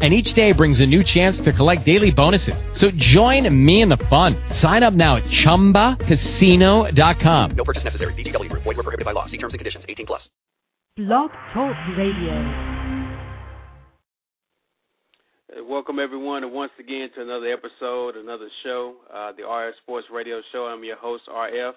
and 0.00 0.14
each 0.14 0.32
day 0.34 0.52
brings 0.52 0.78
a 0.80 0.86
new 0.86 1.02
chance 1.02 1.40
to 1.40 1.52
collect 1.52 1.84
daily 1.84 2.12
bonuses. 2.12 2.54
So 2.74 2.92
join 2.92 3.48
me 3.64 3.82
in 3.82 3.88
the 3.88 3.96
fun. 4.08 4.36
Sign 4.50 4.84
up 4.84 4.94
now 4.94 5.16
at 5.16 5.24
ChumbaCasino.com. 5.24 7.50
No 7.56 7.64
purchase 7.64 7.82
necessary. 7.82 8.14
VGW 8.14 8.48
Group. 8.48 8.62
Void 8.62 8.76
were 8.76 8.84
prohibited 8.84 9.04
by 9.04 9.10
law. 9.12 9.26
See 9.26 9.38
terms 9.38 9.54
and 9.54 9.58
conditions. 9.58 9.84
18 9.88 10.06
plus. 10.06 10.30
Blog 10.96 11.30
Talk 11.52 11.74
Radio. 11.96 12.88
Uh, 15.50 15.64
Welcome 15.64 15.98
everyone, 15.98 16.44
and 16.44 16.52
once 16.52 16.72
again 16.78 17.08
to 17.14 17.22
another 17.22 17.46
episode, 17.52 18.16
another 18.16 18.48
show, 18.64 18.94
uh, 19.14 19.32
the 19.32 19.42
RF 19.42 19.72
Sports 19.82 20.06
Radio 20.12 20.40
Show. 20.52 20.66
I'm 20.66 20.84
your 20.84 20.96
host, 20.96 21.24
RF. 21.28 21.72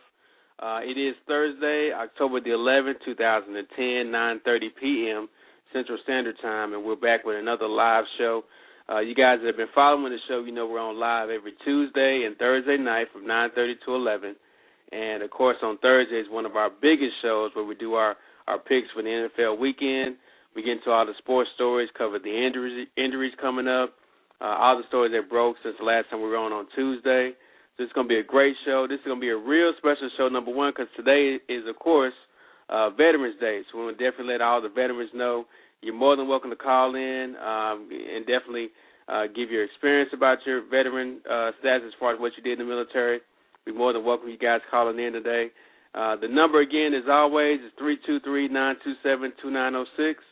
Uh, 0.59 0.79
it 0.84 0.98
is 0.98 1.15
Thursday, 1.27 1.91
October 1.95 2.41
the 2.41 2.49
11th, 2.49 2.99
2010, 3.05 4.12
9:30 4.12 4.59
p.m. 4.79 5.29
Central 5.73 5.98
Standard 6.03 6.35
Time, 6.41 6.73
and 6.73 6.84
we're 6.84 6.95
back 6.95 7.23
with 7.23 7.38
another 7.38 7.67
live 7.67 8.03
show. 8.17 8.43
Uh, 8.89 8.99
you 8.99 9.16
guys 9.16 9.39
that 9.39 9.48
have 9.48 9.57
been 9.57 9.71
following 9.73 10.12
the 10.12 10.20
show, 10.27 10.43
you 10.43 10.52
know 10.52 10.67
we're 10.67 10.79
on 10.79 10.99
live 10.99 11.29
every 11.29 11.53
Tuesday 11.63 12.23
and 12.27 12.35
Thursday 12.38 12.77
night 12.77 13.07
from 13.13 13.25
9:30 13.25 13.76
to 13.85 13.95
11. 13.95 14.35
And 14.91 15.23
of 15.23 15.29
course, 15.29 15.57
on 15.63 15.77
Thursday 15.77 16.20
is 16.20 16.29
one 16.29 16.45
of 16.45 16.55
our 16.55 16.70
biggest 16.70 17.13
shows 17.21 17.52
where 17.55 17.63
we 17.63 17.76
do 17.76 17.93
our 17.93 18.17
our 18.48 18.59
picks 18.59 18.91
for 18.91 19.02
the 19.02 19.09
NFL 19.09 19.59
weekend. 19.59 20.17
We 20.55 20.63
get 20.63 20.77
into 20.77 20.91
all 20.91 21.05
the 21.05 21.13
sports 21.20 21.49
stories, 21.55 21.90
cover 21.98 22.20
the 22.20 22.45
injuries 22.45 22.88
injuries 22.98 23.34
coming 23.40 23.67
up, 23.67 23.93
uh, 24.41 24.57
all 24.60 24.77
the 24.77 24.88
stories 24.90 25.13
that 25.13 25.29
broke 25.29 25.55
since 25.63 25.76
the 25.79 25.85
last 25.85 26.10
time 26.10 26.21
we 26.21 26.27
were 26.27 26.38
on 26.38 26.51
on 26.51 26.67
Tuesday. 26.76 27.32
So 27.77 27.84
it's 27.84 27.93
going 27.93 28.07
to 28.07 28.13
be 28.13 28.20
a 28.20 28.23
great 28.23 28.55
show. 28.65 28.88
This 28.90 28.99
is 28.99 29.05
going 29.05 29.20
to 29.20 29.21
be 29.21 29.29
a 29.29 29.38
real 29.38 29.71
special 29.77 30.10
show, 30.17 30.27
number 30.27 30.51
one, 30.51 30.73
because 30.76 30.91
today 30.98 31.40
is, 31.48 31.63
of 31.70 31.79
course, 31.79 32.13
uh, 32.67 32.90
Veterans 32.90 33.40
Day. 33.40 33.62
So 33.71 33.77
we 33.77 33.85
want 33.85 33.98
to 33.98 34.04
definitely 34.04 34.34
let 34.34 34.41
all 34.41 34.62
the 34.62 34.70
veterans 34.70 35.12
know 35.13 35.45
you're 35.82 35.96
more 35.96 36.15
than 36.15 36.27
welcome 36.27 36.49
to 36.49 36.55
call 36.55 36.96
in 36.96 37.35
um, 37.37 37.90
and 37.91 38.26
definitely 38.26 38.70
uh, 39.07 39.24
give 39.35 39.49
your 39.49 39.63
experience 39.63 40.12
about 40.13 40.38
your 40.46 40.62
veteran 40.70 41.20
uh, 41.29 41.51
status 41.60 41.84
as 41.88 41.93
far 41.99 42.13
as 42.13 42.20
what 42.20 42.32
you 42.38 42.43
did 42.43 42.60
in 42.60 42.68
the 42.68 42.71
military. 42.71 43.20
We're 43.65 43.76
more 43.76 43.93
than 43.93 44.05
welcome 44.05 44.29
you 44.29 44.38
guys 44.38 44.62
calling 44.70 44.99
in 44.99 45.13
today. 45.13 45.48
Uh, 45.93 46.15
the 46.15 46.27
number 46.27 46.62
again, 46.62 46.93
as 46.93 47.10
always, 47.10 47.60
is 47.60 47.71
three 47.77 47.98
two 48.05 48.20
three 48.21 48.48
nine 48.48 48.76
two 48.84 48.93
seven 49.04 49.34
two 49.41 49.51
nine 49.51 49.73
zero 49.73 49.85
six. 49.98 50.23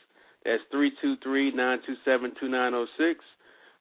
That's 0.44 0.62
three 0.70 0.92
two 1.02 1.16
three 1.22 1.52
nine 1.52 1.78
two 1.86 1.94
seven 2.04 2.32
two 2.40 2.48
nine 2.48 2.72
zero 2.72 2.86
six. 2.96 3.20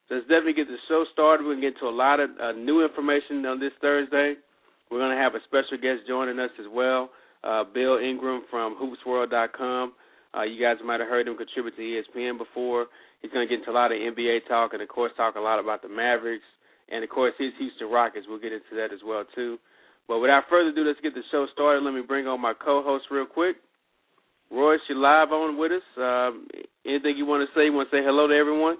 So 0.09 0.15
let's 0.15 0.27
definitely 0.27 0.53
get 0.53 0.67
the 0.67 0.77
show 0.87 1.05
started. 1.13 1.45
We're 1.45 1.55
to 1.55 1.61
get 1.61 1.79
to 1.79 1.87
a 1.87 1.93
lot 1.93 2.19
of 2.19 2.31
uh, 2.41 2.51
new 2.51 2.83
information 2.83 3.45
on 3.45 3.59
this 3.59 3.71
Thursday. 3.79 4.35
We're 4.91 4.99
going 4.99 5.15
to 5.15 5.21
have 5.21 5.35
a 5.35 5.43
special 5.45 5.77
guest 5.77 6.07
joining 6.07 6.39
us 6.39 6.49
as 6.59 6.65
well, 6.71 7.11
uh, 7.43 7.63
Bill 7.63 7.97
Ingram 7.97 8.43
from 8.49 8.75
HoopsWorld.com. 8.75 9.93
Uh, 10.35 10.43
you 10.43 10.61
guys 10.61 10.77
might 10.85 10.99
have 10.99 11.09
heard 11.09 11.27
him 11.27 11.37
contribute 11.37 11.75
to 11.75 11.81
ESPN 11.81 12.37
before. 12.37 12.87
He's 13.21 13.31
going 13.31 13.47
to 13.47 13.49
get 13.49 13.59
into 13.59 13.71
a 13.71 13.77
lot 13.77 13.91
of 13.91 13.97
NBA 13.97 14.47
talk 14.47 14.73
and, 14.73 14.81
of 14.81 14.89
course, 14.89 15.11
talk 15.17 15.35
a 15.35 15.39
lot 15.39 15.59
about 15.59 15.81
the 15.81 15.89
Mavericks 15.89 16.45
and, 16.89 17.03
of 17.03 17.09
course, 17.09 17.33
his 17.37 17.51
Houston 17.57 17.89
Rockets. 17.89 18.25
We'll 18.29 18.39
get 18.39 18.53
into 18.53 18.75
that 18.75 18.93
as 18.93 19.01
well, 19.05 19.23
too. 19.35 19.57
But 20.07 20.19
without 20.19 20.43
further 20.49 20.69
ado, 20.69 20.83
let's 20.85 20.99
get 21.01 21.13
the 21.13 21.21
show 21.31 21.47
started. 21.53 21.83
Let 21.83 21.93
me 21.93 22.01
bring 22.01 22.27
on 22.27 22.41
my 22.41 22.53
co-host 22.53 23.05
real 23.11 23.25
quick. 23.25 23.57
Royce, 24.51 24.79
you're 24.89 24.97
live 24.97 25.31
on 25.31 25.57
with 25.57 25.71
us. 25.71 25.85
Um, 25.97 26.47
anything 26.85 27.17
you 27.17 27.25
want 27.25 27.47
to 27.47 27.53
say? 27.53 27.65
You 27.65 27.73
want 27.73 27.89
to 27.91 27.97
say 27.97 28.03
hello 28.03 28.27
to 28.27 28.33
everyone? 28.33 28.77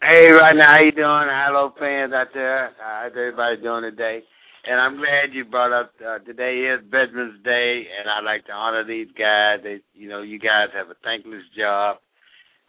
Hey, 0.00 0.28
right 0.30 0.56
now, 0.56 0.72
how 0.72 0.80
you 0.80 0.92
doing? 0.92 1.28
Hello, 1.28 1.72
fans 1.78 2.12
out 2.12 2.28
there. 2.32 2.72
How's 2.78 3.12
everybody 3.12 3.60
doing 3.60 3.82
today? 3.82 4.22
And 4.68 4.80
I'm 4.80 4.96
glad 4.96 5.30
you 5.30 5.44
brought 5.44 5.70
up 5.70 5.92
uh, 6.02 6.18
today 6.26 6.66
is 6.74 6.82
Veterans 6.90 7.38
Day, 7.44 7.86
and 7.86 8.10
I'd 8.10 8.26
like 8.26 8.46
to 8.46 8.52
honor 8.52 8.82
these 8.84 9.06
guys. 9.16 9.62
They, 9.62 9.78
you 9.94 10.08
know, 10.08 10.22
you 10.22 10.40
guys 10.40 10.74
have 10.74 10.90
a 10.90 10.98
thankless 11.04 11.46
job, 11.56 11.98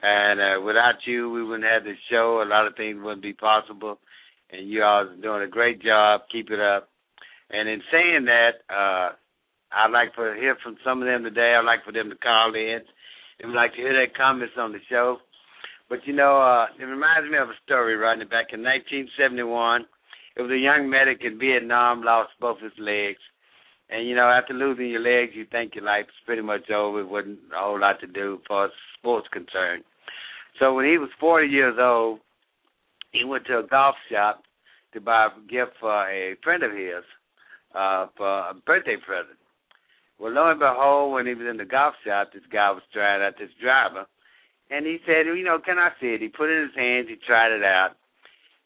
and 0.03 0.39
uh, 0.39 0.61
without 0.61 1.01
you, 1.07 1.31
we 1.31 1.43
wouldn't 1.43 1.65
have 1.65 1.85
this 1.85 1.97
show. 2.07 2.43
A 2.45 2.45
lot 2.45 2.67
of 2.67 2.75
things 2.75 3.01
wouldn't 3.01 3.23
be 3.23 3.33
possible, 3.33 3.97
and 4.51 4.69
you 4.69 4.83
all 4.83 5.09
are 5.09 5.15
doing 5.15 5.41
a 5.41 5.47
great 5.47 5.81
job. 5.81 6.21
Keep 6.31 6.51
it 6.51 6.59
up. 6.59 6.87
And 7.49 7.67
in 7.67 7.81
saying 7.91 8.25
that, 8.25 8.61
uh, 8.69 9.17
I'd 9.73 9.89
like 9.89 10.13
to 10.13 10.35
hear 10.37 10.55
from 10.61 10.77
some 10.85 11.01
of 11.01 11.07
them 11.07 11.23
today. 11.23 11.55
I'd 11.57 11.65
like 11.65 11.83
for 11.83 11.93
them 11.93 12.11
to 12.11 12.15
call 12.15 12.53
in. 12.53 12.81
They'd 13.41 13.49
like 13.49 13.71
to 13.71 13.81
hear 13.81 13.93
their 13.93 14.13
comments 14.15 14.53
on 14.55 14.71
the 14.71 14.85
show. 14.87 15.17
But 15.89 16.05
you 16.05 16.13
know, 16.13 16.37
uh, 16.37 16.67
it 16.79 16.85
reminds 16.85 17.27
me 17.31 17.39
of 17.39 17.49
a 17.49 17.57
story, 17.65 17.95
right? 17.95 18.19
Back 18.29 18.53
in 18.53 18.61
1971, 18.61 19.87
it 20.37 20.41
was 20.43 20.51
a 20.51 20.57
young 20.57 20.89
medic 20.89 21.21
in 21.23 21.39
Vietnam 21.39 22.03
lost 22.03 22.29
both 22.39 22.59
his 22.59 22.77
legs. 22.77 23.19
And 23.89 24.07
you 24.07 24.15
know, 24.15 24.29
after 24.29 24.53
losing 24.53 24.89
your 24.89 25.01
legs, 25.01 25.33
you 25.33 25.45
think 25.45 25.73
your 25.73 25.83
life's 25.83 26.13
pretty 26.25 26.43
much 26.43 26.69
over. 26.69 27.01
It 27.01 27.09
wasn't 27.09 27.39
a 27.55 27.59
whole 27.59 27.79
lot 27.79 27.99
to 28.01 28.07
do 28.07 28.39
far 28.47 28.65
as 28.65 28.71
sports 28.99 29.27
concerned. 29.31 29.83
So 30.59 30.73
when 30.73 30.85
he 30.85 30.97
was 30.97 31.09
40 31.19 31.47
years 31.47 31.77
old, 31.79 32.19
he 33.11 33.23
went 33.23 33.45
to 33.45 33.59
a 33.59 33.67
golf 33.67 33.95
shop 34.11 34.43
to 34.93 35.01
buy 35.01 35.27
a 35.27 35.39
gift 35.49 35.73
for 35.79 36.07
a 36.07 36.35
friend 36.43 36.63
of 36.63 36.71
his 36.71 37.03
uh, 37.73 38.07
for 38.15 38.49
a 38.49 38.53
birthday 38.65 38.97
present. 39.03 39.39
Well, 40.19 40.33
lo 40.33 40.51
and 40.51 40.59
behold, 40.59 41.13
when 41.13 41.25
he 41.25 41.33
was 41.33 41.47
in 41.49 41.57
the 41.57 41.65
golf 41.65 41.95
shop, 42.05 42.29
this 42.33 42.43
guy 42.51 42.71
was 42.71 42.83
trying 42.93 43.21
out 43.21 43.39
this 43.39 43.53
driver, 43.61 44.05
and 44.69 44.85
he 44.85 44.97
said, 45.05 45.25
"You 45.25 45.43
know, 45.43 45.59
can 45.59 45.77
I 45.77 45.89
see 46.01 46.13
it?" 46.13 46.21
He 46.21 46.27
put 46.27 46.49
it 46.49 46.57
in 46.57 46.67
his 46.67 46.75
hands, 46.75 47.07
he 47.07 47.15
tried 47.15 47.51
it 47.53 47.63
out, 47.63 47.91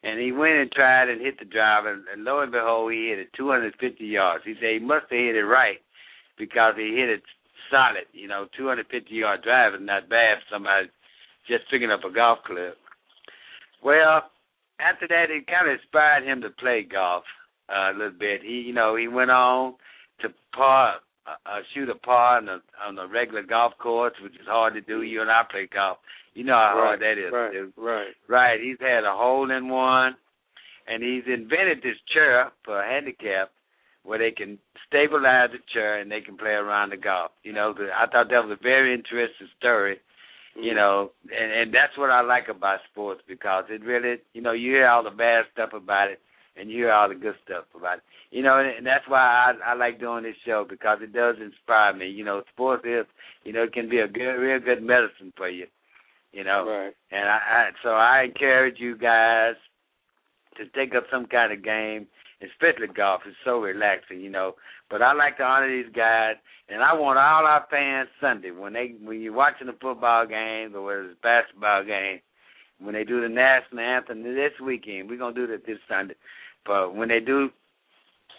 and 0.03 0.19
he 0.19 0.31
went 0.31 0.55
and 0.55 0.71
tried 0.71 1.09
and 1.09 1.21
hit 1.21 1.37
the 1.39 1.45
driver, 1.45 1.93
and 2.11 2.23
lo 2.23 2.41
and 2.41 2.51
behold, 2.51 2.91
he 2.91 3.09
hit 3.09 3.19
it 3.19 3.33
250 3.37 4.03
yards. 4.03 4.43
He 4.45 4.55
said 4.55 4.73
he 4.73 4.79
must 4.79 5.05
have 5.09 5.19
hit 5.19 5.35
it 5.35 5.45
right 5.45 5.77
because 6.37 6.73
he 6.75 6.95
hit 6.97 7.09
it 7.09 7.23
solid. 7.69 8.09
You 8.13 8.27
know, 8.27 8.47
250 8.57 9.13
yard 9.13 9.43
drive 9.43 9.75
is 9.75 9.81
not 9.81 10.09
bad 10.09 10.39
for 10.39 10.55
somebody 10.55 10.89
just 11.47 11.69
picking 11.69 11.91
up 11.91 12.03
a 12.03 12.13
golf 12.13 12.39
club. 12.45 12.73
Well, 13.83 14.29
after 14.79 15.07
that, 15.07 15.29
it 15.29 15.47
kind 15.47 15.69
of 15.69 15.79
inspired 15.79 16.23
him 16.23 16.41
to 16.41 16.49
play 16.49 16.85
golf 16.89 17.23
uh, 17.69 17.91
a 17.91 17.93
little 17.93 18.17
bit. 18.17 18.41
He, 18.41 18.61
you 18.65 18.73
know, 18.73 18.95
he 18.95 19.07
went 19.07 19.31
on 19.31 19.75
to 20.21 20.29
par, 20.53 20.95
uh, 21.27 21.59
shoot 21.73 21.89
a 21.89 21.95
par 21.95 22.37
on 22.37 22.49
a 22.49 22.59
on 22.85 22.97
a 22.97 23.07
regular 23.07 23.43
golf 23.43 23.73
course, 23.77 24.13
which 24.21 24.33
is 24.33 24.47
hard 24.47 24.73
to 24.73 24.81
do. 24.81 25.01
You 25.01 25.21
and 25.21 25.29
I 25.29 25.43
play 25.49 25.67
golf. 25.71 25.97
You 26.33 26.43
know 26.43 26.53
how 26.53 26.75
right, 26.75 26.85
hard 26.85 27.01
that 27.01 27.17
is. 27.17 27.31
Right, 27.33 27.51
do. 27.51 27.73
right. 27.77 28.13
Right. 28.27 28.59
He's 28.61 28.77
had 28.79 29.03
a 29.03 29.15
hole 29.15 29.51
in 29.51 29.69
one, 29.69 30.15
and 30.87 31.03
he's 31.03 31.23
invented 31.27 31.79
this 31.83 31.97
chair 32.13 32.51
for 32.63 32.81
a 32.81 32.87
handicap 32.87 33.51
where 34.03 34.17
they 34.17 34.31
can 34.31 34.57
stabilize 34.87 35.49
the 35.51 35.59
chair 35.73 35.99
and 35.99 36.11
they 36.11 36.21
can 36.21 36.37
play 36.37 36.51
around 36.51 36.89
the 36.91 36.97
golf. 36.97 37.31
You 37.43 37.53
know, 37.53 37.73
the, 37.73 37.89
I 37.93 38.07
thought 38.07 38.29
that 38.29 38.45
was 38.47 38.57
a 38.59 38.63
very 38.63 38.93
interesting 38.93 39.47
story. 39.57 39.99
You 40.59 40.75
know, 40.75 41.11
and 41.31 41.51
and 41.51 41.73
that's 41.73 41.97
what 41.97 42.09
I 42.09 42.21
like 42.21 42.49
about 42.49 42.79
sports 42.91 43.21
because 43.25 43.65
it 43.69 43.85
really, 43.85 44.17
you 44.33 44.41
know, 44.41 44.51
you 44.51 44.71
hear 44.71 44.87
all 44.87 45.01
the 45.01 45.09
bad 45.09 45.45
stuff 45.53 45.69
about 45.71 46.11
it, 46.11 46.19
and 46.57 46.69
you 46.69 46.77
hear 46.77 46.91
all 46.91 47.09
the 47.09 47.15
good 47.15 47.35
stuff 47.45 47.65
about 47.75 47.97
it. 47.99 48.03
You 48.31 48.43
know, 48.43 48.59
and, 48.59 48.69
and 48.77 48.85
that's 48.85 49.07
why 49.07 49.19
I 49.65 49.71
I 49.71 49.73
like 49.75 49.99
doing 49.99 50.23
this 50.23 50.35
show 50.45 50.65
because 50.69 50.99
it 51.01 51.13
does 51.13 51.35
inspire 51.41 51.93
me. 51.93 52.07
You 52.09 52.25
know, 52.25 52.43
sports 52.53 52.83
is, 52.85 53.05
you 53.43 53.53
know, 53.53 53.63
it 53.63 53.73
can 53.73 53.89
be 53.89 53.99
a 53.99 54.07
good, 54.07 54.35
real 54.35 54.59
good 54.59 54.81
medicine 54.83 55.33
for 55.35 55.49
you. 55.49 55.67
You 56.31 56.43
know, 56.45 56.65
Right. 56.65 56.93
and 57.11 57.27
I, 57.27 57.39
I 57.49 57.69
so 57.83 57.89
I 57.89 58.23
encourage 58.23 58.79
you 58.79 58.97
guys 58.97 59.55
to 60.57 60.65
take 60.75 60.95
up 60.95 61.03
some 61.11 61.25
kind 61.25 61.51
of 61.53 61.63
game, 61.63 62.07
especially 62.41 62.87
golf. 62.93 63.21
It's 63.25 63.35
so 63.45 63.59
relaxing, 63.59 64.21
you 64.21 64.29
know. 64.29 64.55
But 64.89 65.01
I 65.01 65.13
like 65.13 65.37
to 65.37 65.43
honor 65.43 65.69
these 65.69 65.91
guys, 65.93 66.35
and 66.69 66.81
I 66.83 66.93
want 66.93 67.17
all 67.17 67.45
our 67.45 67.65
fans 67.69 68.09
Sunday 68.19 68.51
when 68.51 68.73
they 68.73 68.95
when 69.01 69.21
you're 69.21 69.33
watching 69.33 69.67
the 69.67 69.73
football 69.81 70.25
games 70.25 70.73
or 70.75 70.83
whether 70.83 71.03
it's 71.09 71.19
basketball 71.21 71.83
game, 71.85 72.19
when 72.79 72.93
they 72.93 73.03
do 73.03 73.21
the 73.21 73.29
national 73.29 73.79
anthem 73.83 74.23
this 74.23 74.51
weekend, 74.63 75.09
we're 75.09 75.17
gonna 75.17 75.35
do 75.35 75.47
that 75.47 75.65
this 75.65 75.79
Sunday. 75.89 76.15
But 76.65 76.95
when 76.95 77.09
they 77.09 77.19
do, 77.19 77.49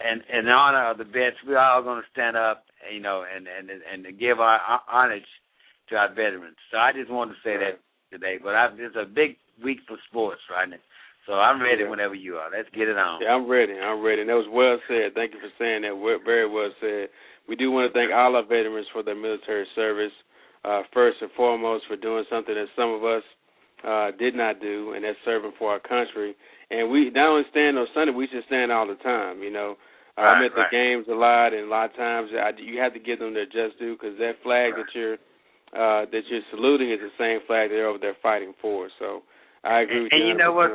and 0.03 0.23
in 0.33 0.49
honor 0.49 0.91
of 0.91 0.99
the 0.99 1.05
vets, 1.05 1.37
we're 1.47 1.59
all 1.59 1.83
gonna 1.83 2.03
stand 2.13 2.37
up, 2.37 2.65
you 2.93 3.01
know, 3.01 3.25
and 3.25 3.47
and 3.47 3.71
and 3.71 4.19
give 4.19 4.41
our 4.41 4.59
homage 4.87 5.27
to 5.91 5.97
our 5.97 6.09
veterans. 6.09 6.57
So 6.71 6.79
I 6.79 6.93
just 6.93 7.11
wanted 7.11 7.35
to 7.35 7.41
say 7.45 7.57
that 7.57 7.79
today. 8.11 8.39
But 8.43 8.55
I, 8.55 8.69
it's 8.77 8.97
a 8.97 9.05
big 9.05 9.37
week 9.63 9.79
for 9.87 9.97
sports 10.09 10.41
right 10.51 10.69
now. 10.69 10.83
So 11.27 11.35
I'm 11.35 11.63
ready 11.63 11.85
whenever 11.85 12.15
you 12.15 12.37
are. 12.37 12.51
Let's 12.51 12.69
get 12.75 12.89
it 12.89 12.99
on. 12.99 13.23
Yeah, 13.23 13.31
I'm 13.31 13.49
ready. 13.49 13.79
I'm 13.79 14.03
ready. 14.03 14.23
And 14.23 14.31
that 14.31 14.35
was 14.35 14.51
well 14.51 14.79
said. 14.89 15.15
Thank 15.15 15.35
you 15.35 15.39
for 15.39 15.55
saying 15.59 15.83
that. 15.83 15.95
Very 16.25 16.51
well 16.51 16.71
said. 16.81 17.09
We 17.49 17.55
do 17.55 17.71
want 17.71 17.93
to 17.93 17.95
thank 17.95 18.11
all 18.13 18.35
our 18.35 18.43
veterans 18.43 18.87
for 18.93 19.03
their 19.03 19.15
military 19.15 19.67
service. 19.75 20.13
Uh, 20.65 20.83
first 20.95 21.19
and 21.21 21.31
foremost, 21.37 21.85
for 21.89 21.97
doing 21.97 22.25
something 22.31 22.55
that 22.55 22.67
some 22.77 22.91
of 22.91 23.05
us 23.05 23.23
uh, 23.87 24.11
did 24.19 24.35
not 24.35 24.61
do, 24.61 24.93
and 24.95 25.05
that's 25.05 25.19
serving 25.25 25.53
for 25.59 25.73
our 25.73 25.81
country. 25.81 26.35
And 26.73 26.91
we 26.91 27.11
not 27.11 27.29
only 27.29 27.45
stand 27.51 27.77
on 27.77 27.87
Sunday, 27.93 28.13
we 28.13 28.29
should 28.33 28.45
stand 28.47 28.73
all 28.73 28.87
the 28.89 28.97
time. 28.97 29.43
You 29.43 29.53
know, 29.53 29.77
Uh, 30.17 30.21
I'm 30.21 30.45
at 30.45 30.53
the 30.55 30.65
games 30.71 31.07
a 31.09 31.15
lot, 31.15 31.55
and 31.55 31.65
a 31.65 31.71
lot 31.71 31.89
of 31.91 31.97
times 31.97 32.29
I, 32.37 32.53
you 32.61 32.79
have 32.81 32.93
to 32.93 33.01
give 33.01 33.19
them 33.19 33.33
their 33.33 33.47
just 33.47 33.79
due 33.79 33.97
because 33.97 34.19
that 34.19 34.37
flag 34.43 34.75
that 34.77 34.93
you're 34.95 35.17
uh, 35.73 36.05
that 36.13 36.23
you're 36.29 36.45
saluting 36.51 36.93
is 36.93 37.01
the 37.01 37.09
same 37.17 37.41
flag 37.47 37.71
they're 37.71 37.89
over 37.89 37.99
there 37.99 38.17
fighting 38.23 38.53
for. 38.61 38.91
So 38.99 39.23
I 39.65 39.81
agree 39.81 39.97
and, 39.97 40.03
with 40.05 40.13
and 40.13 40.21
you. 40.21 40.31
And 40.31 40.39
you 40.39 40.45
know 40.45 40.53
what? 40.53 40.71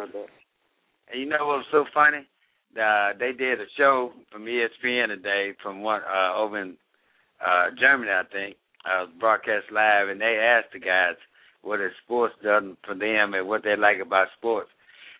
And 1.13 1.21
you 1.21 1.29
know 1.29 1.45
what's 1.45 1.67
so 1.71 1.85
funny? 1.93 2.25
Uh, 2.73 3.13
they 3.19 3.31
did 3.31 3.61
a 3.61 3.65
show 3.77 4.11
from 4.31 4.45
ESPN 4.45 5.07
today 5.09 5.53
from 5.61 5.81
one 5.83 6.01
uh, 6.01 6.35
over 6.35 6.59
in 6.59 6.75
uh, 7.39 7.67
Germany, 7.79 8.11
I 8.11 8.23
think, 8.31 8.55
uh, 8.89 9.05
broadcast 9.19 9.71
live, 9.71 10.09
and 10.09 10.19
they 10.19 10.37
asked 10.41 10.73
the 10.73 10.79
guys 10.79 11.15
what 11.61 11.79
is 11.79 11.91
sports 12.03 12.33
done 12.43 12.75
for 12.85 12.95
them 12.95 13.33
and 13.35 13.47
what 13.47 13.63
they 13.63 13.75
like 13.75 13.99
about 13.99 14.27
sports. 14.37 14.69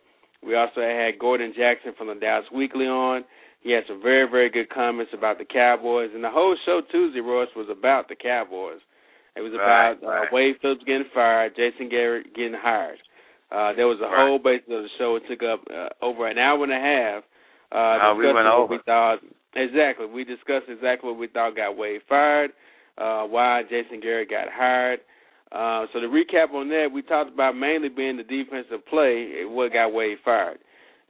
We 0.47 0.55
also 0.55 0.81
had 0.83 1.19
Gordon 1.19 1.53
Jackson 1.57 1.93
from 1.99 2.09
the 2.09 2.15
Dallas 2.15 2.47
Weekly 2.55 2.87
on. 2.87 3.25
He 3.61 3.73
had 3.73 3.83
some 3.89 4.01
very 4.01 4.31
very 4.31 4.51
good 4.51 4.71
comments 4.71 5.11
about 5.12 5.39
the 5.39 5.45
Cowboys, 5.45 6.11
and 6.15 6.23
the 6.23 6.31
whole 6.31 6.57
show 6.65 6.81
Tuesday 6.93 7.21
Royce 7.21 7.49
was 7.57 7.67
about 7.69 8.09
the 8.09 8.15
Cowboys. 8.15 8.79
It 9.35 9.41
was 9.43 9.53
Right, 9.53 9.93
about 9.99 10.05
uh. 10.05 10.27
Wade 10.33 10.57
Phillips 10.62 10.85
getting 10.87 11.11
fired, 11.12 11.57
Jason 11.57 11.89
Garrett 11.89 12.35
getting 12.35 12.55
hired. 12.57 12.99
Uh, 13.51 13.73
there 13.75 13.87
was 13.87 13.99
a 14.01 14.05
Right. 14.09 14.27
whole 14.27 14.39
basis 14.39 14.69
of 14.71 14.83
the 14.83 14.89
show. 14.99 15.17
It 15.17 15.23
took 15.29 15.43
up 15.43 15.61
uh, 15.71 15.89
over 16.03 16.27
an 16.27 16.39
hour 16.39 16.63
and 16.65 16.73
a 16.73 16.81
half. 16.81 17.23
Uh, 17.73 17.99
Oh, 18.03 18.15
we 18.15 18.27
went 18.33 18.47
over. 18.49 18.67
We 18.75 18.79
thought 18.85 19.21
exactly. 19.55 20.07
We 20.07 20.25
discussed 20.25 20.69
exactly 20.69 21.11
what 21.11 21.19
we 21.19 21.29
thought 21.29 21.57
got 21.57 21.77
Wade 21.77 22.03
fired, 22.09 22.53
uh, 22.99 23.25
why 23.25 23.63
Jason 23.69 24.01
Garrett 24.01 24.31
got 24.31 24.49
hired. 24.51 25.01
Uh, 25.53 25.87
so 25.93 26.01
to 26.01 26.09
recap 26.09 26.53
on 26.53 26.69
that, 26.71 26.91
we 26.93 27.03
talked 27.03 27.33
about 27.33 27.57
mainly 27.57 27.89
being 27.89 28.17
the 28.17 28.25
defensive 28.25 28.85
play, 28.87 29.43
eh, 29.43 29.45
what 29.45 29.73
got 29.73 29.93
Wade 29.93 30.19
fired, 30.25 30.59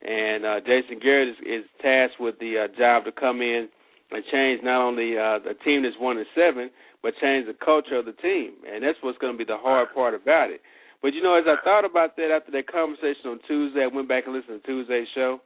and 0.02 0.44
uh, 0.44 0.60
Jason 0.60 0.98
Garrett 1.00 1.28
is, 1.30 1.36
is 1.46 1.64
tasked 1.80 2.20
with 2.20 2.38
the 2.38 2.68
uh, 2.68 2.68
job 2.76 3.04
to 3.04 3.12
come 3.12 3.40
in 3.40 3.68
and 4.12 4.24
change 4.30 4.60
not 4.62 4.82
only 4.82 5.16
uh, 5.16 5.38
the 5.40 5.54
team 5.64 5.82
that's 5.82 5.96
one 5.98 6.18
and 6.18 6.26
seven, 6.34 6.70
but 7.02 7.14
change 7.20 7.46
the 7.46 7.54
culture 7.64 7.96
of 7.96 8.04
the 8.04 8.12
team, 8.12 8.52
and 8.70 8.84
that's 8.84 8.98
what's 9.00 9.18
going 9.18 9.32
to 9.32 9.38
be 9.38 9.44
the 9.44 9.56
hard 9.56 9.88
part 9.94 10.12
about 10.14 10.50
it. 10.50 10.60
But 11.06 11.14
you 11.14 11.22
know, 11.22 11.38
as 11.38 11.46
I 11.46 11.54
thought 11.62 11.86
about 11.86 12.16
that 12.18 12.34
after 12.34 12.50
that 12.50 12.66
conversation 12.66 13.30
on 13.30 13.38
Tuesday, 13.46 13.86
I 13.86 13.86
went 13.86 14.10
back 14.10 14.26
and 14.26 14.34
listened 14.34 14.58
to 14.58 14.66
Tuesday's 14.66 15.06
show. 15.14 15.38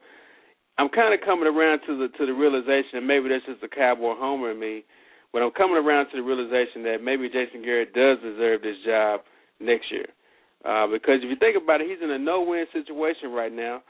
I'm 0.79 0.89
kind 0.89 1.13
of 1.13 1.21
coming 1.21 1.45
around 1.45 1.85
to 1.85 1.93
the 2.01 2.09
to 2.17 2.25
the 2.25 2.33
realization, 2.33 2.97
and 2.97 3.05
maybe 3.05 3.29
that's 3.29 3.45
just 3.45 3.61
the 3.61 3.69
cowboy 3.69 4.17
homer 4.17 4.49
in 4.49 4.59
me, 4.59 4.81
but 5.31 5.45
I'm 5.45 5.53
coming 5.53 5.77
around 5.77 6.09
to 6.09 6.17
the 6.17 6.25
realization 6.25 6.81
that 6.89 7.05
maybe 7.05 7.29
Jason 7.29 7.61
Garrett 7.61 7.93
does 7.93 8.17
deserve 8.25 8.65
this 8.65 8.81
job 8.83 9.21
next 9.61 9.93
year. 9.93 10.09
Uh, 10.65 10.89
because 10.89 11.21
if 11.21 11.29
you 11.29 11.37
think 11.37 11.53
about 11.53 11.77
it, 11.77 11.93
he's 11.93 12.01
in 12.01 12.09
a 12.09 12.17
no-win 12.17 12.65
situation 12.73 13.29
right 13.29 13.53
now. 13.53 13.85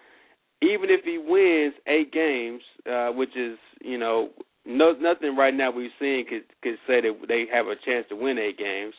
Even 0.60 0.92
if 0.92 1.08
he 1.08 1.24
wins 1.24 1.72
eight 1.88 2.12
games, 2.12 2.60
uh, 2.84 3.16
which 3.16 3.32
is 3.40 3.56
you 3.80 3.96
know 3.98 4.28
no 4.68 4.92
nothing 5.00 5.40
right 5.40 5.56
now 5.56 5.72
we've 5.72 5.96
seen 6.04 6.28
could 6.28 6.44
could 6.60 6.76
say 6.84 7.00
that 7.00 7.16
they 7.32 7.48
have 7.48 7.72
a 7.72 7.80
chance 7.80 8.04
to 8.12 8.20
win 8.20 8.36
eight 8.36 8.60
games. 8.60 8.92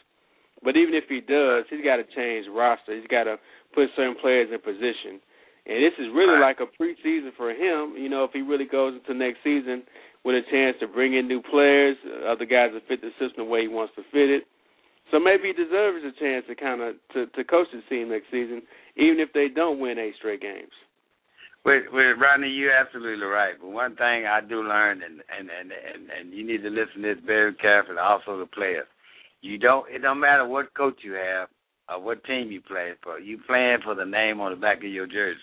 But 0.63 0.77
even 0.77 0.95
if 0.95 1.05
he 1.09 1.21
does, 1.21 1.67
he's 1.69 1.85
got 1.85 1.97
to 1.97 2.07
change 2.15 2.47
roster. 2.51 2.95
He's 2.95 3.11
got 3.11 3.25
to 3.25 3.37
put 3.75 3.91
certain 3.97 4.17
players 4.21 4.49
in 4.53 4.61
position. 4.61 5.19
And 5.67 5.79
this 5.79 5.95
is 5.99 6.11
really 6.15 6.39
like 6.39 6.59
a 6.59 6.67
preseason 6.67 7.31
for 7.37 7.51
him. 7.51 7.95
You 7.99 8.09
know, 8.09 8.25
if 8.25 8.33
he 8.33 8.43
really 8.43 8.67
goes 8.67 8.95
into 8.99 9.15
next 9.15 9.43
season 9.45 9.83
with 10.25 10.35
a 10.35 10.43
chance 10.51 10.77
to 10.81 10.87
bring 10.87 11.15
in 11.15 11.29
new 11.29 11.43
players, 11.43 11.97
other 12.27 12.47
guys 12.47 12.71
that 12.75 12.87
fit 12.89 13.01
the 13.01 13.11
system 13.19 13.47
the 13.47 13.51
way 13.51 13.63
he 13.63 13.69
wants 13.69 13.95
to 13.97 14.03
fit 14.11 14.31
it. 14.31 14.45
So 15.11 15.19
maybe 15.19 15.51
he 15.51 15.53
deserves 15.53 16.03
a 16.05 16.15
chance 16.19 16.47
to 16.49 16.55
kind 16.55 16.81
of 16.81 16.95
to, 17.15 17.27
to 17.27 17.45
coach 17.45 17.69
his 17.73 17.83
team 17.89 18.09
next 18.09 18.31
season, 18.31 18.63
even 18.97 19.21
if 19.21 19.33
they 19.35 19.49
don't 19.49 19.79
win 19.79 19.99
eight 19.99 20.15
straight 20.19 20.41
games. 20.41 20.73
With, 21.65 21.85
with 21.93 22.19
Rodney, 22.19 22.49
you're 22.49 22.75
absolutely 22.75 23.27
right. 23.27 23.55
But 23.61 23.71
one 23.71 23.95
thing 23.95 24.27
I 24.27 24.41
do 24.41 24.63
learn, 24.63 25.03
and 25.03 25.23
and 25.31 25.51
and 25.51 25.71
and, 25.71 26.11
and 26.11 26.35
you 26.35 26.47
need 26.47 26.63
to 26.63 26.71
listen 26.71 27.03
to 27.03 27.15
this 27.15 27.23
very 27.25 27.55
carefully. 27.55 27.99
Also, 27.99 28.39
the 28.39 28.47
players. 28.47 28.87
You 29.43 29.59
don't. 29.59 29.87
It 29.93 30.01
don't 30.03 30.21
matter 30.21 30.47
what 30.47 30.75
coach 30.75 31.01
you 31.03 31.13
have 31.15 31.49
or 31.89 32.01
what 32.01 32.25
team 32.25 32.51
you 32.51 32.61
play 32.61 32.93
for. 33.03 33.19
You 33.19 33.39
playing 33.47 33.79
for 33.85 33.95
the 33.95 34.05
name 34.05 34.41
on 34.41 34.53
the 34.53 34.57
back 34.57 34.79
of 34.79 34.91
your 34.91 35.07
jersey. 35.07 35.41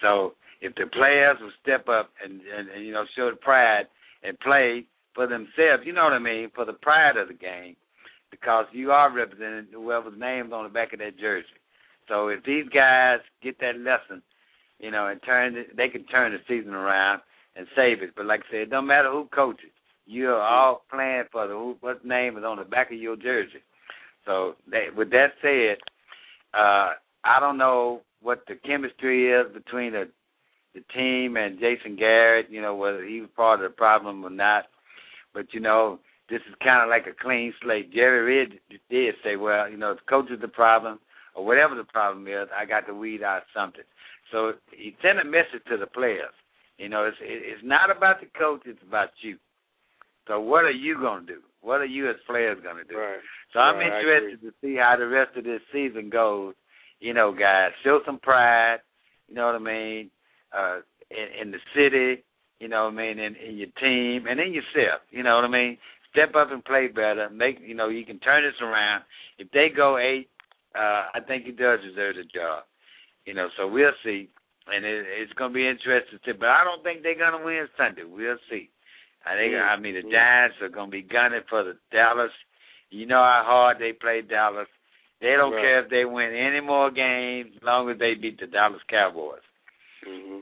So 0.00 0.34
if 0.60 0.74
the 0.76 0.86
players 0.86 1.36
will 1.40 1.52
step 1.60 1.88
up 1.88 2.10
and, 2.24 2.40
and, 2.40 2.68
and 2.68 2.86
you 2.86 2.92
know 2.92 3.04
show 3.16 3.30
the 3.30 3.36
pride 3.36 3.86
and 4.22 4.38
play 4.40 4.86
for 5.14 5.26
themselves, 5.26 5.82
you 5.84 5.92
know 5.92 6.04
what 6.04 6.12
I 6.12 6.18
mean, 6.18 6.50
for 6.54 6.64
the 6.64 6.72
pride 6.72 7.16
of 7.16 7.28
the 7.28 7.34
game, 7.34 7.76
because 8.30 8.66
you 8.72 8.92
are 8.92 9.12
representing 9.12 9.66
whoever's 9.72 10.18
name's 10.18 10.52
on 10.52 10.64
the 10.64 10.70
back 10.70 10.92
of 10.92 11.00
that 11.00 11.18
jersey. 11.18 11.46
So 12.08 12.28
if 12.28 12.44
these 12.44 12.64
guys 12.72 13.18
get 13.42 13.58
that 13.60 13.78
lesson, 13.78 14.22
you 14.78 14.90
know, 14.90 15.08
and 15.08 15.20
turn 15.24 15.56
it, 15.56 15.76
they 15.76 15.88
can 15.88 16.04
turn 16.04 16.32
the 16.32 16.38
season 16.48 16.72
around 16.72 17.20
and 17.56 17.66
save 17.74 18.02
it. 18.02 18.10
But 18.16 18.26
like 18.26 18.40
I 18.48 18.52
said, 18.52 18.60
it 18.60 18.70
don't 18.70 18.86
matter 18.86 19.10
who 19.10 19.28
coaches. 19.34 19.70
You're 20.08 20.40
all 20.40 20.84
playing 20.90 21.24
for 21.30 21.46
the 21.46 21.52
who, 21.52 21.76
what 21.80 22.04
name 22.04 22.38
is 22.38 22.44
on 22.44 22.56
the 22.56 22.64
back 22.64 22.90
of 22.90 22.98
your 22.98 23.14
jersey. 23.14 23.62
So 24.24 24.54
that, 24.70 24.96
with 24.96 25.10
that 25.10 25.32
said, 25.42 25.76
uh, 26.54 26.94
I 27.24 27.38
don't 27.40 27.58
know 27.58 28.00
what 28.22 28.40
the 28.48 28.54
chemistry 28.54 29.30
is 29.30 29.52
between 29.52 29.92
the 29.92 30.08
the 30.74 30.80
team 30.94 31.36
and 31.36 31.58
Jason 31.58 31.96
Garrett. 31.96 32.46
You 32.50 32.62
know 32.62 32.74
whether 32.74 33.04
he 33.04 33.20
was 33.20 33.30
part 33.36 33.62
of 33.62 33.70
the 33.70 33.76
problem 33.76 34.24
or 34.24 34.30
not. 34.30 34.64
But 35.34 35.52
you 35.52 35.60
know 35.60 36.00
this 36.30 36.40
is 36.48 36.54
kind 36.62 36.82
of 36.82 36.88
like 36.88 37.06
a 37.06 37.22
clean 37.22 37.52
slate. 37.62 37.92
Jerry 37.92 38.20
Reed 38.20 38.60
did 38.90 39.14
say, 39.24 39.36
well, 39.36 39.68
you 39.68 39.76
know, 39.76 39.92
if 39.92 39.98
coach 40.08 40.30
is 40.30 40.40
the 40.40 40.48
problem 40.48 40.98
or 41.34 41.44
whatever 41.44 41.74
the 41.74 41.84
problem 41.84 42.26
is, 42.28 42.48
I 42.56 42.64
got 42.66 42.86
to 42.86 42.94
weed 42.94 43.22
out 43.22 43.42
something. 43.54 43.84
So 44.30 44.52
he 44.76 44.94
sent 45.02 45.20
a 45.20 45.24
message 45.24 45.64
to 45.70 45.76
the 45.78 45.86
players. 45.86 46.34
You 46.76 46.88
know, 46.88 47.04
it's 47.04 47.16
it's 47.20 47.62
not 47.64 47.94
about 47.94 48.20
the 48.20 48.26
coach; 48.38 48.62
it's 48.66 48.82
about 48.86 49.08
you. 49.22 49.36
So 50.28 50.40
what 50.40 50.64
are 50.64 50.70
you 50.70 50.96
going 50.96 51.26
to 51.26 51.34
do? 51.34 51.40
What 51.62 51.80
are 51.80 51.86
you 51.86 52.08
as 52.08 52.16
players 52.26 52.58
going 52.62 52.76
to 52.76 52.84
do? 52.84 52.96
Right. 52.98 53.18
So 53.52 53.58
I'm 53.58 53.76
Right, 53.76 53.86
interested 54.00 54.40
to 54.42 54.52
see 54.60 54.76
how 54.76 54.96
the 54.98 55.08
rest 55.08 55.36
of 55.36 55.44
this 55.44 55.60
season 55.72 56.10
goes. 56.10 56.54
You 57.00 57.14
know, 57.14 57.32
guys, 57.32 57.70
show 57.82 58.00
some 58.06 58.18
pride. 58.18 58.78
You 59.28 59.34
know 59.34 59.46
what 59.46 59.54
I 59.56 59.58
mean? 59.58 60.10
Uh, 60.56 60.78
in, 61.10 61.46
in 61.46 61.50
the 61.50 61.58
city. 61.74 62.22
You 62.60 62.68
know 62.68 62.84
what 62.84 62.94
I 62.94 62.96
mean? 62.96 63.18
In, 63.18 63.36
in 63.36 63.56
your 63.56 63.72
team 63.80 64.26
and 64.28 64.38
in 64.40 64.52
yourself. 64.52 65.00
You 65.10 65.22
know 65.22 65.36
what 65.36 65.44
I 65.44 65.48
mean? 65.48 65.78
Step 66.10 66.34
up 66.34 66.50
and 66.50 66.64
play 66.64 66.88
better. 66.88 67.28
Make 67.30 67.58
you 67.60 67.74
know 67.74 67.88
you 67.88 68.04
can 68.04 68.18
turn 68.18 68.42
this 68.42 68.60
around. 68.60 69.04
If 69.38 69.50
they 69.52 69.68
go 69.74 69.98
eight, 69.98 70.28
uh, 70.74 71.06
I 71.14 71.20
think 71.26 71.44
he 71.44 71.52
does 71.52 71.80
deserve 71.80 72.16
the 72.16 72.24
job. 72.24 72.64
You 73.26 73.34
know, 73.34 73.48
so 73.56 73.68
we'll 73.68 73.92
see, 74.02 74.28
and 74.72 74.84
it, 74.84 75.04
it's 75.20 75.32
going 75.34 75.52
to 75.52 75.54
be 75.54 75.68
interesting. 75.68 76.18
To, 76.24 76.34
but 76.34 76.48
I 76.48 76.64
don't 76.64 76.82
think 76.82 77.02
they're 77.02 77.14
going 77.18 77.38
to 77.38 77.44
win 77.44 77.68
Sunday. 77.76 78.02
We'll 78.08 78.40
see. 78.50 78.70
I 79.26 79.36
think. 79.36 79.54
I 79.54 79.76
mean, 79.76 79.94
the 79.94 80.02
Giants 80.10 80.56
are 80.62 80.68
going 80.68 80.88
to 80.88 80.92
be 80.92 81.02
gunning 81.02 81.42
for 81.48 81.64
the 81.64 81.76
Dallas. 81.92 82.32
You 82.90 83.06
know 83.06 83.20
how 83.20 83.42
hard 83.44 83.78
they 83.78 83.92
play 83.92 84.22
Dallas. 84.22 84.68
They 85.20 85.34
don't 85.36 85.52
Right. 85.52 85.60
care 85.60 85.80
if 85.84 85.90
they 85.90 86.04
win 86.04 86.32
any 86.34 86.60
more 86.60 86.90
games, 86.90 87.52
as 87.56 87.62
long 87.62 87.90
as 87.90 87.98
they 87.98 88.14
beat 88.14 88.38
the 88.40 88.46
Dallas 88.46 88.80
Cowboys. 88.88 89.42
hmm 90.04 90.40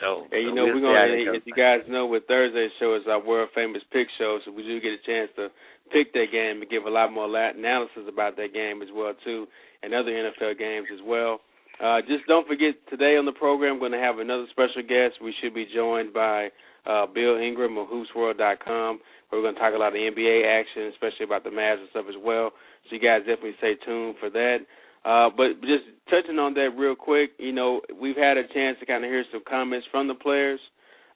So, 0.00 0.26
And 0.32 0.42
you 0.42 0.48
so 0.50 0.54
know, 0.56 0.64
we're 0.66 0.80
gonna, 0.80 1.38
as 1.38 1.42
you 1.46 1.54
guys 1.54 1.82
know, 1.86 2.06
with 2.06 2.26
Thursday's 2.26 2.72
show 2.80 2.96
is 2.96 3.06
our 3.06 3.20
world 3.20 3.50
famous 3.54 3.82
pick 3.92 4.08
show, 4.18 4.40
so 4.44 4.50
we 4.50 4.62
do 4.64 4.80
get 4.80 4.92
a 4.98 4.98
chance 5.06 5.30
to 5.36 5.50
pick 5.92 6.12
that 6.14 6.32
game 6.32 6.62
and 6.62 6.70
give 6.70 6.86
a 6.86 6.90
lot 6.90 7.12
more 7.12 7.26
analysis 7.30 8.08
about 8.08 8.36
that 8.36 8.52
game 8.52 8.82
as 8.82 8.88
well 8.92 9.14
too, 9.22 9.46
and 9.82 9.94
other 9.94 10.10
NFL 10.10 10.58
games 10.58 10.88
as 10.92 11.00
well. 11.04 11.40
Uh, 11.78 12.00
just 12.02 12.26
don't 12.26 12.46
forget 12.48 12.74
today 12.88 13.16
on 13.16 13.24
the 13.24 13.32
program, 13.32 13.74
we're 13.78 13.88
going 13.90 14.00
to 14.00 14.04
have 14.06 14.18
another 14.18 14.46
special 14.50 14.82
guest. 14.82 15.20
We 15.22 15.34
should 15.40 15.54
be 15.54 15.66
joined 15.72 16.12
by 16.12 16.50
uh, 16.86 17.06
Bill 17.06 17.36
Ingram 17.36 17.78
of 17.78 17.88
HoopsWorld.com. 17.88 19.00
We're 19.32 19.42
going 19.42 19.54
to 19.54 19.60
talk 19.60 19.74
a 19.74 19.78
lot 19.78 19.88
of 19.88 19.94
NBA 19.94 20.46
action, 20.46 20.92
especially 20.92 21.24
about 21.24 21.44
the 21.44 21.50
Mavs 21.50 21.80
and 21.80 21.88
stuff 21.90 22.06
as 22.08 22.14
well. 22.22 22.52
So 22.88 22.96
you 22.96 23.00
guys 23.00 23.20
definitely 23.20 23.56
stay 23.58 23.74
tuned 23.84 24.16
for 24.20 24.30
that. 24.30 24.58
Uh, 25.04 25.28
but 25.36 25.60
just 25.60 25.84
touching 26.08 26.38
on 26.38 26.54
that 26.54 26.70
real 26.76 26.94
quick, 26.94 27.30
you 27.38 27.52
know, 27.52 27.80
we've 28.00 28.16
had 28.16 28.36
a 28.38 28.46
chance 28.54 28.78
to 28.80 28.86
kind 28.86 29.04
of 29.04 29.10
hear 29.10 29.24
some 29.32 29.42
comments 29.48 29.86
from 29.90 30.08
the 30.08 30.14
players 30.14 30.60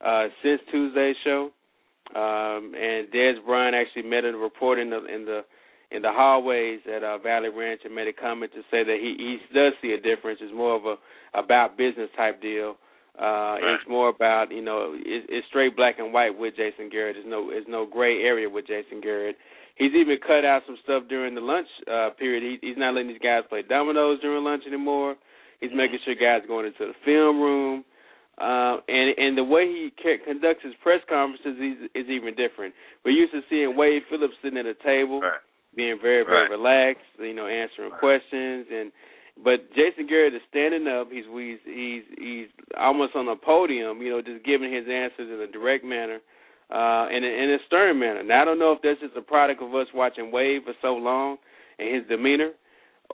uh, 0.05 0.27
since 0.43 0.61
Tuesday's 0.71 1.17
show. 1.25 1.51
Um, 2.15 2.73
and 2.75 3.09
Dez 3.13 3.35
Bryant 3.45 3.77
actually 3.77 4.09
met 4.09 4.25
a 4.25 4.33
reporter 4.37 4.81
in 4.81 4.91
the 4.91 5.05
in 5.05 5.25
the 5.27 5.41
in 5.91 6.03
the 6.03 6.11
hallways 6.11 6.81
at 6.89 7.03
uh, 7.03 7.19
Valley 7.19 7.51
Ranch 7.51 7.83
and 7.85 7.95
made 7.95 8.09
a 8.09 8.13
comment 8.13 8.53
to 8.53 8.61
say 8.71 8.85
that 8.85 8.97
he 9.01 9.15
he 9.19 9.55
does 9.55 9.73
see 9.83 9.93
a 9.93 10.01
difference. 10.01 10.41
It's 10.43 10.55
more 10.55 10.75
of 10.75 10.85
a 10.87 10.97
about 11.39 11.77
business 11.77 12.09
type 12.17 12.41
deal. 12.41 12.77
Uh, 13.19 13.59
Right. 13.59 13.75
It's 13.75 13.89
more 13.89 14.09
about 14.09 14.53
you 14.53 14.63
know 14.63 14.95
it, 14.95 15.27
it's 15.29 15.47
straight 15.49 15.75
black 15.77 15.99
and 15.99 16.13
white 16.13 16.39
with 16.39 16.55
Jason 16.57 16.89
Garrett. 16.89 17.17
There's 17.17 17.27
no 17.27 17.51
there's 17.51 17.67
no 17.69 17.85
gray 17.87 18.23
area 18.23 18.49
with 18.49 18.67
Jason 18.67 19.01
Garrett. 19.01 19.37
He's 19.75 19.95
even 19.95 20.19
cut 20.25 20.45
out 20.45 20.63
some 20.67 20.77
stuff 20.83 21.05
during 21.09 21.35
the 21.35 21.41
lunch 21.41 21.69
uh, 21.91 22.11
period. 22.19 22.43
He, 22.43 22.59
he's 22.67 22.77
not 22.79 22.95
letting 22.95 23.09
these 23.11 23.23
guys 23.23 23.43
play 23.49 23.63
dominoes 23.63 24.21
during 24.21 24.43
lunch 24.45 24.63
anymore. 24.67 25.15
He's 25.61 25.71
making 25.75 25.99
sure 26.05 26.15
guys 26.15 26.47
going 26.47 26.67
into 26.67 26.87
the 26.87 26.95
film 27.05 27.41
room. 27.41 27.85
Uh, 28.39 28.79
and 28.87 29.19
and 29.19 29.37
the 29.37 29.43
way 29.43 29.67
he 29.67 29.91
ca- 30.01 30.23
conducts 30.25 30.63
his 30.63 30.75
press 30.83 31.01
conferences 31.09 31.59
is, 31.59 31.91
is 31.95 32.07
even 32.09 32.35
different. 32.39 32.73
We're 33.05 33.19
used 33.19 33.33
to 33.33 33.41
seeing 33.51 33.75
Wade 33.77 34.03
Phillips 34.09 34.35
sitting 34.43 34.59
at 34.59 34.67
a 34.67 34.75
table, 34.87 35.21
Right. 35.21 35.43
being 35.75 35.99
very 36.01 36.23
very 36.25 36.43
Right. 36.47 36.51
relaxed, 36.51 37.03
you 37.19 37.35
know, 37.35 37.49
answering 37.49 37.91
questions 37.99 38.67
and. 38.71 38.93
But 39.43 39.71
Jason 39.71 40.07
Garrett 40.09 40.35
is 40.35 40.43
standing 40.51 40.89
up. 40.89 41.09
He's 41.13 41.25
he's 41.31 41.59
he's 41.65 42.03
he's 42.19 42.49
almost 42.77 43.15
on 43.15 43.29
a 43.29 43.37
podium, 43.37 44.03
you 44.03 44.11
know, 44.11 44.21
just 44.21 44.45
giving 44.45 44.73
his 44.73 44.85
answers 44.91 45.31
in 45.31 45.41
a 45.41 45.47
direct 45.47 45.85
manner, 45.85 46.19
uh, 46.71 47.07
in 47.15 47.23
a, 47.23 47.27
in 47.27 47.51
a 47.55 47.59
stern 47.67 47.99
manner. 47.99 48.23
Now 48.25 48.43
I 48.43 48.45
don't 48.45 48.59
know 48.59 48.73
if 48.73 48.83
that's 48.83 49.01
just 49.01 49.17
a 49.17 49.23
product 49.23 49.63
of 49.63 49.75
us 49.75 49.87
watching 49.95 50.33
Wade 50.33 50.63
for 50.65 50.75
so 50.83 50.95
long 50.95 51.37
and 51.79 51.95
his 51.95 52.05
demeanor, 52.09 52.51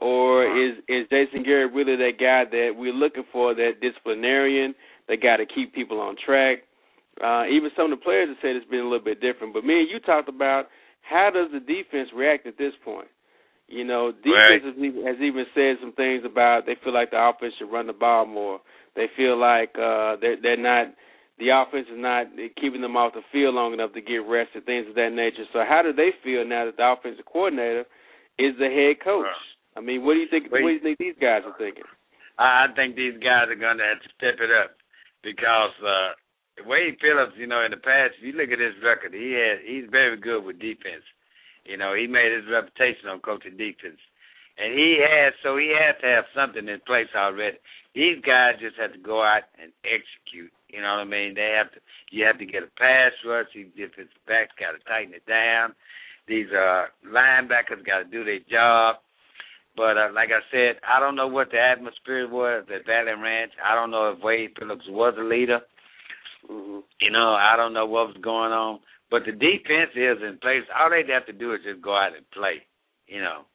or 0.01 0.45
is 0.45 0.77
is 0.87 1.05
Jason 1.11 1.43
Garrett 1.43 1.73
really 1.73 1.95
that 1.95 2.17
guy 2.19 2.45
that 2.49 2.73
we're 2.75 2.93
looking 2.93 3.25
for, 3.31 3.53
that 3.53 3.81
disciplinarian, 3.81 4.73
that 5.07 5.21
guy 5.21 5.37
to 5.37 5.45
keep 5.45 5.73
people 5.75 5.99
on 6.01 6.15
track? 6.25 6.59
Uh, 7.23 7.45
even 7.45 7.69
some 7.77 7.93
of 7.93 7.99
the 7.99 8.03
players 8.03 8.27
have 8.27 8.37
said 8.41 8.55
it's 8.55 8.69
been 8.69 8.81
a 8.81 8.89
little 8.89 8.99
bit 8.99 9.21
different. 9.21 9.53
But 9.53 9.63
me 9.63 9.79
and 9.79 9.89
you 9.89 9.99
talked 9.99 10.27
about 10.27 10.67
how 11.01 11.29
does 11.31 11.47
the 11.53 11.59
defense 11.59 12.09
react 12.13 12.47
at 12.47 12.57
this 12.57 12.73
point? 12.83 13.07
You 13.67 13.83
know, 13.83 14.11
defense 14.11 14.63
has, 14.63 14.77
even, 14.77 15.05
has 15.05 15.17
even 15.17 15.45
said 15.55 15.77
some 15.81 15.93
things 15.93 16.23
about 16.23 16.65
they 16.65 16.77
feel 16.83 16.93
like 16.93 17.09
the 17.09 17.17
offense 17.17 17.53
should 17.57 17.71
run 17.71 17.87
the 17.87 17.93
ball 17.93 18.25
more. 18.25 18.61
They 18.95 19.07
feel 19.17 19.39
like 19.39 19.73
uh, 19.73 20.17
they're, 20.21 20.37
they're 20.41 20.57
not 20.57 20.93
the 21.37 21.51
offense 21.51 21.87
is 21.91 21.99
not 21.99 22.27
keeping 22.55 22.79
them 22.79 22.95
off 22.95 23.13
the 23.13 23.25
field 23.31 23.55
long 23.55 23.73
enough 23.73 23.91
to 23.93 24.01
get 24.01 24.23
rested, 24.23 24.65
things 24.65 24.87
of 24.87 24.95
that 24.95 25.11
nature. 25.11 25.43
So 25.51 25.67
how 25.67 25.81
do 25.83 25.91
they 25.91 26.15
feel 26.23 26.47
now 26.47 26.63
that 26.63 26.77
the 26.77 26.87
offensive 26.87 27.25
coordinator 27.25 27.83
is 28.39 28.55
the 28.55 28.71
head 28.71 29.03
coach? 29.03 29.27
I 29.75 29.81
mean, 29.81 30.05
what 30.05 30.13
do 30.15 30.23
you 30.23 30.31
think? 30.31 30.51
What 30.51 30.63
do 30.63 30.71
you 30.71 30.79
think 30.79 30.97
these 30.97 31.19
guys 31.19 31.43
are 31.43 31.57
thinking? 31.59 31.83
I 32.39 32.67
think 32.75 32.95
these 32.95 33.19
guys 33.19 33.51
are 33.51 33.59
going 33.59 33.79
to 33.79 33.87
have 33.87 33.99
to 33.99 34.09
step 34.15 34.39
it 34.39 34.51
up 34.51 34.79
because 35.23 35.75
uh, 35.83 36.15
Wade 36.63 36.95
Phillips, 37.03 37.35
you 37.35 37.47
know, 37.47 37.63
in 37.63 37.71
the 37.71 37.83
past, 37.83 38.15
if 38.19 38.23
you 38.23 38.31
look 38.35 38.51
at 38.51 38.59
his 38.59 38.75
record, 38.79 39.11
he 39.11 39.35
has 39.35 39.59
he's 39.67 39.91
very 39.91 40.15
good 40.15 40.43
with 40.43 40.59
defense. 40.59 41.03
You 41.65 41.77
know, 41.77 41.93
he 41.93 42.07
made 42.07 42.31
his 42.31 42.45
reputation 42.49 43.09
on 43.09 43.19
coaching 43.19 43.57
defense, 43.57 43.99
and 44.57 44.73
he 44.73 45.01
has 45.01 45.33
so 45.41 45.57
he 45.57 45.73
has 45.73 45.95
to 46.01 46.07
have 46.07 46.25
something 46.35 46.67
in 46.67 46.79
place 46.85 47.09
already. 47.15 47.57
These 47.93 48.21
guys 48.25 48.61
just 48.61 48.77
have 48.77 48.93
to 48.93 48.99
go 48.99 49.23
out 49.23 49.49
and 49.61 49.71
execute. 49.81 50.53
You 50.69 50.81
know 50.81 51.01
what 51.01 51.07
I 51.07 51.09
mean? 51.09 51.33
They 51.33 51.55
have 51.57 51.71
to. 51.73 51.79
You 52.11 52.25
have 52.25 52.37
to 52.39 52.45
get 52.45 52.63
a 52.63 52.71
pass 52.77 53.11
rush. 53.25 53.47
These 53.55 53.73
defensive 53.75 54.13
backs 54.27 54.53
got 54.59 54.77
to 54.77 54.81
tighten 54.85 55.13
it 55.13 55.25
down. 55.25 55.73
These 56.27 56.53
uh 56.53 56.91
linebackers 57.07 57.85
got 57.85 58.05
to 58.05 58.09
do 58.11 58.23
their 58.23 58.45
job. 58.49 58.97
But 59.75 59.97
uh, 59.97 60.09
like 60.13 60.29
I 60.29 60.39
said, 60.51 60.79
I 60.87 60.99
don't 60.99 61.15
know 61.15 61.27
what 61.27 61.51
the 61.51 61.59
atmosphere 61.59 62.29
was 62.29 62.63
at 62.73 62.85
Valley 62.85 63.11
Ranch. 63.11 63.51
I 63.63 63.75
don't 63.75 63.91
know 63.91 64.11
if 64.11 64.23
Wade 64.23 64.51
Phillips 64.57 64.85
was 64.87 65.15
a 65.19 65.23
leader. 65.23 65.59
Mm-hmm. 66.49 66.79
You 67.01 67.11
know, 67.11 67.33
I 67.33 67.55
don't 67.57 67.73
know 67.73 67.85
what 67.85 68.07
was 68.07 68.17
going 68.21 68.51
on. 68.51 68.79
But 69.15 69.23
the 69.23 69.31
defense 69.31 69.95
is 69.95 70.19
in 70.19 70.43
place. 70.43 70.67
All 70.75 70.91
they 70.91 71.07
have 71.07 71.25
to 71.31 71.31
do 71.31 71.55
is 71.55 71.63
just 71.63 71.79
go 71.79 71.95
out 71.95 72.11
and 72.11 72.27
play. 72.35 72.67
You 73.07 73.23
know, 73.23 73.47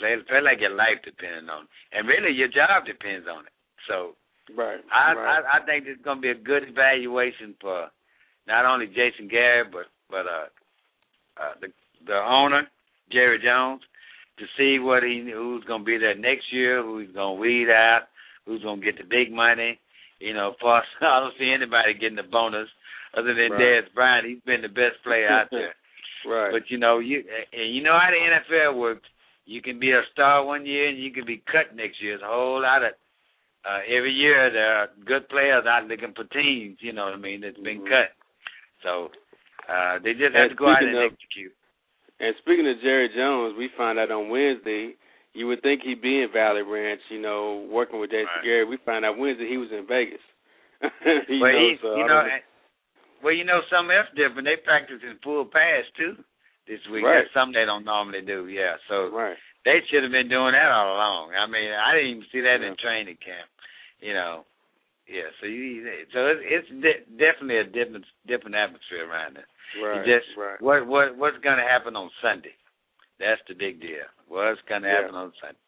play 0.00 0.16
play 0.24 0.40
like 0.40 0.64
your 0.64 0.72
life 0.72 1.04
depends 1.04 1.44
on 1.52 1.68
it, 1.68 1.70
and 1.92 2.08
really 2.08 2.32
your 2.32 2.48
job 2.48 2.88
depends 2.88 3.28
on 3.28 3.44
it. 3.44 3.52
So 3.84 4.16
Right. 4.52 4.80
I 4.92 5.14
right. 5.14 5.42
I, 5.44 5.58
I 5.58 5.66
think 5.66 5.84
it's 5.86 6.02
going 6.02 6.18
to 6.18 6.22
be 6.22 6.30
a 6.30 6.34
good 6.34 6.64
evaluation 6.68 7.54
for 7.60 7.88
not 8.46 8.66
only 8.66 8.86
Jason 8.88 9.28
Garrett 9.28 9.72
but 9.72 9.86
but 10.10 10.26
uh, 10.28 10.48
uh 11.40 11.54
the 11.60 11.68
the 12.06 12.16
owner 12.16 12.68
Jerry 13.10 13.40
Jones 13.42 13.80
to 14.38 14.44
see 14.58 14.78
what 14.78 15.02
he 15.02 15.30
who's 15.32 15.64
going 15.64 15.80
to 15.80 15.86
be 15.86 15.96
there 15.96 16.16
next 16.16 16.52
year, 16.52 16.82
who's 16.82 17.10
going 17.12 17.36
to 17.36 17.40
weed 17.40 17.70
out, 17.70 18.08
who's 18.44 18.62
going 18.62 18.80
to 18.80 18.84
get 18.84 18.98
the 18.98 19.04
big 19.04 19.32
money. 19.32 19.78
You 20.20 20.34
know, 20.34 20.54
for 20.60 20.82
I 21.00 21.20
don't 21.20 21.34
see 21.38 21.52
anybody 21.54 21.94
getting 21.94 22.16
the 22.16 22.22
bonus 22.22 22.68
other 23.16 23.34
than 23.34 23.52
Right. 23.52 23.60
Dez 23.84 23.94
Bryant. 23.94 24.26
He's 24.26 24.40
been 24.44 24.62
the 24.62 24.68
best 24.68 25.02
player 25.04 25.28
out 25.28 25.48
there. 25.50 25.74
right. 26.26 26.52
But 26.52 26.70
you 26.70 26.78
know, 26.78 26.98
you 26.98 27.22
and 27.52 27.74
you 27.74 27.82
know 27.82 27.98
how 27.98 28.10
the 28.10 28.18
NFL 28.20 28.76
works. 28.78 29.08
You 29.46 29.60
can 29.60 29.78
be 29.78 29.90
a 29.92 30.00
star 30.12 30.44
one 30.44 30.64
year 30.64 30.88
and 30.88 30.98
you 30.98 31.12
can 31.12 31.26
be 31.26 31.42
cut 31.50 31.76
next 31.76 32.00
year. 32.02 32.16
There's 32.16 32.22
a 32.28 32.32
whole 32.32 32.62
lot 32.62 32.82
of 32.82 32.92
uh 33.64 33.80
every 33.88 34.12
year 34.12 34.50
there 34.50 34.76
are 34.76 34.88
good 35.04 35.28
players 35.28 35.64
out 35.66 35.86
looking 35.86 36.12
for 36.14 36.24
teams, 36.24 36.78
you 36.80 36.92
know 36.92 37.04
what 37.06 37.14
I 37.14 37.18
mean, 37.18 37.40
that's 37.42 37.56
been 37.58 37.80
Mhm. 37.80 37.88
cut. 37.88 38.12
So 38.82 39.10
uh 39.68 39.98
they 40.02 40.12
just 40.12 40.32
And 40.34 40.36
have 40.36 40.50
to 40.50 40.54
go 40.56 40.68
out 40.68 40.82
and 40.82 40.96
of- 40.96 41.12
execute. 41.12 41.52
And 42.20 42.34
speaking 42.40 42.68
of 42.68 42.80
Jerry 42.80 43.08
Jones, 43.14 43.54
we 43.58 43.68
found 43.76 43.98
out 43.98 44.10
on 44.10 44.28
Wednesday. 44.30 44.94
You 45.34 45.48
would 45.48 45.62
think 45.62 45.82
he'd 45.82 46.00
be 46.00 46.22
in 46.22 46.30
Valley 46.32 46.62
Ranch, 46.62 47.00
you 47.10 47.18
know, 47.20 47.66
working 47.68 47.98
with 47.98 48.10
Jason 48.10 48.26
Right. 48.36 48.44
Garrett. 48.44 48.68
We 48.68 48.76
found 48.86 49.04
out 49.04 49.18
Wednesday 49.18 49.48
he 49.48 49.56
was 49.58 49.72
in 49.72 49.84
Vegas. 49.86 50.22
you 50.80 51.40
but 51.40 51.52
know, 51.52 51.68
he's 51.68 51.80
so 51.82 51.96
you 51.96 52.06
know 52.06 52.20
and- 52.20 52.42
well, 53.24 53.32
you 53.32 53.44
know 53.48 53.64
something 53.72 53.96
else 53.96 54.12
different. 54.12 54.44
They 54.44 54.60
practice 54.60 55.00
in 55.00 55.16
full 55.24 55.48
pass 55.48 55.88
too 55.96 56.20
this 56.68 56.84
week. 56.92 57.04
Right. 57.04 57.24
That's 57.24 57.32
something 57.32 57.56
they 57.56 57.64
don't 57.64 57.88
normally 57.88 58.20
do, 58.20 58.46
yeah. 58.52 58.76
So 58.88 59.08
right. 59.08 59.36
they 59.64 59.80
should 59.88 60.04
have 60.04 60.12
been 60.12 60.28
doing 60.28 60.52
that 60.52 60.68
all 60.68 60.92
along. 60.92 61.32
I 61.32 61.48
mean, 61.48 61.72
I 61.72 61.96
didn't 61.96 62.20
even 62.20 62.28
see 62.28 62.44
that 62.44 62.60
Yeah. 62.60 62.68
in 62.68 62.76
training 62.76 63.16
camp. 63.24 63.48
You 64.00 64.12
know, 64.12 64.44
yeah. 65.08 65.32
So 65.40 65.48
you, 65.48 65.84
so 66.12 66.28
it's, 66.28 66.44
it's 66.44 66.70
de- 66.84 67.08
definitely 67.16 67.64
a 67.64 67.68
different 67.68 68.04
different 68.28 68.56
atmosphere 68.56 69.08
around 69.08 69.40
it. 69.40 69.48
Right. 69.80 70.04
You 70.04 70.04
just 70.04 70.28
right. 70.36 70.60
what 70.60 70.86
what 70.86 71.16
what's 71.16 71.40
going 71.40 71.58
to 71.58 71.64
happen 71.64 71.96
on 71.96 72.12
Sunday? 72.20 72.52
That's 73.18 73.40
the 73.48 73.54
big 73.54 73.80
deal. 73.80 74.04
What's 74.28 74.60
going 74.68 74.82
to 74.82 74.88
Yeah. 74.88 75.00
happen 75.08 75.16
on 75.16 75.32
Sunday? 75.40 75.58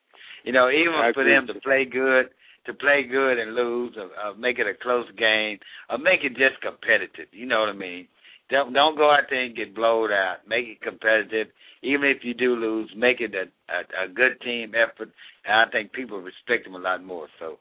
You 0.44 0.52
know, 0.52 0.68
even 0.70 0.94
I 0.94 1.12
for 1.12 1.24
them 1.24 1.46
to 1.48 1.58
play 1.60 1.84
good, 1.84 2.30
to 2.66 2.74
play 2.74 3.02
good 3.10 3.38
and 3.38 3.54
lose, 3.54 3.94
or, 3.96 4.10
or 4.24 4.34
make 4.36 4.58
it 4.58 4.66
a 4.66 4.74
close 4.82 5.06
game, 5.18 5.58
or 5.90 5.98
make 5.98 6.20
it 6.22 6.30
just 6.36 6.60
competitive. 6.62 7.28
You 7.32 7.46
know 7.46 7.60
what 7.60 7.68
I 7.70 7.72
mean? 7.78 8.06
Don't 8.50 8.72
don't 8.72 8.96
go 8.96 9.10
out 9.10 9.24
there 9.30 9.42
and 9.42 9.56
get 9.56 9.74
blowed 9.74 10.10
out. 10.12 10.46
Make 10.48 10.66
it 10.66 10.80
competitive. 10.82 11.48
Even 11.82 12.08
if 12.08 12.18
you 12.22 12.34
do 12.34 12.54
lose, 12.56 12.90
make 12.96 13.20
it 13.20 13.34
a 13.34 13.46
a, 13.72 14.06
a 14.06 14.08
good 14.08 14.40
team 14.42 14.72
effort. 14.74 15.10
And 15.44 15.54
I 15.54 15.70
think 15.70 15.92
people 15.92 16.18
respect 16.20 16.64
them 16.64 16.74
a 16.74 16.78
lot 16.78 17.02
more. 17.04 17.26
So 17.40 17.58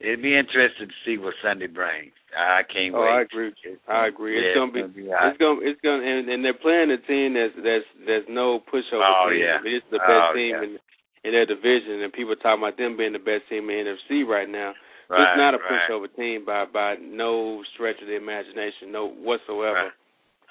it'd 0.00 0.22
be 0.22 0.36
interesting 0.36 0.88
to 0.88 0.94
see 1.06 1.18
what 1.18 1.34
Sunday 1.42 1.66
brings. 1.68 2.12
I 2.36 2.62
can't 2.66 2.94
Oh, 2.94 3.02
wait. 3.02 3.10
I 3.14 3.22
agree. 3.22 3.46
with 3.46 3.62
you. 3.64 3.76
I 3.88 4.06
agree. 4.08 4.34
Yeah, 4.34 4.50
it's 4.50 4.58
gonna 4.74 4.88
be. 4.90 5.06
hot. 5.08 5.28
It's 5.30 5.38
gonna. 5.38 5.60
It's 5.62 5.80
gonna. 5.82 6.02
And, 6.02 6.28
and 6.28 6.44
they're 6.44 6.58
playing 6.58 6.90
a 6.90 6.98
team 7.06 7.34
that's 7.34 7.54
that's 7.62 7.86
there's 8.06 8.26
no 8.28 8.58
pushover 8.66 9.06
Oh, 9.06 9.30
team. 9.30 9.38
yeah. 9.46 9.62
It's 9.62 9.86
the 9.94 10.02
Oh, 10.02 10.10
best 10.10 10.34
team 10.34 10.50
yeah. 10.58 10.64
in 10.66 10.78
in 11.24 11.32
their 11.32 11.46
division, 11.46 12.02
and 12.02 12.12
people 12.12 12.36
talking 12.36 12.62
about 12.62 12.76
them 12.76 12.96
being 12.96 13.12
the 13.12 13.18
best 13.18 13.48
team 13.48 13.68
in 13.70 13.86
NFC 13.86 14.26
right 14.26 14.48
now. 14.48 14.74
right, 15.08 15.22
it's 15.22 15.36
not 15.38 15.54
a 15.54 15.58
right. 15.58 15.80
pushover 15.88 16.06
team 16.14 16.44
by 16.44 16.64
by 16.70 16.96
no 17.00 17.62
stretch 17.74 17.96
of 18.02 18.08
the 18.08 18.16
imagination, 18.16 18.92
no 18.92 19.08
whatsoever. 19.08 19.88
Right. 19.88 19.92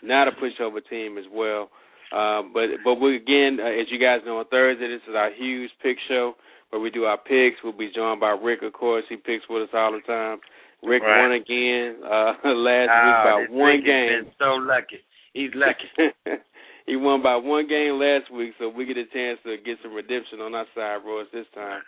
Not 0.01 0.27
a 0.27 0.31
pushover 0.31 0.81
team 0.89 1.17
as 1.17 1.25
well. 1.31 1.69
Uh, 2.11 2.41
but 2.53 2.67
but 2.83 2.95
we 2.95 3.15
again, 3.15 3.57
uh, 3.61 3.69
as 3.69 3.87
you 3.89 3.97
guys 3.99 4.19
know, 4.25 4.39
on 4.39 4.45
Thursday 4.49 4.87
this 4.87 5.01
is 5.07 5.15
our 5.15 5.31
huge 5.33 5.71
pick 5.81 5.97
show 6.07 6.33
where 6.69 6.81
we 6.81 6.89
do 6.89 7.05
our 7.05 7.17
picks. 7.17 7.57
We'll 7.63 7.73
be 7.73 7.91
joined 7.95 8.19
by 8.19 8.31
Rick, 8.31 8.63
of 8.63 8.73
course. 8.73 9.03
He 9.09 9.15
picks 9.15 9.45
with 9.49 9.63
us 9.63 9.69
all 9.73 9.91
the 9.93 10.01
time. 10.01 10.39
Rick 10.83 11.01
Right. 11.03 11.21
won 11.21 11.31
again 11.31 11.97
uh, 12.03 12.33
last 12.49 12.89
Oh, 12.91 13.05
week 13.05 13.49
by 13.49 13.55
one 13.55 13.83
game. 13.85 14.25
Been 14.25 14.31
so 14.37 14.55
lucky. 14.55 14.99
He's 15.33 15.51
lucky. 15.55 15.87
he 16.85 16.95
won 16.95 17.21
by 17.23 17.35
one 17.35 17.67
game 17.67 17.99
last 17.99 18.31
week, 18.31 18.53
so 18.59 18.69
we 18.69 18.85
get 18.85 18.97
a 18.97 19.05
chance 19.05 19.39
to 19.45 19.57
get 19.57 19.79
some 19.81 19.93
redemption 19.93 20.39
on 20.41 20.53
our 20.53 20.67
side, 20.75 21.01
Royce, 21.05 21.27
this 21.31 21.47
time. 21.55 21.81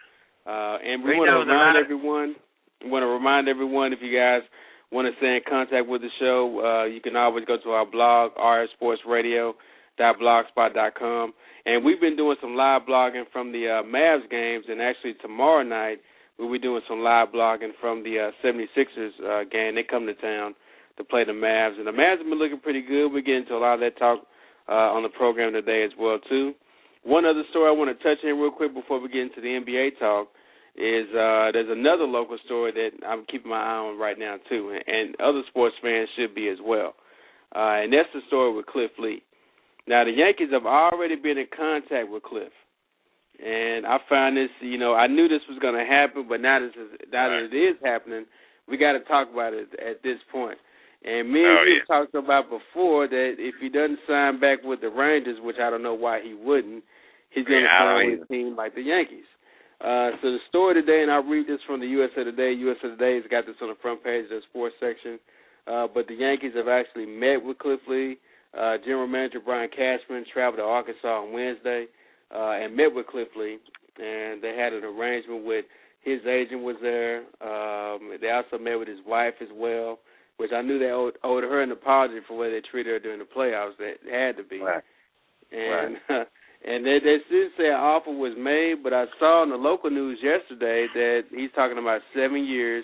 Uh, 0.46 0.78
and 0.80 1.04
we 1.04 1.10
We 1.12 1.18
want 1.18 1.30
to 1.30 1.38
remind 1.40 1.78
everyone. 1.78 2.36
We 2.84 2.90
want 2.90 3.04
to 3.04 3.08
remind 3.08 3.48
everyone 3.50 3.94
if 3.94 4.02
you 4.02 4.12
guys 4.16 4.42
want 4.92 5.08
to 5.12 5.18
stay 5.18 5.36
in 5.36 5.42
contact 5.48 5.88
with 5.88 6.02
the 6.02 6.10
show, 6.20 6.60
uh, 6.64 6.84
you 6.86 7.02
can 7.02 7.16
always 7.16 7.46
go 7.46 7.58
to 7.62 7.72
our 7.72 7.86
blog, 7.86 8.34
rsportsradio.blogspot.com. 8.36 11.34
And 11.66 11.84
we've 11.84 12.00
been 12.00 12.16
doing 12.16 12.38
some 12.40 12.56
live 12.56 12.84
blogging 12.88 13.26
from 13.34 13.52
the 13.52 13.68
uh, 13.68 13.82
Mavs 13.84 14.30
games, 14.30 14.66
and 14.70 14.80
actually 14.82 15.16
tomorrow 15.22 15.64
night 15.64 16.00
we'll 16.38 16.52
be 16.52 16.60
doing 16.60 16.82
some 16.88 17.00
live 17.00 17.30
blogging 17.30 17.72
from 17.82 18.04
the 18.04 18.30
uh, 18.30 18.32
76ers 18.46 19.20
uh, 19.24 19.44
game. 19.50 19.74
They 19.76 19.84
come 19.84 20.06
to 20.06 20.14
town 20.14 20.54
to 20.98 21.04
play 21.04 21.24
the 21.26 21.34
Mavs, 21.34 21.78
and 21.78 21.88
the 21.88 21.92
Mavs 21.92 22.20
have 22.20 22.30
been 22.30 22.40
looking 22.40 22.60
pretty 22.60 22.82
good. 22.82 23.10
We 23.10 23.22
get 23.24 23.36
into 23.36 23.56
a 23.56 23.58
lot 23.58 23.74
of 23.74 23.80
that 23.82 23.98
talk 23.98 24.26
uh, 24.70 24.96
on 24.96 25.04
the 25.04 25.10
program 25.10 25.54
today 25.54 25.84
as 25.84 25.92
well 25.98 26.20
too. 26.30 26.54
One 27.04 27.26
other 27.26 27.44
story 27.52 27.70
I 27.70 27.78
want 27.78 27.96
to 27.96 28.04
touch 28.04 28.24
on 28.26 28.40
real 28.40 28.52
quick 28.52 28.74
before 28.74 29.00
we 29.00 29.10
get 29.10 29.22
into 29.22 29.42
the 29.42 29.62
NBA 29.62 30.00
talk 30.00 30.28
is 30.76 31.08
uh, 31.16 31.54
there's 31.54 31.70
another 31.70 32.04
local 32.04 32.38
story 32.46 32.72
that 32.74 33.06
I'm 33.08 33.26
keeping 33.32 33.50
my 33.50 33.62
eye 33.62 33.78
on 33.78 33.98
right 33.98 34.20
now 34.20 34.38
too, 34.50 34.78
and, 34.86 35.16
other 35.22 35.42
sports 35.48 35.76
fans 35.82 36.10
should 36.18 36.36
be 36.36 36.50
as 36.50 36.58
well. 36.64 36.96
Uh, 37.56 37.86
and 37.86 37.94
that's 37.94 38.10
the 38.14 38.20
story 38.28 38.54
with 38.54 38.66
Cliff 38.66 38.92
Lee. 39.00 39.24
Now 39.88 40.04
the 40.04 40.12
Yankees 40.12 40.50
have 40.52 40.66
already 40.66 41.16
been 41.16 41.38
in 41.38 41.48
contact 41.56 42.10
with 42.10 42.24
Cliff, 42.24 42.52
and 43.40 43.86
I 43.86 43.98
find 44.10 44.36
this. 44.36 44.50
You 44.60 44.78
know, 44.78 44.94
I 44.94 45.08
knew 45.08 45.28
this 45.28 45.46
was 45.48 45.60
going 45.60 45.76
to 45.76 45.86
happen, 45.86 46.26
but 46.28 46.42
now 46.42 46.60
this 46.60 46.74
is 46.76 47.00
now 47.14 47.30
that 47.30 47.50
it 47.52 47.56
is 47.56 47.78
happening, 47.84 48.26
we 48.68 48.78
got 48.78 48.94
to 48.94 49.00
talk 49.02 49.30
about 49.32 49.54
it 49.54 49.70
at 49.80 50.04
this 50.04 50.18
point. 50.32 50.58
And 51.06 51.32
me 51.32 51.46
and 51.46 51.60
Oh, 51.60 51.64
you 51.68 51.78
yeah. 51.78 51.86
talked 51.86 52.16
about 52.16 52.50
before 52.50 53.08
that 53.08 53.36
if 53.38 53.56
he 53.62 53.70
doesn't 53.70 54.00
sign 54.08 54.40
back 54.40 54.64
with 54.64 54.82
the 54.82 54.90
Rangers, 54.90 55.38
which 55.42 55.58
I 55.62 55.70
don't 55.70 55.84
know 55.84 55.94
why 55.94 56.22
he 56.22 56.34
wouldn't, 56.34 56.84
he's 57.30 57.46
going 57.46 57.62
to 57.62 57.70
Yeah, 57.70 57.78
sign 57.80 58.10
with 58.12 58.24
a 58.24 58.34
team 58.34 58.56
like 58.56 58.74
the 58.76 58.82
Yankees. 58.82 59.26
Uh, 59.82 60.12
so 60.22 60.32
the 60.32 60.40
story 60.50 60.74
today, 60.74 61.04
and 61.04 61.12
I'll 61.12 61.24
read 61.24 61.48
this 61.48 61.60
from 61.68 61.80
the 61.80 61.88
USA 61.88 62.24
Today. 62.24 62.54
USA 62.54 62.90
Today 62.90 63.16
has 63.16 63.26
got 63.30 63.46
this 63.46 63.56
on 63.62 63.70
the 63.70 63.76
front 63.82 64.04
page 64.04 64.24
of 64.26 64.30
the 64.32 64.42
sports 64.50 64.76
section. 64.80 65.20
Uh, 65.68 65.88
but 65.94 66.08
the 66.08 66.16
Yankees 66.16 66.54
have 66.56 66.68
actually 66.68 67.06
met 67.06 67.44
with 67.44 67.60
Cliff 67.60 67.82
Lee. 67.88 68.18
Uh, 68.58 68.78
General 68.84 69.08
Manager 69.08 69.40
Brian 69.44 69.70
Cashman 69.70 70.26
traveled 70.32 70.60
to 70.60 70.64
Arkansas 70.64 71.22
on 71.22 71.34
Wednesday 71.34 71.86
uh, 72.34 72.52
and 72.52 72.76
met 72.76 72.94
with 72.96 73.06
Cliff 73.08 73.28
Lee, 73.38 73.58
and 74.00 74.42
they 74.42 74.56
had 74.58 74.74
an 74.74 74.84
arrangement 74.86 75.44
with 75.46 75.66
his 76.02 76.22
agent 76.26 76.62
was 76.64 76.78
there. 76.82 77.20
Um, 77.42 78.16
they 78.22 78.30
also 78.30 78.58
met 78.58 78.80
with 78.80 78.88
his 78.88 79.00
wife 79.06 79.34
as 79.42 79.50
well, 79.54 80.00
which 80.38 80.52
I 80.54 80.62
knew 80.62 80.80
they 80.80 80.92
owed, 80.92 81.18
owed 81.24 81.44
her 81.44 81.62
an 81.62 81.72
apology 81.72 82.20
for 82.28 82.36
the 82.36 82.42
way 82.42 82.52
they 82.52 82.62
treated 82.70 82.92
her 82.92 83.00
during 83.00 83.20
the 83.20 83.26
playoffs. 83.26 83.78
That 83.78 83.96
had 84.10 84.38
to 84.38 84.44
be. 84.44 84.60
Right. 84.60 84.84
And 85.52 85.98
and 86.66 86.86
they 86.86 87.00
they 87.00 87.18
did 87.30 87.52
say 87.58 87.68
an 87.68 87.80
offer 87.80 88.12
was 88.12 88.34
made, 88.38 88.84
but 88.84 88.94
I 88.94 89.06
saw 89.20 89.44
in 89.44 89.50
the 89.50 89.56
local 89.56 89.90
news 89.90 90.20
yesterday 90.22 90.88
that 90.94 91.22
he's 91.32 91.52
talking 91.56 91.78
about 91.78 92.02
seven 92.14 92.46
years, 92.46 92.84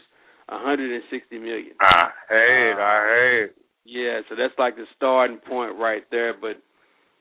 a 0.50 0.60
hundred 0.60 0.94
and 0.94 1.04
sixty 1.12 1.40
million. 1.40 1.74
I 1.82 2.10
heard. 2.28 2.74
I 2.74 2.98
uh, 2.98 3.02
heard. 3.02 3.50
Yeah, 3.84 4.22
so 4.30 4.36
that's 4.36 4.54
like 4.58 4.76
the 4.76 4.86
starting 4.96 5.38
point 5.38 5.78
right 5.78 6.04
there. 6.12 6.34
But 6.40 6.62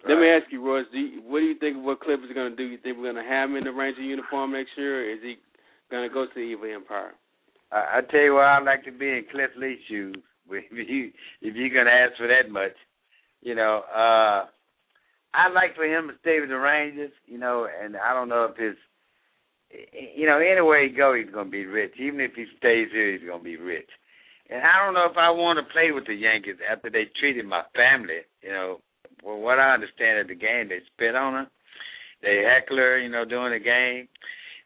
let 0.06 0.18
me 0.18 0.28
ask 0.28 0.52
you, 0.52 0.64
Royce, 0.64 0.86
do 0.92 0.98
you, 0.98 1.22
what 1.24 1.40
do 1.40 1.46
you 1.46 1.58
think 1.58 1.78
of 1.78 1.82
what 1.82 2.00
Cliff 2.00 2.20
is 2.20 2.32
going 2.34 2.50
to 2.50 2.56
do? 2.56 2.64
You 2.64 2.78
think 2.78 2.96
we're 2.96 3.12
going 3.12 3.24
to 3.24 3.28
have 3.28 3.50
him 3.50 3.56
in 3.56 3.64
the 3.64 3.72
Ranger 3.72 4.02
uniform 4.02 4.52
next 4.52 4.70
year, 4.76 5.00
or 5.00 5.10
is 5.10 5.20
he 5.22 5.36
going 5.90 6.08
to 6.08 6.12
go 6.12 6.26
to 6.26 6.34
the 6.34 6.40
Evil 6.40 6.68
Empire? 6.72 7.12
I, 7.72 7.98
I 7.98 8.00
tell 8.10 8.20
you 8.20 8.34
what, 8.34 8.44
I'd 8.44 8.64
like 8.64 8.84
to 8.84 8.92
be 8.92 9.08
in 9.08 9.24
Cliff 9.30 9.50
Lee's 9.56 9.78
shoes. 9.88 10.16
If 10.52 10.88
you 10.88 11.12
if 11.42 11.54
you're 11.54 11.68
gonna 11.68 11.94
ask 11.94 12.16
for 12.18 12.26
that 12.26 12.50
much, 12.50 12.74
you 13.40 13.54
know, 13.54 13.82
uh, 13.94 14.46
I'd 15.32 15.54
like 15.54 15.76
for 15.76 15.84
him 15.84 16.08
to 16.08 16.14
stay 16.18 16.40
with 16.40 16.48
the 16.48 16.58
Rangers. 16.58 17.12
You 17.26 17.38
know, 17.38 17.68
and 17.70 17.96
I 17.96 18.12
don't 18.14 18.28
know 18.28 18.50
if 18.50 18.56
his, 18.56 18.74
you 20.16 20.26
know, 20.26 20.38
anywhere 20.38 20.82
he 20.82 20.92
go, 20.92 21.14
he's 21.14 21.32
gonna 21.32 21.48
be 21.48 21.66
rich. 21.66 21.92
Even 22.00 22.18
if 22.18 22.32
he 22.34 22.46
stays 22.58 22.88
here, 22.90 23.12
he's 23.12 23.28
gonna 23.28 23.44
be 23.44 23.56
rich. 23.56 23.88
And 24.50 24.62
I 24.62 24.84
don't 24.84 24.94
know 24.94 25.06
if 25.08 25.16
I 25.16 25.30
want 25.30 25.64
to 25.64 25.72
play 25.72 25.92
with 25.92 26.06
the 26.06 26.14
Yankees 26.14 26.56
after 26.68 26.90
they 26.90 27.06
treated 27.20 27.46
my 27.46 27.62
family. 27.76 28.26
You 28.42 28.50
know, 28.50 28.80
from 29.22 29.42
what 29.42 29.60
I 29.60 29.74
understand 29.74 30.18
of 30.18 30.28
the 30.28 30.34
game, 30.34 30.68
they 30.68 30.80
spit 30.92 31.14
on 31.14 31.34
her. 31.34 31.46
They 32.22 32.42
heckle 32.42 32.76
her, 32.78 32.98
you 32.98 33.08
know, 33.08 33.24
during 33.24 33.54
the 33.54 33.64
game. 33.64 34.08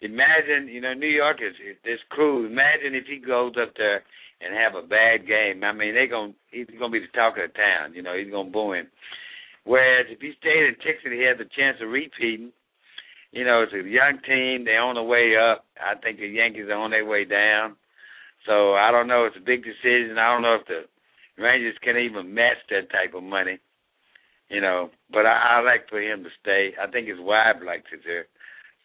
Imagine, 0.00 0.68
you 0.68 0.80
know, 0.80 0.94
New 0.94 1.08
York 1.08 1.38
is 1.40 1.54
is 1.60 1.76
this 1.84 2.00
crew. 2.10 2.46
Imagine 2.46 2.94
if 2.94 3.06
he 3.06 3.18
goes 3.18 3.54
up 3.60 3.74
there 3.76 4.02
and 4.40 4.54
have 4.54 4.74
a 4.74 4.86
bad 4.86 5.26
game. 5.26 5.64
I 5.64 5.72
mean, 5.72 5.94
they 5.94 6.06
going 6.06 6.34
he's 6.50 6.66
gonna 6.78 6.92
be 6.92 7.00
the 7.00 7.12
talk 7.14 7.36
of 7.36 7.48
the 7.48 7.54
town. 7.56 7.94
You 7.94 8.02
know, 8.02 8.16
he's 8.16 8.30
gonna 8.30 8.50
boo 8.50 8.72
him. 8.72 8.88
Whereas 9.64 10.06
if 10.10 10.20
he 10.20 10.32
stayed 10.38 10.68
in 10.68 10.74
Texas, 10.76 11.12
he 11.12 11.24
has 11.24 11.40
a 11.40 11.48
chance 11.56 11.78
of 11.80 11.88
repeating. 11.88 12.52
You 13.32 13.44
know, 13.44 13.62
it's 13.62 13.72
a 13.72 13.82
young 13.82 14.20
team. 14.26 14.64
They're 14.64 14.82
on 14.82 14.94
the 14.94 15.02
way 15.02 15.34
up. 15.36 15.64
I 15.80 15.98
think 15.98 16.18
the 16.18 16.28
Yankees 16.28 16.68
are 16.68 16.78
on 16.78 16.90
their 16.90 17.06
way 17.06 17.24
down. 17.24 17.76
So 18.46 18.74
I 18.74 18.92
don't 18.92 19.08
know. 19.08 19.24
It's 19.24 19.36
a 19.36 19.44
big 19.44 19.64
decision. 19.64 20.18
I 20.18 20.32
don't 20.32 20.42
know 20.42 20.56
if 20.60 20.66
the 20.68 20.84
Rangers 21.42 21.74
can 21.82 21.96
even 21.96 22.34
match 22.34 22.60
that 22.70 22.90
type 22.90 23.14
of 23.14 23.22
money. 23.22 23.58
You 24.50 24.60
know, 24.60 24.90
but 25.10 25.26
I, 25.26 25.58
I 25.58 25.60
like 25.62 25.88
for 25.88 26.00
him 26.00 26.22
to 26.22 26.30
stay. 26.40 26.74
I 26.80 26.86
think 26.90 27.08
his 27.08 27.18
wife 27.18 27.56
likes 27.64 27.90
it 27.92 28.00
there. 28.04 28.26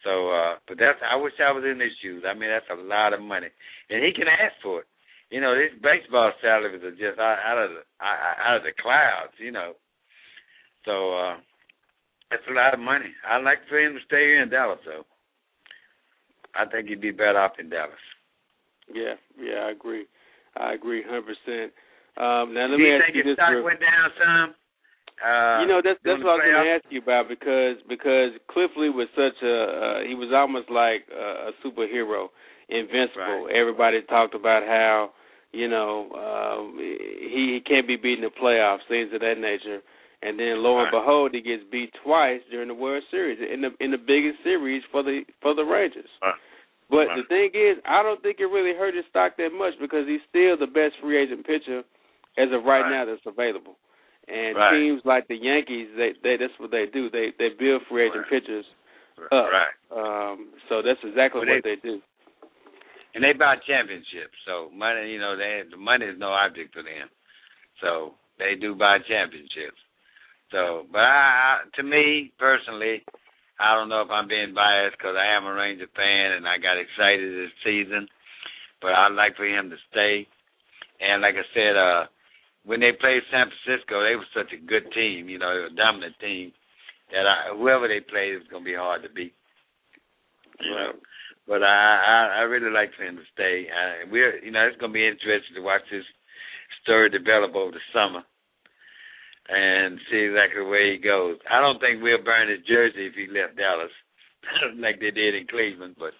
So, 0.04 0.32
uh, 0.32 0.54
but 0.66 0.78
that's 0.78 0.98
I 1.04 1.16
wish 1.16 1.34
I 1.40 1.52
was 1.52 1.64
in 1.64 1.78
his 1.80 1.92
shoes. 2.00 2.24
I 2.26 2.32
mean, 2.32 2.48
that's 2.48 2.70
a 2.72 2.80
lot 2.80 3.12
of 3.12 3.20
money, 3.20 3.48
and 3.90 4.02
he 4.04 4.12
can 4.12 4.28
ask 4.28 4.56
for 4.62 4.80
it. 4.80 4.86
You 5.30 5.40
know, 5.40 5.54
these 5.54 5.76
baseball 5.82 6.32
salaries 6.40 6.82
are 6.82 6.90
just 6.96 7.20
out, 7.20 7.38
out 7.44 7.58
of 7.62 7.70
the 7.70 7.82
out 8.00 8.18
out 8.40 8.56
of 8.56 8.62
the 8.64 8.72
clouds. 8.80 9.36
You 9.38 9.52
know, 9.52 9.72
so 10.84 11.14
uh, 11.18 11.36
that's 12.30 12.48
a 12.48 12.54
lot 12.56 12.72
of 12.74 12.80
money. 12.80 13.12
I'd 13.28 13.44
like 13.44 13.58
for 13.68 13.78
him 13.78 13.94
to 13.94 14.00
stay 14.06 14.24
here 14.24 14.42
in 14.42 14.48
Dallas, 14.48 14.80
though. 14.86 15.04
I 16.56 16.64
think 16.66 16.88
he'd 16.88 17.00
be 17.00 17.12
better 17.12 17.38
off 17.38 17.60
in 17.60 17.68
Dallas. 17.68 18.00
Yeah, 18.92 19.14
yeah, 19.38 19.68
I 19.68 19.70
agree. 19.70 20.06
I 20.56 20.72
agree, 20.74 21.04
hundred 21.06 21.28
percent. 21.30 21.70
Um, 22.16 22.54
now 22.56 22.66
let 22.66 22.76
Do 22.76 22.82
me 22.82 22.88
you 22.90 22.96
ask 22.96 23.04
think 23.06 23.16
you 23.22 23.28
his 23.30 23.36
stock 23.36 23.50
real- 23.52 23.62
went 23.62 23.80
down 23.80 24.10
some? 24.18 24.54
Uh, 25.20 25.60
you 25.60 25.68
know 25.68 25.80
that's 25.84 26.00
that's 26.04 26.22
what 26.24 26.32
I 26.32 26.36
was 26.40 26.48
going 26.48 26.64
to 26.64 26.72
ask 26.72 26.84
you 26.88 27.00
about 27.04 27.28
because 27.28 27.76
because 27.88 28.32
Cliff 28.48 28.70
Lee 28.76 28.88
was 28.88 29.08
such 29.12 29.36
a 29.44 29.54
uh, 29.54 29.98
he 30.08 30.14
was 30.16 30.32
almost 30.32 30.70
like 30.70 31.04
a, 31.12 31.50
a 31.50 31.52
superhero, 31.60 32.28
invincible. 32.68 33.44
Right. 33.46 33.54
Everybody 33.54 34.00
talked 34.08 34.34
about 34.34 34.64
how 34.64 35.10
you 35.52 35.68
know 35.68 36.08
um, 36.16 36.78
he 36.80 37.58
he 37.58 37.60
can't 37.66 37.86
be 37.86 37.96
beaten 37.96 38.24
in 38.24 38.30
the 38.32 38.40
playoffs, 38.40 38.88
things 38.88 39.12
of 39.12 39.20
that 39.20 39.36
nature. 39.38 39.80
And 40.22 40.38
then 40.38 40.62
lo 40.62 40.76
and 40.80 40.92
Right. 40.92 41.00
behold, 41.00 41.32
he 41.32 41.40
gets 41.40 41.64
beat 41.72 41.92
twice 42.04 42.40
during 42.50 42.68
the 42.68 42.74
World 42.76 43.02
Series 43.10 43.40
in 43.40 43.60
the 43.60 43.72
in 43.80 43.90
the 43.90 43.98
biggest 44.00 44.42
series 44.44 44.82
for 44.92 45.02
the 45.02 45.24
for 45.40 45.54
the 45.54 45.64
Rangers. 45.64 46.08
Right. 46.22 46.34
But 46.90 47.06
the 47.14 47.22
thing 47.28 47.50
is, 47.54 47.78
I 47.86 48.02
don't 48.02 48.20
think 48.20 48.40
it 48.40 48.50
really 48.50 48.76
hurt 48.76 48.96
his 48.96 49.04
stock 49.08 49.36
that 49.38 49.52
much 49.54 49.74
because 49.80 50.08
he's 50.08 50.20
still 50.28 50.58
the 50.58 50.66
best 50.66 50.98
free 51.00 51.22
agent 51.22 51.46
pitcher 51.46 51.84
as 52.36 52.48
of 52.52 52.64
Right. 52.64 52.88
now 52.90 53.04
that's 53.04 53.24
available. 53.26 53.76
And 54.28 54.56
Right. 54.56 54.70
teams 54.72 55.02
like 55.04 55.26
the 55.28 55.36
Yankees, 55.36 55.88
they 55.96 56.12
they 56.22 56.36
that's 56.36 56.58
what 56.58 56.70
they 56.70 56.86
do. 56.86 57.10
They 57.10 57.32
they 57.38 57.50
build 57.50 57.82
free 57.88 58.06
agent 58.06 58.26
Right. 58.30 58.42
pitchers 58.42 58.66
up. 59.32 59.50
Right. 59.50 59.74
Um, 59.90 60.50
so 60.68 60.82
that's 60.82 61.02
exactly 61.02 61.40
Well, 61.40 61.56
what 61.56 61.64
they 61.64 61.76
do. 61.76 62.00
and 63.14 63.24
they 63.24 63.32
buy 63.32 63.56
championships. 63.66 64.36
So 64.46 64.70
money, 64.70 65.10
you 65.10 65.18
know, 65.18 65.36
they 65.36 65.62
the 65.68 65.76
money 65.76 66.06
is 66.06 66.18
no 66.18 66.28
object 66.30 66.74
to 66.74 66.82
them. 66.82 67.08
So 67.80 68.14
they 68.38 68.54
do 68.54 68.74
buy 68.74 68.98
championships. 69.00 69.78
So, 70.50 70.86
but 70.90 71.00
I, 71.00 71.58
I 71.62 71.76
to 71.76 71.82
me 71.82 72.32
personally, 72.38 73.02
I 73.58 73.74
don't 73.74 73.88
know 73.88 74.02
if 74.02 74.10
I'm 74.10 74.28
being 74.28 74.54
biased 74.54 74.96
because 74.98 75.16
I 75.18 75.36
am 75.36 75.46
a 75.46 75.52
Ranger 75.52 75.86
fan 75.94 76.32
and 76.32 76.46
I 76.46 76.58
got 76.58 76.78
excited 76.78 77.34
this 77.34 77.52
season. 77.64 78.08
But 78.80 78.92
I'd 78.94 79.12
like 79.12 79.36
for 79.36 79.44
him 79.46 79.70
to 79.70 79.76
stay. 79.90 80.26
And 81.00 81.22
like 81.22 81.34
I 81.34 81.46
said, 81.54 81.76
uh, 81.76 82.04
when 82.64 82.80
they 82.80 82.92
played 82.92 83.22
San 83.30 83.48
Francisco, 83.48 84.04
they 84.04 84.16
were 84.16 84.28
such 84.36 84.52
a 84.52 84.60
good 84.60 84.92
team. 84.92 85.28
You 85.28 85.38
know, 85.38 85.68
a 85.70 85.74
dominant 85.74 86.14
team. 86.20 86.52
That 87.10 87.26
I, 87.26 87.56
whoever 87.56 87.88
they 87.88 88.00
played 88.00 88.36
is 88.36 88.46
going 88.50 88.62
to 88.62 88.70
be 88.70 88.76
hard 88.76 89.02
to 89.02 89.10
beat. 89.10 89.34
You 90.60 90.70
know. 90.70 90.92
But 91.48 91.62
I, 91.64 91.66
I 91.66 92.18
I 92.38 92.42
really 92.46 92.70
like 92.70 92.94
for 92.94 93.02
him 93.02 93.16
to 93.16 93.26
stay. 93.34 93.66
Uh, 93.66 94.06
we're 94.10 94.38
you 94.44 94.50
know 94.50 94.66
it's 94.66 94.78
going 94.78 94.92
to 94.92 94.98
be 94.98 95.08
interesting 95.08 95.56
to 95.56 95.66
watch 95.66 95.82
this 95.90 96.06
story 96.82 97.10
develop 97.10 97.54
over 97.54 97.72
the 97.72 97.82
summer 97.92 98.22
and 99.50 99.98
see 100.10 100.30
exactly 100.30 100.62
where 100.62 100.92
he 100.92 100.98
goes. 100.98 101.38
I 101.50 101.60
don't 101.60 101.80
think 101.80 102.02
we'll 102.02 102.22
burn 102.22 102.48
his 102.48 102.64
jersey 102.68 103.10
if 103.10 103.14
he 103.14 103.26
left 103.26 103.58
Dallas 103.58 103.90
like 104.78 105.00
they 105.00 105.10
did 105.10 105.34
in 105.34 105.46
Cleveland, 105.50 105.96
but 105.98 106.14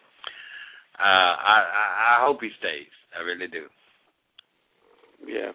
uh, 0.98 1.32
I, 1.38 1.56
I 1.62 1.86
I 2.18 2.26
hope 2.26 2.40
he 2.42 2.50
stays. 2.58 2.90
I 3.16 3.22
really 3.22 3.46
do. 3.46 3.66
Yeah, 5.26 5.52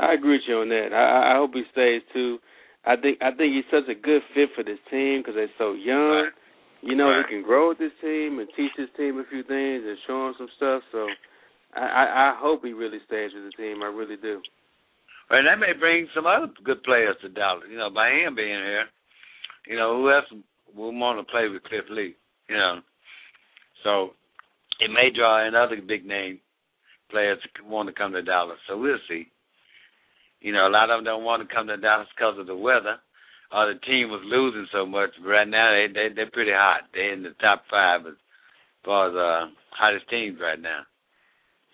I 0.00 0.14
agree 0.14 0.32
with 0.40 0.48
you 0.48 0.58
on 0.64 0.68
that. 0.70 0.92
I, 0.92 1.32
I 1.32 1.36
hope 1.36 1.52
he 1.54 1.62
stays 1.72 2.02
too. 2.12 2.38
I 2.84 2.96
think 2.96 3.18
I 3.20 3.30
think 3.36 3.52
he's 3.54 3.68
such 3.70 3.88
a 3.88 3.94
good 3.94 4.22
fit 4.34 4.48
for 4.56 4.64
this 4.64 4.80
team 4.90 5.20
because 5.20 5.34
they're 5.36 5.52
so 5.58 5.72
young. 5.74 6.24
Right. 6.24 6.32
you 6.82 6.96
know 6.96 7.08
Right. 7.12 7.24
he 7.28 7.34
can 7.36 7.42
grow 7.44 7.68
with 7.68 7.78
this 7.78 7.92
team 8.00 8.38
and 8.40 8.48
teach 8.56 8.72
his 8.76 8.88
team 8.96 9.18
a 9.18 9.24
few 9.28 9.42
things 9.44 9.84
and 9.84 9.98
show 10.06 10.28
him 10.28 10.34
some 10.38 10.48
stuff. 10.56 10.82
So 10.90 11.06
I, 11.76 11.84
I, 11.84 12.04
I 12.32 12.34
hope 12.40 12.64
he 12.64 12.72
really 12.72 12.98
stays 13.06 13.30
with 13.34 13.44
the 13.44 13.52
team. 13.62 13.82
I 13.82 13.86
really 13.92 14.16
do. 14.16 14.40
And 15.28 15.46
that 15.46 15.60
may 15.60 15.78
bring 15.78 16.08
some 16.14 16.26
other 16.26 16.48
good 16.64 16.82
players 16.82 17.16
to 17.22 17.28
Dallas. 17.28 17.64
You 17.70 17.76
know, 17.78 17.90
by 17.90 18.08
him 18.10 18.34
being 18.34 18.48
here, 18.48 18.86
you 19.68 19.76
know, 19.76 19.94
who 19.96 20.10
else 20.10 20.24
will 20.74 20.92
want 20.96 21.20
to 21.20 21.30
play 21.30 21.46
with 21.48 21.62
Cliff 21.64 21.84
Lee? 21.90 22.16
You 22.48 22.56
know, 22.56 22.80
so 23.84 24.10
it 24.80 24.90
may 24.90 25.10
draw 25.14 25.46
in 25.46 25.54
other 25.54 25.76
big 25.86 26.04
name 26.06 26.40
players 27.10 27.38
want 27.64 27.88
to 27.88 27.94
come 27.94 28.12
to 28.12 28.22
Dallas. 28.22 28.58
So 28.68 28.78
we'll 28.78 28.98
see. 29.08 29.26
You 30.40 30.52
know, 30.52 30.66
a 30.66 30.72
lot 30.72 30.90
of 30.90 30.98
them 30.98 31.04
don't 31.04 31.24
want 31.24 31.46
to 31.46 31.54
come 31.54 31.66
to 31.68 31.76
Dallas 31.76 32.08
because 32.16 32.38
of 32.38 32.46
the 32.46 32.56
weather, 32.56 32.96
or 33.52 33.72
the 33.72 33.80
team 33.80 34.08
was 34.08 34.22
losing 34.24 34.66
so 34.72 34.86
much. 34.86 35.10
But 35.20 35.28
right 35.28 35.48
now, 35.48 35.72
they 35.72 35.92
they 35.92 36.14
they're 36.14 36.30
pretty 36.30 36.52
hot. 36.54 36.88
They're 36.92 37.12
in 37.12 37.22
the 37.22 37.34
top 37.40 37.64
five 37.70 38.06
as 38.06 38.14
far 38.84 39.10
as 39.10 39.14
uh, 39.16 39.52
hottest 39.70 40.08
teams 40.08 40.38
right 40.40 40.60
now. 40.60 40.82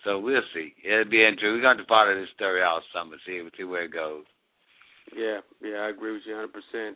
So 0.03 0.19
we'll 0.19 0.45
see. 0.53 0.73
It'll 0.83 1.09
be 1.09 1.23
interesting. 1.23 1.51
We're 1.51 1.61
going 1.61 1.77
to 1.77 1.85
follow 1.85 2.15
this 2.15 2.29
story 2.35 2.63
all 2.63 2.81
summer, 2.93 3.17
see 3.25 3.41
see 3.57 3.63
where 3.63 3.85
it 3.85 3.93
goes. 3.93 4.23
Yeah, 5.15 5.39
yeah, 5.63 5.87
I 5.87 5.89
agree 5.89 6.13
with 6.13 6.23
you 6.25 6.35
100%. 6.35 6.91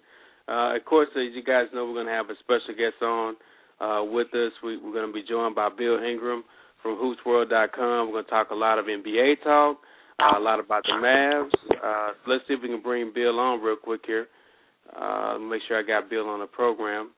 Uh, 0.48 0.76
of 0.76 0.86
course, 0.86 1.08
as 1.16 1.34
you 1.34 1.44
guys 1.44 1.68
know, 1.74 1.86
we're 1.86 1.94
going 1.94 2.08
to 2.08 2.12
have 2.12 2.30
a 2.30 2.40
special 2.40 2.76
guest 2.76 3.02
on 3.02 3.36
uh, 3.80 4.04
with 4.04 4.28
us. 4.34 4.52
We, 4.64 4.78
we're 4.78 4.94
going 4.94 5.08
to 5.08 5.14
be 5.14 5.24
joined 5.28 5.56
by 5.56 5.70
Bill 5.70 6.00
Ingram 6.00 6.44
from 6.82 6.98
HoopsWorld.com. 6.98 8.08
We're 8.08 8.14
going 8.14 8.26
to 8.26 8.30
talk 8.30 8.50
a 8.52 8.56
lot 8.56 8.80
of 8.80 8.86
NBA 8.86 9.44
talk, 9.44 9.78
uh, 10.22 10.40
a 10.40 10.42
lot 10.42 10.60
about 10.60 10.84
the 10.84 10.94
Mavs. 10.94 11.52
Uh, 11.84 12.14
let's 12.28 12.44
see 12.48 12.54
if 12.54 12.62
we 12.62 12.70
can 12.70 12.82
bring 12.82 13.12
Bill 13.14 13.40
on 13.40 13.62
real 13.62 13.76
quick 13.76 14.02
here. 14.06 14.28
Uh, 14.96 15.38
make 15.40 15.62
sure 15.68 15.80
I 15.80 15.84
got 15.84 16.10
Bill 16.10 16.28
on 16.30 16.40
the 16.40 16.48
program. 16.48 17.12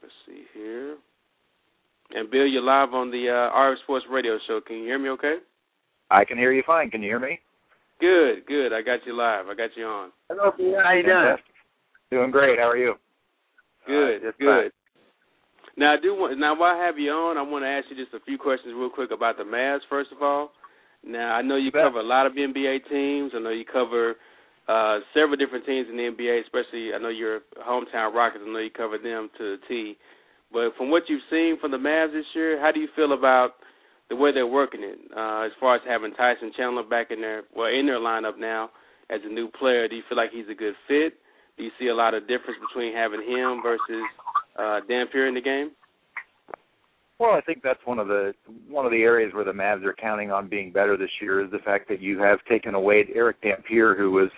Let's 0.00 0.14
see 0.26 0.44
here. 0.54 0.96
And 2.10 2.30
Bill, 2.30 2.46
you're 2.46 2.62
live 2.62 2.92
on 2.92 3.10
the 3.10 3.28
uh, 3.28 3.56
RF 3.56 3.82
Sports 3.84 4.04
Radio 4.10 4.38
Show. 4.46 4.60
Can 4.66 4.76
you 4.76 4.84
hear 4.84 4.98
me? 4.98 5.08
Okay. 5.10 5.36
I 6.10 6.24
can 6.24 6.36
hear 6.36 6.52
you 6.52 6.62
fine. 6.66 6.90
Can 6.90 7.02
you 7.02 7.08
hear 7.08 7.18
me? 7.18 7.40
Good, 8.00 8.46
good. 8.46 8.72
I 8.72 8.82
got 8.82 9.00
you 9.06 9.16
live. 9.16 9.46
I 9.48 9.54
got 9.54 9.70
you 9.76 9.84
on. 9.84 10.10
Hello, 10.28 10.52
Bill. 10.56 10.74
How 10.84 10.92
you 10.92 11.02
doing? 11.02 11.36
Doing 12.10 12.30
great. 12.30 12.58
How 12.58 12.68
are 12.68 12.76
you? 12.76 12.94
Good, 13.86 14.22
just 14.22 14.38
good. 14.38 14.70
Now 15.76 15.94
I 15.94 15.96
do 16.00 16.14
want 16.14 16.38
now 16.38 16.58
while 16.58 16.76
I 16.76 16.86
have 16.86 16.98
you 16.98 17.10
on, 17.10 17.36
I 17.36 17.42
want 17.42 17.64
to 17.64 17.68
ask 17.68 17.86
you 17.90 17.96
just 17.96 18.14
a 18.14 18.24
few 18.24 18.38
questions 18.38 18.74
real 18.76 18.90
quick 18.90 19.10
about 19.10 19.36
the 19.36 19.42
Mavs. 19.42 19.80
First 19.90 20.12
of 20.12 20.22
all, 20.22 20.52
now 21.06 21.34
I 21.34 21.42
know 21.42 21.56
you 21.56 21.70
cover 21.72 22.00
a 22.00 22.06
lot 22.06 22.26
of 22.26 22.32
NBA 22.34 22.88
teams. 22.90 23.32
I 23.34 23.40
know 23.40 23.50
you 23.50 23.64
cover 23.64 24.16
uh 24.66 25.00
several 25.12 25.36
different 25.36 25.66
teams 25.66 25.88
in 25.90 25.96
the 25.96 26.02
NBA, 26.04 26.42
especially 26.42 26.94
I 26.94 26.98
know 26.98 27.08
your 27.08 27.40
hometown 27.66 28.14
Rockets. 28.14 28.44
I 28.46 28.50
know 28.50 28.58
you 28.58 28.70
cover 28.70 28.98
them 28.98 29.30
to 29.38 29.56
the 29.56 29.58
T. 29.68 29.96
But 30.52 30.76
from 30.78 30.90
what 30.90 31.04
you've 31.08 31.26
seen 31.30 31.58
from 31.60 31.72
the 31.72 31.78
Mavs 31.78 32.12
this 32.12 32.26
year, 32.34 32.60
how 32.60 32.70
do 32.70 32.80
you 32.80 32.88
feel 32.94 33.12
about 33.12 33.54
the 34.08 34.16
way 34.16 34.32
they're 34.32 34.46
working 34.46 34.82
it? 34.82 34.98
Uh, 35.10 35.42
as 35.42 35.52
far 35.58 35.74
as 35.74 35.82
having 35.86 36.14
Tyson 36.14 36.52
Chandler 36.56 36.84
back 36.84 37.10
in 37.10 37.20
their 37.20 37.42
well 37.54 37.68
in 37.68 37.86
their 37.86 37.98
lineup 37.98 38.38
now 38.38 38.70
as 39.10 39.20
a 39.24 39.28
new 39.28 39.48
player, 39.48 39.88
do 39.88 39.96
you 39.96 40.02
feel 40.08 40.16
like 40.16 40.30
he's 40.32 40.48
a 40.50 40.54
good 40.54 40.74
fit? 40.88 41.14
Do 41.56 41.64
you 41.64 41.70
see 41.78 41.88
a 41.88 41.94
lot 41.94 42.14
of 42.14 42.22
difference 42.22 42.58
between 42.68 42.94
having 42.94 43.20
him 43.20 43.62
versus 43.62 44.04
uh, 44.58 44.80
Dampier 44.88 45.26
in 45.28 45.34
the 45.34 45.40
game? 45.40 45.70
Well, 47.20 47.32
I 47.32 47.40
think 47.40 47.62
that's 47.62 47.80
one 47.84 47.98
of 47.98 48.08
the 48.08 48.34
one 48.68 48.84
of 48.84 48.90
the 48.90 49.02
areas 49.02 49.32
where 49.32 49.44
the 49.44 49.52
Mavs 49.52 49.84
are 49.84 49.94
counting 49.94 50.32
on 50.32 50.48
being 50.48 50.72
better 50.72 50.96
this 50.96 51.10
year 51.20 51.44
is 51.44 51.50
the 51.50 51.58
fact 51.58 51.88
that 51.88 52.00
you 52.00 52.18
have 52.18 52.38
taken 52.48 52.74
away 52.74 53.06
Erick 53.14 53.40
Dampier, 53.40 53.94
who 53.94 54.10
was 54.10 54.30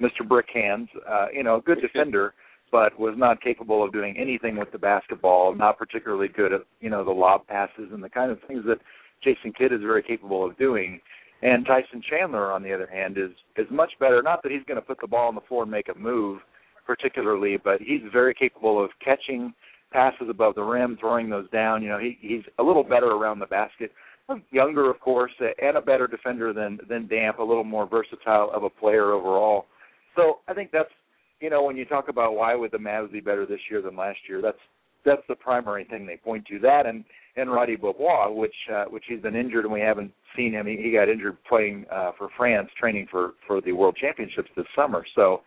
Mr. 0.00 0.26
Brick 0.26 0.46
Hands, 0.52 0.88
uh, 1.08 1.26
you 1.32 1.42
know, 1.42 1.56
a 1.56 1.60
good 1.60 1.78
defender, 1.82 2.32
but 2.70 2.98
was 2.98 3.14
not 3.18 3.42
capable 3.42 3.84
of 3.84 3.92
doing 3.92 4.16
anything 4.16 4.56
with 4.56 4.72
the 4.72 4.78
basketball. 4.78 5.54
Not 5.54 5.78
particularly 5.78 6.28
good 6.28 6.54
at 6.54 6.62
you 6.80 6.88
know 6.88 7.04
the 7.04 7.10
lob 7.10 7.46
passes 7.46 7.90
and 7.92 8.02
the 8.02 8.08
kind 8.08 8.30
of 8.30 8.38
things 8.48 8.64
that 8.66 8.78
Jason 9.22 9.52
Kidd 9.52 9.72
is 9.72 9.80
very 9.80 10.02
capable 10.02 10.44
of 10.44 10.56
doing. 10.56 11.00
And 11.42 11.66
Tyson 11.66 12.02
Chandler, 12.08 12.52
on 12.52 12.62
the 12.62 12.72
other 12.72 12.88
hand, 12.90 13.18
is 13.18 13.30
is 13.56 13.66
much 13.70 13.92
better. 14.00 14.22
Not 14.22 14.42
that 14.42 14.52
he's 14.52 14.64
going 14.66 14.80
to 14.80 14.86
put 14.86 14.98
the 15.02 15.06
ball 15.06 15.28
on 15.28 15.34
the 15.34 15.42
floor 15.42 15.64
and 15.64 15.70
make 15.70 15.88
a 15.94 15.98
move, 15.98 16.40
particularly, 16.86 17.58
but 17.62 17.82
he's 17.82 18.00
very 18.10 18.32
capable 18.32 18.82
of 18.82 18.90
catching 19.04 19.52
passes 19.92 20.28
above 20.28 20.54
the 20.54 20.62
rim, 20.62 20.96
throwing 21.00 21.28
those 21.28 21.48
down. 21.50 21.82
You 21.82 21.90
know, 21.90 21.98
he 21.98 22.18
he's 22.20 22.42
a 22.58 22.62
little 22.62 22.84
better 22.84 23.08
around 23.08 23.38
the 23.38 23.46
basket. 23.46 23.92
Younger, 24.50 24.88
of 24.88 24.98
course, 25.00 25.32
and 25.40 25.76
a 25.76 25.80
better 25.80 26.06
defender 26.06 26.52
than 26.52 26.78
than 26.88 27.06
Damp. 27.08 27.38
A 27.38 27.42
little 27.42 27.64
more 27.64 27.86
versatile 27.86 28.50
of 28.54 28.62
a 28.62 28.70
player 28.70 29.12
overall. 29.12 29.66
So 30.16 30.38
I 30.48 30.54
think 30.54 30.70
that's 30.72 30.90
you 31.40 31.50
know 31.50 31.62
when 31.64 31.76
you 31.76 31.84
talk 31.84 32.08
about 32.08 32.34
why 32.34 32.54
would 32.54 32.70
the 32.70 32.78
Mavs 32.78 33.12
be 33.12 33.20
better 33.20 33.46
this 33.46 33.60
year 33.70 33.82
than 33.82 33.96
last 33.96 34.18
year, 34.28 34.40
that's 34.40 34.58
that's 35.04 35.22
the 35.28 35.34
primary 35.34 35.84
thing 35.84 36.06
they 36.06 36.16
point 36.16 36.46
to. 36.46 36.58
That 36.60 36.86
and 36.86 37.04
and 37.36 37.50
Roddy 37.50 37.76
Beaubois, 37.76 38.30
which 38.30 38.54
uh, 38.72 38.84
which 38.84 39.04
he's 39.08 39.20
been 39.20 39.36
injured 39.36 39.64
and 39.64 39.72
we 39.72 39.80
haven't 39.80 40.12
seen 40.36 40.52
him. 40.52 40.66
He, 40.66 40.76
he 40.76 40.92
got 40.92 41.08
injured 41.08 41.36
playing 41.48 41.86
uh, 41.92 42.12
for 42.16 42.28
France, 42.36 42.68
training 42.78 43.08
for 43.10 43.32
for 43.46 43.60
the 43.60 43.72
World 43.72 43.96
Championships 44.00 44.50
this 44.56 44.66
summer. 44.76 45.04
So 45.14 45.42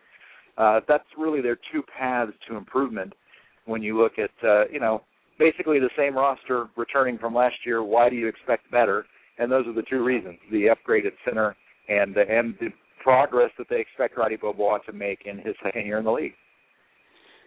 uh, 0.57 0.81
that's 0.87 1.05
really 1.17 1.41
their 1.41 1.57
two 1.71 1.83
paths 1.97 2.31
to 2.47 2.55
improvement. 2.55 3.13
When 3.65 3.81
you 3.81 3.99
look 4.01 4.13
at 4.17 4.31
uh, 4.47 4.67
you 4.71 4.79
know 4.79 5.01
basically 5.39 5.79
the 5.79 5.89
same 5.97 6.15
roster 6.15 6.67
returning 6.75 7.17
from 7.17 7.33
last 7.33 7.55
year, 7.65 7.83
why 7.83 8.09
do 8.09 8.15
you 8.15 8.27
expect 8.27 8.69
better? 8.71 9.05
And 9.37 9.51
those 9.51 9.67
are 9.67 9.73
the 9.73 9.83
two 9.89 10.03
reasons: 10.03 10.37
the 10.51 10.67
upgraded 10.67 11.11
center 11.25 11.55
and 11.89 12.15
the, 12.15 12.21
and 12.21 12.55
the 12.59 12.69
progress 13.03 13.51
that 13.57 13.67
they 13.69 13.79
expect 13.79 14.17
Roddy 14.17 14.35
Beaubois 14.35 14.79
to 14.85 14.93
make 14.93 15.19
in 15.25 15.37
his 15.37 15.55
second 15.63 15.85
year 15.85 15.99
in 15.99 16.05
the 16.05 16.11
league. 16.11 16.33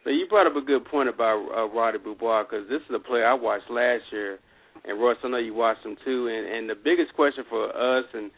So 0.05 0.11
you 0.11 0.27
brought 0.29 0.47
up 0.47 0.57
a 0.57 0.65
good 0.65 0.85
point 0.87 1.09
about 1.09 1.49
uh, 1.51 1.69
Roddy 1.69 1.99
Beaubois 1.99 2.45
because 2.45 2.69
this 2.69 2.81
is 2.89 2.95
a 2.95 3.01
player 3.01 3.27
I 3.27 3.35
watched 3.35 3.71
last 3.71 4.05
year, 4.13 4.39
and 4.85 5.01
Royce, 5.01 5.17
I 5.25 5.29
know 5.29 5.39
you 5.39 5.55
watched 5.55 5.85
him 5.85 5.97
too. 6.05 6.29
And 6.29 6.47
and 6.47 6.71
the 6.71 6.75
biggest 6.75 7.15
question 7.15 7.45
for 7.49 7.69
us 7.69 8.05
and 8.15 8.31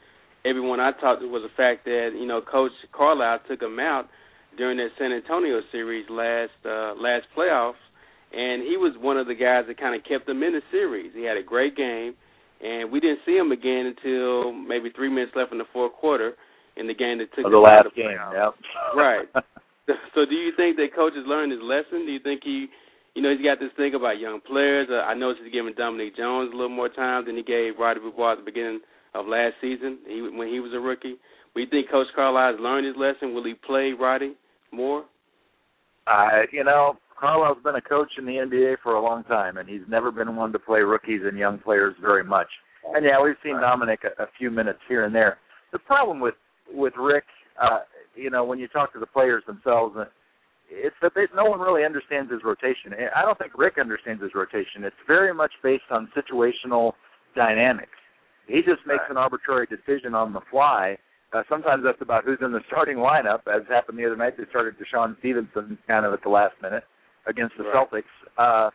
everyone 0.44 0.80
I 0.80 0.92
talked 0.92 1.20
to 1.20 1.28
was 1.28 1.42
the 1.42 1.54
fact 1.56 1.84
that 1.84 2.10
you 2.14 2.26
know 2.26 2.40
Coach 2.40 2.72
Carlisle 2.92 3.40
took 3.48 3.62
him 3.62 3.78
out 3.78 4.08
during 4.56 4.78
that 4.78 4.90
San 4.98 5.12
Antonio 5.12 5.60
series 5.72 6.06
last 6.10 6.50
uh, 6.64 6.94
last 6.94 7.26
playoffs, 7.36 7.80
and 8.32 8.62
he 8.62 8.76
was 8.76 8.94
one 9.00 9.16
of 9.16 9.26
the 9.26 9.34
guys 9.34 9.64
that 9.68 9.78
kind 9.78 9.94
of 9.94 10.06
kept 10.06 10.26
them 10.26 10.42
in 10.42 10.52
the 10.52 10.62
series. 10.70 11.12
He 11.14 11.24
had 11.24 11.36
a 11.36 11.42
great 11.42 11.76
game, 11.76 12.14
and 12.62 12.90
we 12.90 13.00
didn't 13.00 13.20
see 13.26 13.36
him 13.36 13.52
again 13.52 13.92
until 13.94 14.52
maybe 14.52 14.90
three 14.90 15.08
minutes 15.08 15.32
left 15.34 15.52
in 15.52 15.58
the 15.58 15.70
fourth 15.72 15.92
quarter 15.94 16.34
in 16.76 16.86
the 16.86 16.94
game 16.94 17.18
that 17.18 17.32
took 17.34 17.46
Of 17.46 17.52
the 17.52 17.58
last 17.58 17.88
the 17.94 18.02
game, 18.02 18.18
yep. 18.32 18.54
Right. 18.94 19.28
So 20.14 20.24
do 20.24 20.36
you 20.36 20.52
think 20.56 20.76
that 20.76 20.94
coach 20.94 21.14
has 21.16 21.26
learned 21.26 21.50
his 21.50 21.60
lesson? 21.62 22.06
Do 22.06 22.12
you 22.12 22.20
think 22.20 22.42
he, 22.44 22.68
you 23.14 23.22
know, 23.22 23.34
he's 23.34 23.44
got 23.44 23.58
this 23.58 23.74
thing 23.76 23.94
about 23.94 24.20
young 24.20 24.40
players? 24.40 24.88
Uh, 24.90 25.02
I 25.02 25.14
noticed 25.14 25.42
he's 25.42 25.52
giving 25.52 25.74
Dominique 25.74 26.16
Jones 26.16 26.50
a 26.52 26.56
little 26.56 26.70
more 26.70 26.88
time 26.88 27.26
than 27.26 27.36
he 27.36 27.42
gave 27.42 27.74
Roddy 27.78 27.98
Beaubois 27.98 28.32
at 28.32 28.38
the 28.38 28.44
beginning 28.44 28.80
of 29.14 29.26
last 29.26 29.54
season 29.60 29.98
he, 30.06 30.22
when 30.22 30.46
he 30.46 30.60
was 30.60 30.72
a 30.74 30.78
rookie. 30.78 31.16
You 31.56 31.66
think 31.70 31.90
Coach 31.90 32.06
Carlisle 32.14 32.52
has 32.52 32.60
learned 32.60 32.86
his 32.86 32.96
lesson? 32.96 33.34
Will 33.34 33.44
he 33.44 33.54
play 33.54 33.92
Roddy 33.98 34.34
more? 34.72 35.04
Uh, 36.06 36.42
you 36.52 36.64
know, 36.64 36.94
Carlisle's 37.18 37.62
been 37.62 37.74
a 37.74 37.80
coach 37.80 38.08
in 38.18 38.24
the 38.24 38.32
NBA 38.32 38.76
for 38.82 38.94
a 38.94 39.02
long 39.02 39.24
time, 39.24 39.58
and 39.58 39.68
he's 39.68 39.82
never 39.88 40.10
been 40.10 40.36
one 40.36 40.52
to 40.52 40.58
play 40.58 40.80
rookies 40.80 41.20
and 41.24 41.36
young 41.36 41.58
players 41.58 41.94
very 42.00 42.24
much. 42.24 42.48
And 42.94 43.04
yeah, 43.04 43.22
we've 43.22 43.36
seen 43.44 43.60
Dominique 43.60 44.04
a, 44.04 44.22
a 44.22 44.26
few 44.38 44.50
minutes 44.50 44.78
here 44.88 45.04
and 45.04 45.14
there. 45.14 45.38
The 45.72 45.78
problem 45.78 46.20
with 46.20 46.34
with 46.72 46.94
Rick, 46.96 47.24
uh, 47.60 47.80
you 48.14 48.30
know, 48.30 48.44
when 48.44 48.58
you 48.58 48.68
talk 48.68 48.92
to 48.92 49.00
the 49.00 49.06
players 49.06 49.42
themselves, 49.46 49.96
uh, 49.98 50.04
it's 50.70 50.94
that 51.02 51.12
they, 51.14 51.22
no 51.34 51.44
one 51.44 51.58
really 51.58 51.84
understands 51.84 52.30
his 52.30 52.40
rotation. 52.44 52.94
I 53.14 53.22
don't 53.22 53.36
think 53.38 53.58
Rick 53.58 53.74
understands 53.80 54.22
his 54.22 54.30
rotation. 54.34 54.84
It's 54.84 54.96
very 55.06 55.34
much 55.34 55.50
based 55.62 55.90
on 55.90 56.08
situational 56.16 56.92
dynamics. 57.34 57.90
He 58.46 58.62
just 58.62 58.86
makes 58.86 59.02
an 59.10 59.16
arbitrary 59.16 59.66
decision 59.66 60.14
on 60.14 60.32
the 60.32 60.40
fly. 60.50 60.96
Uh, 61.32 61.42
sometimes 61.48 61.82
that's 61.84 62.00
about 62.02 62.24
who's 62.24 62.38
in 62.42 62.50
the 62.52 62.60
starting 62.66 62.96
lineup, 62.96 63.40
as 63.46 63.62
happened 63.68 63.98
the 63.98 64.04
other 64.06 64.16
night. 64.16 64.34
They 64.36 64.44
started 64.50 64.74
DeShawn 64.78 65.16
Stevenson 65.20 65.78
kind 65.86 66.04
of 66.04 66.12
at 66.12 66.22
the 66.22 66.28
last 66.28 66.54
minute 66.60 66.82
against 67.26 67.54
the 67.56 67.64
Right. 67.64 67.74
Celtics. 67.74 68.12
Uh, 68.36 68.70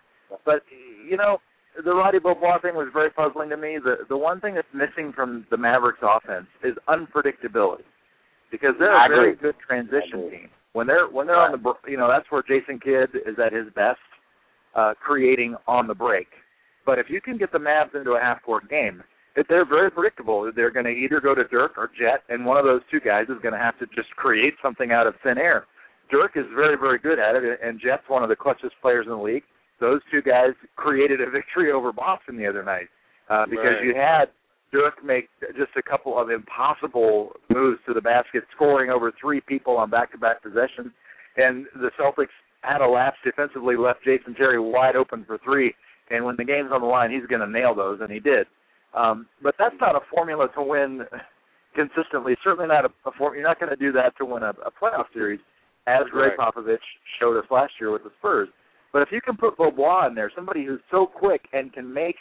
but 0.45 0.61
you 1.09 1.17
know, 1.17 1.37
the 1.83 1.93
Roddy 1.93 2.19
Beaubois 2.19 2.59
thing 2.61 2.75
was 2.75 2.87
very 2.93 3.09
puzzling 3.09 3.49
to 3.49 3.57
me. 3.57 3.77
The 3.83 4.05
the 4.07 4.17
one 4.17 4.39
thing 4.39 4.55
that's 4.55 4.67
missing 4.73 5.11
from 5.13 5.45
the 5.51 5.57
Mavericks 5.57 5.99
offense 6.01 6.47
is 6.63 6.73
unpredictability, 6.87 7.83
because 8.51 8.71
they're 8.79 8.95
I 8.95 9.07
a 9.07 9.09
very 9.09 9.33
agree. 9.33 9.51
good 9.51 9.55
transition 9.65 10.29
team. 10.31 10.49
When 10.73 10.87
they're 10.87 11.07
when 11.09 11.27
they're 11.27 11.35
on 11.39 11.51
the 11.51 11.73
you 11.89 11.97
know 11.97 12.07
that's 12.07 12.29
where 12.31 12.43
Jason 12.43 12.79
Kidd 12.79 13.09
is 13.25 13.35
at 13.45 13.51
his 13.51 13.65
best, 13.75 13.99
uh, 14.75 14.93
creating 15.03 15.55
on 15.67 15.87
the 15.87 15.95
break. 15.95 16.27
But 16.85 16.99
if 16.99 17.07
you 17.09 17.19
can 17.19 17.37
get 17.37 17.51
the 17.51 17.57
Mavs 17.59 17.95
into 17.95 18.11
a 18.11 18.19
half 18.21 18.41
court 18.43 18.69
game, 18.69 19.03
they're 19.49 19.65
very 19.65 19.91
predictable. 19.91 20.49
They're 20.55 20.71
going 20.71 20.85
to 20.85 20.91
either 20.91 21.19
go 21.19 21.35
to 21.35 21.43
Dirk 21.45 21.73
or 21.77 21.89
Jet, 21.97 22.23
and 22.29 22.45
one 22.45 22.57
of 22.57 22.65
those 22.65 22.81
two 22.89 22.99
guys 22.99 23.25
is 23.29 23.41
going 23.41 23.53
to 23.53 23.59
have 23.59 23.77
to 23.79 23.85
just 23.95 24.09
create 24.15 24.53
something 24.61 24.91
out 24.91 25.07
of 25.07 25.15
thin 25.23 25.37
air. 25.37 25.65
Dirk 26.09 26.31
is 26.35 26.45
very, 26.55 26.77
very 26.77 26.99
good 26.99 27.19
at 27.19 27.35
it, 27.35 27.59
and 27.63 27.79
Jet's 27.79 28.03
one 28.07 28.23
of 28.23 28.29
the 28.29 28.35
clutchest 28.35 28.71
players 28.81 29.05
in 29.07 29.11
the 29.11 29.17
league. 29.17 29.43
Those 29.79 29.99
two 30.11 30.21
guys 30.21 30.51
created 30.75 31.19
a 31.19 31.29
victory 31.29 31.71
over 31.71 31.91
Boston 31.91 32.37
the 32.37 32.47
other 32.47 32.63
night 32.63 32.87
uh, 33.29 33.45
because 33.49 33.75
Right. 33.79 33.83
you 33.83 33.95
had 33.95 34.25
Dirk 34.71 35.03
make 35.03 35.29
just 35.57 35.71
a 35.77 35.81
couple 35.81 36.17
of 36.17 36.29
impossible 36.29 37.31
moves 37.49 37.79
to 37.87 37.93
the 37.93 38.01
basket, 38.01 38.43
scoring 38.55 38.89
over 38.89 39.11
three 39.19 39.41
people 39.41 39.77
on 39.77 39.89
back-to-back 39.89 40.41
possessions, 40.43 40.91
and 41.37 41.65
the 41.75 41.91
Celtics 41.99 42.33
had 42.61 42.81
a 42.81 42.87
lapse 42.87 43.17
defensively, 43.23 43.75
left 43.75 44.03
Jason 44.03 44.33
Terry 44.33 44.59
wide 44.59 44.95
open 44.95 45.23
for 45.25 45.37
three, 45.43 45.73
and 46.09 46.23
when 46.23 46.35
the 46.37 46.45
game's 46.45 46.71
on 46.71 46.81
the 46.81 46.87
line, 46.87 47.11
he's 47.11 47.25
going 47.27 47.41
to 47.41 47.47
nail 47.47 47.75
those, 47.75 47.99
and 48.01 48.11
he 48.11 48.19
did. 48.19 48.47
Um, 48.95 49.27
but 49.43 49.55
that's 49.60 49.75
not 49.81 49.95
a 49.95 49.99
formula 50.13 50.47
to 50.55 50.63
win 50.63 51.01
consistently. 51.75 52.36
Certainly 52.43 52.69
not 52.69 52.86
a, 52.86 52.89
a 53.08 53.12
form. 53.17 53.36
You're 53.36 53.43
not 53.43 53.60
going 53.60 53.69
to 53.69 53.75
do 53.75 53.91
that 53.91 54.17
to 54.17 54.25
win 54.25 54.43
a, 54.43 54.53
a 54.65 54.71
playoff 54.71 55.05
series, 55.13 55.39
as 55.88 56.03
Gregg 56.12 56.34
Right. 56.39 56.53
Popovich 56.53 56.77
showed 57.19 57.38
us 57.38 57.45
last 57.51 57.73
year 57.79 57.91
with 57.91 58.03
the 58.03 58.12
Spurs. 58.19 58.49
But 58.93 59.01
if 59.01 59.10
you 59.12 59.19
can 59.19 59.36
put 59.36 59.58
Beaubois 59.58 60.08
in 60.08 60.15
there, 60.15 60.31
somebody 60.34 60.65
who's 60.65 60.79
so 60.89 61.05
quick 61.05 61.41
and 61.51 61.73
can 61.73 61.93
make 61.93 62.15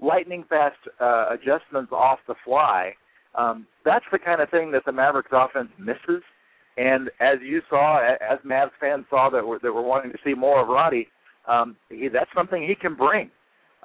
lightning 0.00 0.44
fast 0.48 0.76
uh, 1.00 1.30
adjustments 1.30 1.90
off 1.90 2.18
the 2.28 2.34
fly, 2.44 2.92
um, 3.34 3.66
that's 3.84 4.04
the 4.12 4.18
kind 4.18 4.42
of 4.42 4.50
thing 4.50 4.70
that 4.72 4.84
the 4.84 4.92
Mavericks 4.92 5.30
offense 5.32 5.70
misses. 5.78 6.22
And 6.76 7.08
as 7.20 7.38
you 7.42 7.62
saw, 7.68 7.98
as 7.98 8.38
Mavs 8.46 8.70
fans 8.78 9.06
saw 9.10 9.30
that 9.30 9.44
were 9.44 9.58
that 9.62 9.72
were 9.72 9.82
wanting 9.82 10.12
to 10.12 10.18
see 10.24 10.34
more 10.34 10.60
of 10.62 10.68
Roddy, 10.68 11.08
um, 11.48 11.76
he, 11.88 12.08
that's 12.08 12.30
something 12.36 12.62
he 12.62 12.74
can 12.74 12.94
bring. 12.94 13.30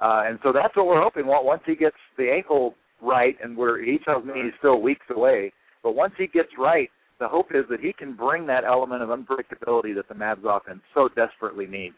Uh, 0.00 0.24
and 0.26 0.38
so 0.42 0.52
that's 0.52 0.76
what 0.76 0.86
we're 0.86 1.02
hoping. 1.02 1.24
Once 1.26 1.62
he 1.66 1.74
gets 1.76 1.96
the 2.18 2.30
ankle 2.30 2.74
right, 3.00 3.36
and 3.42 3.56
we're, 3.56 3.82
he 3.82 3.98
tells 4.04 4.24
me 4.24 4.32
he's 4.36 4.52
still 4.58 4.80
weeks 4.80 5.06
away, 5.14 5.52
but 5.82 5.94
once 5.94 6.14
he 6.18 6.26
gets 6.26 6.50
right, 6.58 6.90
the 7.20 7.28
hope 7.28 7.54
is 7.54 7.64
that 7.70 7.80
he 7.80 7.92
can 7.92 8.16
bring 8.16 8.46
that 8.46 8.64
element 8.64 9.02
of 9.02 9.08
unpredictability 9.08 9.94
that 9.94 10.08
the 10.08 10.14
Mavs 10.14 10.44
offense 10.44 10.80
so 10.94 11.08
desperately 11.14 11.66
needs. 11.66 11.94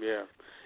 Yeah. 0.00 0.22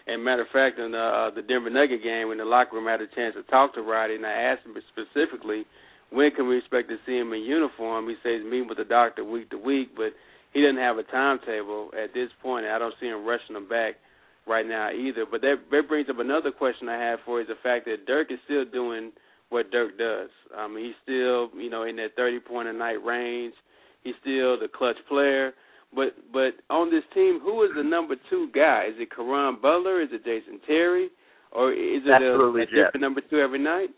And 0.06 0.24
matter 0.24 0.42
of 0.42 0.48
fact, 0.48 0.78
in 0.78 0.94
uh, 0.94 1.30
the 1.36 1.42
Denver 1.42 1.68
Nugget 1.68 2.02
game, 2.02 2.28
when 2.28 2.38
the 2.38 2.44
locker 2.44 2.76
room 2.76 2.88
I 2.88 2.92
had 2.92 3.02
a 3.02 3.12
chance 3.14 3.34
to 3.36 3.42
talk 3.50 3.74
to 3.74 3.82
Roddy, 3.82 4.14
and 4.14 4.24
I 4.24 4.32
asked 4.32 4.64
him 4.64 4.74
specifically, 4.88 5.66
when 6.10 6.30
can 6.30 6.48
we 6.48 6.56
expect 6.56 6.88
to 6.88 6.96
see 7.04 7.18
him 7.18 7.34
in 7.34 7.42
uniform? 7.42 8.08
He 8.08 8.16
says 8.22 8.40
meeting 8.42 8.68
with 8.68 8.78
the 8.78 8.88
doctor 8.88 9.22
week 9.22 9.50
to 9.50 9.58
week, 9.58 9.92
but 9.94 10.16
he 10.54 10.62
doesn't 10.62 10.80
have 10.80 10.96
a 10.96 11.02
timetable 11.02 11.90
at 11.92 12.14
this 12.14 12.30
point. 12.40 12.64
And 12.64 12.72
I 12.72 12.78
don't 12.78 12.94
see 12.98 13.06
him 13.06 13.26
rushing 13.26 13.56
him 13.56 13.68
back 13.68 14.00
right 14.48 14.66
now 14.66 14.90
either. 14.90 15.24
But 15.30 15.40
that, 15.42 15.56
that 15.70 15.88
brings 15.88 16.08
up 16.08 16.18
another 16.18 16.50
question 16.50 16.88
I 16.88 16.98
have 16.98 17.18
for 17.24 17.40
is 17.40 17.48
the 17.48 17.54
fact 17.62 17.84
that 17.86 18.06
Dirk 18.06 18.32
is 18.32 18.38
still 18.44 18.64
doing 18.64 19.12
what 19.50 19.70
Dirk 19.70 19.96
does. 19.98 20.30
I 20.56 20.68
mean, 20.68 20.86
he's 20.86 20.94
still, 21.02 21.50
you 21.60 21.70
know, 21.70 21.84
in 21.84 21.96
that 21.96 22.16
30 22.16 22.40
point 22.40 22.68
a 22.68 22.72
night 22.72 23.02
range. 23.04 23.54
He's 24.02 24.14
still 24.20 24.58
the 24.58 24.68
clutch 24.72 24.96
player. 25.08 25.52
But 25.94 26.14
but 26.32 26.52
on 26.68 26.90
this 26.90 27.04
team, 27.14 27.40
who 27.42 27.62
is 27.64 27.70
the 27.74 27.82
number 27.82 28.14
two 28.28 28.50
guy? 28.54 28.86
Is 28.90 28.96
it 28.98 29.08
Caron 29.14 29.56
Butler? 29.60 30.02
Is 30.02 30.10
it 30.12 30.24
Jason 30.24 30.60
Terry? 30.66 31.08
Or 31.52 31.72
is 31.72 32.02
it 32.04 32.10
a, 32.10 32.14
Absolutely 32.14 32.62
a 32.62 32.66
Jet. 32.66 32.72
different 32.92 33.00
number 33.00 33.22
two 33.22 33.38
every 33.38 33.58
night? 33.58 33.88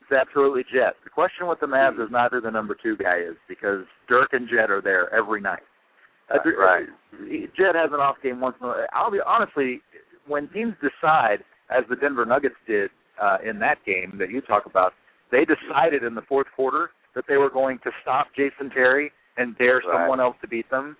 It's 0.00 0.12
absolutely 0.12 0.64
Jet. 0.72 0.94
The 1.04 1.10
question 1.10 1.46
with 1.46 1.60
the 1.60 1.66
Mavs 1.66 2.02
is 2.02 2.10
not 2.10 2.32
who 2.32 2.40
the 2.40 2.50
number 2.50 2.74
two 2.82 2.96
guy 2.96 3.18
is 3.18 3.36
because 3.48 3.84
Dirk 4.08 4.32
and 4.32 4.48
Jet 4.48 4.70
are 4.70 4.80
there 4.80 5.12
every 5.14 5.42
night. 5.42 5.60
Right. 6.30 6.86
Jet 7.56 7.74
has 7.74 7.90
an 7.92 8.00
off 8.00 8.16
game 8.22 8.40
once 8.40 8.56
in 8.60 8.66
a 8.66 8.68
while. 8.68 8.86
I'll 8.92 9.10
be 9.10 9.18
honestly, 9.24 9.80
when 10.26 10.48
teams 10.48 10.74
decide, 10.80 11.38
as 11.70 11.84
the 11.88 11.96
Denver 11.96 12.24
Nuggets 12.26 12.54
did 12.66 12.90
uh, 13.20 13.38
in 13.44 13.58
that 13.60 13.78
game 13.86 14.16
that 14.18 14.30
you 14.30 14.40
talk 14.40 14.66
about, 14.66 14.92
they 15.30 15.44
decided 15.44 16.02
in 16.04 16.14
the 16.14 16.22
fourth 16.22 16.46
quarter 16.54 16.90
that 17.14 17.24
they 17.28 17.36
were 17.36 17.50
going 17.50 17.78
to 17.84 17.90
stop 18.02 18.28
Jason 18.36 18.70
Terry 18.70 19.10
and 19.36 19.56
dare 19.58 19.76
Right. 19.76 19.84
someone 19.92 20.20
else 20.20 20.36
to 20.42 20.48
beat 20.48 20.68
them, 20.70 20.96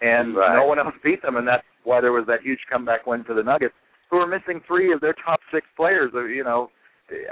and 0.00 0.36
Right. 0.36 0.54
no 0.54 0.64
one 0.66 0.78
else 0.78 0.94
beat 1.04 1.22
them, 1.22 1.36
and 1.36 1.46
that's 1.46 1.64
why 1.84 2.00
there 2.00 2.12
was 2.12 2.26
that 2.26 2.40
huge 2.42 2.60
comeback 2.70 3.06
win 3.06 3.24
for 3.24 3.34
the 3.34 3.42
Nuggets, 3.42 3.74
who 4.10 4.18
were 4.18 4.26
missing 4.26 4.60
three 4.66 4.92
of 4.92 5.00
their 5.00 5.14
top 5.24 5.40
six 5.52 5.66
players, 5.76 6.12
uh, 6.14 6.24
you 6.24 6.44
know, 6.44 6.70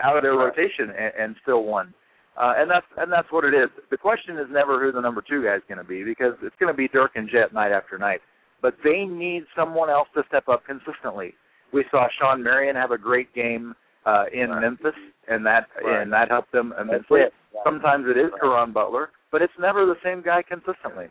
out 0.03 0.17
of 0.17 0.23
their 0.23 0.35
Right. 0.37 0.47
rotation, 0.47 0.91
and, 0.91 1.13
and 1.19 1.37
still 1.43 1.65
won. 1.65 1.93
Uh, 2.39 2.55
and 2.57 2.71
that's 2.71 2.87
and 2.97 3.11
that's 3.13 3.27
what 3.33 3.45
it 3.45 3.53
is. 3.55 3.69
The 3.91 3.97
question 3.97 4.39
is 4.39 4.47
never 4.51 4.79
who 4.81 4.93
the 4.93 5.01
number 5.01 5.23
two 5.29 5.43
guy 5.43 5.57
is 5.57 5.63
going 5.69 5.79
to 5.79 5.85
be 5.85 6.05
because 6.05 6.35
it's 6.43 6.55
going 6.61 6.73
to 6.73 6.77
be 6.77 6.87
Dirk 6.89 7.13
and 7.17 7.29
Jet 7.29 7.53
night 7.53 7.73
after 7.73 7.99
night. 7.99 8.21
But 8.63 8.75
they 8.85 9.05
need 9.05 9.43
someone 9.57 9.91
else 9.91 10.09
to 10.15 10.23
step 10.29 10.49
up 10.49 10.63
consistently. 10.65 11.35
We 11.73 11.85
saw 11.91 12.07
Shawn 12.19 12.43
Marion 12.43 12.77
have 12.77 12.93
a 12.93 12.99
great 12.99 13.33
game 13.35 13.75
uh, 14.07 14.25
in 14.33 14.51
Right. 14.51 14.61
Memphis, 14.63 14.95
and 15.27 15.45
that 15.47 15.67
Right. 15.85 16.01
and 16.03 16.13
that 16.13 16.29
helped 16.31 16.53
them 16.53 16.73
immensely. 16.81 17.23
it. 17.23 17.35
Sometimes 17.65 18.07
it 18.09 18.17
is. 18.17 18.31
Caron 18.41 18.73
Butler, 18.73 19.11
but 19.33 19.43
it's 19.43 19.53
never 19.59 19.85
the 19.85 19.97
same 20.05 20.23
guy 20.23 20.43
consistently. 20.43 21.09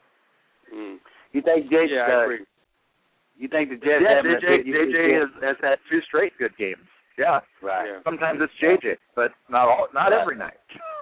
Mm. 0.74 0.98
You 1.34 1.42
think 1.42 1.70
Jet? 1.70 1.88
Yeah, 1.92 2.08
I 2.08 2.14
uh, 2.14 2.24
agree. 2.24 2.46
You 3.38 3.48
think 3.50 3.70
the 3.70 3.76
Jets? 3.76 4.02
Yeah, 4.02 4.22
JJ, 4.24 4.40
good- 4.42 4.66
you 4.66 4.74
think 4.74 4.96
JJ 4.96 5.20
has, 5.20 5.44
has 5.44 5.58
had 5.62 5.78
two 5.92 6.00
straight 6.08 6.34
good 6.40 6.56
games. 6.58 6.88
Yeah, 7.18 7.40
Right. 7.62 7.86
Yeah. 7.86 8.00
sometimes 8.04 8.40
it's 8.42 8.54
JJ, 8.62 8.96
but 9.16 9.32
not 9.50 9.68
all, 9.68 9.88
not 9.94 10.14
every 10.14 10.38
night. 10.38 10.58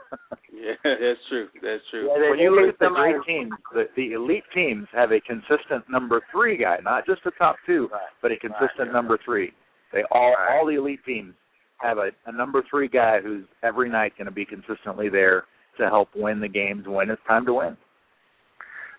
Yeah, 0.51 0.73
that's 0.83 1.19
true. 1.29 1.47
That's 1.61 1.83
true. 1.91 2.07
Yeah, 2.11 2.19
they- 2.19 2.29
when 2.29 2.39
you 2.39 2.49
look 2.55 2.69
at 2.73 2.79
the 2.79 2.85
somebody- 2.85 3.13
great 3.13 3.25
teams, 3.25 3.51
the, 3.73 3.89
the 3.95 4.13
elite 4.13 4.43
teams 4.53 4.87
have 4.93 5.11
a 5.11 5.19
consistent 5.21 5.87
number 5.89 6.21
three 6.31 6.57
guy, 6.57 6.79
not 6.83 7.05
just 7.05 7.21
a 7.25 7.31
top 7.31 7.57
two, 7.65 7.89
Right. 7.91 8.01
but 8.21 8.31
a 8.31 8.37
consistent 8.37 8.89
Right. 8.89 8.93
number 8.93 9.17
three. 9.23 9.53
They 9.91 10.03
all 10.11 10.33
Right. 10.33 10.49
all 10.57 10.65
the 10.65 10.75
elite 10.75 11.03
teams 11.05 11.35
have 11.77 11.97
a, 11.97 12.11
a 12.25 12.31
number 12.31 12.61
three 12.69 12.87
guy 12.87 13.19
who's 13.21 13.45
every 13.63 13.89
night 13.89 14.13
going 14.17 14.25
to 14.25 14.31
be 14.31 14.45
consistently 14.45 15.09
there 15.09 15.45
to 15.77 15.89
help 15.89 16.09
win 16.15 16.39
the 16.39 16.47
games 16.47 16.87
when 16.87 17.09
it's 17.09 17.21
time 17.27 17.45
to 17.45 17.53
win. 17.53 17.77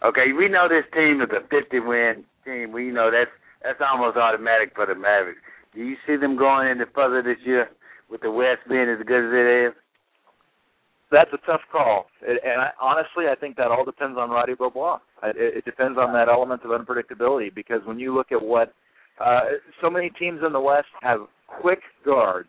Okay, 0.05 0.33
we 0.33 0.49
know 0.49 0.69
this 0.69 0.85
team 0.93 1.23
is 1.23 1.31
a 1.31 1.41
50 1.49 1.81
win 1.81 2.25
team. 2.45 2.71
We 2.73 2.91
know 2.91 3.11
that's 3.11 3.31
that's 3.63 3.81
almost 3.81 4.17
automatic 4.19 4.73
for 4.75 4.87
the 4.87 4.95
Mavericks. 4.95 5.41
Do 5.75 5.81
you 5.83 5.97
see 6.07 6.17
them 6.17 6.37
going 6.37 6.69
any 6.69 6.85
further 6.95 7.23
this 7.23 7.39
year 7.45 7.69
with 8.11 8.21
the 8.21 8.31
West 8.31 8.61
being 8.69 8.89
as 8.89 9.03
good 9.07 9.25
as 9.27 9.33
it 9.33 9.67
is? 9.69 9.75
That's 11.11 11.31
a 11.33 11.39
tough 11.47 11.61
call, 11.71 12.07
it, 12.23 12.43
and 12.45 12.61
I, 12.61 12.71
honestly, 12.81 13.27
I 13.31 13.37
think 13.37 13.57
that 13.57 13.69
all 13.69 13.85
depends 13.85 14.19
on 14.19 14.29
Roddy 14.31 14.55
Beaubois. 14.55 14.99
I- 15.23 15.29
It, 15.31 15.59
it 15.59 15.65
depends 15.65 15.99
on 15.99 16.13
that 16.15 16.29
element 16.29 16.63
of 16.65 16.71
unpredictability 16.71 17.55
because 17.55 17.81
when 17.85 17.99
you 17.99 18.13
look 18.15 18.33
at 18.33 18.43
what 18.43 18.73
uh, 19.25 19.41
so 19.81 19.89
many 19.89 20.11
teams 20.11 20.41
in 20.45 20.53
the 20.53 20.61
West 20.61 20.89
have 21.03 21.21
quick 21.47 21.79
guards 22.05 22.49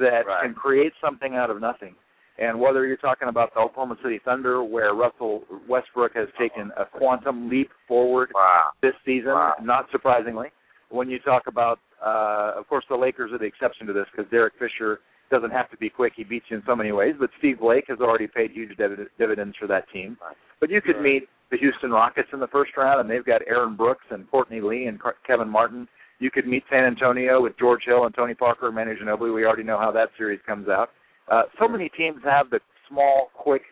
that 0.00 0.26
Right. 0.26 0.42
can 0.42 0.54
create 0.54 0.92
something 1.00 1.36
out 1.36 1.50
of 1.50 1.60
nothing. 1.60 1.94
And 2.38 2.58
whether 2.58 2.84
you're 2.84 2.96
talking 2.96 3.28
about 3.28 3.54
the 3.54 3.60
Oklahoma 3.60 3.96
City 4.02 4.18
Thunder, 4.24 4.64
where 4.64 4.92
Russell 4.94 5.44
Westbrook 5.68 6.14
has 6.16 6.26
taken 6.36 6.72
a 6.76 6.84
quantum 6.86 7.48
leap 7.48 7.70
forward 7.86 8.32
Wow. 8.34 8.70
this 8.80 8.94
season, 9.04 9.32
Wow. 9.32 9.54
not 9.62 9.88
surprisingly. 9.92 10.50
When 10.88 11.08
you 11.08 11.20
talk 11.20 11.46
about, 11.46 11.78
uh, 12.04 12.54
of 12.56 12.66
course, 12.68 12.84
the 12.88 12.96
Lakers 12.96 13.30
are 13.32 13.38
the 13.38 13.44
exception 13.46 13.86
to 13.86 13.92
this 13.92 14.06
because 14.10 14.28
Derek 14.32 14.54
Fisher 14.58 15.00
doesn't 15.30 15.50
have 15.50 15.70
to 15.70 15.76
be 15.76 15.88
quick; 15.88 16.12
he 16.16 16.24
beats 16.24 16.46
you 16.48 16.56
in 16.56 16.62
so 16.66 16.76
many 16.76 16.92
ways. 16.92 17.14
But 17.18 17.30
Steve 17.38 17.60
Blake 17.60 17.84
has 17.88 18.00
already 18.00 18.26
paid 18.26 18.50
huge 18.52 18.76
divid- 18.76 19.08
dividends 19.18 19.56
for 19.58 19.66
that 19.66 19.88
team. 19.90 20.16
But 20.60 20.70
you 20.70 20.80
could 20.80 21.00
meet 21.00 21.28
the 21.50 21.58
Houston 21.58 21.90
Rockets 21.90 22.28
in 22.32 22.40
the 22.40 22.48
first 22.48 22.76
round, 22.76 23.00
and 23.00 23.10
they've 23.10 23.24
got 23.24 23.42
Aaron 23.46 23.76
Brooks 23.76 24.04
and 24.10 24.30
Courtney 24.30 24.60
Lee 24.60 24.86
and 24.86 25.00
Car- 25.00 25.16
Kevin 25.26 25.48
Martin. 25.48 25.86
You 26.18 26.30
could 26.30 26.46
meet 26.46 26.64
San 26.70 26.84
Antonio 26.84 27.42
with 27.42 27.58
George 27.58 27.82
Hill 27.84 28.06
and 28.06 28.14
Tony 28.14 28.34
Parker 28.34 28.66
and 28.66 28.74
Manu 28.74 28.94
Ginobili. 28.96 29.34
We 29.34 29.44
already 29.44 29.64
know 29.64 29.78
how 29.78 29.90
that 29.92 30.08
series 30.16 30.40
comes 30.46 30.68
out. 30.68 30.90
Uh, 31.30 31.42
so 31.58 31.68
many 31.68 31.90
teams 31.90 32.18
have 32.24 32.50
the 32.50 32.60
small, 32.88 33.30
quick 33.34 33.62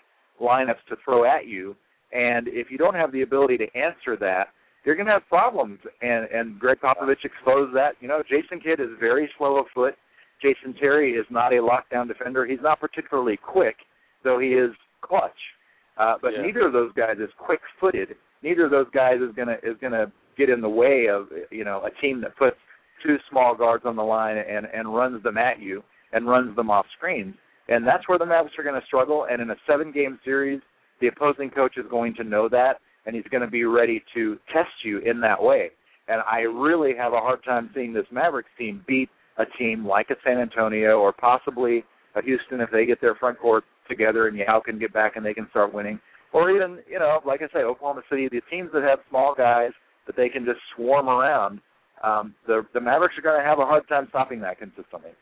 lineups 0.40 0.84
to 0.88 0.96
throw 1.04 1.24
at 1.24 1.46
you, 1.46 1.76
and 2.12 2.48
if 2.48 2.70
you 2.70 2.78
don't 2.78 2.94
have 2.94 3.12
the 3.12 3.22
ability 3.22 3.58
to 3.58 3.66
answer 3.76 4.16
that, 4.18 4.48
you're 4.84 4.96
going 4.96 5.06
to 5.06 5.12
have 5.12 5.26
problems. 5.28 5.78
And 6.00 6.26
and 6.32 6.58
Gregg 6.58 6.78
Popovich 6.80 7.24
exposed 7.24 7.74
that. 7.76 7.92
You 8.00 8.08
know, 8.08 8.22
Jason 8.28 8.60
Kidd 8.60 8.80
is 8.80 8.88
very 8.98 9.30
slow 9.38 9.58
of 9.58 9.66
foot. 9.74 9.94
Jason 10.42 10.74
Terry 10.74 11.12
is 11.12 11.26
not 11.30 11.52
a 11.52 11.56
lockdown 11.56 12.08
defender. 12.08 12.44
He's 12.44 12.60
not 12.60 12.80
particularly 12.80 13.36
quick, 13.36 13.76
though 14.24 14.38
he 14.38 14.48
is 14.48 14.72
clutch. 15.00 15.30
Uh, 15.96 16.16
but 16.20 16.32
Yeah. 16.32 16.42
neither 16.42 16.66
of 16.66 16.72
those 16.72 16.92
guys 16.94 17.18
is 17.18 17.30
quick-footed. 17.38 18.16
Neither 18.42 18.64
of 18.64 18.70
those 18.70 18.88
guys 18.90 19.20
is 19.20 19.32
gonna 19.34 19.58
is 19.62 19.76
gonna 19.78 20.10
get 20.36 20.48
in 20.48 20.60
the 20.60 20.68
way 20.68 21.06
of 21.06 21.30
you 21.50 21.64
know 21.64 21.84
a 21.84 21.90
team 21.90 22.20
that 22.22 22.34
puts 22.36 22.56
two 23.02 23.18
small 23.28 23.54
guards 23.54 23.84
on 23.84 23.94
the 23.94 24.04
line 24.04 24.38
and 24.38 24.66
and 24.66 24.92
runs 24.94 25.22
them 25.22 25.38
at 25.38 25.60
you 25.60 25.82
and 26.12 26.26
runs 26.26 26.54
them 26.56 26.70
off 26.70 26.86
screens. 26.96 27.34
And 27.68 27.86
that's 27.86 28.08
where 28.08 28.18
the 28.18 28.26
Mavericks 28.26 28.58
are 28.58 28.64
going 28.64 28.78
to 28.78 28.86
struggle. 28.86 29.24
And 29.30 29.40
in 29.40 29.50
a 29.50 29.56
seven-game 29.66 30.18
series, 30.24 30.60
the 31.00 31.06
opposing 31.06 31.48
coach 31.48 31.76
is 31.78 31.86
going 31.88 32.14
to 32.16 32.24
know 32.24 32.48
that, 32.48 32.80
and 33.06 33.14
he's 33.14 33.24
going 33.30 33.40
to 33.40 33.50
be 33.50 33.64
ready 33.64 34.02
to 34.14 34.38
test 34.52 34.84
you 34.84 34.98
in 34.98 35.20
that 35.20 35.40
way. 35.40 35.70
And 36.08 36.20
I 36.30 36.40
really 36.40 36.94
have 36.96 37.12
a 37.12 37.20
hard 37.20 37.42
time 37.44 37.70
seeing 37.72 37.92
this 37.92 38.04
Mavericks 38.10 38.50
team 38.58 38.84
beat 38.86 39.08
a 39.38 39.44
team 39.58 39.86
like 39.86 40.10
a 40.10 40.16
San 40.24 40.38
Antonio 40.38 40.98
or 40.98 41.12
possibly 41.12 41.84
a 42.14 42.22
Houston 42.22 42.60
if 42.60 42.70
they 42.70 42.84
get 42.86 43.00
their 43.00 43.14
front 43.14 43.38
court 43.38 43.64
together 43.88 44.28
and 44.28 44.36
Yao 44.36 44.60
can 44.60 44.78
get 44.78 44.92
back 44.92 45.16
and 45.16 45.24
they 45.24 45.34
can 45.34 45.48
start 45.50 45.72
winning. 45.72 45.98
Or 46.32 46.50
even, 46.50 46.78
you 46.88 46.98
know, 46.98 47.20
like 47.26 47.42
I 47.42 47.48
say, 47.52 47.62
Oklahoma 47.64 48.02
City, 48.08 48.28
the 48.30 48.40
teams 48.50 48.70
that 48.72 48.82
have 48.82 49.00
small 49.10 49.34
guys 49.36 49.70
that 50.06 50.16
they 50.16 50.28
can 50.28 50.44
just 50.44 50.60
swarm 50.74 51.08
around, 51.08 51.60
um, 52.02 52.34
the 52.46 52.66
the 52.74 52.80
Mavericks 52.80 53.16
are 53.18 53.22
going 53.22 53.38
to 53.40 53.46
have 53.46 53.58
a 53.58 53.66
hard 53.66 53.86
time 53.88 54.06
stopping 54.08 54.40
that 54.40 54.58
consistently. 54.58 55.12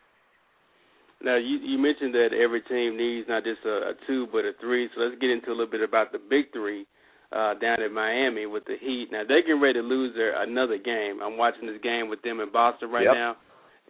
Now 1.23 1.37
you 1.37 1.59
you 1.59 1.79
mentioned 1.79 2.15
that 2.15 2.31
every 2.33 2.63
team 2.63 2.97
needs 2.97 3.29
not 3.29 3.45
just 3.45 3.61
a, 3.67 3.91
a 3.91 3.93
two 4.07 4.27
but 4.33 4.45
a 4.45 4.53
three. 4.61 4.89
So 4.95 5.03
let's 5.03 5.21
get 5.21 5.31
into 5.31 5.49
a 5.49 5.57
little 5.57 5.71
bit 5.71 5.83
about 5.83 6.13
the 6.13 6.19
big 6.19 6.51
three 6.53 6.87
uh, 7.33 7.55
down 7.61 7.83
in 7.83 7.93
Miami 7.93 8.47
with 8.47 8.65
the 8.65 8.77
Heat. 8.81 9.09
Now 9.13 9.23
they're 9.29 9.43
getting 9.43 9.61
ready 9.61 9.81
to 9.81 9.87
lose 9.87 10.15
their 10.17 10.41
another 10.43 10.79
game. 10.79 11.21
I'm 11.23 11.37
watching 11.37 11.67
this 11.67 11.81
game 11.83 12.09
with 12.09 12.23
them 12.23 12.41
in 12.41 12.51
Boston 12.51 12.91
right 12.91 13.05
Yep. 13.05 13.15
now, 13.15 13.37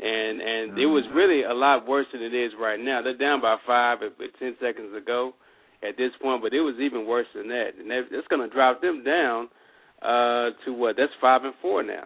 and 0.02 0.40
and 0.40 0.78
it 0.78 0.86
was 0.86 1.04
really 1.14 1.42
a 1.44 1.52
lot 1.54 1.86
worse 1.86 2.06
than 2.12 2.22
it 2.22 2.34
is 2.34 2.52
right 2.58 2.80
now. 2.80 3.02
They're 3.02 3.16
down 3.16 3.40
by 3.40 3.56
five 3.66 3.98
ten 4.38 4.56
seconds 4.60 4.94
ago 4.96 5.34
at 5.82 5.96
this 5.96 6.10
point, 6.22 6.42
but 6.42 6.52
it 6.52 6.60
was 6.60 6.76
even 6.80 7.06
worse 7.06 7.26
than 7.34 7.48
that, 7.48 7.70
and 7.78 7.90
that, 7.90 8.08
it's 8.10 8.28
going 8.28 8.46
to 8.46 8.54
drop 8.54 8.80
them 8.82 9.02
down 9.04 9.48
uh, 10.02 10.50
to 10.64 10.72
what? 10.72 10.96
That's 10.96 11.12
five 11.20 11.44
and 11.44 11.54
four 11.62 11.82
now, 11.82 12.04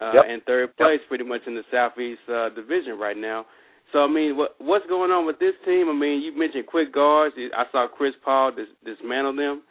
uh, 0.00 0.12
Yep. 0.14 0.24
and 0.28 0.42
third 0.44 0.76
place 0.76 1.00
pretty 1.08 1.24
much 1.24 1.40
in 1.46 1.54
the 1.54 1.62
Southeast 1.70 2.20
uh, 2.28 2.48
Division 2.50 2.98
right 2.98 3.16
now. 3.16 3.46
So 3.92 4.00
I 4.04 4.08
mean, 4.08 4.36
what 4.36 4.54
what's 4.58 4.86
going 4.86 5.10
on 5.10 5.26
with 5.26 5.38
this 5.38 5.54
team? 5.64 5.88
I 5.88 5.92
mean, 5.94 6.22
you 6.22 6.36
mentioned 6.36 6.66
quick 6.66 6.92
guards. 6.94 7.34
I 7.38 7.64
saw 7.72 7.86
Chris 7.88 8.14
Paul 8.24 8.52
dis- 8.56 8.74
dismantle 8.84 9.36
them 9.36 9.62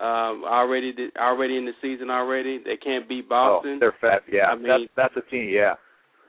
um, 0.00 0.44
already. 0.46 0.94
Already 1.18 1.56
in 1.58 1.66
the 1.66 1.72
season 1.82 2.08
already, 2.10 2.58
they 2.64 2.76
can't 2.76 3.08
beat 3.08 3.28
Boston. 3.28 3.74
Oh, 3.76 3.78
they're 3.80 3.96
fat. 4.00 4.22
Yeah, 4.32 4.46
I 4.46 4.54
mean- 4.56 4.66
that's 4.96 5.12
that's 5.14 5.26
a 5.26 5.30
team. 5.30 5.50
Yeah, 5.50 5.74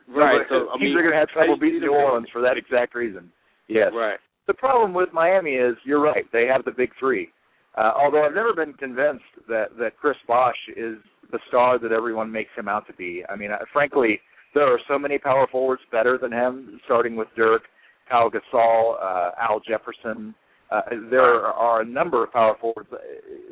right. 0.07 0.45
So 0.49 0.69
I 0.69 0.77
teams 0.77 0.89
mean, 0.93 0.97
are 0.97 1.01
going 1.01 1.13
to 1.13 1.19
have 1.19 1.29
trouble 1.29 1.57
beating 1.57 1.81
New? 1.81 1.93
Orleans 1.93 2.27
for 2.31 2.41
that 2.41 2.57
exact 2.57 2.95
reason. 2.95 3.31
Yes. 3.67 3.91
Right. 3.93 4.19
The 4.47 4.53
problem 4.53 4.93
with 4.93 5.09
Miami 5.13 5.51
is 5.51 5.75
you're 5.83 6.01
right. 6.01 6.25
They 6.31 6.45
have 6.45 6.63
the 6.63 6.71
big 6.71 6.91
three. 6.99 7.29
Uh, 7.77 7.91
although 7.95 8.25
I've 8.25 8.33
never 8.33 8.53
been 8.53 8.73
convinced 8.73 9.25
that 9.47 9.77
that 9.77 9.97
Chris 9.97 10.17
Bosh 10.27 10.55
is 10.75 10.95
the 11.31 11.39
star 11.49 11.77
that 11.79 11.91
everyone 11.91 12.31
makes 12.31 12.49
him 12.57 12.67
out 12.67 12.87
to 12.87 12.93
be. 12.93 13.23
I 13.29 13.35
mean, 13.35 13.51
uh, 13.51 13.57
frankly, 13.73 14.19
there 14.53 14.65
are 14.65 14.79
so 14.87 14.97
many 14.97 15.19
power 15.19 15.47
forwards 15.51 15.81
better 15.91 16.17
than 16.17 16.31
him, 16.31 16.79
starting 16.85 17.15
with 17.15 17.27
Dirk, 17.35 17.63
Kyle 18.09 18.31
Gasol, 18.31 18.95
uh, 19.01 19.31
Al 19.39 19.59
Jefferson. 19.59 20.33
Uh, 20.71 20.81
there 21.11 21.45
are 21.45 21.81
a 21.81 21.85
number 21.85 22.23
of 22.23 22.31
power 22.31 22.55
forwards. 22.59 22.89
Uh, 22.91 22.97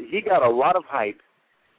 He 0.09 0.21
got 0.21 0.41
a 0.41 0.49
lot 0.49 0.75
of 0.75 0.83
hype, 0.87 1.19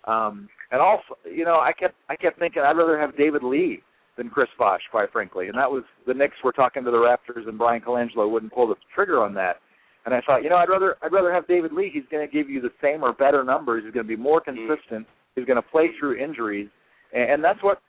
um, 0.05 0.49
and 0.71 0.81
also, 0.81 1.17
you 1.25 1.45
know, 1.45 1.59
I 1.59 1.73
kept 1.73 1.95
I 2.09 2.17
kept 2.17 2.39
thinking 2.39 2.62
I'd 2.62 2.77
rather 2.77 2.99
have 3.01 3.17
David 3.17 3.43
Lee 3.43 3.83
than 4.17 4.31
Chris 4.31 4.49
Bosh, 4.59 4.81
quite 4.91 5.13
frankly. 5.13 5.49
And 5.49 5.57
that 5.57 5.71
was 5.71 5.85
the 6.07 6.15
Knicks 6.15 6.37
were 6.43 6.53
talking 6.53 6.85
to 6.85 6.91
the 6.91 6.97
Raptors, 6.97 7.49
and 7.49 7.59
Bryan 7.59 7.83
Colangelo 7.83 8.31
wouldn't 8.31 8.53
pull 8.53 8.69
the 8.69 8.77
trigger 8.95 9.23
on 9.23 9.35
that. 9.35 9.57
And 10.05 10.15
I 10.15 10.21
thought, 10.25 10.43
you 10.43 10.51
know, 10.51 10.57
I'd 10.57 10.69
rather 10.69 10.97
I'd 11.03 11.13
rather 11.13 11.33
have 11.33 11.47
David 11.49 11.73
Lee. 11.73 11.91
He's 11.93 12.05
going 12.11 12.27
to 12.27 12.33
give 12.33 12.49
you 12.49 12.61
the 12.61 12.71
same 12.83 13.03
or 13.03 13.13
better 13.13 13.45
numbers. 13.45 13.85
He's 13.85 13.93
going 13.93 14.07
to 14.07 14.17
be 14.17 14.21
more 14.21 14.41
mm-hmm. 14.41 14.67
consistent. 14.67 15.07
He's 15.35 15.45
going 15.45 15.61
to 15.61 15.69
play 15.69 15.91
through 15.99 16.17
injuries, 16.17 16.69
and, 17.13 17.31
and 17.33 17.45
that's 17.45 17.63
what 17.63 17.81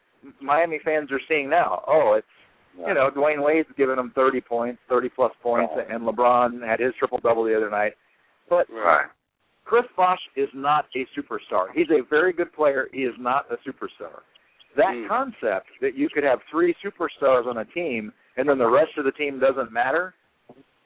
Miami 0.41 0.79
fans 0.83 1.11
are 1.11 1.21
seeing 1.27 1.49
now. 1.49 1.83
Oh, 1.87 2.15
it's 2.17 2.27
you 2.85 2.93
know, 2.93 3.09
Dwyane 3.09 3.43
Wade's 3.43 3.69
giving 3.75 3.95
them 3.95 4.11
30 4.13 4.41
points, 4.41 4.79
30 4.87 5.09
plus 5.09 5.31
points, 5.41 5.73
and 5.89 6.03
LeBron 6.03 6.65
had 6.65 6.79
his 6.79 6.93
triple 6.99 7.19
double 7.23 7.43
the 7.43 7.55
other 7.55 7.71
night. 7.71 7.93
But 8.49 8.69
Right. 8.69 9.07
Chris 9.65 9.83
Bosh 9.97 10.19
is 10.35 10.47
not 10.53 10.85
a 10.95 11.05
superstar. 11.17 11.67
He's 11.73 11.89
a 11.89 12.01
very 12.09 12.31
good 12.31 12.53
player. 12.53 12.87
He 12.93 13.01
is 13.01 13.13
not 13.19 13.45
a 13.51 13.57
superstar. 13.67 14.21
That 14.77 14.93
Mm. 14.93 15.07
concept 15.09 15.67
that 15.81 15.95
you 15.95 16.07
could 16.09 16.23
have 16.23 16.39
three 16.49 16.73
superstars 16.83 17.45
on 17.47 17.57
a 17.57 17.65
team 17.65 18.13
and 18.37 18.47
then 18.47 18.57
the 18.57 18.69
rest 18.69 18.97
of 18.97 19.03
the 19.05 19.11
team 19.11 19.39
doesn't 19.39 19.71
matter 19.71 20.13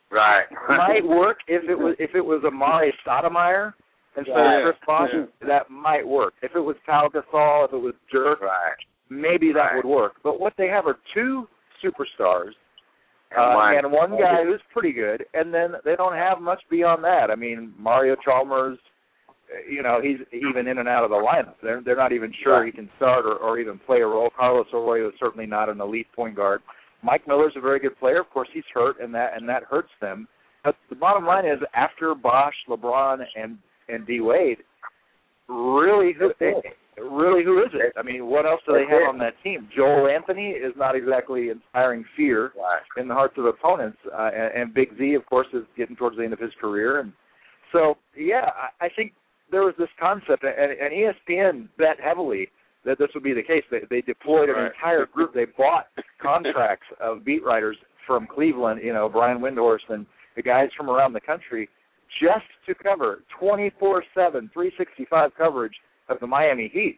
Right. 0.09 0.45
might 0.69 1.05
work 1.05 1.39
if 1.47 1.63
it 1.69 1.77
was 1.77 1.95
if 1.99 2.15
it 2.15 2.25
was 2.25 2.41
Amar'e 2.43 2.91
Stoudemire 3.05 3.73
instead 4.17 4.33
Yeah. 4.35 4.57
of 4.57 4.63
Chris 4.63 4.85
Bosh. 4.85 5.09
Yeah. 5.13 5.25
That 5.47 5.69
might 5.69 6.05
work. 6.07 6.33
If 6.41 6.55
it 6.55 6.59
was 6.59 6.75
Pau 6.85 7.07
Gasol, 7.09 7.65
if 7.67 7.73
it 7.73 7.77
was 7.77 7.93
Dirk, 8.11 8.41
Right. 8.41 8.75
maybe 9.09 9.51
that 9.53 9.59
Right. 9.59 9.75
would 9.75 9.85
work. 9.85 10.15
But 10.23 10.39
what 10.39 10.55
they 10.57 10.67
have 10.67 10.87
are 10.87 10.97
two 11.13 11.47
superstars 11.83 12.53
And 13.31 13.39
uh, 13.39 13.55
one- 13.55 13.75
and 13.77 13.91
one 13.91 14.17
guy 14.17 14.43
who's 14.43 14.61
pretty 14.73 14.91
good, 14.91 15.25
and 15.33 15.53
then 15.53 15.77
they 15.85 15.95
don't 15.95 16.13
have 16.15 16.41
much 16.41 16.61
beyond 16.69 17.01
that. 17.05 17.31
I 17.31 17.35
mean, 17.35 17.73
Mario 17.77 18.15
Chalmers, 18.17 18.77
you 19.69 19.83
know, 19.83 19.99
he's 20.01 20.17
even 20.33 20.67
in 20.67 20.77
and 20.77 20.87
out 20.87 21.03
of 21.03 21.09
the 21.09 21.15
lineup. 21.15 21.55
They're 21.61 21.81
they're 21.83 21.95
not 21.95 22.11
even 22.11 22.33
sure 22.43 22.65
he 22.65 22.71
can 22.71 22.89
start 22.97 23.25
or, 23.25 23.35
or 23.35 23.59
even 23.59 23.79
play 23.85 24.01
a 24.01 24.07
role. 24.07 24.29
Carlos 24.35 24.67
Arroyo 24.73 25.09
is 25.09 25.13
certainly 25.19 25.45
not 25.45 25.69
an 25.69 25.81
elite 25.81 26.07
point 26.15 26.35
guard. 26.35 26.61
Mike 27.03 27.27
Miller's 27.27 27.53
a 27.55 27.61
very 27.61 27.79
good 27.79 27.97
player. 27.99 28.19
Of 28.19 28.29
course, 28.29 28.49
he's 28.53 28.63
hurt, 28.73 28.99
and 29.01 29.13
that 29.13 29.35
and 29.35 29.47
that 29.49 29.63
hurts 29.63 29.89
them. 29.99 30.27
But 30.63 30.75
the 30.89 30.95
bottom 30.95 31.25
line 31.25 31.45
is, 31.45 31.59
after 31.73 32.13
Bosh, 32.13 32.53
LeBron, 32.69 33.19
and 33.35 33.57
and 33.89 34.05
D 34.05 34.21
Wade, 34.21 34.59
really, 35.49 36.13
who, 36.17 36.31
really, 36.97 37.43
who 37.43 37.63
is 37.63 37.71
it? 37.73 37.93
I 37.97 38.03
mean, 38.03 38.27
what 38.27 38.45
else 38.45 38.61
do 38.67 38.73
they 38.73 38.85
have 38.89 39.09
on 39.09 39.17
that 39.19 39.33
team? 39.43 39.67
Joel 39.75 40.07
Anthony 40.07 40.49
is 40.51 40.73
not 40.77 40.95
exactly 40.95 41.49
inspiring 41.49 42.05
fear 42.15 42.51
in 42.97 43.07
the 43.07 43.13
hearts 43.13 43.33
of 43.37 43.45
opponents. 43.45 43.97
Uh, 44.05 44.29
and, 44.33 44.61
and 44.61 44.73
Big 44.73 44.89
Z, 44.97 45.15
of 45.15 45.25
course, 45.25 45.47
is 45.53 45.63
getting 45.75 45.95
towards 45.95 46.17
the 46.17 46.23
end 46.23 46.33
of 46.33 46.39
his 46.39 46.51
career, 46.61 46.99
and 46.99 47.11
so 47.71 47.95
yeah, 48.15 48.49
I, 48.79 48.85
I 48.85 48.89
think 48.95 49.13
there 49.51 49.63
was 49.63 49.73
this 49.77 49.89
concept, 49.99 50.43
and, 50.43 50.71
and 50.71 50.91
ESPN 50.93 51.67
bet 51.77 51.99
heavily 52.03 52.47
that 52.85 52.97
this 52.97 53.09
would 53.13 53.23
be 53.23 53.33
the 53.33 53.43
case. 53.43 53.63
They, 53.69 53.81
they 53.89 54.01
deployed 54.01 54.49
an 54.49 54.55
Right. 54.55 54.71
entire 54.73 55.05
group. 55.05 55.33
They 55.33 55.45
bought 55.45 55.87
contracts 56.21 56.87
of 56.99 57.23
beat 57.25 57.43
writers 57.43 57.77
from 58.07 58.27
Cleveland, 58.27 58.81
you 58.83 58.93
know, 58.93 59.07
Brian 59.09 59.39
Windhorst 59.39 59.89
and 59.89 60.05
the 60.35 60.41
guys 60.41 60.69
from 60.75 60.89
around 60.89 61.13
the 61.13 61.19
country, 61.21 61.69
just 62.19 62.45
to 62.67 62.73
cover 62.73 63.23
24/7, 63.39 64.03
365 64.15 65.31
coverage 65.37 65.75
of 66.09 66.19
the 66.19 66.27
Miami 66.27 66.69
Heat. 66.73 66.97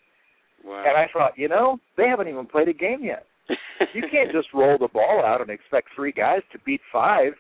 Wow. 0.63 0.83
And 0.87 0.95
I 0.97 1.07
thought, 1.11 1.37
you 1.37 1.49
know, 1.49 1.77
they 1.97 2.07
haven't 2.07 2.29
even 2.29 2.45
played 2.45 2.69
a 2.69 2.73
game 2.73 3.03
yet. 3.03 3.25
You 3.93 4.03
can't 4.09 4.31
just 4.31 4.47
roll 4.53 4.77
the 4.77 4.87
ball 4.87 5.21
out 5.25 5.41
and 5.41 5.49
expect 5.49 5.89
three 5.95 6.13
guys 6.13 6.39
to 6.53 6.59
beat 6.65 6.79
five 6.91 7.33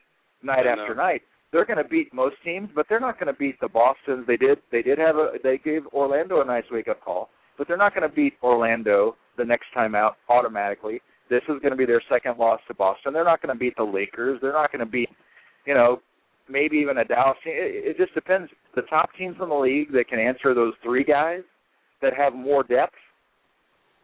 night 0.43 0.67
after 0.67 0.93
night. 0.93 1.21
They're 1.53 1.65
going 1.65 1.77
to 1.77 1.87
beat 1.87 2.13
most 2.13 2.35
teams, 2.43 2.69
but 2.75 2.87
they're 2.89 2.99
not 2.99 3.19
going 3.19 3.31
to 3.31 3.39
beat 3.39 3.59
the 3.61 3.69
Boston's. 3.69 4.27
They 4.27 4.37
did. 4.37 4.57
They 4.71 4.81
did 4.81 4.97
have 4.97 5.15
a. 5.15 5.33
They 5.43 5.59
gave 5.59 5.85
Orlando 5.93 6.41
a 6.41 6.45
nice 6.45 6.63
wake 6.71 6.87
up 6.87 7.01
call, 7.01 7.29
but 7.57 7.67
they're 7.67 7.77
not 7.77 7.93
going 7.95 8.09
to 8.09 8.13
beat 8.13 8.33
Orlando 8.41 9.15
the 9.37 9.45
next 9.45 9.67
time 9.73 9.95
out 9.95 10.17
automatically. 10.29 10.99
This 11.29 11.43
is 11.43 11.59
going 11.61 11.71
to 11.71 11.77
be 11.77 11.85
their 11.85 12.01
second 12.09 12.37
loss 12.37 12.59
to 12.67 12.73
Boston. 12.73 13.13
They're 13.13 13.23
not 13.23 13.41
going 13.41 13.55
to 13.55 13.59
beat 13.59 13.75
the 13.77 13.83
Lakers. 13.83 14.39
They're 14.41 14.51
not 14.51 14.71
going 14.71 14.85
to 14.85 14.91
beat, 14.91 15.09
you 15.65 15.73
know, 15.73 16.01
maybe 16.49 16.77
even 16.77 16.97
a 16.97 17.05
Dallas. 17.05 17.37
team. 17.43 17.53
It, 17.55 17.95
it 17.95 17.97
just 17.97 18.13
depends. 18.13 18.51
The 18.75 18.81
top 18.83 19.09
teams 19.17 19.37
in 19.41 19.49
the 19.49 19.55
league 19.55 19.91
that 19.93 20.07
can 20.09 20.19
answer 20.19 20.53
those 20.53 20.73
three 20.83 21.03
guys 21.03 21.41
that 22.01 22.13
have 22.17 22.33
more 22.33 22.63
depth, 22.63 22.95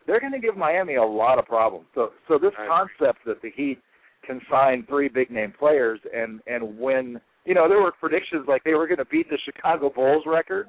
they're 0.08 0.20
going 0.20 0.34
to 0.34 0.40
give 0.40 0.56
Miami 0.56 0.96
a 0.96 1.04
lot 1.04 1.40
of 1.40 1.46
problems. 1.46 1.86
So, 1.96 2.12
so 2.28 2.38
this 2.40 2.54
concept 2.68 3.20
that 3.26 3.42
the 3.42 3.52
Heat 3.56 3.80
can 4.26 4.40
sign 4.50 4.86
three 4.88 5.10
big 5.10 5.32
name 5.32 5.54
players 5.58 6.00
and 6.16 6.42
and 6.48 6.78
win. 6.78 7.20
You 7.50 7.56
know, 7.56 7.68
there 7.68 7.82
were 7.82 7.92
predictions 7.92 8.46
like 8.48 8.64
they 8.64 8.76
were 8.76 8.86
going 8.86 9.00
to 9.00 9.06
beat 9.06 9.28
the 9.28 9.40
Chicago 9.44 9.90
Bulls 9.90 10.22
record 10.28 10.68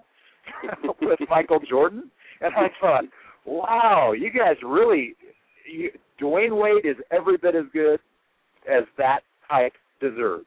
with 1.02 1.18
Michael 1.28 1.60
Jordan, 1.68 2.10
and 2.40 2.54
I 2.54 2.68
thought, 2.80 3.04
wow, 3.44 4.12
you 4.18 4.30
guys 4.30 4.56
really. 4.66 5.14
You, 5.70 5.90
Dwyane 6.18 6.58
Wade 6.58 6.86
is 6.86 6.96
every 7.10 7.36
bit 7.36 7.54
as 7.54 7.66
good 7.74 8.00
as 8.66 8.84
that 8.96 9.20
type 9.46 9.74
deserves. 10.00 10.46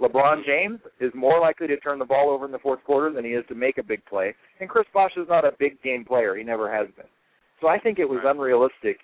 LeBron 0.00 0.44
James 0.46 0.78
is 1.00 1.10
more 1.12 1.40
likely 1.40 1.66
to 1.66 1.76
turn 1.78 1.98
the 1.98 2.04
ball 2.04 2.30
over 2.30 2.46
in 2.46 2.52
the 2.52 2.58
fourth 2.60 2.82
quarter 2.84 3.12
than 3.12 3.24
he 3.24 3.32
is 3.32 3.44
to 3.48 3.56
make 3.56 3.76
a 3.76 3.82
big 3.82 4.04
play. 4.06 4.32
And 4.60 4.68
Chris 4.68 4.86
Bosh 4.94 5.12
is 5.16 5.26
not 5.28 5.44
a 5.44 5.50
big 5.58 5.82
game 5.82 6.04
player. 6.04 6.36
He 6.36 6.44
never 6.44 6.72
has 6.72 6.86
been. 6.94 7.06
So 7.60 7.66
I 7.66 7.80
think 7.80 7.98
it 7.98 8.08
was 8.08 8.20
unrealistic. 8.24 8.98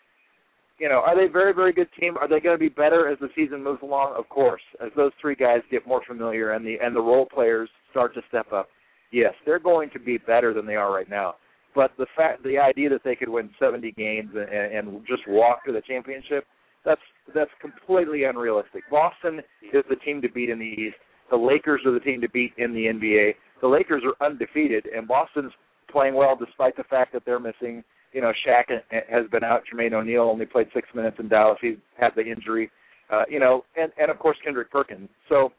You 0.81 0.89
know, 0.89 1.03
are 1.07 1.15
they 1.15 1.31
very, 1.31 1.53
very 1.53 1.75
good 1.75 1.89
team? 2.01 2.17
Are 2.17 2.27
they 2.27 2.41
going 2.41 2.55
to 2.55 2.59
be 2.59 2.71
better 2.71 3.07
as 3.07 3.19
the 3.19 3.29
season 3.37 3.63
moves 3.63 3.83
along? 3.83 4.15
Of 4.17 4.31
course. 4.31 4.63
As 4.83 4.91
those 4.97 5.13
three 5.21 5.35
guys 5.35 5.61
get 5.71 5.87
more 5.87 6.01
familiar 6.09 6.53
and 6.53 6.65
the 6.65 6.77
and 6.83 6.97
the 6.97 7.01
role 7.01 7.27
players 7.27 7.69
start 7.91 8.15
to 8.15 8.23
step 8.29 8.51
up, 8.51 8.69
yes, 9.13 9.35
they're 9.45 9.59
going 9.59 9.91
to 9.91 9.99
be 9.99 10.17
better 10.17 10.55
than 10.55 10.65
they 10.67 10.77
are 10.77 10.91
right 10.91 11.09
now. 11.11 11.35
But 11.75 11.93
the 11.99 12.07
fact, 12.17 12.43
the 12.43 12.59
idea 12.59 12.89
that 12.89 13.03
they 13.05 13.15
could 13.15 13.29
win 13.29 13.51
70 13.61 13.93
games 13.93 14.31
and, 14.35 14.49
and 14.51 15.07
just 15.07 15.23
walk 15.29 15.65
to 15.67 15.73
the 15.73 15.83
championship, 15.83 16.47
that's 16.85 17.01
that's 17.35 17.51
completely 17.61 18.25
unrealistic. 18.25 18.83
Boston 18.91 19.41
is 19.73 19.85
the 19.91 19.97
team 19.97 20.23
to 20.23 20.31
beat 20.31 20.49
in 20.49 20.59
the 20.59 20.65
East. 20.65 20.97
The 21.31 21.37
Lakers 21.37 21.83
are 21.85 21.93
the 21.93 22.01
team 22.01 22.23
to 22.23 22.29
beat 22.31 22.55
in 22.57 22.73
the 22.73 22.87
NBA. 22.87 23.35
The 23.61 23.69
Lakers 23.69 24.03
are 24.05 24.27
undefeated, 24.27 24.87
and 24.87 25.07
Boston's 25.07 25.53
playing 25.91 26.15
well 26.15 26.37
despite 26.37 26.77
the 26.77 26.85
fact 26.85 27.13
that 27.13 27.23
they're 27.27 27.39
missing. 27.39 27.85
You 28.13 28.21
know, 28.21 28.33
Shaq 28.47 28.65
has 28.91 29.27
been 29.31 29.45
out. 29.45 29.63
Jermaine 29.73 29.93
O'Neal 29.93 30.23
only 30.23 30.47
played 30.47 30.67
six 30.75 30.89
minutes 30.95 31.17
in 31.21 31.29
Dallas. 31.29 31.59
He 31.61 31.77
had 31.99 32.11
the 32.17 32.23
injury. 32.23 32.71
Uh, 33.11 33.23
you 33.29 33.41
know, 33.41 33.65
and 33.77 33.93
and 34.01 34.11
of 34.11 34.19
course 34.19 34.37
Kendrick 34.45 34.71
Perkins. 34.71 35.09
So, 35.29 35.53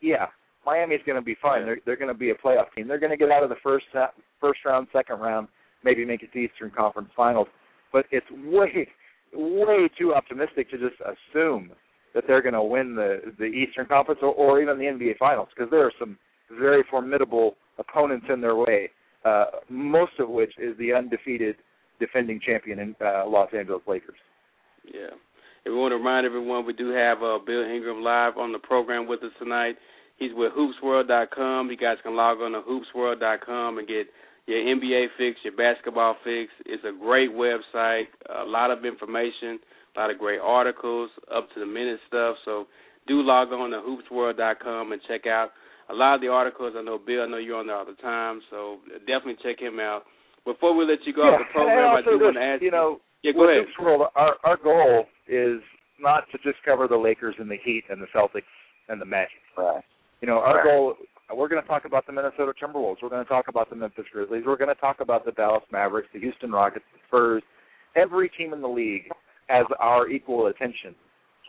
yeah, 0.00 0.26
Miami's 0.64 1.00
going 1.06 1.16
to 1.16 1.24
be 1.24 1.36
fine. 1.40 1.64
They're 1.64 1.78
they're 1.84 1.96
going 1.96 2.12
to 2.12 2.18
be 2.18 2.30
a 2.30 2.34
playoff 2.34 2.72
team. 2.74 2.88
They're 2.88 2.98
going 2.98 3.10
to 3.12 3.16
get 3.16 3.30
out 3.30 3.42
of 3.42 3.48
the 3.48 3.56
first 3.62 3.86
uh, 3.94 4.08
first 4.40 4.60
round, 4.64 4.88
second 4.92 5.20
round, 5.20 5.48
maybe 5.84 6.04
make 6.04 6.22
it 6.22 6.26
to 6.26 6.32
the 6.34 6.40
Eastern 6.40 6.70
Conference 6.70 7.10
Finals. 7.16 7.48
But 7.92 8.06
it's 8.10 8.26
way 8.30 8.88
way 9.34 9.88
too 9.98 10.14
optimistic 10.14 10.70
to 10.70 10.78
just 10.78 10.96
assume 11.00 11.70
that 12.14 12.24
they're 12.26 12.42
going 12.42 12.54
to 12.54 12.62
win 12.62 12.94
the 12.94 13.32
the 13.38 13.44
Eastern 13.44 13.86
Conference 13.86 14.20
or, 14.22 14.32
or 14.34 14.60
even 14.60 14.78
the 14.78 14.84
NBA 14.84 15.18
Finals 15.18 15.48
because 15.54 15.70
there 15.70 15.84
are 15.84 15.92
some 15.98 16.18
very 16.58 16.84
formidable 16.90 17.56
opponents 17.78 18.26
in 18.32 18.40
their 18.40 18.56
way. 18.56 18.90
Uh, 19.28 19.44
most 19.68 20.12
of 20.18 20.28
which 20.28 20.52
is 20.58 20.76
the 20.78 20.92
undefeated 20.92 21.56
defending 22.00 22.40
champion 22.44 22.78
in 22.78 22.96
uh, 23.00 23.26
Los 23.26 23.48
Angeles 23.56 23.82
Lakers. 23.86 24.18
Yeah. 24.84 25.12
And 25.64 25.74
we 25.74 25.80
want 25.80 25.92
to 25.92 25.96
remind 25.96 26.24
everyone 26.24 26.64
we 26.64 26.72
do 26.72 26.90
have 26.90 27.18
uh, 27.18 27.38
Bill 27.44 27.62
Ingram 27.62 28.02
live 28.02 28.38
on 28.38 28.52
the 28.52 28.58
program 28.58 29.06
with 29.06 29.22
us 29.22 29.32
tonight. 29.38 29.74
He's 30.18 30.30
with 30.34 30.52
hoopsworld.com. 30.52 31.70
You 31.70 31.76
guys 31.76 31.96
can 32.02 32.16
log 32.16 32.38
on 32.38 32.52
to 32.52 32.60
hoopsworld.com 32.60 33.78
and 33.78 33.86
get 33.86 34.06
your 34.46 34.58
NBA 34.58 35.06
fix, 35.18 35.38
your 35.44 35.56
basketball 35.56 36.16
fix. 36.24 36.50
It's 36.64 36.82
a 36.84 36.98
great 36.98 37.30
website, 37.30 38.06
a 38.34 38.44
lot 38.44 38.70
of 38.70 38.84
information, 38.84 39.58
a 39.94 40.00
lot 40.00 40.10
of 40.10 40.18
great 40.18 40.40
articles, 40.40 41.10
up 41.34 41.48
to 41.54 41.60
the 41.60 41.66
minute 41.66 42.00
stuff. 42.08 42.36
So 42.44 42.66
do 43.06 43.20
log 43.20 43.48
on 43.48 43.70
to 43.70 43.78
hoopsworld.com 43.78 44.92
and 44.92 45.02
check 45.06 45.26
out 45.26 45.50
a 45.90 45.94
lot 45.94 46.14
of 46.16 46.20
the 46.20 46.28
articles. 46.28 46.74
I 46.76 46.82
know 46.82 46.98
Bill, 46.98 47.22
I 47.22 47.26
know 47.26 47.36
you're 47.38 47.56
on 47.58 47.66
there 47.66 47.76
all 47.76 47.86
the 47.86 47.94
time, 48.02 48.40
so 48.50 48.78
definitely 49.06 49.36
check 49.42 49.60
him 49.60 49.80
out. 49.80 50.02
Before 50.44 50.74
we 50.76 50.84
let 50.84 50.98
you 51.04 51.12
go 51.12 51.24
yeah, 51.24 51.34
off 51.36 51.40
the 51.40 51.52
program, 51.52 51.78
and 51.78 51.86
I 51.86 51.96
also 51.96 52.10
do 52.12 52.18
this, 52.18 52.24
want 52.24 52.36
to 52.36 52.42
ask 52.42 52.62
you 52.62 52.70
know, 52.70 53.00
Yeah, 53.22 53.32
go 53.32 53.48
ahead. 53.48 53.66
this 53.66 53.78
world, 53.80 54.02
our 54.14 54.36
our 54.44 54.56
goal 54.56 55.04
is 55.26 55.60
not 56.00 56.24
to 56.32 56.38
just 56.38 56.62
cover 56.64 56.86
the 56.88 56.96
Lakers 56.96 57.34
and 57.38 57.50
the 57.50 57.58
Heat 57.64 57.84
and 57.90 58.00
the 58.00 58.06
Celtics 58.14 58.48
and 58.88 59.00
the 59.00 59.04
Magic. 59.04 59.42
Right. 59.56 59.82
You 60.20 60.28
know, 60.28 60.38
our 60.38 60.56
Right. 60.58 60.64
goal. 60.64 60.94
We're 61.34 61.48
going 61.48 61.60
to 61.60 61.68
talk 61.68 61.84
about 61.84 62.06
the 62.06 62.12
Minnesota 62.12 62.52
Timberwolves. 62.56 63.02
We're 63.02 63.10
going 63.10 63.22
to 63.22 63.28
talk 63.28 63.48
about 63.48 63.68
the 63.68 63.76
Memphis 63.76 64.06
Grizzlies. 64.10 64.44
We're 64.46 64.56
going 64.56 64.74
to 64.74 64.80
talk 64.80 65.00
about 65.00 65.26
the 65.26 65.32
Dallas 65.32 65.62
Mavericks, 65.70 66.08
the 66.14 66.20
Houston 66.20 66.50
Rockets, 66.50 66.86
the 66.94 67.00
Spurs. 67.06 67.42
Every 67.96 68.30
team 68.30 68.54
in 68.54 68.62
the 68.62 68.68
league 68.68 69.10
has 69.48 69.66
our 69.78 70.08
equal 70.08 70.46
attention, 70.46 70.94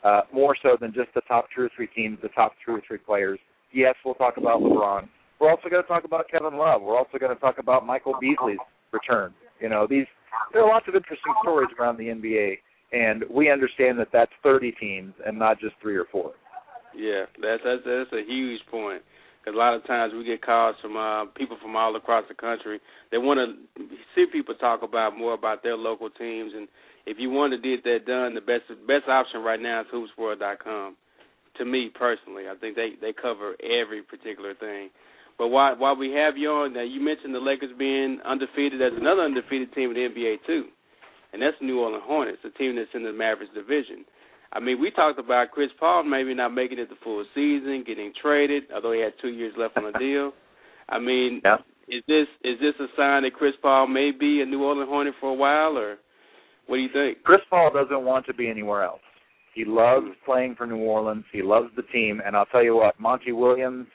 uh, 0.04 0.22
more 0.34 0.54
so 0.62 0.76
than 0.82 0.92
just 0.94 1.14
the 1.16 1.22
top 1.30 1.46
two 1.56 1.62
or 1.62 1.70
three 1.78 1.88
teams, 1.96 2.18
the 2.22 2.28
top 2.30 2.52
two 2.66 2.74
or 2.74 2.82
three 2.86 2.98
players. 2.98 3.40
Yes, 3.72 3.96
we'll 4.04 4.16
talk 4.16 4.38
about 4.38 4.62
LeBron. 4.62 5.08
We're 5.40 5.50
also 5.50 5.70
going 5.70 5.82
to 5.82 5.88
talk 5.88 6.04
about 6.04 6.30
Kevin 6.30 6.58
Love. 6.58 6.82
We're 6.82 6.98
also 6.98 7.18
going 7.18 7.34
to 7.34 7.40
talk 7.40 7.60
about 7.60 7.86
Michael 7.86 8.16
Beasley's 8.20 8.58
return. 8.92 9.34
You 9.60 9.70
know, 9.70 9.88
these 9.90 10.06
there 10.54 10.64
are 10.64 10.70
lots 10.70 10.88
of 10.88 10.96
interesting 10.96 11.34
stories 11.42 11.70
around 11.80 11.98
the 11.98 12.06
NBA, 12.06 12.58
and 12.92 13.24
we 13.30 13.52
understand 13.52 14.00
that 14.00 14.10
that's 14.12 14.32
30 14.44 14.72
teams 14.74 15.14
and 15.26 15.38
not 15.38 15.60
just 15.60 15.76
three 15.82 15.96
or 15.96 16.06
four. 16.12 16.32
Yeah, 16.96 17.26
that's 17.42 17.62
that's 17.64 17.82
that's 17.86 18.14
a 18.14 18.24
huge 18.28 18.62
point. 18.70 19.02
Because 19.40 19.56
a 19.56 19.58
lot 19.58 19.74
of 19.74 19.86
times 19.88 20.14
we 20.14 20.26
get 20.26 20.42
calls 20.42 20.76
from 20.82 20.98
uh, 20.98 21.26
people 21.36 21.58
from 21.62 21.76
all 21.76 21.96
across 21.96 22.26
the 22.28 22.36
country. 22.36 22.80
They 23.12 23.18
want 23.18 23.40
to 23.40 23.84
see 24.14 24.26
people 24.32 24.54
talk 24.56 24.82
about 24.84 25.18
more 25.18 25.34
about 25.34 25.64
their 25.64 25.78
local 25.78 26.10
teams, 26.10 26.52
and 26.56 26.68
if 27.06 27.18
you 27.20 27.30
want 27.30 27.54
to 27.54 27.58
get 27.58 27.84
that 27.86 28.06
done, 28.06 28.36
the 28.36 28.42
best 28.42 28.68
best 28.86 29.08
option 29.08 29.42
right 29.42 29.62
now 29.62 29.82
is 29.82 29.88
hoopsworld.com. 29.94 30.98
To 31.60 31.66
me 31.66 31.92
personally, 31.94 32.44
I 32.50 32.56
think 32.56 32.76
they 32.76 32.92
they 33.02 33.14
cover 33.14 33.54
every 33.64 34.02
particular 34.02 34.54
thing. 34.56 34.90
But 35.38 35.50
while 35.50 35.76
while 35.78 35.96
we 35.96 36.12
have 36.14 36.36
you 36.38 36.50
on, 36.50 36.74
now 36.74 36.84
you 36.84 37.00
mentioned 37.02 37.34
the 37.36 37.40
Lakers 37.40 37.72
being 37.78 38.20
undefeated. 38.26 38.80
There's 38.82 38.98
another 38.98 39.24
undefeated 39.24 39.74
team 39.74 39.92
in 39.92 39.96
the 39.96 40.08
NBA 40.10 40.38
too, 40.48 40.66
and 41.34 41.42
that's 41.42 41.56
the 41.60 41.66
New 41.66 41.80
Orleans 41.80 42.04
Hornets, 42.06 42.40
a 42.46 42.50
team 42.58 42.76
that's 42.76 42.90
in 42.94 43.04
the 43.04 43.12
Mavericks 43.14 43.54
division. 43.54 44.06
I 44.52 44.60
mean, 44.60 44.82
we 44.82 44.90
talked 44.90 45.20
about 45.20 45.52
Chris 45.52 45.70
Paul 45.80 46.04
maybe 46.04 46.34
not 46.34 46.50
making 46.54 46.80
it 46.80 46.90
the 46.90 46.96
full 47.04 47.24
season, 47.36 47.84
getting 47.86 48.12
traded, 48.20 48.64
although 48.74 48.94
he 48.94 49.00
had 49.02 49.14
two 49.22 49.30
years 49.30 49.54
left 49.58 49.78
on 49.78 49.84
the 49.92 50.00
deal. 50.00 50.34
I 50.90 50.98
mean, 50.98 51.42
Yeah. 51.46 51.58
is 51.88 52.04
this 52.08 52.28
is 52.44 52.60
this 52.60 52.74
a 52.80 52.88
sign 52.98 53.24
that 53.24 53.34
Chris 53.34 53.54
Paul 53.62 53.88
may 53.88 54.12
be 54.12 54.42
a 54.42 54.46
New 54.46 54.64
Orleans 54.64 54.90
Hornet 54.90 55.14
for 55.20 55.30
a 55.30 55.34
while, 55.36 55.78
or 55.78 55.98
what 56.68 56.78
do 56.78 56.82
you 56.82 56.90
think? 56.92 57.22
Chris 57.24 57.42
Paul 57.50 57.72
doesn't 57.74 58.04
want 58.04 58.26
to 58.28 58.34
be 58.34 58.50
anywhere 58.50 58.84
else. 58.84 59.02
He 59.60 59.66
loves 59.66 60.08
playing 60.24 60.56
for 60.56 60.66
New 60.66 60.78
Orleans. 60.78 61.26
He 61.34 61.42
loves 61.42 61.68
the 61.76 61.82
team, 61.82 62.22
and 62.26 62.34
I'll 62.34 62.46
tell 62.46 62.64
you 62.64 62.78
what, 62.78 62.98
Monty 62.98 63.34
Williams 63.34 63.88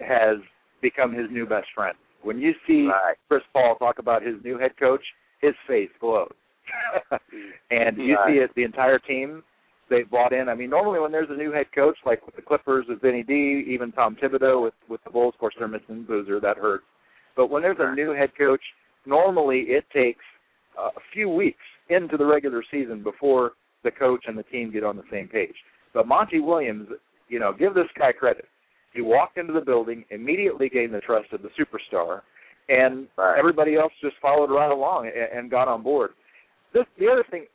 has 0.00 0.36
become 0.82 1.14
his 1.14 1.30
new 1.30 1.46
best 1.46 1.68
friend. 1.74 1.96
When 2.22 2.38
you 2.38 2.52
see 2.66 2.88
Right. 2.88 3.16
Chris 3.26 3.42
Paul 3.54 3.76
talk 3.76 3.98
about 4.00 4.20
his 4.22 4.34
new 4.44 4.58
head 4.58 4.76
coach, 4.78 5.00
his 5.40 5.54
face 5.66 5.88
glows. 5.98 6.34
and 7.70 7.96
you 7.96 8.16
Right. 8.16 8.34
see 8.34 8.38
it, 8.40 8.54
the 8.54 8.64
entire 8.64 8.98
team, 8.98 9.42
they've 9.88 10.10
bought 10.10 10.34
in. 10.34 10.50
I 10.50 10.54
mean, 10.54 10.68
normally 10.68 11.00
when 11.00 11.10
there's 11.10 11.30
a 11.30 11.36
new 11.36 11.52
head 11.52 11.72
coach, 11.74 11.96
like 12.04 12.26
with 12.26 12.36
the 12.36 12.42
Clippers 12.42 12.84
with 12.86 13.00
Vinny 13.00 13.22
D, 13.22 13.64
even 13.66 13.92
Tom 13.92 14.14
Thibodeau 14.14 14.62
with 14.62 14.74
with 14.88 15.02
the 15.04 15.10
Bulls, 15.10 15.32
of 15.34 15.40
course 15.40 15.54
they're 15.58 15.68
missing 15.68 16.02
Boozer, 16.02 16.38
that 16.40 16.58
hurts. 16.58 16.84
But 17.34 17.48
when 17.48 17.62
there's 17.62 17.78
a 17.80 17.94
new 17.94 18.10
head 18.10 18.32
coach, 18.36 18.62
normally 19.06 19.60
it 19.68 19.86
takes 19.90 20.24
a 20.76 21.00
few 21.14 21.30
weeks 21.30 21.64
into 21.88 22.18
the 22.18 22.26
regular 22.26 22.62
season 22.70 23.02
before 23.02 23.52
the 23.84 23.90
coach 23.90 24.24
and 24.26 24.36
the 24.36 24.42
team 24.44 24.72
get 24.72 24.84
on 24.84 24.96
the 24.96 25.02
same 25.10 25.28
page. 25.28 25.54
But 25.94 26.06
Monty 26.06 26.40
Williams, 26.40 26.88
you 27.28 27.38
know, 27.38 27.52
give 27.52 27.74
this 27.74 27.86
guy 27.98 28.12
credit. 28.12 28.46
He 28.94 29.02
walked 29.02 29.38
into 29.38 29.52
the 29.52 29.60
building, 29.60 30.04
immediately 30.10 30.68
gained 30.68 30.94
the 30.94 31.00
trust 31.00 31.32
of 31.32 31.42
the 31.42 31.50
superstar, 31.58 32.22
and 32.68 33.08
Right. 33.16 33.38
everybody 33.38 33.76
else 33.76 33.92
just 34.00 34.16
followed 34.20 34.50
right 34.50 34.70
along 34.70 35.06
and, 35.06 35.38
and 35.38 35.50
got 35.50 35.68
on 35.68 35.82
board. 35.82 36.10
This, 36.72 36.84
the 36.98 37.08
other 37.08 37.24
thing, 37.30 37.46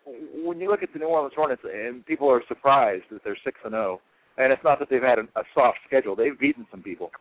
when 0.44 0.60
you 0.60 0.70
look 0.70 0.82
at 0.82 0.92
the 0.94 1.00
New 1.00 1.06
Orleans 1.06 1.34
Hornets, 1.36 1.62
and 1.64 2.06
people 2.06 2.30
are 2.32 2.42
surprised 2.48 3.04
that 3.12 3.24
they're 3.24 3.38
six 3.44 3.60
and 3.64 3.74
zero, 3.74 4.02
and 4.38 4.52
it's 4.52 4.64
not 4.64 4.80
that 4.80 4.90
they've 4.90 5.04
had 5.04 5.20
a, 5.20 5.24
a 5.40 5.44
soft 5.54 5.78
schedule; 5.86 6.16
they've 6.16 6.40
beaten 6.40 6.66
some 6.72 6.82
people. 6.82 7.12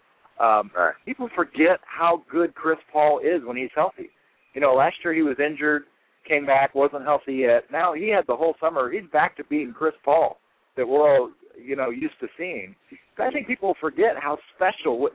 Um, 0.41 0.71
Right. 0.75 0.95
people 1.05 1.29
forget 1.35 1.81
how 1.85 2.23
good 2.31 2.55
Chris 2.55 2.79
Paul 2.91 3.21
is 3.21 3.45
when 3.45 3.57
he's 3.57 3.71
healthy. 3.75 4.11
You 4.55 4.61
know, 4.61 4.75
last 4.75 4.97
year 5.05 5.13
he 5.13 5.23
was 5.23 5.37
injured, 5.39 5.85
came 6.27 6.47
back, 6.47 6.75
wasn't 6.75 7.05
healthy 7.05 7.35
yet. 7.35 7.65
Now 7.71 7.95
he 7.95 8.09
had 8.09 8.25
the 8.27 8.37
whole 8.37 8.55
summer. 8.61 8.91
He's 8.91 9.09
back 9.13 9.37
to 9.37 9.45
being 9.45 9.73
Chris 9.77 9.95
Paul 10.05 10.39
that 10.77 10.87
we're 10.87 11.19
all, 11.19 11.31
you 11.63 11.77
know, 11.77 11.91
used 11.91 12.19
to 12.21 12.29
seeing. 12.39 12.75
I 13.19 13.31
think 13.31 13.47
people 13.47 13.75
forget 13.81 14.17
how 14.19 14.39
special. 14.57 15.09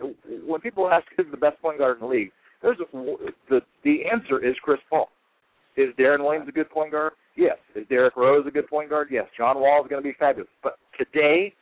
When 0.45 0.61
people 0.61 0.89
ask 0.89 1.05
who's 1.15 1.25
the 1.31 1.37
best 1.37 1.59
point 1.61 1.79
guard 1.79 1.97
in 1.97 2.01
the 2.01 2.07
league, 2.07 2.31
there's 2.61 2.77
a, 2.79 2.85
the 3.49 3.61
the 3.83 4.03
answer 4.11 4.43
is 4.43 4.55
Chris 4.61 4.79
Paul. 4.89 5.09
Is 5.77 5.93
Deron 5.97 6.23
Williams 6.23 6.47
a 6.47 6.51
good 6.51 6.69
point 6.69 6.91
guard? 6.91 7.13
Yes. 7.35 7.57
Is 7.75 7.85
Derrick 7.87 8.15
Rose 8.17 8.45
a 8.47 8.51
good 8.51 8.67
point 8.67 8.89
guard? 8.89 9.09
Yes. 9.11 9.25
John 9.37 9.59
Wall 9.59 9.83
is 9.83 9.89
going 9.89 10.01
to 10.01 10.07
be 10.07 10.15
fabulous. 10.17 10.49
But 10.63 10.79
today, 10.97 11.53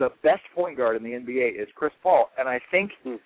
the 0.00 0.08
best 0.24 0.42
point 0.54 0.76
guard 0.76 0.96
in 0.96 1.04
the 1.04 1.10
NBA 1.10 1.60
is 1.60 1.68
Chris 1.76 1.92
Paul, 2.02 2.30
and 2.38 2.48
I 2.48 2.60
think 2.70 2.90
Hmm. 3.04 3.16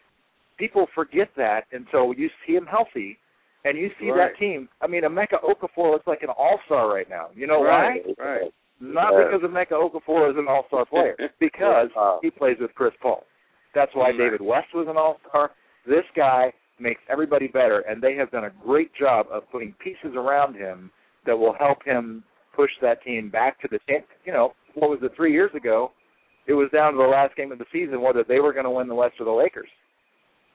people 0.59 0.87
forget 0.95 1.29
that 1.37 1.65
until 1.73 2.13
you 2.13 2.29
see 2.47 2.55
him 2.55 2.67
healthy, 2.67 3.19
and 3.65 3.79
you 3.79 3.91
see 3.99 4.11
Right. 4.11 4.33
that 4.33 4.39
team. 4.39 4.69
I 4.81 4.87
mean, 4.87 5.03
Emeka 5.03 5.41
Okafor 5.43 5.91
looks 5.93 6.07
like 6.07 6.23
an 6.23 6.31
all-star 6.31 6.89
right 6.93 7.09
now. 7.09 7.29
You 7.35 7.47
know 7.47 7.63
right, 7.65 8.03
why? 8.19 8.25
right. 8.25 8.55
Not 8.81 9.13
Yeah. 9.15 9.25
because 9.25 9.43
Emeka 9.43 9.73
Okafor 9.73 10.31
is 10.31 10.37
an 10.37 10.49
all-star 10.49 10.85
player, 10.87 11.17
because 11.41 11.91
Wow. 11.95 12.19
he 12.23 12.31
plays 12.31 12.59
with 12.59 12.75
Chris 12.75 12.95
Paul. 13.01 13.25
That's 13.75 13.95
why. 13.95 14.13
David 14.13 14.41
West 14.41 14.73
was 14.75 14.87
an 14.89 14.97
all-star. 14.97 15.51
This 15.87 16.05
guy 16.15 16.53
makes 16.79 17.01
everybody 17.09 17.47
better, 17.49 17.81
and 17.81 18.03
they 18.03 18.15
have 18.15 18.31
done 18.31 18.45
a 18.45 18.51
great 18.51 18.93
job 18.95 19.27
of 19.31 19.49
putting 19.51 19.73
pieces 19.75 20.15
around 20.17 20.55
him 20.57 20.91
that 21.25 21.37
will 21.39 21.53
help 21.55 21.83
him 21.85 22.23
push 22.53 22.71
that 22.81 23.03
team 23.03 23.29
back 23.31 23.59
to 23.61 23.69
the 23.69 23.79
champ. 23.89 24.07
You 24.25 24.33
know, 24.33 24.55
what 24.75 24.91
was 24.91 25.03
it 25.03 25.15
three 25.15 25.33
years 25.33 25.55
ago? 25.55 25.93
It 26.47 26.53
was 26.55 26.71
down 26.71 26.93
to 26.93 26.99
the 26.99 27.05
last 27.05 27.35
game 27.37 27.53
of 27.53 27.59
the 27.59 27.65
season 27.73 28.01
whether 28.03 28.23
they 28.23 28.39
were 28.41 28.53
going 28.53 28.65
to 28.65 28.71
win 28.71 28.87
the 28.89 28.95
West 28.95 29.19
or 29.21 29.25
the 29.25 29.33
Lakers, 29.33 29.71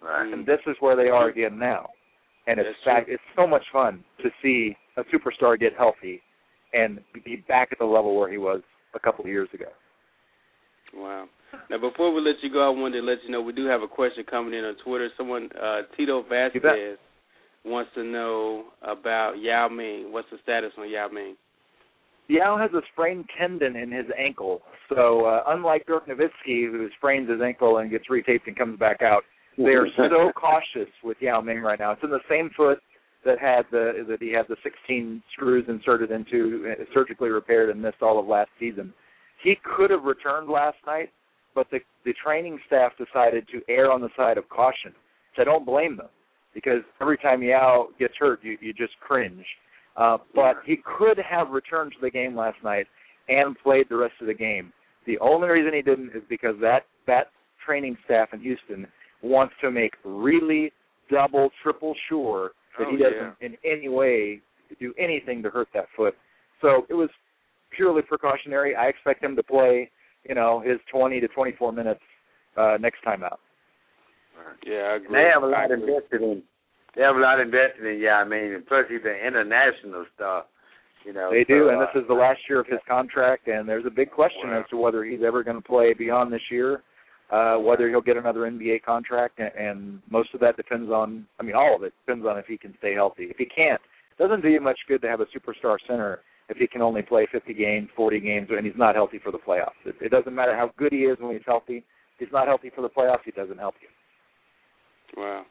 Right. 0.02 0.32
and 0.32 0.46
this 0.46 0.60
is 0.68 0.76
where 0.82 0.96
they 0.96 1.10
are 1.10 1.28
again 1.30 1.58
now. 1.58 1.90
And 2.48 2.60
it's 2.60 2.70
fact, 2.84 3.10
it's 3.10 3.22
so 3.36 3.46
much 3.46 3.64
fun 3.72 4.04
to 4.24 4.30
see 4.42 4.76
a 4.98 5.04
superstar 5.04 5.60
get 5.60 5.74
healthy 5.78 6.22
and 6.74 7.00
be 7.26 7.44
back 7.48 7.70
at 7.72 7.80
the 7.80 7.86
level 7.86 8.18
where 8.18 8.30
he 8.30 8.38
was 8.38 8.62
a 8.96 9.00
couple 9.00 9.24
of 9.24 9.30
years 9.30 9.50
ago. 9.54 9.68
Wow. 10.94 11.26
Now, 11.70 11.78
before 11.78 12.14
we 12.14 12.22
let 12.22 12.36
you 12.42 12.52
go, 12.52 12.66
I 12.66 12.70
wanted 12.70 13.02
to 13.02 13.06
let 13.06 13.20
you 13.24 13.32
know 13.32 13.42
we 13.42 13.54
do 13.54 13.66
have 13.66 13.82
a 13.82 13.88
question 13.88 14.24
coming 14.30 14.54
in 14.54 14.64
on 14.64 14.76
Twitter. 14.84 15.10
Someone, 15.18 15.50
uh, 15.62 15.82
Tito 15.96 16.24
Vasquez, 16.28 16.98
wants 17.66 17.92
to 17.96 18.04
know 18.04 18.66
about 18.82 19.34
Yao 19.40 19.68
Ming. 19.68 20.12
What's 20.12 20.30
the 20.32 20.38
status 20.44 20.72
on 20.78 20.90
Yao 20.90 21.08
Ming? 21.10 21.36
Yao 22.28 22.58
has 22.58 22.72
a 22.74 22.82
sprained 22.94 23.26
tendon 23.40 23.76
in 23.76 23.92
his 23.92 24.06
ankle, 24.18 24.62
so 24.88 25.26
uh, 25.26 25.44
unlike 25.48 25.86
Dirk 25.88 26.08
Nowitzki, 26.08 26.70
who 26.70 26.88
sprains 26.96 27.28
his 27.28 27.42
ankle 27.42 27.78
and 27.80 27.90
gets 27.90 28.06
retaped 28.08 28.46
and 28.46 28.56
comes 28.56 28.78
back 28.78 29.02
out, 29.02 29.24
they 29.60 29.72
are 29.72 29.88
so 29.98 30.32
cautious 30.36 30.92
with 31.04 31.18
Yao 31.20 31.42
Ming 31.42 31.62
right 31.62 31.80
now. 31.80 31.92
It's 31.92 32.04
in 32.04 32.10
the 32.10 32.20
same 32.30 32.50
foot 32.56 32.80
that 33.26 33.40
had 33.40 33.64
the 33.72 34.06
that 34.08 34.22
he 34.22 34.32
had 34.32 34.46
the 34.48 34.56
16 34.64 35.22
screws 35.34 35.66
inserted 35.68 36.12
into, 36.12 36.72
uh, 36.72 36.84
surgically 36.94 37.30
repaired, 37.30 37.70
and 37.70 37.82
missed 37.82 38.02
all 38.02 38.20
of 38.20 38.26
last 38.26 38.50
season. 38.60 38.94
He 39.44 39.56
could 39.64 39.92
have 39.92 40.04
returned 40.04 40.50
last 40.50 40.78
night, 40.86 41.10
but 41.54 41.68
the 41.72 41.80
the 42.06 42.14
training 42.24 42.60
staff 42.68 42.94
decided 42.98 43.48
to 43.50 43.62
err 43.70 43.92
on 43.92 44.02
the 44.02 44.10
side 44.16 44.38
of 44.38 44.48
caution. 44.50 44.94
So 45.36 45.42
I 45.42 45.46
don't 45.46 45.66
blame 45.66 45.98
them 45.98 46.10
because 46.54 46.82
every 47.02 47.18
time 47.18 47.44
Yao 47.44 47.90
gets 48.00 48.14
hurt, 48.18 48.40
you 48.44 48.58
you 48.62 48.74
just 48.74 48.94
cringe. 49.02 49.46
Uh, 49.98 50.18
but 50.34 50.58
he 50.66 50.78
could 50.98 51.18
have 51.18 51.50
returned 51.50 51.92
to 51.92 51.98
the 52.02 52.10
game 52.10 52.36
last 52.36 52.58
night 52.64 52.88
and 53.28 53.58
played 53.62 53.88
the 53.90 53.98
rest 53.98 54.14
of 54.22 54.28
the 54.28 54.34
game. 54.34 54.72
The 55.06 55.20
only 55.20 55.50
reason 55.50 55.74
he 55.74 55.82
didn't 55.82 56.16
is 56.16 56.24
because 56.30 56.56
that 56.62 56.86
that 57.08 57.28
training 57.66 57.98
staff 58.06 58.30
in 58.34 58.40
Houston 58.40 58.88
wants 59.22 59.54
to 59.62 59.72
make 59.72 59.94
really 60.04 60.72
double, 61.12 61.50
triple 61.64 61.96
sure 62.08 62.52
that 62.78 62.88
Oh, 62.88 62.92
he 62.92 62.98
doesn't 62.98 63.36
in 63.42 63.58
any 63.66 63.90
way 63.90 64.42
do 64.80 64.94
anything 64.98 65.42
to 65.44 65.50
hurt 65.50 65.68
that 65.74 65.86
foot. 65.98 66.16
So 66.62 66.86
it 66.90 66.94
was 66.94 67.10
purely 67.76 68.02
precautionary. 68.02 68.76
I 68.76 68.86
expect 68.88 69.24
him 69.24 69.36
to 69.36 69.44
play, 69.44 69.90
you 70.28 70.36
know, 70.36 70.62
his 70.66 70.78
20 70.92 71.20
to 71.20 71.28
24 71.28 71.74
minutes 71.74 72.02
uh, 72.58 72.78
next 72.80 73.02
time 73.04 73.24
out. 73.24 73.40
Yeah, 74.66 74.76
I 74.76 74.96
agree. 74.96 75.08
They 75.12 75.30
have 75.34 75.44
a 75.44 75.48
lot 75.48 75.72
invested 75.72 76.22
in. 76.22 76.44
They 76.96 77.02
have 77.04 77.16
a 77.16 77.20
lot 77.20 77.40
invested 77.40 77.86
in. 77.86 78.00
Yeah, 78.00 78.16
I 78.16 78.24
mean, 78.26 78.54
and 78.54 78.66
plus 78.66 78.86
he's 78.90 79.02
an 79.04 79.26
international 79.26 80.06
star. 80.16 80.46
You 81.06 81.14
know, 81.14 81.30
They 81.32 81.46
do, 81.46 81.68
so, 81.68 81.70
and 81.70 81.82
this 81.82 81.90
uh, 81.96 82.00
is 82.02 82.08
the 82.08 82.14
last 82.14 82.40
year 82.50 82.60
of 82.60 82.68
his 82.68 82.80
contract, 82.88 83.48
and 83.48 83.68
there's 83.68 83.86
a 83.86 83.90
big 83.92 84.12
question 84.12 84.50
Wow. 84.50 84.60
as 84.60 84.66
to 84.70 84.78
whether 84.78 85.06
he's 85.06 85.22
ever 85.26 85.44
going 85.44 85.56
to 85.56 85.66
play 85.66 85.94
beyond 85.94 86.32
this 86.32 86.42
year, 86.52 86.82
uh, 87.32 87.56
whether 87.58 87.90
he'll 87.90 88.02
get 88.02 88.18
another 88.18 88.42
NBA 88.42 88.84
contract, 88.84 89.40
and, 89.40 89.52
and 89.56 90.02
most 90.10 90.34
of 90.34 90.40
that 90.40 90.58
depends 90.58 90.90
on, 90.92 91.26
I 91.40 91.44
mean, 91.44 91.56
all 91.56 91.76
of 91.76 91.84
it 91.84 91.94
depends 92.06 92.26
on 92.26 92.38
if 92.38 92.46
he 92.46 92.58
can 92.58 92.74
stay 92.80 92.94
healthy. 92.94 93.26
If 93.26 93.38
he 93.38 93.46
can't, 93.46 93.80
it 94.18 94.22
doesn't 94.22 94.42
do 94.42 94.50
you 94.50 94.60
much 94.62 94.80
good 94.88 95.02
to 95.04 95.08
have 95.08 95.22
a 95.22 95.26
superstar 95.26 95.78
center 95.88 96.22
if 96.50 96.58
he 96.58 96.68
can 96.68 96.82
only 96.82 97.04
play 97.04 97.28
50 97.32 97.54
games, 97.54 97.90
40 97.96 98.20
games, 98.20 98.48
and 98.50 98.66
he's 98.66 98.76
not 98.76 98.96
healthy 98.96 99.20
for 99.24 99.32
the 99.32 99.38
playoffs. 99.38 99.78
It, 99.86 99.96
it 100.02 100.10
doesn't 100.10 100.34
matter 100.34 100.56
how 100.56 100.72
good 100.78 100.92
he 100.92 101.00
is 101.00 101.18
when 101.20 101.34
he's 101.34 101.46
healthy. 101.46 101.78
If 101.78 102.20
he's 102.20 102.34
not 102.34 102.48
healthy 102.48 102.72
for 102.76 102.82
the 102.82 102.90
playoffs, 102.90 103.24
he 103.26 103.32
doesn't 103.32 103.60
help 103.60 103.76
you. 103.82 105.22
Wow. 105.22 105.44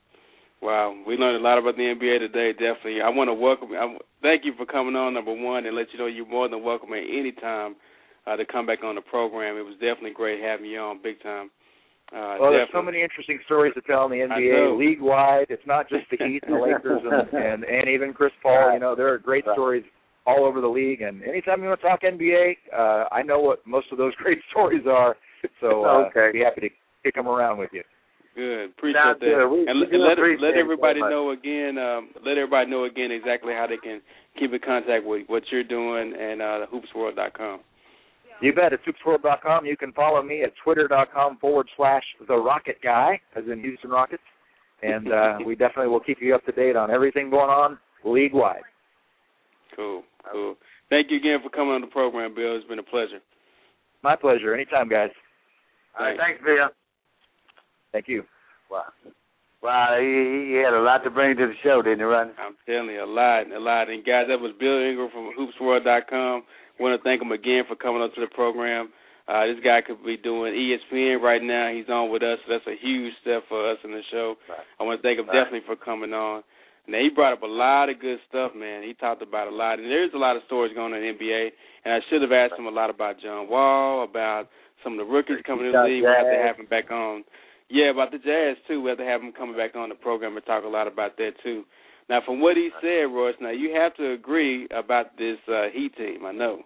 Wow, 0.61 0.97
we 1.07 1.15
learned 1.15 1.37
a 1.37 1.49
lot 1.49 1.59
about 1.59 1.77
the 1.77 1.83
NBA 1.83 2.19
today. 2.19 2.51
Definitely, 2.51 3.01
I 3.01 3.11
want 3.11 3.29
to 3.29 3.35
welcome. 3.35 3.69
I, 3.79 3.97
thank 4.23 4.45
you 4.45 4.55
for 4.59 4.67
coming 4.67 4.97
on, 4.97 5.15
number 5.15 5.33
one, 5.33 5.67
and 5.67 5.77
let 5.77 5.87
you 5.93 6.01
know 6.01 6.07
you're 6.07 6.27
more 6.27 6.49
than 6.49 6.65
welcome 6.65 6.93
at 6.95 7.05
any 7.05 7.31
time 7.31 7.77
uh, 8.27 8.35
to 8.35 8.45
come 8.45 8.67
back 8.67 8.83
on 8.83 8.97
the 8.97 9.01
program. 9.01 9.57
It 9.57 9.63
was 9.63 9.75
definitely 9.75 10.15
great 10.15 10.43
having 10.43 10.67
you 10.67 10.81
on, 10.81 11.01
big 11.01 11.23
time. 11.23 11.51
Uh, 12.11 12.41
well, 12.41 12.53
definitely. 12.53 12.57
there's 12.57 12.69
so 12.73 12.83
many 12.83 13.03
interesting 13.03 13.39
stories 13.45 13.75
to 13.75 13.83
tell 13.83 14.07
in 14.07 14.11
the 14.11 14.25
NBA, 14.25 14.79
league 14.79 15.01
wide. 15.01 15.47
It's 15.51 15.67
not 15.67 15.89
just 15.89 16.05
the 16.11 16.17
Heat 16.27 16.43
and 16.47 16.55
the 16.57 16.61
Lakers 16.61 17.03
and, 17.05 17.29
and 17.35 17.65
and 17.65 17.89
even 17.89 18.15
Chris 18.15 18.33
Paul. 18.43 18.73
You 18.73 18.81
know, 18.81 18.95
there 18.97 19.13
are 19.13 19.19
great 19.19 19.45
stories 19.53 19.85
all 20.27 20.45
over 20.45 20.61
the 20.61 20.69
league. 20.69 21.03
And 21.03 21.23
anytime 21.23 21.63
you 21.63 21.69
want 21.69 21.81
to 21.81 21.87
talk 21.87 22.01
NBA, 22.03 22.57
uh, 22.73 23.09
I 23.13 23.23
know 23.23 23.41
what 23.41 23.67
most 23.67 23.87
of 23.93 23.99
those 23.99 24.15
great 24.23 24.39
stories 24.51 24.85
are. 24.89 25.17
So 25.61 25.85
uh, 25.85 26.07
Okay. 26.09 26.29
I'd 26.29 26.33
be 26.33 26.41
happy 26.41 26.61
to 26.63 26.69
kick 27.05 27.15
them 27.15 27.29
around 27.29 27.59
with 27.59 27.71
you. 27.73 27.83
Good, 28.37 28.71
appreciate 28.71 29.01
Sounds 29.03 29.21
that. 29.21 29.27
good. 29.27 29.49
We- 29.51 29.67
and 29.67 29.81
we 29.81 29.99
let, 29.99 30.09
let, 30.09 30.19
appreciate 30.19 30.41
let 30.47 30.55
it 30.57 30.61
everybody 30.61 31.01
so 31.01 31.09
know 31.11 31.31
again. 31.33 31.77
Um, 31.77 32.11
let 32.25 32.39
everybody 32.39 32.71
know 32.71 32.85
again 32.85 33.11
exactly 33.11 33.53
how 33.53 33.67
they 33.69 33.79
can 33.79 34.01
keep 34.39 34.53
in 34.53 34.61
contact 34.65 35.05
with 35.05 35.27
what 35.27 35.43
you're 35.51 35.65
doing 35.65 36.15
and 36.19 36.41
uh, 36.41 36.67
hoopsworld.com. 36.73 37.61
You 38.41 38.53
bet. 38.53 38.73
At 38.73 38.81
HoopsWorld.com. 38.85 39.67
You 39.67 39.77
can 39.77 39.93
follow 39.93 40.23
me 40.23 40.43
at 40.43 40.53
twitter.com 40.63 41.39
forward 41.39 41.69
slash 41.77 42.03
the 42.27 42.37
Rocket 42.37 42.77
Guy, 42.83 43.21
as 43.37 43.45
in 43.51 43.61
Houston 43.61 43.91
Rockets. 43.91 44.23
And 44.83 45.13
uh, 45.13 45.39
we 45.47 45.55
definitely 45.57 45.89
will 45.89 46.01
keep 46.01 46.19
you 46.21 46.35
up 46.35 46.45
to 46.47 46.53
date 46.53 46.77
on 46.77 46.91
everything 46.91 47.31
going 47.31 47.51
on 47.51 47.79
league 48.05 48.35
wide. 48.35 48.63
Cool, 49.75 50.03
cool. 50.31 50.57
Thank 50.91 51.11
you 51.11 51.19
again 51.19 51.39
for 51.43 51.51
coming 51.51 51.75
on 51.75 51.81
the 51.81 51.87
program, 51.89 52.35
Bill. 52.35 52.57
It's 52.57 52.67
been 52.67 52.79
a 52.79 52.83
pleasure. 52.83 53.21
My 54.03 54.17
pleasure. 54.17 54.55
Anytime, 54.55 54.89
guys. 54.89 55.11
All 55.99 56.07
right, 56.07 56.17
Thanks. 56.17 56.41
thanks, 56.41 56.45
Bill. 56.45 56.69
Thank 57.93 58.09
you. 58.09 58.23
Wow. 58.71 58.85
Wow, 59.63 59.97
he, 59.99 60.55
he 60.55 60.63
had 60.63 60.73
a 60.73 60.81
lot 60.81 61.03
to 61.03 61.11
bring 61.11 61.37
to 61.37 61.47
the 61.47 61.55
show, 61.65 61.83
didn't 61.83 61.99
he, 61.99 62.05
Rodney? 62.05 62.33
I'm 62.39 62.55
telling 62.65 62.95
you, 62.95 63.03
a 63.03 63.07
lot, 63.11 63.51
a 63.51 63.59
lot. 63.59 63.91
And 63.91 64.05
guys, 64.05 64.27
that 64.29 64.39
was 64.39 64.55
Bill 64.59 64.79
Ingram 64.79 65.11
from 65.11 65.33
HoopsWorld.com. 65.35 66.43
Want 66.79 66.99
to 66.99 67.03
thank 67.03 67.21
him 67.23 67.33
again 67.33 67.65
for 67.69 67.77
coming 67.77 68.03
up 68.03 68.15
to 68.15 68.21
the 68.21 68.29
program. 68.29 68.91
Uh, 69.29 69.45
this 69.47 69.61
guy 69.63 69.81
could 69.85 70.03
be 70.05 70.17
doing 70.17 70.55
ESPN 70.55 71.21
right 71.21 71.43
now. 71.43 71.69
He's 71.69 71.89
on 71.91 72.11
with 72.11 72.23
us, 72.23 72.39
so 72.47 72.53
that's 72.53 72.67
a 72.67 72.81
huge 72.81 73.13
step 73.21 73.45
for 73.49 73.71
us 73.71 73.77
in 73.85 73.91
the 73.93 74.01
show. 74.11 74.37
Right. 74.49 74.65
I 74.81 74.85
want 74.85 74.99
to 74.99 75.03
thank 75.05 75.19
him 75.19 75.27
Right. 75.29 75.37
definitely 75.45 75.67
for 75.69 75.77
coming 75.77 76.15
on. 76.15 76.43
Now 76.89 76.99
he 77.05 77.11
brought 77.11 77.35
up 77.35 77.43
a 77.43 77.47
lot 77.47 77.91
of 77.91 78.01
good 78.01 78.19
stuff, 78.29 78.55
man. 78.57 78.83
He 78.83 78.95
talked 78.95 79.21
about 79.21 79.49
a 79.49 79.55
lot, 79.55 79.79
and 79.79 79.91
there's 79.91 80.15
a 80.15 80.19
lot 80.19 80.37
of 80.37 80.43
stories 80.47 80.73
going 80.73 80.95
on 80.95 81.03
in 81.03 81.05
the 81.05 81.13
NBA. 81.13 81.53
And 81.85 81.93
I 81.93 82.01
should 82.09 82.23
have 82.23 82.33
asked 82.33 82.59
him 82.59 82.65
a 82.67 82.71
lot 82.71 82.89
about 82.89 83.21
John 83.21 83.49
Wall, 83.49 84.05
about 84.05 84.49
some 84.83 84.93
of 84.95 84.99
the 84.99 85.05
rookies 85.05 85.43
coming 85.45 85.67
in 85.67 85.73
the 85.73 85.83
league. 85.85 86.03
We 86.03 86.09
have 86.09 86.25
to 86.33 86.43
have 86.49 86.57
him 86.57 86.67
back 86.67 86.91
on. 86.91 87.25
Yeah, 87.69 87.91
about 87.91 88.11
the 88.13 88.19
Jazz 88.19 88.57
too. 88.67 88.81
We 88.81 88.89
have 88.89 88.97
to 88.99 89.05
have 89.05 89.21
him 89.21 89.33
coming 89.33 89.57
back 89.57 89.77
on 89.77 89.91
the 89.91 89.95
program 89.95 90.37
and 90.39 90.47
talk 90.47 90.65
a 90.65 90.69
lot 90.69 90.87
about 90.89 91.19
that 91.19 91.33
too. 91.43 91.65
Now, 92.09 92.23
from 92.25 92.41
what 92.41 92.57
he 92.57 92.71
said, 92.81 93.13
Royce, 93.13 93.35
now 93.39 93.51
you 93.51 93.75
have 93.75 93.95
to 93.97 94.13
agree 94.13 94.67
about 94.71 95.19
this 95.19 95.37
uh, 95.47 95.69
Heat 95.75 95.95
team. 95.97 96.25
I 96.25 96.33
know. 96.33 96.63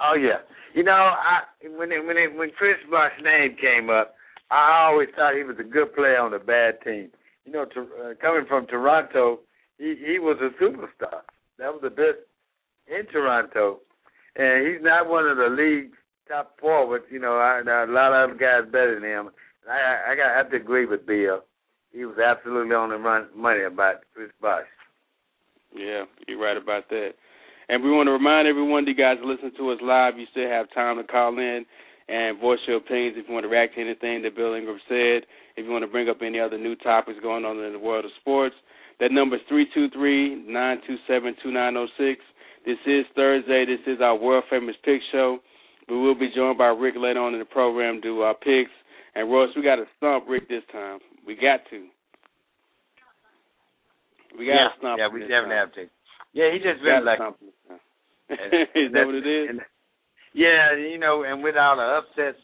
Oh 0.00 0.14
yeah. 0.14 0.44
You 0.74 0.84
know, 0.84 0.92
I 0.92 1.40
when 1.76 1.90
it, 1.92 2.04
when 2.04 2.16
it, 2.16 2.36
when 2.36 2.50
Chris 2.50 2.76
Bosh's 2.90 3.24
name 3.24 3.56
came 3.60 3.88
up, 3.88 4.14
I 4.50 4.86
always 4.86 5.08
thought 5.16 5.34
he 5.34 5.42
was 5.42 5.56
a 5.58 5.64
good 5.64 5.94
player 5.94 6.20
on 6.20 6.34
a 6.34 6.38
bad 6.38 6.82
team. 6.84 7.10
You 7.44 7.52
know, 7.52 7.64
to, 7.64 7.80
uh, 7.80 8.14
coming 8.20 8.44
from 8.46 8.66
Toronto, 8.66 9.40
he 9.78 9.94
he 9.96 10.18
was 10.18 10.38
a 10.40 10.52
superstar. 10.62 11.20
That 11.58 11.72
was 11.72 11.80
the 11.82 11.90
best 11.90 12.20
in 12.86 13.06
Toronto, 13.10 13.80
and 14.36 14.66
he's 14.66 14.82
not 14.82 15.08
one 15.08 15.26
of 15.26 15.38
the 15.38 15.48
league's 15.48 15.96
top 16.28 16.58
forwards. 16.60 17.06
You 17.10 17.20
know, 17.20 17.36
I, 17.36 17.60
a 17.60 17.86
lot 17.90 18.30
of 18.30 18.38
guys 18.38 18.64
better 18.70 19.00
than 19.00 19.08
him. 19.08 19.30
I 19.68 20.12
I 20.12 20.16
got 20.16 20.34
I 20.34 20.36
have 20.36 20.50
to 20.50 20.56
agree 20.56 20.86
with 20.86 21.06
Bill. 21.06 21.40
He 21.92 22.04
was 22.04 22.18
absolutely 22.18 22.74
on 22.74 22.90
the 22.90 22.96
run 22.96 23.28
money 23.34 23.62
about 23.62 24.02
Chris 24.14 24.30
Bosh. 24.42 24.66
Yeah, 25.74 26.04
you're 26.28 26.38
right 26.38 26.56
about 26.56 26.88
that. 26.90 27.14
And 27.68 27.82
we 27.82 27.90
want 27.90 28.06
to 28.06 28.12
remind 28.12 28.46
everyone, 28.46 28.84
that 28.84 28.90
you 28.90 28.96
guys 28.96 29.18
listen 29.24 29.50
to 29.58 29.70
us 29.70 29.78
live, 29.82 30.18
you 30.18 30.26
still 30.30 30.48
have 30.48 30.70
time 30.72 30.96
to 30.98 31.04
call 31.04 31.36
in 31.38 31.66
and 32.08 32.38
voice 32.38 32.60
your 32.66 32.76
opinions 32.76 33.16
if 33.18 33.26
you 33.26 33.34
want 33.34 33.44
to 33.44 33.50
react 33.50 33.74
to 33.74 33.80
anything 33.80 34.22
that 34.22 34.36
Bill 34.36 34.54
Ingram 34.54 34.78
said, 34.88 35.26
if 35.56 35.66
you 35.66 35.70
want 35.70 35.82
to 35.82 35.90
bring 35.90 36.08
up 36.08 36.22
any 36.22 36.38
other 36.38 36.58
new 36.58 36.76
topics 36.76 37.18
going 37.20 37.44
on 37.44 37.58
in 37.58 37.72
the 37.72 37.78
world 37.78 38.04
of 38.04 38.12
sports. 38.20 38.54
That 39.00 39.10
number 39.10 39.36
is 39.36 39.42
three 39.48 39.66
two 39.74 39.90
three 39.90 40.46
nine 40.46 40.78
two 40.86 40.96
seven 41.06 41.34
two 41.42 41.50
nine 41.50 41.74
zero 41.74 41.88
six. 41.98 42.22
This 42.64 42.78
is 42.86 43.04
Thursday. 43.14 43.66
This 43.66 43.82
is 43.86 44.00
our 44.00 44.16
world 44.16 44.44
famous 44.48 44.76
pick 44.84 45.00
show. 45.12 45.38
We 45.88 45.96
will 45.96 46.14
be 46.14 46.30
joined 46.34 46.58
by 46.58 46.68
Rick 46.68 46.94
later 46.96 47.20
on 47.20 47.34
in 47.34 47.38
the 47.38 47.44
program 47.44 47.96
to 47.96 48.00
do 48.00 48.20
our 48.22 48.34
picks. 48.34 48.70
And 49.14 49.30
Royce, 49.30 49.50
we 49.54 49.62
got 49.62 49.76
to 49.76 49.84
stomp 49.96 50.24
Rick 50.28 50.48
this 50.48 50.62
time. 50.72 50.98
We 51.26 51.34
got 51.34 51.60
to. 51.70 51.86
We 54.38 54.46
got 54.46 54.52
yeah, 54.52 54.68
to 54.68 54.78
stomp 54.78 54.98
yeah, 54.98 55.08
we 55.12 55.20
definitely 55.20 55.50
time. 55.50 55.68
have 55.68 55.72
to. 55.74 55.95
Yeah, 56.36 56.52
he 56.52 56.60
just 56.60 56.84
been 56.84 57.00
like 57.08 57.16
stomp 57.16 57.40
him 57.40 57.48
this 57.48 57.56
time. 57.68 57.80
And- 58.28 58.68
is 58.76 58.92
that 58.92 59.06
what 59.08 59.16
it 59.16 59.24
is? 59.26 59.48
and- 59.56 59.60
yeah, 60.36 60.76
you 60.76 60.98
know, 61.00 61.24
and 61.24 61.40
with 61.42 61.56
all 61.56 61.80
the 61.80 61.88
upsets 61.96 62.36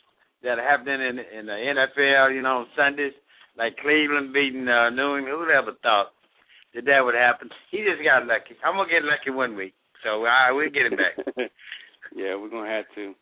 that 0.42 0.56
are 0.58 0.64
happening 0.64 1.04
in 1.04 1.20
in 1.20 1.44
the 1.44 1.52
NFL, 1.60 2.32
you 2.34 2.40
know, 2.40 2.64
on 2.64 2.66
Sundays, 2.74 3.12
like 3.58 3.76
Cleveland 3.84 4.32
beating 4.32 4.64
uh, 4.66 4.88
New 4.88 5.20
England, 5.20 5.36
who'd 5.36 5.52
ever 5.52 5.76
thought 5.84 6.16
that 6.72 6.86
that 6.88 7.04
would 7.04 7.14
happen? 7.14 7.50
He 7.70 7.84
just 7.84 8.00
got 8.02 8.24
lucky. 8.24 8.56
I'm 8.64 8.80
gonna 8.80 8.88
get 8.88 9.04
lucky 9.04 9.28
one 9.28 9.56
week, 9.56 9.74
so 10.02 10.24
I 10.24 10.50
we'll 10.56 10.72
get 10.72 10.88
it 10.88 10.96
back. 10.96 11.20
yeah, 12.16 12.32
we're 12.34 12.48
gonna 12.48 12.70
have 12.70 12.88
to. 12.96 13.12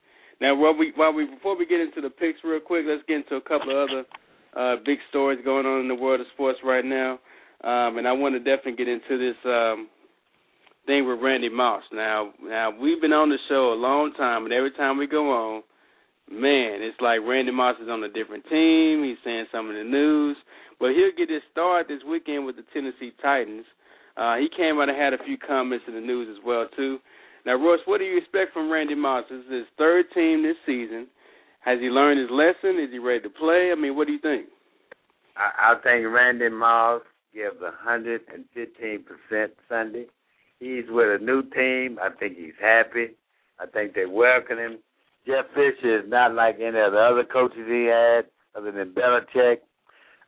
Now, 0.41 0.55
while 0.55 0.79
we 0.79 0.93
while 0.95 1.13
we 1.13 1.27
before 1.27 1.59
we 1.59 1.67
get 1.67 1.81
into 1.81 2.01
the 2.01 2.11
picks 2.11 2.39
real 2.45 2.61
quick, 2.63 2.85
let's 2.87 3.03
get 3.09 3.27
into 3.27 3.43
a 3.43 3.43
couple 3.43 3.75
of 3.75 3.91
other 3.91 4.05
uh, 4.55 4.77
big 4.87 4.99
stories 5.11 5.41
going 5.45 5.67
on 5.67 5.81
in 5.81 5.89
the 5.89 5.99
world 5.99 6.21
of 6.21 6.27
sports 6.35 6.61
right 6.63 6.85
now. 6.85 7.19
Um, 7.67 7.99
and 7.99 8.07
I 8.07 8.13
want 8.13 8.35
to 8.37 8.39
definitely 8.39 8.79
get 8.79 8.89
into 8.89 9.19
this 9.19 9.37
um, 9.45 9.89
thing 10.87 11.07
with 11.07 11.21
Randy 11.21 11.49
Moss. 11.49 11.83
Now, 11.93 12.33
now 12.43 12.71
we've 12.71 13.01
been 13.01 13.13
on 13.13 13.29
the 13.29 13.39
show 13.49 13.73
a 13.73 13.79
long 13.79 14.13
time, 14.17 14.45
and 14.45 14.53
every 14.53 14.73
time 14.73 14.99
we 14.99 15.07
go 15.07 15.31
on, 15.31 15.63
man, 16.31 16.83
it's 16.83 17.01
like 17.01 17.21
Randy 17.27 17.53
Moss 17.53 17.77
is 17.83 17.89
on 17.89 18.03
a 18.03 18.09
different 18.09 18.45
team. 18.49 19.05
He's 19.05 19.19
saying 19.25 19.47
something 19.53 19.77
in 19.77 19.87
the 19.87 19.91
news, 19.91 20.37
but 20.79 20.91
he'll 20.91 21.17
get 21.17 21.33
his 21.33 21.43
start 21.53 21.89
this 21.89 22.03
weekend 22.09 22.47
with 22.47 22.57
the 22.57 22.65
Tennessee 22.73 23.13
Titans. 23.23 23.67
Uh, 24.17 24.37
he 24.37 24.49
came 24.55 24.79
out 24.81 24.89
and 24.89 24.99
had 24.99 25.15
a 25.15 25.25
few 25.25 25.39
comments 25.39 25.85
in 25.89 25.95
the 25.95 26.01
news 26.01 26.29
as 26.31 26.45
well 26.45 26.67
too. 26.77 26.99
Now, 27.47 27.55
Royce, 27.55 27.81
what 27.87 27.99
do 27.99 28.05
you 28.05 28.19
expect 28.19 28.53
from 28.53 28.71
Randy 28.71 28.95
Moss? 28.95 29.25
This 29.31 29.41
is 29.47 29.53
his 29.53 29.67
third 29.79 30.07
team 30.13 30.43
this 30.43 30.57
season. 30.67 31.07
Has 31.61 31.79
he 31.81 31.87
learned 31.87 32.21
his 32.21 32.31
lesson? 32.31 32.81
Is 32.83 32.91
he 32.91 32.99
ready 32.99 33.21
to 33.21 33.31
play? 33.31 33.71
I 33.73 33.81
mean, 33.81 33.97
what 33.97 34.07
do 34.07 34.13
you 34.13 34.19
think? 34.19 34.47
I, 35.37 35.73
I 35.73 35.75
think 35.83 36.07
Randy 36.09 36.49
Moss 36.49 37.03
gives 37.33 37.57
a 37.63 37.73
hundred 37.83 38.23
and 38.33 38.45
fifteen 38.53 39.05
percent 39.05 39.53
Sunday. 39.69 40.07
He's 40.61 40.85
with 40.89 41.21
a 41.21 41.25
new 41.25 41.43
team. 41.43 41.99
I 42.01 42.11
think 42.11 42.37
he's 42.37 42.59
happy. 42.61 43.17
I 43.59 43.67
think 43.67 43.95
they 43.95 44.07
welcome 44.07 44.59
him. 44.59 44.79
Jeff 45.27 45.47
Fisher 45.55 46.01
is 46.01 46.05
not 46.09 46.35
like 46.35 46.57
any 46.57 46.79
of 46.79 46.93
the 46.93 46.99
other 46.99 47.25
coaches 47.25 47.67
he 47.67 47.87
had, 47.87 48.27
other 48.55 48.71
than 48.71 48.93
Belichick. 48.95 49.59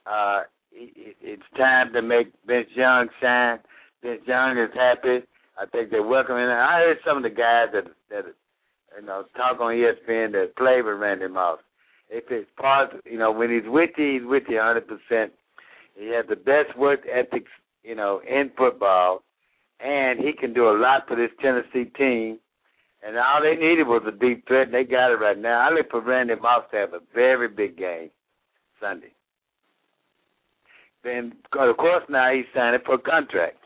Uh, 0.07 0.43
it, 0.73 0.93
it, 0.97 1.17
it's 1.21 1.43
time 1.57 1.93
to 1.93 2.03
make 2.03 2.33
Vince 2.47 2.69
Young 2.75 3.09
shine. 3.21 3.59
Vince 4.03 4.23
Young 4.27 4.59
is 4.59 4.71
happy. 4.75 5.25
I 5.59 5.67
think 5.67 5.91
they 5.91 6.01
welcome 6.01 6.37
him. 6.37 6.49
I 6.49 6.81
heard 6.81 6.99
some 7.07 7.19
of 7.19 7.23
the 7.23 7.31
guys 7.31 7.69
that 7.73 7.85
that 8.11 8.25
you 8.99 9.07
know 9.07 9.25
talk 9.37 9.61
on 9.61 9.75
ESPN 9.75 10.33
that 10.33 10.57
play 10.57 10.81
with 10.83 10.99
Randy 10.99 11.29
Moss. 11.29 11.59
If 12.09 12.25
it's 12.31 12.51
part, 12.59 12.91
you 13.05 13.19
know, 13.19 13.33
when 13.33 13.51
he's 13.51 13.69
with 13.71 13.91
you, 13.97 14.21
he's 14.21 14.29
with 14.29 14.45
you 14.49 14.57
100 14.57 14.87
percent. 14.87 15.33
He 15.95 16.09
has 16.09 16.25
the 16.29 16.37
best 16.37 16.77
work 16.77 17.01
ethics, 17.11 17.51
you 17.85 17.95
know, 17.95 18.21
in 18.29 18.51
football, 18.57 19.23
and 19.83 20.21
he 20.21 20.33
can 20.33 20.53
do 20.53 20.69
a 20.69 20.79
lot 20.79 21.09
for 21.09 21.17
this 21.17 21.31
Tennessee 21.41 21.91
team. 21.97 22.39
And 23.05 23.19
all 23.19 23.43
they 23.43 23.57
needed 23.57 23.89
was 23.89 24.03
a 24.07 24.13
deep 24.13 24.47
threat, 24.47 24.67
and 24.67 24.75
they 24.75 24.85
got 24.85 25.11
it 25.11 25.17
right 25.17 25.39
now. 25.39 25.69
I 25.69 25.75
look 25.75 25.91
for 25.91 26.01
Randy 26.01 26.35
Moss 26.37 26.65
to 26.71 26.77
have 26.77 26.95
a 26.95 27.01
very 27.13 27.49
big 27.49 27.77
game 27.77 28.11
Sunday. 28.81 29.13
Then, 31.03 31.33
of 31.59 31.77
course, 31.77 32.05
now 32.09 32.33
he's 32.33 32.45
signing 32.55 32.79
for 32.87 32.95
a 32.95 32.99
contract. 32.99 33.57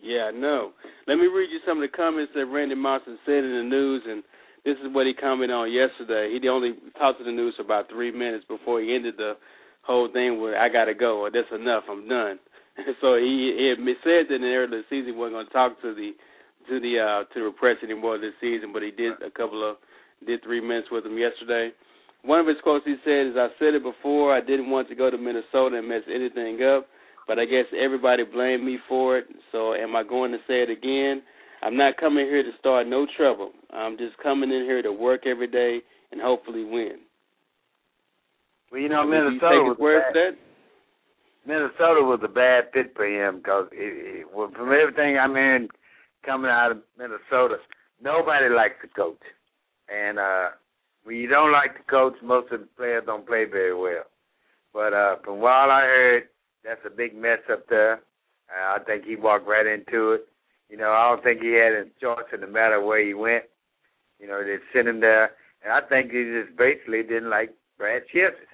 Yeah, 0.00 0.30
know. 0.32 0.72
Let 1.08 1.16
me 1.16 1.26
read 1.26 1.50
you 1.50 1.58
some 1.66 1.82
of 1.82 1.90
the 1.90 1.96
comments 1.96 2.32
that 2.36 2.46
Randy 2.46 2.76
Moss 2.76 3.02
has 3.06 3.18
said 3.26 3.42
in 3.42 3.50
the 3.50 3.68
news, 3.68 4.02
and 4.06 4.22
this 4.64 4.76
is 4.78 4.94
what 4.94 5.06
he 5.06 5.12
commented 5.12 5.54
on 5.54 5.72
yesterday. 5.72 6.38
He 6.40 6.48
only 6.48 6.74
talked 6.98 7.18
to 7.18 7.24
the 7.24 7.32
news 7.32 7.54
for 7.56 7.62
about 7.62 7.90
three 7.90 8.12
minutes 8.12 8.44
before 8.46 8.80
he 8.80 8.94
ended 8.94 9.14
the 9.18 9.34
whole 9.82 10.08
thing 10.12 10.40
with 10.40 10.54
"I 10.54 10.68
gotta 10.68 10.94
go" 10.94 11.18
or 11.18 11.30
"That's 11.30 11.50
enough, 11.52 11.84
I'm 11.90 12.08
done." 12.08 12.38
so 13.00 13.16
he, 13.16 13.54
he 13.56 13.70
admit, 13.70 13.96
said 14.02 14.28
that 14.28 14.36
in 14.36 14.42
the 14.42 14.54
early 14.54 14.82
season 14.88 15.14
he 15.14 15.18
wasn't 15.18 15.36
going 15.36 15.46
to 15.46 15.52
talk 15.52 15.80
to 15.82 15.94
the 15.94 16.12
to 16.68 16.78
the 16.78 17.00
uh, 17.00 17.24
to 17.34 17.50
the 17.50 17.52
press 17.56 17.76
anymore 17.82 18.18
this 18.18 18.36
season, 18.40 18.72
but 18.72 18.82
he 18.82 18.90
did 18.90 19.14
a 19.24 19.30
couple 19.30 19.62
of 19.68 19.76
did 20.26 20.42
three 20.42 20.60
minutes 20.60 20.88
with 20.90 21.06
him 21.06 21.16
yesterday. 21.16 21.70
One 22.22 22.38
of 22.38 22.46
his 22.46 22.60
quotes 22.62 22.84
he 22.84 22.96
said 23.04 23.32
is, 23.32 23.36
"I 23.36 23.48
said 23.58 23.74
it 23.74 23.82
before. 23.82 24.36
I 24.36 24.40
didn't 24.40 24.70
want 24.70 24.88
to 24.88 24.94
go 24.94 25.10
to 25.10 25.16
Minnesota 25.16 25.78
and 25.78 25.88
mess 25.88 26.02
anything 26.08 26.62
up." 26.62 26.86
but 27.30 27.38
I 27.38 27.44
guess 27.44 27.66
everybody 27.78 28.24
blamed 28.24 28.64
me 28.64 28.78
for 28.88 29.16
it. 29.16 29.26
So 29.52 29.72
am 29.72 29.94
I 29.94 30.02
going 30.02 30.32
to 30.32 30.38
say 30.48 30.66
it 30.66 30.68
again? 30.68 31.22
I'm 31.62 31.76
not 31.76 31.96
coming 31.96 32.26
here 32.26 32.42
to 32.42 32.50
start 32.58 32.88
no 32.88 33.06
trouble. 33.16 33.52
I'm 33.72 33.96
just 33.96 34.18
coming 34.20 34.50
in 34.50 34.64
here 34.64 34.82
to 34.82 34.92
work 34.92 35.26
every 35.26 35.46
day 35.46 35.78
and 36.10 36.20
hopefully 36.20 36.64
win. 36.64 36.98
Well, 38.72 38.80
you 38.80 38.88
know, 38.88 39.06
Minnesota 39.06 39.62
was 39.62 39.76
bad. 39.78 40.14
that? 40.14 40.49
Minnesota 41.46 42.02
was 42.02 42.20
a 42.22 42.28
bad 42.28 42.64
fit 42.72 42.94
for 42.94 43.06
him 43.06 43.38
because 43.38 43.68
from 43.70 44.72
everything 44.72 45.18
I'm 45.18 45.34
hearing 45.34 45.68
coming 46.24 46.50
out 46.50 46.72
of 46.72 46.78
Minnesota, 46.98 47.56
nobody 48.02 48.48
likes 48.54 48.76
the 48.82 48.88
coach, 48.88 49.22
and 49.88 50.18
uh, 50.18 50.48
when 51.04 51.16
you 51.16 51.28
don't 51.28 51.52
like 51.52 51.76
the 51.76 51.90
coach, 51.90 52.14
most 52.22 52.52
of 52.52 52.60
the 52.60 52.68
players 52.76 53.04
don't 53.06 53.26
play 53.26 53.44
very 53.44 53.74
well. 53.74 54.04
But 54.72 54.92
uh, 54.92 55.16
from 55.24 55.40
what 55.40 55.70
I 55.70 55.82
heard, 55.82 56.28
that's 56.64 56.80
a 56.86 56.90
big 56.90 57.16
mess 57.16 57.40
up 57.50 57.66
there. 57.68 57.94
Uh, 58.50 58.76
I 58.76 58.78
think 58.84 59.04
he 59.04 59.16
walked 59.16 59.48
right 59.48 59.66
into 59.66 60.12
it. 60.12 60.28
You 60.68 60.76
know, 60.76 60.92
I 60.92 61.08
don't 61.08 61.24
think 61.24 61.40
he 61.40 61.52
had 61.52 61.72
a 61.72 61.84
choice 62.00 62.26
in 62.32 62.40
the 62.42 62.46
matter 62.46 62.84
where 62.84 63.04
he 63.04 63.14
went. 63.14 63.44
You 64.20 64.28
know, 64.28 64.44
they 64.44 64.56
sent 64.72 64.88
him 64.88 65.00
there, 65.00 65.32
and 65.64 65.72
I 65.72 65.80
think 65.80 66.12
he 66.12 66.22
just 66.22 66.56
basically 66.56 67.02
didn't 67.02 67.30
like 67.30 67.54
Brad 67.78 68.02
Childress. 68.12 68.46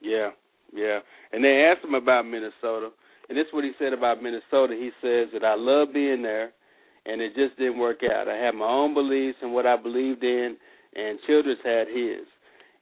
Yeah, 0.00 0.30
yeah. 0.76 0.98
And 1.32 1.42
they 1.42 1.64
asked 1.64 1.84
him 1.84 1.94
about 1.94 2.26
Minnesota, 2.26 2.90
and 3.28 3.36
this 3.36 3.46
is 3.46 3.52
what 3.52 3.64
he 3.64 3.72
said 3.78 3.92
about 3.92 4.22
Minnesota. 4.22 4.76
He 4.78 4.90
says 5.02 5.28
that 5.32 5.44
I 5.44 5.56
love 5.56 5.88
being 5.92 6.22
there, 6.22 6.52
and 7.06 7.20
it 7.20 7.34
just 7.34 7.58
didn't 7.58 7.78
work 7.78 8.00
out. 8.04 8.28
I 8.28 8.36
had 8.36 8.54
my 8.54 8.66
own 8.66 8.94
beliefs 8.94 9.38
and 9.42 9.52
what 9.52 9.66
I 9.66 9.76
believed 9.76 10.22
in, 10.22 10.56
and 10.94 11.18
Childress 11.26 11.58
had 11.64 11.88
his. 11.88 12.26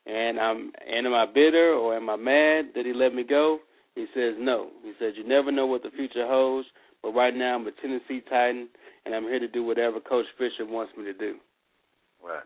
And 0.07 0.39
I'm 0.39 0.73
and 0.87 1.07
am 1.07 1.15
I 1.15 1.25
bitter 1.27 1.73
or 1.73 1.97
am 1.97 2.11
I 2.11 2.17
mad 2.17 2.75
that 2.75 2.85
he 2.85 2.93
let 2.93 3.15
me 3.15 3.25
go? 3.25 3.61
He 3.95 4.07
says 4.15 4.35
no. 4.39 4.69
He 4.83 4.93
says 4.99 5.15
you 5.17 5.27
never 5.27 5.51
know 5.51 5.67
what 5.67 5.83
the 5.83 5.91
future 5.97 6.27
holds, 6.27 6.69
but 7.03 7.13
right 7.13 7.35
now 7.35 7.55
I'm 7.55 7.67
a 7.67 7.73
Tennessee 7.81 8.23
Titan, 8.29 8.69
and 9.07 9.15
I'm 9.15 9.25
here 9.25 9.39
to 9.39 9.49
do 9.49 9.63
whatever 9.63 10.01
Coach 10.01 10.27
Fisher 10.37 10.67
wants 10.71 10.93
me 10.97 11.05
to 11.05 11.15
do. 11.15 11.37
Right. 12.23 12.45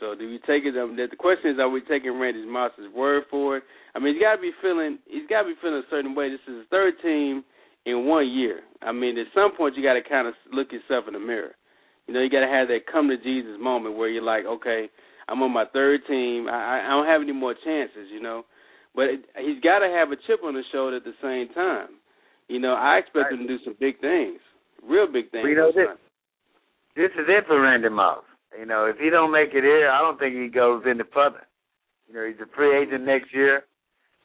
So 0.00 0.14
do 0.14 0.28
we 0.28 0.38
take 0.46 0.64
it? 0.64 0.76
Um, 0.76 0.96
the 0.96 1.16
question 1.16 1.50
is, 1.50 1.58
are 1.58 1.68
we 1.68 1.80
taking 1.82 2.18
Randy 2.18 2.44
Moss's 2.46 2.92
word 2.94 3.24
for 3.30 3.58
it? 3.58 3.64
I 3.94 3.98
mean, 3.98 4.14
he's 4.14 4.22
got 4.22 4.36
to 4.36 4.42
be 4.42 4.52
feeling. 4.60 4.98
He's 5.06 5.26
got 5.28 5.42
to 5.42 5.48
be 5.48 5.54
feeling 5.60 5.82
a 5.82 5.90
certain 5.90 6.14
way. 6.14 6.30
This 6.30 6.40
is 6.48 6.58
his 6.60 6.68
third 6.70 6.94
team 7.02 7.44
in 7.86 8.04
one 8.04 8.28
year. 8.28 8.60
I 8.82 8.92
mean, 8.92 9.18
at 9.18 9.26
some 9.34 9.56
point 9.56 9.76
you 9.76 9.82
got 9.82 9.94
to 9.94 10.02
kind 10.06 10.28
of 10.28 10.34
look 10.52 10.72
yourself 10.72 11.04
in 11.06 11.14
the 11.14 11.20
mirror. 11.20 11.54
You 12.06 12.14
know, 12.14 12.20
you 12.20 12.30
got 12.30 12.44
to 12.44 12.52
have 12.52 12.68
that 12.68 12.86
come 12.90 13.08
to 13.08 13.16
Jesus 13.16 13.56
moment 13.58 13.96
where 13.96 14.08
you're 14.08 14.22
like, 14.22 14.44
okay, 14.44 14.88
I'm 15.28 15.42
on 15.42 15.52
my 15.52 15.64
third 15.72 16.00
team. 16.06 16.46
I, 16.48 16.82
I 16.84 16.90
don't 16.90 17.06
have 17.06 17.22
any 17.22 17.32
more 17.32 17.54
chances. 17.54 18.12
You 18.12 18.20
know, 18.20 18.44
but 18.94 19.04
it, 19.04 19.20
he's 19.38 19.60
got 19.62 19.80
to 19.80 19.88
have 19.88 20.12
a 20.12 20.16
chip 20.26 20.44
on 20.44 20.54
his 20.54 20.66
shoulder 20.72 20.98
at 20.98 21.04
the 21.04 21.16
same 21.22 21.52
time. 21.54 21.96
You 22.48 22.60
know, 22.60 22.74
I 22.74 22.98
expect 22.98 23.32
him 23.32 23.38
to 23.38 23.48
do 23.48 23.58
some 23.64 23.74
big 23.80 24.00
things, 24.00 24.38
real 24.86 25.10
big 25.10 25.30
things. 25.30 25.44
We 25.44 25.54
know 25.54 25.72
this. 25.74 25.88
This 26.94 27.10
is 27.12 27.26
it 27.28 27.44
for 27.46 27.60
Randy 27.60 27.88
Moss. 27.88 28.22
You 28.58 28.66
know, 28.66 28.86
if 28.86 28.96
he 28.98 29.10
don't 29.10 29.32
make 29.32 29.50
it 29.50 29.64
here, 29.64 29.90
I 29.90 30.00
don't 30.00 30.18
think 30.18 30.34
he 30.34 30.48
goes 30.48 30.82
any 30.88 31.02
further. 31.12 31.46
You 32.08 32.14
know, 32.14 32.26
he's 32.26 32.40
a 32.40 32.54
free 32.54 32.76
agent 32.78 33.04
next 33.04 33.34
year, 33.34 33.64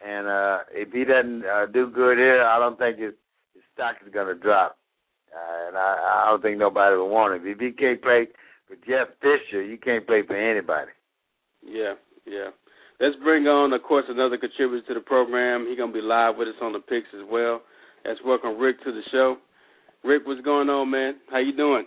and 0.06 0.28
uh 0.28 0.60
if 0.72 0.92
he 0.92 1.04
doesn't 1.04 1.44
uh, 1.46 1.66
do 1.68 1.90
good 1.90 2.18
here, 2.18 2.44
I 2.44 2.60
don't 2.60 2.78
think 2.78 3.00
his, 3.00 3.14
his 3.54 3.64
stock 3.74 3.96
is 4.06 4.14
going 4.14 4.28
to 4.28 4.36
drop. 4.36 4.78
Uh, 5.34 5.68
and 5.70 5.78
I, 5.78 6.24
I 6.26 6.30
don't 6.30 6.42
think 6.42 6.58
nobody 6.58 6.96
will 6.96 7.10
want 7.10 7.36
him. 7.36 7.48
If 7.48 7.60
he 7.60 7.72
can't 7.72 8.02
play 8.02 8.28
for 8.68 8.76
Jeff 8.88 9.08
Fisher, 9.22 9.64
you 9.64 9.78
can't 9.78 10.06
play 10.06 10.22
for 10.26 10.36
anybody. 10.36 10.92
Yeah, 11.66 11.94
yeah. 12.26 12.50
Let's 13.00 13.16
bring 13.24 13.48
on, 13.48 13.74
of 13.74 13.82
course, 13.82 14.06
another 14.10 14.38
contributor 14.38 14.86
to 14.88 14.94
the 14.94 15.00
program. 15.06 15.66
He's 15.68 15.78
gonna 15.78 15.92
be 15.92 16.02
live 16.02 16.38
with 16.38 16.50
us 16.50 16.62
on 16.62 16.74
the 16.74 16.80
picks 16.80 17.08
as 17.16 17.26
well. 17.30 17.62
Let's 18.06 18.20
welcome 18.26 18.58
Rick 18.58 18.84
to 18.84 18.92
the 18.92 19.02
show. 19.12 19.38
Rick, 20.04 20.24
what's 20.26 20.42
going 20.42 20.70
on, 20.70 20.92
man? 20.92 21.16
How 21.30 21.40
you 21.40 21.56
doing? 21.56 21.86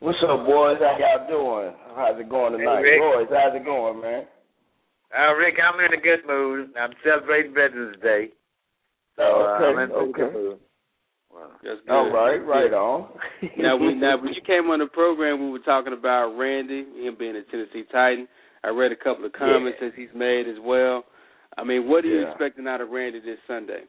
What's 0.00 0.18
up, 0.28 0.44
boys? 0.44 0.76
How 0.78 0.96
y'all 1.00 1.26
doing? 1.26 1.74
How's 1.96 2.20
it 2.20 2.28
going 2.28 2.52
tonight? 2.52 2.84
Hey, 2.84 3.00
Rick. 3.00 3.00
Boys, 3.00 3.28
how's 3.32 3.56
it 3.56 3.64
going, 3.64 4.00
man? 4.00 4.24
Uh, 5.08 5.32
Rick, 5.34 5.54
I'm 5.56 5.80
in 5.80 5.98
a 5.98 6.02
good 6.02 6.20
mood. 6.26 6.68
I'm 6.78 6.92
celebrating 7.02 7.54
Veterans 7.54 7.96
Day. 8.02 8.28
So 9.16 9.22
uh, 9.22 9.56
okay, 9.56 9.64
I'm 9.64 9.78
in 9.78 9.90
a 9.90 9.94
okay. 9.94 10.12
good 10.12 10.32
mood. 10.34 10.58
Wow. 11.32 11.48
That's 11.64 11.80
good. 11.80 11.92
All 11.92 12.12
right, 12.12 12.36
right 12.44 12.72
on. 12.74 13.08
now, 13.58 13.76
we, 13.76 13.94
now, 13.94 14.20
when 14.20 14.34
you 14.34 14.42
came 14.46 14.68
on 14.68 14.80
the 14.80 14.86
program, 14.86 15.40
we 15.40 15.50
were 15.50 15.64
talking 15.64 15.94
about 15.94 16.36
Randy, 16.36 16.84
him 17.00 17.16
being 17.18 17.36
a 17.36 17.42
Tennessee 17.50 17.84
Titan. 17.90 18.28
I 18.64 18.68
read 18.68 18.92
a 18.92 18.96
couple 18.96 19.24
of 19.24 19.32
comments 19.32 19.78
that 19.80 19.92
he's 19.96 20.12
made 20.14 20.46
as 20.46 20.60
well. 20.60 21.04
I 21.56 21.64
mean, 21.64 21.88
what 21.88 22.04
are 22.04 22.08
you 22.08 22.20
Yeah. 22.20 22.30
expecting 22.32 22.68
out 22.68 22.82
of 22.82 22.90
Randy 22.90 23.20
this 23.20 23.38
Sunday? 23.48 23.84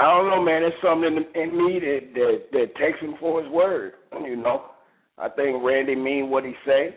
I 0.00 0.04
don't 0.04 0.30
know, 0.30 0.42
man. 0.42 0.62
There's 0.62 0.72
something 0.82 1.12
in, 1.12 1.42
in 1.42 1.66
me 1.66 1.78
that, 1.78 2.14
that 2.14 2.38
that 2.52 2.76
takes 2.76 2.98
him 3.00 3.16
for 3.20 3.42
his 3.42 3.52
word. 3.52 3.92
You 4.24 4.36
know, 4.36 4.66
I 5.18 5.28
think 5.28 5.62
Randy 5.62 5.94
mean 5.94 6.30
what 6.30 6.44
he 6.44 6.52
say. 6.66 6.96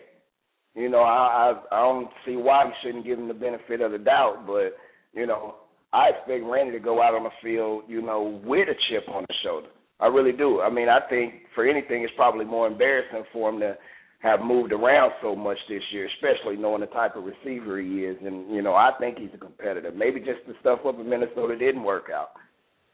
You 0.74 0.88
know, 0.88 1.00
I 1.00 1.52
I, 1.52 1.76
I 1.76 1.80
don't 1.80 2.08
see 2.24 2.36
why 2.36 2.64
he 2.66 2.72
shouldn't 2.82 3.04
give 3.04 3.18
him 3.18 3.28
the 3.28 3.34
benefit 3.34 3.80
of 3.82 3.92
the 3.92 3.98
doubt, 3.98 4.44
but 4.46 4.76
you 5.12 5.26
know, 5.26 5.56
I 5.92 6.10
expect 6.10 6.44
Randy 6.44 6.72
to 6.72 6.82
go 6.82 7.02
out 7.02 7.14
on 7.14 7.24
the 7.24 7.30
field, 7.42 7.84
you 7.88 8.00
know, 8.00 8.40
with 8.44 8.68
a 8.68 8.74
chip 8.88 9.08
on 9.08 9.26
his 9.28 9.36
shoulder. 9.44 9.68
I 10.00 10.06
really 10.06 10.32
do. 10.32 10.60
I 10.60 10.70
mean, 10.70 10.88
I 10.88 11.00
think 11.08 11.44
for 11.54 11.68
anything, 11.68 12.02
it's 12.02 12.12
probably 12.16 12.44
more 12.44 12.66
embarrassing 12.66 13.24
for 13.32 13.50
him 13.50 13.60
to 13.60 13.76
have 14.22 14.40
moved 14.40 14.72
around 14.72 15.12
so 15.22 15.36
much 15.36 15.58
this 15.68 15.82
year, 15.92 16.08
especially 16.16 16.56
knowing 16.56 16.80
the 16.80 16.86
type 16.86 17.16
of 17.16 17.24
receiver 17.24 17.80
he 17.80 18.04
is. 18.04 18.16
And 18.24 18.50
you 18.50 18.62
know, 18.62 18.74
I 18.74 18.90
think 18.98 19.18
he's 19.18 19.34
a 19.34 19.38
competitor. 19.38 19.92
Maybe 19.94 20.20
just 20.20 20.40
the 20.46 20.54
stuff 20.60 20.80
up 20.86 20.98
in 20.98 21.08
Minnesota 21.08 21.56
didn't 21.56 21.84
work 21.84 22.06
out. 22.14 22.30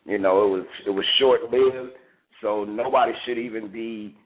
You 0.05 0.19
know, 0.19 0.45
it 0.45 0.51
was 0.51 0.67
it 0.87 0.91
was 0.91 1.05
short 1.19 1.43
lived, 1.51 1.93
so 2.41 2.65
nobody 2.65 3.13
should 3.25 3.39
even 3.39 3.71
be 3.71 4.17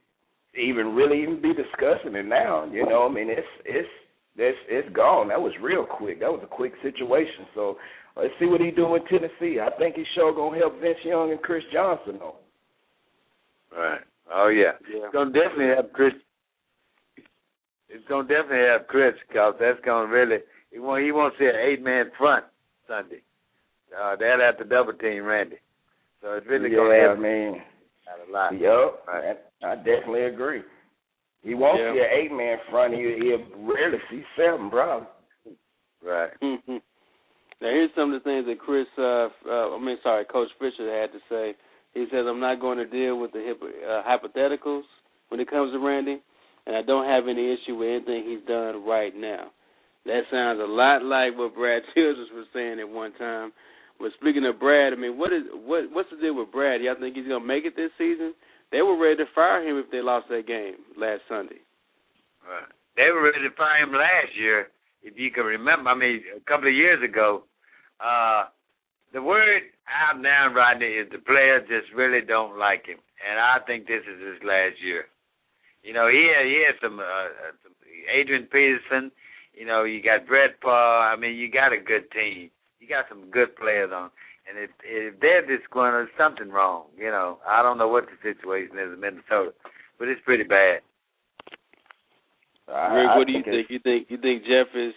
even 0.56 0.94
really 0.94 1.22
even 1.22 1.42
be 1.42 1.52
discussing 1.52 2.14
it 2.14 2.26
now. 2.26 2.64
You 2.70 2.86
know, 2.86 3.06
I 3.08 3.12
mean 3.12 3.28
it's 3.28 3.46
it's 3.64 3.88
it's 4.36 4.58
it's 4.68 4.88
gone. 4.94 5.28
That 5.28 5.40
was 5.40 5.52
real 5.60 5.84
quick. 5.84 6.20
That 6.20 6.30
was 6.30 6.40
a 6.42 6.46
quick 6.46 6.72
situation. 6.82 7.46
So 7.54 7.76
let's 8.16 8.34
see 8.38 8.46
what 8.46 8.60
he 8.60 8.70
do 8.70 8.94
in 8.94 9.04
Tennessee. 9.06 9.58
I 9.60 9.70
think 9.78 9.96
he's 9.96 10.06
sure 10.14 10.34
gonna 10.34 10.58
help 10.58 10.80
Vince 10.80 10.98
Young 11.04 11.32
and 11.32 11.42
Chris 11.42 11.64
Johnson 11.72 12.18
though. 12.18 12.36
Right. 13.76 14.00
Oh 14.32 14.48
yeah. 14.48 14.72
Yeah. 14.88 15.04
It's 15.04 15.12
gonna 15.12 15.32
definitely 15.32 15.74
have 15.74 15.92
Chris. 15.92 16.12
It's 17.88 18.04
gonna 18.08 18.28
definitely 18.28 18.66
have 18.70 18.86
Chris 18.86 19.14
because 19.28 19.54
that's 19.60 19.80
gonna 19.84 20.08
really. 20.08 20.38
He 20.70 20.78
won't. 20.78 21.04
He 21.04 21.12
won't 21.12 21.34
see 21.38 21.46
an 21.46 21.56
eight 21.56 21.82
man 21.82 22.10
front 22.16 22.44
Sunday. 22.88 23.22
Uh, 23.94 24.16
they'll 24.16 24.40
have 24.40 24.58
to 24.58 24.64
double 24.64 24.92
team 24.94 25.24
Randy. 25.24 25.56
So 26.22 26.32
it's 26.34 26.46
really 26.46 26.70
gonna 26.70 26.94
yeah, 26.94 27.02
help 27.08 27.18
I 27.18 27.22
mean, 27.22 27.62
out 28.10 28.28
a 28.28 28.32
lot. 28.32 28.52
Yep, 28.58 29.04
Right. 29.06 29.36
I, 29.62 29.66
I 29.72 29.76
definitely 29.76 30.24
agree. 30.24 30.62
He 31.42 31.54
won't 31.54 31.78
Yeah. 31.78 31.92
see 31.92 31.98
an 32.00 32.06
eight 32.12 32.32
man 32.32 32.58
front. 32.70 32.94
He 32.94 33.00
he'll 33.20 33.66
rarely 33.66 33.98
see 34.10 34.22
seven, 34.36 34.68
bro. 34.70 35.06
Right. 36.02 36.30
Now 37.60 37.70
here's 37.70 37.90
some 37.96 38.12
of 38.12 38.20
the 38.22 38.28
things 38.28 38.44
that 38.46 38.58
Chris, 38.58 38.84
uh, 38.98 39.28
uh, 39.48 39.76
I 39.76 39.78
mean, 39.80 39.96
sorry, 40.02 40.24
Coach 40.26 40.48
Fisher 40.58 40.90
had 41.00 41.12
to 41.12 41.18
say. 41.30 41.54
He 41.94 42.04
says, 42.10 42.26
"I'm 42.28 42.40
not 42.40 42.60
going 42.60 42.76
to 42.78 42.84
deal 42.84 43.18
with 43.18 43.32
the 43.32 43.40
hypo- 43.40 43.78
uh, 43.88 44.02
hypotheticals 44.02 44.82
when 45.28 45.40
it 45.40 45.48
comes 45.48 45.72
to 45.72 45.78
Randy, 45.78 46.20
and 46.66 46.76
I 46.76 46.82
don't 46.82 47.06
have 47.06 47.28
any 47.28 47.54
issue 47.54 47.76
with 47.76 47.88
anything 47.88 48.24
he's 48.28 48.46
done 48.46 48.84
right 48.84 49.14
now." 49.16 49.50
That 50.04 50.22
sounds 50.30 50.60
a 50.60 50.66
lot 50.66 51.04
like 51.04 51.38
what 51.38 51.54
Brad 51.54 51.82
Childress 51.94 52.28
was 52.34 52.46
saying 52.52 52.80
at 52.80 52.88
one 52.88 53.12
time. 53.14 53.52
But 53.98 54.12
speaking 54.20 54.44
of 54.44 54.58
Brad, 54.58 54.92
I 54.92 54.96
mean, 54.96 55.18
what 55.18 55.32
is 55.32 55.44
what 55.52 55.90
what's 55.92 56.10
the 56.10 56.20
deal 56.20 56.36
with 56.36 56.52
Brad? 56.52 56.82
Y'all 56.82 56.98
think 56.98 57.16
he's 57.16 57.28
gonna 57.28 57.44
make 57.44 57.64
it 57.64 57.76
this 57.76 57.90
season? 57.96 58.34
They 58.72 58.82
were 58.82 58.98
ready 58.98 59.16
to 59.22 59.30
fire 59.34 59.62
him 59.62 59.78
if 59.78 59.90
they 59.90 60.02
lost 60.02 60.28
that 60.28 60.46
game 60.46 60.74
last 60.96 61.22
Sunday. 61.28 61.62
Right. 62.42 62.68
They 62.96 63.10
were 63.14 63.22
ready 63.22 63.42
to 63.42 63.54
fire 63.56 63.82
him 63.82 63.92
last 63.92 64.34
year, 64.36 64.68
if 65.02 65.14
you 65.16 65.30
can 65.30 65.44
remember. 65.44 65.90
I 65.90 65.94
mean, 65.94 66.22
a 66.36 66.40
couple 66.50 66.68
of 66.68 66.74
years 66.74 67.02
ago. 67.02 67.44
Uh, 68.02 68.50
the 69.12 69.22
word 69.22 69.62
out 69.86 70.20
now, 70.20 70.52
Rodney, 70.52 70.98
is 70.98 71.08
the 71.12 71.18
players 71.18 71.62
just 71.68 71.94
really 71.94 72.20
don't 72.20 72.58
like 72.58 72.86
him, 72.86 72.98
and 73.22 73.38
I 73.38 73.58
think 73.64 73.86
this 73.86 74.02
is 74.02 74.18
his 74.18 74.42
last 74.42 74.82
year. 74.82 75.06
You 75.84 75.92
know, 75.92 76.08
he 76.08 76.26
had, 76.34 76.46
he 76.46 76.64
had 76.66 76.76
some, 76.82 76.98
uh, 76.98 77.02
uh, 77.02 77.54
some 77.62 77.72
Adrian 78.10 78.48
Peterson. 78.50 79.12
You 79.54 79.66
know, 79.66 79.84
you 79.84 80.02
got 80.02 80.26
Brett 80.26 80.60
Paul. 80.60 81.02
I 81.02 81.14
mean, 81.14 81.36
you 81.36 81.50
got 81.50 81.72
a 81.72 81.78
good 81.78 82.10
team. 82.10 82.50
You 82.84 82.92
got 82.92 83.08
some 83.08 83.32
good 83.32 83.56
players 83.56 83.88
on. 83.96 84.12
And 84.44 84.60
if, 84.60 84.68
if 84.84 85.16
they're 85.24 85.40
just 85.40 85.64
disgruntled, 85.64 86.04
there's 86.04 86.20
something 86.20 86.52
wrong. 86.52 86.92
You 87.00 87.08
know, 87.08 87.40
I 87.48 87.64
don't 87.64 87.80
know 87.80 87.88
what 87.88 88.04
the 88.12 88.20
situation 88.20 88.76
is 88.76 88.92
in 88.92 89.00
Minnesota, 89.00 89.56
but 89.96 90.08
it's 90.12 90.20
pretty 90.20 90.44
bad. 90.44 90.84
I- 92.68 92.92
Rick, 92.92 93.08
I 93.08 93.16
what 93.16 93.26
do 93.26 93.32
you 93.32 93.40
think? 93.40 93.72
You 93.72 93.80
think 93.80 94.12
you 94.12 94.20
think 94.20 94.44
Jeff 94.44 94.68
is? 94.76 94.92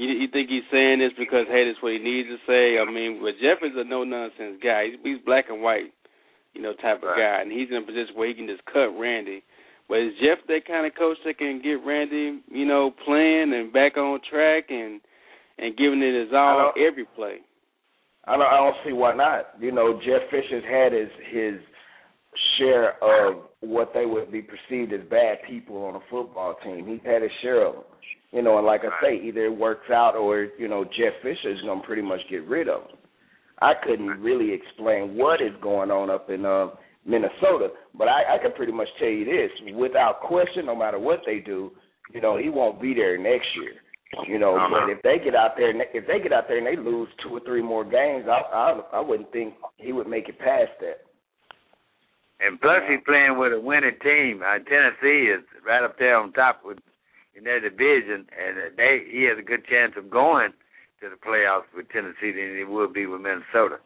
You, 0.00 0.08
you 0.08 0.28
think 0.32 0.48
he's 0.48 0.64
saying 0.72 1.04
this 1.04 1.12
because 1.20 1.44
hey, 1.52 1.68
that's 1.68 1.84
what 1.84 1.92
he 1.92 2.00
needs 2.00 2.32
to 2.32 2.40
say? 2.48 2.80
I 2.80 2.88
mean, 2.88 3.20
but 3.20 3.36
Jeff 3.44 3.60
is 3.60 3.76
a 3.76 3.84
no 3.84 4.08
nonsense 4.08 4.56
guy. 4.64 4.88
He's, 4.88 4.96
he's 5.04 5.20
black 5.28 5.52
and 5.52 5.60
white, 5.60 5.92
you 6.56 6.64
know, 6.64 6.72
type 6.80 7.04
of 7.04 7.12
guy, 7.12 7.44
and 7.44 7.52
he's 7.52 7.68
in 7.68 7.76
a 7.76 7.84
position 7.84 8.16
where 8.16 8.28
he 8.28 8.32
can 8.32 8.48
just 8.48 8.64
cut 8.64 8.88
Randy. 8.96 9.44
But 9.84 10.00
is 10.00 10.16
Jeff 10.16 10.40
that 10.48 10.64
kind 10.64 10.88
of 10.88 10.96
coach 10.96 11.20
that 11.28 11.36
can 11.36 11.60
get 11.60 11.84
Randy, 11.84 12.40
you 12.48 12.64
know, 12.64 12.88
playing 13.04 13.52
and 13.52 13.68
back 13.68 14.00
on 14.00 14.20
track 14.24 14.72
and 14.72 15.04
and 15.58 15.76
giving 15.76 16.02
it 16.02 16.24
his 16.24 16.32
all 16.34 16.72
every 16.76 17.04
play? 17.16 17.36
I 18.24 18.36
don't, 18.36 18.46
I 18.46 18.56
don't 18.56 18.76
see 18.86 18.92
why 18.92 19.14
not. 19.14 19.60
You 19.60 19.72
know, 19.72 19.98
Jeff 20.04 20.22
Fisher's 20.30 20.64
had 20.64 20.92
his 20.92 21.08
his 21.32 21.60
share 22.58 23.02
of 23.02 23.42
what 23.60 23.92
they 23.94 24.06
would 24.06 24.32
be 24.32 24.42
perceived 24.42 24.92
as 24.92 25.08
bad 25.10 25.38
people 25.48 25.84
on 25.84 25.96
a 25.96 26.00
football 26.10 26.56
team. 26.64 26.86
He's 26.86 27.04
had 27.04 27.22
his 27.22 27.30
share 27.42 27.66
of 27.66 27.74
them. 27.74 27.84
You 28.32 28.42
know, 28.42 28.56
and 28.56 28.66
like 28.66 28.80
I 28.84 29.02
say, 29.02 29.20
either 29.22 29.44
it 29.44 29.56
works 29.56 29.90
out 29.90 30.14
or, 30.14 30.48
you 30.58 30.66
know, 30.66 30.84
Jeff 30.84 31.12
Fisher 31.22 31.52
is 31.52 31.60
going 31.60 31.80
to 31.80 31.86
pretty 31.86 32.00
much 32.00 32.20
get 32.30 32.46
rid 32.48 32.68
of 32.68 32.82
him. 32.82 32.96
I 33.60 33.74
couldn't 33.84 34.08
really 34.20 34.52
explain 34.52 35.16
what 35.16 35.42
is 35.42 35.52
going 35.62 35.90
on 35.90 36.08
up 36.08 36.30
in 36.30 36.46
uh, 36.46 36.68
Minnesota, 37.04 37.68
but 37.96 38.08
I, 38.08 38.36
I 38.36 38.38
can 38.42 38.52
pretty 38.52 38.72
much 38.72 38.88
tell 38.98 39.08
you 39.08 39.24
this 39.24 39.74
without 39.76 40.20
question, 40.20 40.66
no 40.66 40.74
matter 40.74 40.98
what 40.98 41.20
they 41.26 41.40
do, 41.40 41.72
you 42.14 42.20
know, 42.20 42.38
he 42.38 42.48
won't 42.48 42.80
be 42.80 42.94
there 42.94 43.18
next 43.18 43.46
year. 43.60 43.74
You 44.28 44.38
know, 44.38 44.56
uh-huh. 44.56 44.68
but 44.68 44.92
if 44.92 45.00
they 45.02 45.24
get 45.24 45.34
out 45.34 45.52
there, 45.56 45.70
and 45.70 45.80
if 45.94 46.06
they 46.06 46.20
get 46.20 46.32
out 46.32 46.44
there 46.46 46.58
and 46.58 46.66
they 46.66 46.76
lose 46.76 47.08
two 47.22 47.30
or 47.30 47.40
three 47.40 47.62
more 47.62 47.84
games, 47.84 48.26
I 48.28 48.42
I, 48.52 48.98
I 48.98 49.00
wouldn't 49.00 49.32
think 49.32 49.54
he 49.78 49.92
would 49.92 50.06
make 50.06 50.28
it 50.28 50.38
past 50.38 50.72
that. 50.80 51.00
And 52.40 52.60
plus, 52.60 52.82
he's 52.90 53.00
playing 53.06 53.38
with 53.38 53.52
a 53.52 53.60
winning 53.60 53.96
team. 54.02 54.42
Uh, 54.44 54.58
Tennessee 54.68 55.30
is 55.30 55.44
right 55.64 55.82
up 55.82 55.98
there 55.98 56.16
on 56.18 56.32
top 56.32 56.60
with 56.64 56.78
in 57.34 57.44
their 57.44 57.60
division, 57.60 58.26
and 58.36 58.76
they 58.76 59.06
he 59.10 59.24
has 59.24 59.38
a 59.38 59.46
good 59.46 59.64
chance 59.64 59.94
of 59.96 60.10
going 60.10 60.52
to 61.00 61.08
the 61.08 61.16
playoffs 61.16 61.70
with 61.74 61.88
Tennessee 61.88 62.32
than 62.32 62.56
he 62.56 62.64
would 62.64 62.92
be 62.92 63.06
with 63.06 63.20
Minnesota. 63.20 63.78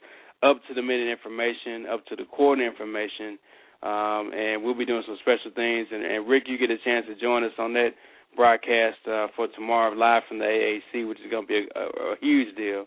up 0.43 0.61
to 0.69 0.75
the 0.75 0.83
minute 0.83 1.11
information, 1.11 1.87
up 1.91 2.05
to 2.07 2.17
the 2.17 2.25
quarter 2.25 2.67
information, 2.67 3.39
um, 3.83 4.33
and 4.35 4.63
we'll 4.63 4.77
be 4.77 4.87
doing 4.87 5.03
some 5.07 5.19
special 5.21 5.51
things. 5.55 5.89
And, 5.91 6.05
and 6.05 6.29
Rick, 6.29 6.45
you 6.47 6.59
get 6.59 6.71
a 6.71 6.79
chance 6.85 7.07
to 7.09 7.15
join 7.21 7.45
us 7.45 7.57
on 7.59 7.73
that 7.75 7.91
broadcast 8.37 9.01
uh, 9.09 9.29
for 9.35 9.49
tomorrow 9.55 9.95
live 9.95 10.23
from 10.29 10.39
the 10.39 10.45
AAC, 10.45 11.09
which 11.09 11.19
is 11.21 11.31
going 11.31 11.45
to 11.45 11.49
be 11.49 11.67
a, 11.75 11.79
a, 11.79 12.13
a 12.13 12.17
huge 12.21 12.55
deal. 12.57 12.87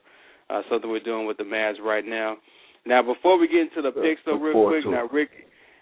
Uh, 0.49 0.61
something 0.69 0.89
we're 0.89 0.99
doing 0.99 1.27
with 1.27 1.38
the 1.38 1.43
Mavs 1.43 1.80
right 1.80 2.05
now. 2.05 2.38
Now, 2.86 3.03
before 3.03 3.38
we 3.38 3.47
get 3.47 3.69
into 3.69 3.82
the 3.84 3.91
picks, 3.91 4.21
though, 4.25 4.39
real 4.39 4.67
quick, 4.67 4.84
now 4.86 5.07
Rick, 5.13 5.30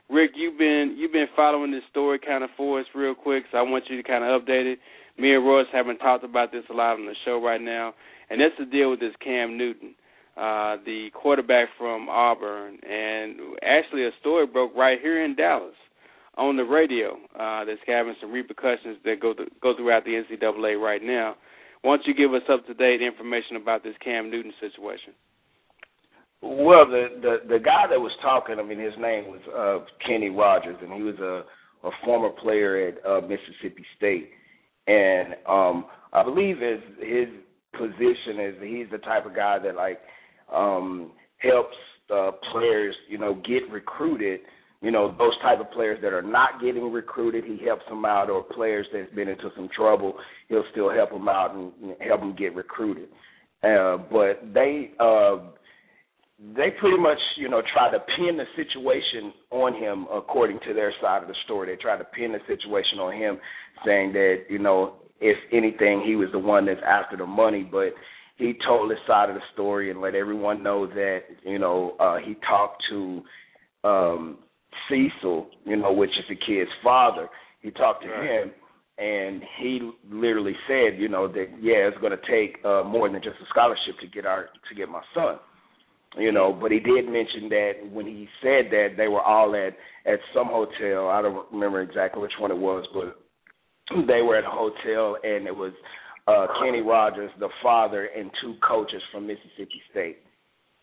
Rick, 0.10 0.32
you've 0.36 0.58
been 0.58 0.96
you've 0.98 1.14
been 1.14 1.28
following 1.36 1.72
this 1.72 1.84
story 1.90 2.20
kind 2.20 2.44
of 2.44 2.50
for 2.58 2.80
us 2.80 2.86
real 2.96 3.16
quick, 3.16 3.44
so 3.52 3.58
I 3.58 3.62
want 3.62 3.86
you 3.90 3.96
to 3.96 4.04
kind 4.04 4.24
of 4.24 4.42
update 4.42 4.74
it. 4.74 4.80
Me 5.18 5.34
and 5.34 5.46
Royce 5.46 5.68
haven't 5.72 5.98
talked 5.98 6.24
about 6.24 6.52
this 6.52 6.64
a 6.70 6.74
lot 6.74 6.94
on 6.94 7.06
the 7.06 7.16
show 7.26 7.42
right 7.44 7.62
now, 7.62 7.94
and 8.30 8.40
that's 8.40 8.54
the 8.60 8.66
deal 8.66 8.92
with 8.92 9.00
this 9.00 9.14
Cam 9.24 9.58
Newton, 9.58 9.96
uh, 10.38 10.78
the 10.86 11.10
quarterback 11.14 11.70
from 11.78 12.08
Auburn, 12.10 12.78
and 12.88 13.40
actually 13.64 14.06
a 14.06 14.12
story 14.20 14.46
broke 14.46 14.76
right 14.76 15.00
here 15.02 15.24
in 15.24 15.36
Dallas 15.36 15.76
on 16.38 16.56
the 16.56 16.64
radio 16.64 17.18
uh, 17.40 17.66
that's 17.66 17.80
having 17.88 18.16
some 18.22 18.32
repercussions 18.32 18.98
that 19.06 19.20
go 19.20 19.34
to, 19.34 19.46
go 19.62 19.76
throughout 19.76 20.06
the 20.06 20.12
NCAA 20.12 20.80
right 20.80 21.02
now. 21.02 21.36
Why 21.82 21.98
don't 21.98 22.08
you 22.08 22.14
give 22.14 22.34
us 22.34 22.48
up 22.52 22.66
to 22.68 22.74
date 22.74 23.02
information 23.02 23.56
about 23.56 23.84
this 23.84 23.96
Cam 24.04 24.30
Newton 24.30 24.54
situation? 24.60 25.14
Well, 26.42 26.86
the, 26.86 27.08
the 27.20 27.56
the 27.56 27.60
guy 27.60 27.88
that 27.90 28.00
was 28.00 28.12
talking, 28.22 28.60
I 28.60 28.64
mean, 28.64 28.80
his 28.80 28.94
name 29.00 29.26
was 29.26 29.42
uh, 29.50 29.86
Kenny 30.08 30.30
Rogers, 30.30 30.78
and 30.82 30.94
he 30.94 31.02
was 31.02 31.18
a 31.18 31.44
a 31.88 31.92
former 32.04 32.30
player 32.30 32.88
at 32.88 33.06
uh, 33.06 33.22
Mississippi 33.22 33.86
State, 33.96 34.30
and 34.88 35.36
um, 35.48 35.86
I 36.14 36.24
believe 36.24 36.58
his 36.60 36.80
his 37.00 37.28
position 37.74 38.40
is 38.40 38.56
he's 38.62 38.88
the 38.92 38.98
type 39.00 39.26
of 39.26 39.36
guy 39.36 39.60
that 39.60 39.76
like 39.76 40.00
um, 40.54 41.12
helps 41.38 41.76
uh, 42.14 42.32
players, 42.52 42.96
you 43.10 43.18
know, 43.18 43.36
get 43.36 43.70
recruited. 43.72 44.42
You 44.82 44.92
know, 44.92 45.14
those 45.18 45.38
type 45.42 45.60
of 45.60 45.72
players 45.72 46.00
that 46.04 46.14
are 46.14 46.22
not 46.22 46.62
getting 46.62 46.92
recruited, 46.92 47.44
he 47.44 47.66
helps 47.66 47.84
them 47.90 48.06
out, 48.06 48.30
or 48.30 48.44
players 48.44 48.86
that's 48.94 49.12
been 49.14 49.28
into 49.28 49.50
some 49.56 49.70
trouble, 49.76 50.14
he'll 50.50 50.64
still 50.72 50.92
help 50.92 51.10
them 51.10 51.28
out 51.28 51.56
and 51.56 51.72
help 52.00 52.20
them 52.20 52.36
get 52.38 52.54
recruited. 52.54 53.10
Uh, 53.64 53.98
but 54.12 54.40
they 54.54 54.92
uh, 55.00 55.38
they 56.40 56.70
pretty 56.80 56.98
much, 56.98 57.18
you 57.38 57.50
know, 57.50 57.62
try 57.74 57.92
to 57.92 58.00
pin 58.16 58.38
the 58.38 58.46
situation 58.56 59.34
on 59.50 59.74
him 59.74 60.06
according 60.14 60.60
to 60.68 60.74
their 60.74 60.94
side 61.02 61.24
of 61.24 61.28
the 61.28 61.36
story. 61.46 61.68
They 61.68 61.82
try 61.82 61.98
to 61.98 62.04
pin 62.04 62.32
the 62.32 62.40
situation 62.48 63.00
on 63.00 63.14
him, 63.14 63.40
saying 63.84 64.14
that, 64.14 64.44
you 64.48 64.60
know, 64.60 64.98
if 65.20 65.38
anything, 65.52 66.04
he 66.06 66.16
was 66.16 66.30
the 66.32 66.40
one 66.40 66.68
that's 66.68 66.82
after 66.88 67.18
the 67.18 67.26
money, 67.26 67.68
but 67.70 67.90
he 68.38 68.54
told 68.68 68.92
his 68.92 69.00
side 69.08 69.30
of 69.30 69.36
the 69.36 69.42
story 69.54 69.90
and 69.90 70.00
let 70.00 70.14
everyone 70.14 70.62
know 70.62 70.86
that, 70.86 71.22
you 71.44 71.58
know, 71.58 71.96
uh 72.00 72.18
he 72.18 72.36
talked 72.48 72.84
to 72.92 73.24
um 73.84 74.38
Cecil, 74.88 75.48
you 75.66 75.76
know, 75.76 75.92
which 75.92 76.12
is 76.12 76.26
the 76.30 76.36
kid's 76.36 76.70
father. 76.84 77.30
He 77.62 77.72
talked 77.72 78.04
to 78.04 78.10
right. 78.10 78.44
him 78.44 78.52
and 79.00 79.42
he 79.60 79.92
literally 80.08 80.56
said, 80.68 81.00
you 81.00 81.10
know, 81.10 81.28
that 81.28 81.48
yeah, 81.60 81.90
it's 81.90 81.98
going 81.98 82.16
to 82.16 82.32
take 82.32 82.64
uh 82.64 82.84
more 82.84 83.10
than 83.10 83.24
just 83.24 83.38
a 83.42 83.46
scholarship 83.50 83.98
to 84.02 84.08
get 84.08 84.28
our 84.28 84.50
to 84.70 84.76
get 84.76 84.88
my 84.88 85.02
son 85.16 85.40
you 86.18 86.32
know. 86.32 86.54
But 86.54 86.72
he 86.72 86.80
did 86.80 87.06
mention 87.06 87.50
that 87.50 87.72
when 87.92 88.06
he 88.06 88.28
said 88.42 88.72
that 88.72 88.96
they 88.98 89.08
were 89.08 89.22
all 89.22 89.56
at 89.56 89.76
at 90.12 90.20
some 90.34 90.48
hotel. 90.48 91.10
I 91.10 91.22
don't 91.22 91.52
remember 91.52 91.82
exactly 91.82 92.22
which 92.22 92.32
one 92.40 92.52
it 92.52 92.58
was, 92.58 92.86
but 92.94 93.18
they 94.08 94.22
were 94.22 94.38
at 94.38 94.46
a 94.46 94.50
hotel, 94.50 95.18
and 95.24 95.48
it 95.48 95.56
was 95.56 95.74
uh 96.28 96.48
Kenny 96.62 96.82
Rogers, 96.82 97.32
the 97.40 97.50
father, 97.62 98.10
and 98.18 98.32
two 98.42 98.56
coaches 98.68 99.02
from 99.12 99.28
Mississippi 99.28 99.82
State. 99.92 100.18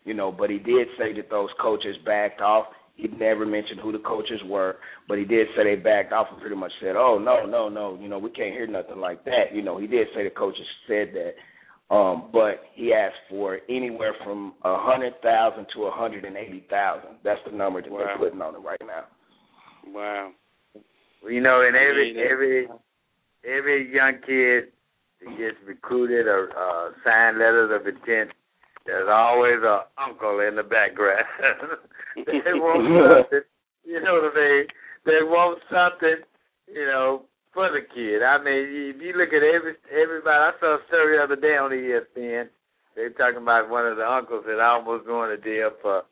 You 0.03 0.13
know, 0.13 0.31
but 0.31 0.49
he 0.49 0.59
did 0.59 0.87
say 0.99 1.13
that 1.13 1.29
those 1.29 1.49
coaches 1.59 1.95
backed 2.05 2.41
off. 2.41 2.67
He 2.95 3.09
never 3.09 3.45
mentioned 3.45 3.81
who 3.81 3.91
the 3.91 3.99
coaches 3.99 4.39
were, 4.45 4.77
but 5.09 5.17
he 5.17 5.25
did 5.25 5.47
say 5.55 5.63
they 5.63 5.75
backed 5.75 6.13
off 6.13 6.27
and 6.31 6.39
pretty 6.39 6.55
much 6.55 6.71
said, 6.79 6.95
"Oh 6.95 7.19
no, 7.19 7.45
no, 7.45 7.67
no, 7.67 7.97
you 7.99 8.07
know, 8.07 8.19
we 8.19 8.29
can't 8.29 8.53
hear 8.53 8.67
nothing 8.67 8.99
like 8.99 9.25
that." 9.25 9.53
You 9.53 9.63
know, 9.63 9.77
he 9.77 9.87
did 9.87 10.07
say 10.15 10.23
the 10.23 10.29
coaches 10.29 10.65
said 10.87 11.09
that, 11.13 11.33
um, 11.91 12.29
but 12.33 12.61
he 12.73 12.93
asked 12.93 13.15
for 13.29 13.59
anywhere 13.69 14.13
from 14.23 14.53
a 14.63 14.75
hundred 14.77 15.13
thousand 15.21 15.67
to 15.75 15.83
a 15.83 15.91
hundred 15.91 16.25
and 16.25 16.35
eighty 16.35 16.65
thousand. 16.69 17.17
That's 17.23 17.39
the 17.45 17.55
number 17.55 17.81
that 17.81 17.91
wow. 17.91 17.99
they're 17.99 18.17
putting 18.17 18.41
on 18.41 18.55
it 18.55 18.59
right 18.59 18.81
now. 18.85 19.03
Wow. 19.87 20.31
You 21.29 21.41
know, 21.41 21.61
and 21.61 21.75
every 21.75 22.15
every 22.17 22.67
every 23.45 23.93
young 23.93 24.13
kid 24.25 24.71
that 25.21 25.37
gets 25.37 25.57
recruited 25.65 26.27
or 26.27 26.49
uh, 26.57 26.91
signed 27.03 27.37
letters 27.37 27.71
of 27.73 27.87
intent, 27.87 28.31
there's 28.85 29.09
always 29.09 29.61
a 29.63 29.85
uncle 30.01 30.39
in 30.39 30.55
the 30.55 30.63
background. 30.63 31.25
they 32.15 32.53
want 32.53 33.11
something, 33.11 33.41
you 33.83 34.01
know 34.01 34.13
what 34.13 34.33
I 34.33 34.35
mean? 34.35 34.67
They 35.05 35.23
want 35.23 35.59
something, 35.69 36.17
you 36.67 36.85
know, 36.85 37.23
for 37.55 37.71
the 37.71 37.81
kid. 37.81 38.21
I 38.21 38.37
mean, 38.37 38.93
if 38.93 39.01
you 39.01 39.15
look 39.15 39.31
at 39.31 39.41
every 39.41 39.79
everybody, 39.87 40.35
I 40.37 40.51
saw 40.59 40.75
a 40.75 40.85
story 40.91 41.17
the 41.17 41.23
other 41.23 41.39
day 41.39 41.55
on 41.55 41.71
ESPN. 41.71 42.51
They 42.93 43.07
were 43.07 43.17
talking 43.17 43.41
about 43.41 43.71
one 43.71 43.87
of 43.87 43.95
the 43.97 44.05
uncles 44.05 44.43
that 44.45 44.59
almost 44.59 45.07
going 45.07 45.31
to 45.31 45.39
deal 45.39 45.71
for 45.81 46.03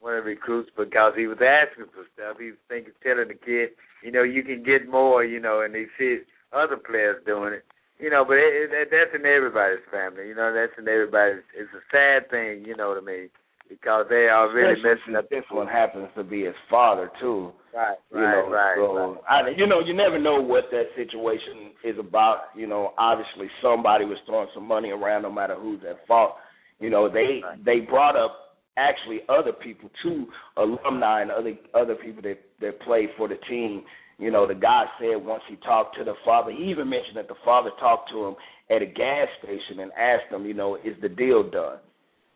one 0.00 0.14
of 0.14 0.24
the 0.24 0.30
recruits 0.30 0.70
because 0.72 1.12
he 1.18 1.26
was 1.26 1.42
asking 1.42 1.90
for 1.90 2.06
stuff. 2.14 2.38
He 2.38 2.54
was 2.54 2.62
thinking, 2.70 2.94
telling 3.02 3.28
the 3.28 3.38
kid, 3.38 3.74
you 4.02 4.10
know, 4.14 4.22
you 4.22 4.42
can 4.42 4.62
get 4.62 4.88
more, 4.88 5.24
you 5.24 5.38
know, 5.42 5.60
and 5.60 5.74
he 5.74 5.86
sees 5.98 6.22
other 6.54 6.78
players 6.78 7.22
doing 7.26 7.54
it, 7.54 7.66
you 7.98 8.08
know. 8.10 8.24
But 8.24 8.38
it, 8.38 8.70
it, 8.70 8.88
that's 8.90 9.14
in 9.14 9.26
everybody's 9.26 9.84
family, 9.90 10.30
you 10.30 10.34
know. 10.34 10.54
That's 10.54 10.78
in 10.78 10.86
everybody's. 10.86 11.42
It's 11.58 11.74
a 11.74 11.82
sad 11.90 12.30
thing, 12.30 12.64
you 12.64 12.78
know 12.78 12.94
what 12.94 13.02
I 13.02 13.04
mean 13.04 13.28
because 13.68 14.06
they 14.08 14.26
are 14.28 14.52
really 14.52 14.80
messing 14.82 15.16
up. 15.16 15.28
This 15.30 15.44
one 15.50 15.66
happens 15.66 16.08
to 16.16 16.24
be 16.24 16.42
his 16.44 16.54
father 16.70 17.10
too. 17.20 17.52
Right, 17.74 17.96
you 18.12 18.20
right, 18.20 18.46
know, 18.46 18.50
right. 18.50 18.74
So 18.76 19.18
right. 19.28 19.46
I, 19.46 19.48
you 19.56 19.66
know, 19.66 19.80
you 19.80 19.94
never 19.94 20.18
know 20.18 20.40
what 20.40 20.64
that 20.70 20.84
situation 20.96 21.72
is 21.82 21.98
about. 21.98 22.54
You 22.56 22.66
know, 22.66 22.92
obviously 22.98 23.48
somebody 23.62 24.04
was 24.04 24.18
throwing 24.26 24.48
some 24.54 24.66
money 24.66 24.90
around, 24.90 25.22
no 25.22 25.32
matter 25.32 25.56
who's 25.56 25.80
at 25.88 26.06
fault. 26.06 26.36
You 26.78 26.90
know, 26.90 27.08
they 27.08 27.40
right. 27.42 27.64
they 27.64 27.80
brought 27.80 28.16
up 28.16 28.44
actually 28.76 29.20
other 29.28 29.52
people 29.52 29.90
too, 30.02 30.26
alumni 30.56 31.22
and 31.22 31.30
other 31.30 31.54
other 31.74 31.94
people 31.94 32.22
that 32.22 32.38
that 32.60 32.80
played 32.82 33.08
for 33.16 33.28
the 33.28 33.36
team. 33.48 33.82
You 34.18 34.30
know, 34.30 34.46
the 34.46 34.54
guy 34.54 34.84
said 35.00 35.24
once 35.24 35.42
he 35.48 35.56
talked 35.56 35.96
to 35.98 36.04
the 36.04 36.14
father, 36.24 36.52
he 36.52 36.64
even 36.70 36.88
mentioned 36.88 37.16
that 37.16 37.26
the 37.26 37.34
father 37.44 37.70
talked 37.80 38.10
to 38.12 38.26
him 38.26 38.34
at 38.70 38.82
a 38.82 38.86
gas 38.86 39.26
station 39.42 39.80
and 39.80 39.90
asked 39.92 40.32
him, 40.32 40.46
you 40.46 40.54
know, 40.54 40.76
is 40.76 40.94
the 41.02 41.08
deal 41.08 41.48
done? 41.48 41.78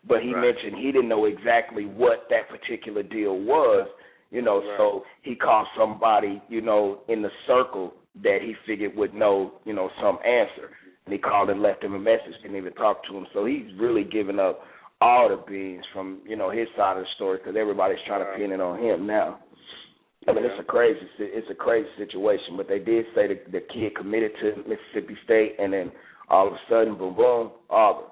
But 0.08 0.22
he 0.22 0.34
right. 0.34 0.52
mentioned 0.52 0.76
he 0.82 0.90
didn't 0.92 1.08
know 1.08 1.26
exactly 1.26 1.84
what 1.84 2.26
that 2.30 2.48
particular 2.48 3.02
deal 3.02 3.38
was, 3.38 3.88
you 4.30 4.42
know, 4.42 4.58
right. 4.58 4.76
so 4.78 5.02
he 5.22 5.34
called 5.34 5.66
somebody, 5.78 6.42
you 6.48 6.60
know, 6.60 7.00
in 7.08 7.22
the 7.22 7.30
circle 7.46 7.94
that 8.22 8.38
he 8.42 8.54
figured 8.66 8.96
would 8.96 9.14
know, 9.14 9.52
you 9.64 9.72
know, 9.72 9.90
some 10.02 10.18
answer. 10.24 10.70
And 11.04 11.12
he 11.12 11.18
called 11.18 11.50
and 11.50 11.62
left 11.62 11.84
him 11.84 11.94
a 11.94 11.98
message, 11.98 12.34
didn't 12.42 12.56
even 12.56 12.74
talk 12.74 13.04
to 13.08 13.16
him. 13.16 13.26
So 13.32 13.46
he's 13.46 13.66
really 13.78 14.04
giving 14.04 14.38
up 14.38 14.60
all 15.00 15.28
the 15.28 15.42
beans 15.50 15.84
from 15.94 16.20
you 16.26 16.36
know 16.36 16.50
his 16.50 16.66
side 16.76 16.96
of 16.96 17.04
the 17.04 17.08
story 17.14 17.38
because 17.38 17.54
everybody's 17.58 17.98
trying 18.06 18.24
to 18.24 18.36
pin 18.36 18.52
it 18.52 18.60
on 18.60 18.82
him 18.82 19.06
now. 19.06 19.38
I 20.26 20.32
mean, 20.32 20.44
it's 20.44 20.60
a 20.60 20.64
crazy, 20.64 21.00
it's 21.18 21.46
a 21.50 21.54
crazy 21.54 21.88
situation. 21.96 22.56
But 22.56 22.68
they 22.68 22.78
did 22.78 23.06
say 23.14 23.28
the, 23.28 23.40
the 23.50 23.60
kid 23.72 23.96
committed 23.96 24.32
to 24.42 24.56
Mississippi 24.68 25.16
State, 25.24 25.56
and 25.58 25.72
then 25.72 25.92
all 26.28 26.48
of 26.48 26.52
a 26.52 26.58
sudden, 26.68 26.98
boom, 26.98 27.14
boom, 27.14 27.52
Auburn. 27.70 28.10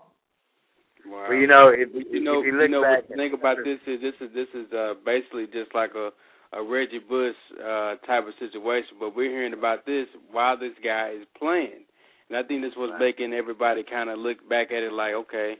Wow. 1.10 1.26
Well, 1.28 1.38
you 1.38 1.46
know, 1.46 1.70
if, 1.70 1.88
you 2.10 2.22
know, 2.22 2.40
if 2.40 2.46
you 2.46 2.58
look 2.58 2.70
know 2.70 2.82
back, 2.82 3.02
what 3.02 3.08
the 3.08 3.16
thing 3.16 3.32
about 3.34 3.56
this 3.64 3.78
is 3.86 4.00
this 4.00 4.14
is 4.20 4.34
this 4.34 4.48
is 4.54 4.72
uh, 4.72 4.94
basically 5.04 5.46
just 5.46 5.74
like 5.74 5.94
a 5.94 6.10
a 6.52 6.62
Reggie 6.62 7.02
Bush 7.02 7.34
uh, 7.58 7.96
type 8.06 8.26
of 8.26 8.34
situation, 8.38 8.96
but 9.00 9.14
we're 9.16 9.30
hearing 9.30 9.52
about 9.52 9.84
this 9.84 10.06
while 10.30 10.56
this 10.58 10.72
guy 10.82 11.12
is 11.18 11.26
playing, 11.38 11.84
and 12.28 12.38
I 12.38 12.42
think 12.46 12.62
this 12.62 12.76
was 12.76 12.94
making 12.98 13.34
everybody 13.34 13.82
kind 13.82 14.08
of 14.08 14.18
look 14.18 14.38
back 14.48 14.70
at 14.70 14.82
it 14.82 14.92
like, 14.92 15.14
okay, 15.26 15.56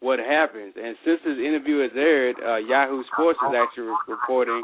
what 0.00 0.18
happens? 0.18 0.74
And 0.76 0.96
since 1.04 1.20
this 1.24 1.38
interview 1.38 1.82
has 1.82 1.90
aired, 1.96 2.36
uh, 2.38 2.56
Yahoo 2.56 3.02
Sports 3.12 3.38
is 3.48 3.54
actually 3.54 3.92
reporting 4.08 4.62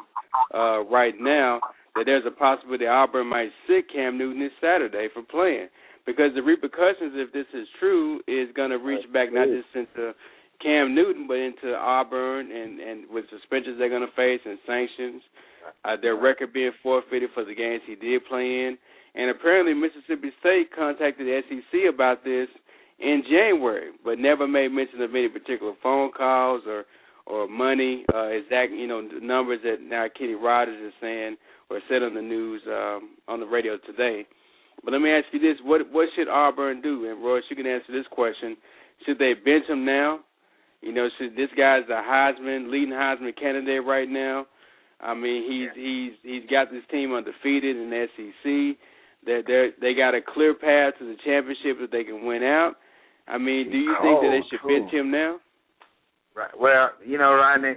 uh, 0.54 0.82
right 0.86 1.14
now 1.18 1.60
that 1.94 2.04
there's 2.06 2.26
a 2.26 2.30
possibility 2.30 2.86
Auburn 2.86 3.26
might 3.26 3.50
sit 3.66 3.90
Cam 3.92 4.18
Newton 4.18 4.40
this 4.40 4.52
Saturday 4.60 5.08
for 5.12 5.22
playing 5.22 5.68
because 6.08 6.32
the 6.34 6.40
repercussions, 6.40 7.12
if 7.20 7.30
this 7.36 7.44
is 7.52 7.68
true, 7.78 8.24
is 8.26 8.48
going 8.56 8.70
to 8.70 8.78
reach 8.78 9.04
back 9.12 9.28
not 9.30 9.44
just 9.44 9.68
into 9.76 10.16
Cam 10.62 10.94
Newton, 10.94 11.28
but 11.28 11.36
into 11.36 11.76
Auburn 11.76 12.50
and 12.50 12.80
and 12.80 13.04
with 13.10 13.28
suspensions 13.28 13.76
they're 13.78 13.92
going 13.92 14.08
to 14.08 14.16
face 14.16 14.40
and 14.48 14.58
sanctions, 14.66 15.20
uh, 15.84 16.00
their 16.00 16.16
record 16.16 16.54
being 16.54 16.72
forfeited 16.82 17.28
for 17.34 17.44
the 17.44 17.54
games 17.54 17.82
he 17.84 17.94
did 17.94 18.24
play 18.24 18.40
in, 18.40 18.78
and 19.14 19.28
apparently 19.28 19.74
Mississippi 19.74 20.32
State 20.40 20.72
contacted 20.74 21.28
the 21.28 21.42
SEC 21.44 21.92
about 21.92 22.24
this 22.24 22.48
in 22.98 23.22
January, 23.28 23.90
but 24.02 24.18
never 24.18 24.48
made 24.48 24.72
mention 24.72 25.02
of 25.02 25.14
any 25.14 25.28
particular 25.28 25.74
phone 25.82 26.10
calls 26.16 26.62
or 26.66 26.84
or 27.26 27.46
money, 27.46 28.06
uh, 28.14 28.28
exact 28.28 28.72
you 28.72 28.86
know 28.86 29.02
numbers 29.20 29.60
that 29.62 29.82
now 29.82 30.06
Kenny 30.18 30.32
Rogers 30.32 30.80
is 30.80 30.94
saying 31.02 31.36
or 31.68 31.80
said 31.86 32.02
on 32.02 32.14
the 32.14 32.22
news 32.22 32.62
um, 32.66 33.10
on 33.28 33.40
the 33.40 33.46
radio 33.46 33.76
today. 33.76 34.26
But 34.84 34.92
let 34.92 35.02
me 35.02 35.10
ask 35.10 35.26
you 35.32 35.40
this: 35.40 35.58
what 35.62 35.82
what 35.92 36.08
should 36.16 36.28
Auburn 36.28 36.80
do? 36.80 37.10
And 37.10 37.22
Royce, 37.22 37.44
you 37.50 37.56
can 37.56 37.66
answer 37.66 37.92
this 37.92 38.06
question: 38.10 38.56
Should 39.06 39.18
they 39.18 39.34
bench 39.34 39.66
him 39.68 39.84
now? 39.84 40.20
You 40.80 40.92
know, 40.92 41.08
should 41.18 41.34
this 41.34 41.50
guy's 41.56 41.82
a 41.88 42.02
Heisman 42.02 42.70
leading 42.70 42.94
Heisman 42.94 43.36
candidate 43.38 43.84
right 43.84 44.08
now? 44.08 44.46
I 45.00 45.14
mean, 45.14 45.42
he's 45.48 45.70
he's 45.74 46.12
he's 46.22 46.50
got 46.50 46.70
this 46.70 46.82
team 46.90 47.12
undefeated 47.12 47.76
in 47.76 47.90
the 47.90 48.06
SEC. 48.16 48.78
They 49.26 49.42
they 49.46 49.68
they 49.80 49.94
got 49.94 50.14
a 50.14 50.20
clear 50.22 50.54
path 50.54 50.94
to 50.98 51.04
the 51.04 51.16
championship 51.24 51.78
that 51.80 51.90
they 51.90 52.04
can 52.04 52.24
win 52.24 52.42
out. 52.42 52.74
I 53.26 53.38
mean, 53.38 53.70
do 53.70 53.76
you 53.76 53.94
think 54.00 54.20
that 54.22 54.30
they 54.30 54.42
should 54.48 54.62
Cool, 54.62 54.80
bench 54.80 54.92
him 54.92 55.10
now? 55.10 55.38
Right. 56.34 56.50
Well, 56.58 56.90
you 57.04 57.18
know, 57.18 57.34
Rodney, 57.34 57.74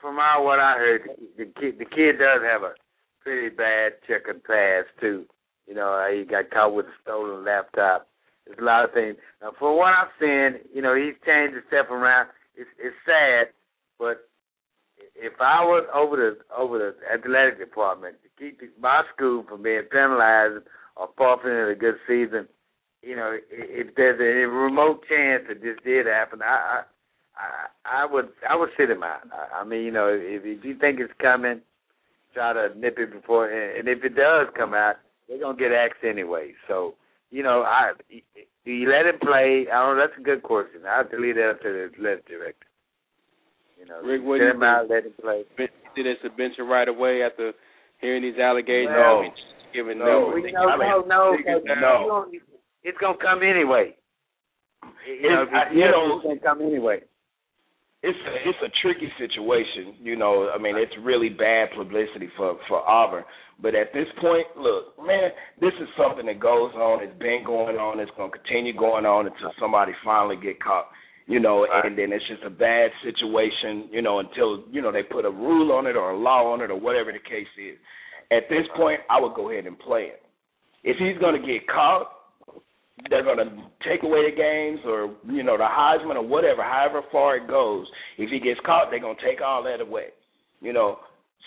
from 0.00 0.18
all 0.18 0.44
what 0.44 0.60
I 0.60 0.74
heard, 0.76 1.02
the 1.36 1.46
kid, 1.58 1.78
the 1.78 1.86
kid 1.86 2.18
does 2.18 2.42
have 2.42 2.62
a 2.62 2.74
pretty 3.22 3.48
bad 3.48 3.92
checkered 4.06 4.44
past 4.44 4.88
too. 5.00 5.24
You 5.66 5.74
know, 5.74 6.08
he 6.12 6.24
got 6.24 6.50
caught 6.50 6.74
with 6.74 6.86
a 6.86 6.96
stolen 7.02 7.44
laptop. 7.44 8.08
There's 8.46 8.58
a 8.58 8.64
lot 8.64 8.84
of 8.84 8.92
things. 8.92 9.16
Now, 9.40 9.52
for 9.58 9.76
what 9.76 9.94
I've 9.94 10.12
seen, 10.20 10.60
you 10.74 10.82
know, 10.82 10.94
he's 10.94 11.14
changed 11.24 11.54
his 11.54 11.64
step 11.68 11.90
around. 11.90 12.28
It's 12.56 12.68
it's 12.78 12.96
sad, 13.06 13.48
but 13.98 14.28
if 15.16 15.32
I 15.40 15.64
was 15.64 15.86
over 15.94 16.16
the 16.16 16.54
over 16.54 16.78
the 16.78 16.94
athletic 17.12 17.58
department 17.58 18.16
to 18.22 18.28
keep 18.38 18.60
my 18.78 19.02
school 19.14 19.44
from 19.48 19.62
being 19.62 19.82
penalized 19.90 20.64
or 20.96 21.08
forfeiting 21.16 21.72
a 21.72 21.74
good 21.74 21.96
season, 22.06 22.46
you 23.02 23.16
know, 23.16 23.36
if 23.50 23.94
there's 23.96 24.20
a 24.20 24.48
remote 24.48 25.04
chance 25.08 25.44
that 25.48 25.62
this 25.62 25.76
did 25.84 26.06
happen, 26.06 26.40
I 26.42 26.82
I 27.36 27.66
I 27.84 28.06
would 28.06 28.28
I 28.48 28.56
would 28.56 28.70
sit 28.76 28.90
him 28.90 29.02
out. 29.02 29.22
I, 29.54 29.64
mean, 29.64 29.84
you 29.84 29.90
know, 29.90 30.08
if 30.08 30.44
if 30.44 30.64
you 30.64 30.76
think 30.78 31.00
it's 31.00 31.12
coming, 31.20 31.60
try 32.32 32.52
to 32.52 32.78
nip 32.78 32.98
it 32.98 33.12
before. 33.12 33.48
And 33.48 33.88
if 33.88 34.04
it 34.04 34.16
does 34.16 34.48
come 34.56 34.74
out, 34.74 34.96
they're 35.28 35.40
gonna 35.40 35.56
get 35.56 35.72
axed 35.72 36.04
anyway. 36.04 36.52
So, 36.68 36.94
you 37.30 37.42
know, 37.42 37.62
I 37.62 37.92
do 38.64 38.70
you 38.72 38.88
let 38.88 39.06
him 39.06 39.18
play? 39.20 39.66
I 39.70 39.74
don't. 39.84 39.96
know. 39.96 40.06
That's 40.06 40.18
a 40.18 40.22
good 40.22 40.42
question. 40.42 40.82
I 40.88 40.98
have 40.98 41.10
to 41.10 41.18
leave 41.18 41.36
that 41.36 41.50
up 41.50 41.60
to 41.62 41.68
the 41.68 41.90
athletic 41.92 42.26
director. 42.26 42.66
You 43.78 43.86
know, 43.86 44.00
Rick, 44.02 44.22
what 44.24 44.38
do 44.38 44.44
you 44.44 44.50
him 44.52 44.62
out, 44.62 44.88
let 44.88 45.04
him 45.04 45.12
play. 45.20 45.44
Did 45.94 46.06
bench 46.36 46.58
him 46.58 46.68
right 46.68 46.88
away 46.88 47.22
after 47.22 47.52
hearing 48.00 48.22
these 48.22 48.38
allegations? 48.38 48.94
No. 48.96 49.18
I 49.18 49.22
mean, 49.22 49.32
giving 49.74 49.98
No. 49.98 50.30
numbers. 50.30 50.52
Well, 50.54 50.68
I 50.68 50.76
mean, 50.76 51.08
no, 51.08 51.36
no, 51.36 51.58
no, 51.64 51.74
no. 51.74 52.30
It's 52.82 52.98
gonna 52.98 53.18
come 53.18 53.42
anyway. 53.42 53.96
You 55.06 55.30
know, 55.30 55.42
It's- 55.42 55.68
I- 55.68 55.72
you 55.72 55.84
know- 55.84 56.16
it's 56.16 56.24
gonna 56.24 56.40
come 56.40 56.62
anyway. 56.62 57.02
It's 58.04 58.18
a, 58.20 58.48
it's 58.48 58.58
a 58.60 58.70
tricky 58.82 59.08
situation. 59.16 59.96
You 60.04 60.14
know, 60.14 60.50
I 60.54 60.60
mean, 60.60 60.76
it's 60.76 60.92
really 61.02 61.30
bad 61.30 61.70
publicity 61.74 62.28
for 62.36 62.58
for 62.68 62.78
Auburn. 62.88 63.24
But 63.62 63.74
at 63.74 63.94
this 63.94 64.06
point, 64.20 64.46
look, 64.58 64.92
man, 65.00 65.30
this 65.60 65.72
is 65.80 65.88
something 65.96 66.26
that 66.26 66.38
goes 66.38 66.74
on. 66.74 67.02
It's 67.02 67.18
been 67.18 67.42
going 67.46 67.76
on. 67.76 68.00
It's 68.00 68.10
going 68.16 68.30
to 68.30 68.38
continue 68.38 68.76
going 68.76 69.06
on 69.06 69.26
until 69.26 69.52
somebody 69.58 69.92
finally 70.04 70.36
get 70.36 70.62
caught. 70.62 70.88
You 71.26 71.40
know, 71.40 71.66
and 71.66 71.96
then 71.96 72.12
it's 72.12 72.28
just 72.28 72.42
a 72.44 72.50
bad 72.50 72.90
situation. 73.02 73.88
You 73.90 74.02
know, 74.02 74.18
until 74.20 74.64
you 74.70 74.82
know 74.82 74.92
they 74.92 75.02
put 75.02 75.24
a 75.24 75.30
rule 75.30 75.72
on 75.72 75.86
it 75.86 75.96
or 75.96 76.10
a 76.10 76.18
law 76.18 76.52
on 76.52 76.60
it 76.60 76.70
or 76.70 76.78
whatever 76.78 77.10
the 77.10 77.24
case 77.24 77.48
is. 77.56 77.78
At 78.30 78.50
this 78.50 78.68
point, 78.76 79.00
I 79.08 79.18
would 79.18 79.34
go 79.34 79.50
ahead 79.50 79.64
and 79.64 79.78
play 79.78 80.12
it. 80.12 80.20
If 80.82 80.96
he's 80.98 81.18
going 81.20 81.40
to 81.40 81.46
get 81.46 81.66
caught, 81.68 82.13
they're 83.10 83.24
going 83.24 83.38
to 83.38 83.50
take 83.88 84.02
away 84.02 84.30
the 84.30 84.36
games 84.36 84.80
or 84.86 85.14
you 85.26 85.42
know 85.42 85.56
the 85.58 85.66
Heisman 85.66 86.16
or 86.16 86.26
whatever, 86.26 86.62
however 86.62 87.02
far 87.10 87.36
it 87.36 87.48
goes. 87.48 87.86
If 88.18 88.30
he 88.30 88.38
gets 88.38 88.60
caught, 88.64 88.90
they're 88.90 89.00
going 89.00 89.16
to 89.16 89.24
take 89.24 89.40
all 89.42 89.62
that 89.64 89.80
away. 89.80 90.14
You 90.60 90.72
know, 90.72 90.98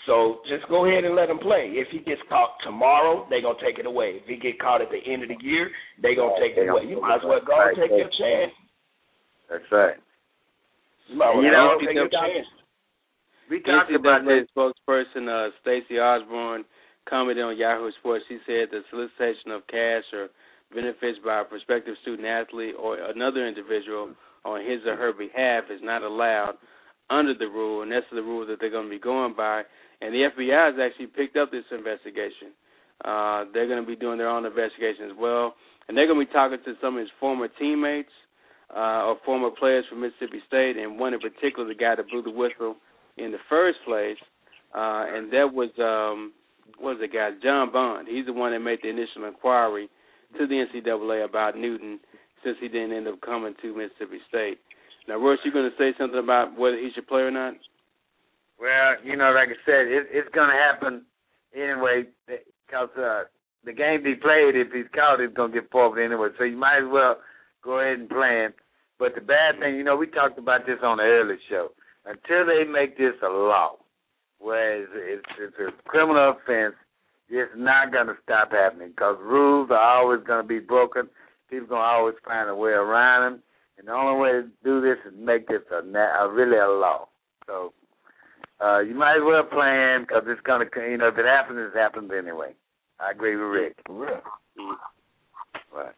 so 0.06 0.40
just 0.48 0.68
go 0.68 0.84
ahead 0.86 1.04
and 1.04 1.16
let 1.16 1.30
him 1.30 1.38
play. 1.38 1.72
If 1.74 1.88
he 1.90 1.98
gets 1.98 2.20
caught 2.28 2.54
tomorrow, 2.64 3.26
they're 3.30 3.42
going 3.42 3.56
to 3.58 3.64
take 3.64 3.78
it 3.78 3.86
away. 3.86 4.20
If 4.22 4.28
he 4.28 4.36
get 4.36 4.60
caught 4.60 4.82
at 4.82 4.88
the 4.90 5.00
end 5.10 5.22
of 5.22 5.28
the 5.28 5.40
year, 5.42 5.70
they're 6.00 6.14
going 6.14 6.36
to 6.36 6.40
take 6.40 6.56
it 6.56 6.68
away. 6.68 6.84
You 6.86 7.00
might 7.00 7.16
as 7.16 7.24
well 7.24 7.40
go 7.44 7.56
and 7.56 7.76
take 7.76 7.90
your 7.90 8.12
chance. 8.20 8.52
That's 9.50 9.64
right. 9.72 9.96
You 11.08 11.16
might 11.16 11.32
as 11.32 11.34
well 11.34 11.44
You 11.44 11.50
go 11.50 11.56
know, 11.56 11.72
and 11.72 11.80
take 11.88 11.96
your 11.96 12.08
chance. 12.12 12.46
We 13.50 13.60
talked 13.64 13.90
about 13.92 14.22
NCAA 14.22 14.44
this. 14.44 14.48
spokesperson 14.52 15.24
uh, 15.26 15.50
Stacey 15.64 15.96
Osburn 15.96 16.62
commented 17.08 17.42
on 17.44 17.56
Yahoo 17.56 17.90
Sports. 18.00 18.24
She 18.28 18.36
said 18.44 18.68
the 18.70 18.84
solicitation 18.92 19.50
of 19.50 19.66
cash 19.66 20.04
or 20.12 20.28
benefits 20.74 21.18
by 21.24 21.40
a 21.40 21.44
prospective 21.44 21.94
student 22.02 22.26
athlete 22.26 22.74
or 22.78 22.96
another 22.96 23.46
individual 23.46 24.14
on 24.44 24.60
his 24.60 24.80
or 24.86 24.96
her 24.96 25.12
behalf 25.12 25.64
is 25.70 25.80
not 25.82 26.02
allowed 26.02 26.54
under 27.10 27.34
the 27.34 27.46
rule, 27.46 27.82
and 27.82 27.90
that's 27.90 28.06
the 28.12 28.22
rule 28.22 28.46
that 28.46 28.58
they're 28.60 28.70
going 28.70 28.84
to 28.84 28.90
be 28.90 28.98
going 28.98 29.34
by. 29.34 29.62
And 30.00 30.14
the 30.14 30.28
FBI 30.36 30.72
has 30.72 30.80
actually 30.80 31.06
picked 31.06 31.36
up 31.36 31.50
this 31.50 31.64
investigation. 31.70 32.52
Uh, 33.04 33.44
they're 33.52 33.66
going 33.66 33.82
to 33.82 33.86
be 33.86 33.96
doing 33.96 34.18
their 34.18 34.28
own 34.28 34.44
investigation 34.44 35.06
as 35.10 35.16
well, 35.18 35.54
and 35.88 35.96
they're 35.96 36.06
going 36.06 36.20
to 36.20 36.26
be 36.26 36.32
talking 36.32 36.58
to 36.64 36.74
some 36.80 36.96
of 36.96 37.00
his 37.00 37.10
former 37.18 37.48
teammates 37.58 38.12
uh, 38.74 39.08
or 39.08 39.16
former 39.24 39.50
players 39.50 39.84
from 39.88 40.00
Mississippi 40.00 40.42
State, 40.46 40.76
and 40.76 40.98
one 40.98 41.14
in 41.14 41.20
particular, 41.20 41.66
the 41.66 41.74
guy 41.74 41.94
that 41.94 42.08
blew 42.08 42.22
the 42.22 42.30
whistle 42.30 42.76
in 43.16 43.32
the 43.32 43.38
first 43.48 43.78
place, 43.86 44.18
uh, 44.74 45.06
and 45.08 45.32
that 45.32 45.48
was 45.52 45.70
um, 45.78 46.32
what 46.78 46.98
was 46.98 47.00
the 47.00 47.08
guy? 47.08 47.30
John 47.42 47.72
Bond. 47.72 48.08
He's 48.08 48.26
the 48.26 48.32
one 48.32 48.52
that 48.52 48.58
made 48.58 48.80
the 48.82 48.90
initial 48.90 49.24
inquiry 49.26 49.88
to 50.36 50.46
the 50.46 50.66
NCAA 50.66 51.24
about 51.24 51.56
Newton, 51.56 52.00
since 52.44 52.56
he 52.60 52.68
didn't 52.68 52.92
end 52.92 53.08
up 53.08 53.20
coming 53.20 53.54
to 53.62 53.76
Mississippi 53.76 54.20
State. 54.28 54.58
Now, 55.08 55.16
Royce, 55.16 55.38
you 55.44 55.52
going 55.52 55.70
to 55.70 55.76
say 55.78 55.96
something 55.98 56.18
about 56.18 56.58
whether 56.58 56.76
he 56.76 56.90
should 56.94 57.08
play 57.08 57.22
or 57.22 57.30
not? 57.30 57.54
Well, 58.60 58.96
you 59.04 59.16
know, 59.16 59.32
like 59.32 59.48
I 59.48 59.58
said, 59.64 59.86
it, 59.88 60.06
it's 60.10 60.28
going 60.34 60.50
to 60.50 60.56
happen 60.56 61.02
anyway 61.54 62.04
because 62.26 62.90
uh, 62.98 63.24
the 63.64 63.72
game 63.72 64.04
he 64.04 64.14
played, 64.14 64.54
if 64.54 64.72
he's 64.72 64.90
caught, 64.94 65.20
it's 65.20 65.34
going 65.34 65.52
to 65.52 65.60
get 65.60 65.70
forfeited 65.70 66.12
anyway. 66.12 66.28
So 66.36 66.44
you 66.44 66.56
might 66.56 66.84
as 66.84 66.90
well 66.90 67.16
go 67.62 67.80
ahead 67.80 68.00
and 68.00 68.08
play 68.08 68.44
him. 68.44 68.52
But 68.98 69.14
the 69.14 69.20
bad 69.20 69.60
thing, 69.60 69.76
you 69.76 69.84
know, 69.84 69.96
we 69.96 70.08
talked 70.08 70.38
about 70.38 70.66
this 70.66 70.78
on 70.82 70.98
the 70.98 71.04
early 71.04 71.36
show. 71.48 71.70
Until 72.04 72.46
they 72.46 72.64
make 72.64 72.98
this 72.98 73.14
a 73.22 73.28
law, 73.28 73.76
where 74.38 74.82
it's, 74.82 74.92
it's, 74.94 75.54
it's 75.58 75.74
a 75.78 75.88
criminal 75.88 76.34
offense, 76.36 76.74
it's 77.30 77.52
not 77.56 77.92
going 77.92 78.06
to 78.06 78.16
stop 78.22 78.52
happening 78.52 78.90
because 78.90 79.16
rules 79.20 79.70
are 79.70 79.98
always 79.98 80.20
going 80.26 80.42
to 80.42 80.48
be 80.48 80.58
broken. 80.60 81.08
People 81.50 81.68
going 81.68 81.82
to 81.82 81.86
always 81.86 82.14
find 82.24 82.48
a 82.48 82.54
way 82.54 82.70
around 82.70 83.32
them. 83.32 83.42
And 83.78 83.88
the 83.88 83.92
only 83.92 84.20
way 84.20 84.30
to 84.30 84.48
do 84.64 84.80
this 84.80 84.98
is 85.06 85.18
make 85.18 85.46
this 85.46 85.62
a, 85.70 85.76
a 85.76 86.32
really 86.32 86.58
a 86.58 86.68
law. 86.68 87.08
So 87.46 87.72
uh, 88.60 88.80
you 88.80 88.94
might 88.94 89.16
as 89.16 89.22
well 89.24 89.44
plan 89.44 90.02
because 90.02 90.24
it's 90.26 90.40
going 90.42 90.66
to, 90.66 90.80
you 90.90 90.98
know, 90.98 91.08
if 91.08 91.18
it 91.18 91.24
happens, 91.24 91.58
it 91.58 91.78
happens 91.78 92.10
anyway. 92.16 92.54
I 92.98 93.12
agree 93.12 93.36
with 93.36 93.46
Rick. 93.46 93.76
Real. 93.88 94.20
Right. 95.74 95.94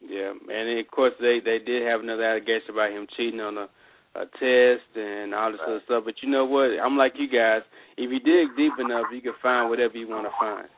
Yeah, 0.00 0.32
and 0.32 0.78
of 0.78 0.90
course 0.90 1.14
they 1.18 1.40
they 1.42 1.58
did 1.58 1.86
have 1.86 2.00
another 2.00 2.24
allegation 2.24 2.70
about 2.70 2.92
him 2.92 3.06
cheating 3.16 3.40
on 3.40 3.56
a, 3.56 3.68
a 4.14 4.26
test 4.38 4.86
and 4.96 5.34
all 5.34 5.50
this 5.52 5.60
other 5.66 5.80
stuff. 5.84 6.04
But 6.04 6.14
you 6.22 6.30
know 6.30 6.44
what? 6.44 6.70
I'm 6.82 6.96
like 6.96 7.14
you 7.18 7.28
guys. 7.28 7.62
If 7.96 8.10
you 8.10 8.18
dig 8.20 8.56
deep 8.56 8.72
enough, 8.78 9.06
you 9.12 9.20
can 9.20 9.34
find 9.42 9.70
whatever 9.70 9.96
you 9.96 10.08
want 10.08 10.26
to 10.26 10.34
find. 10.38 10.68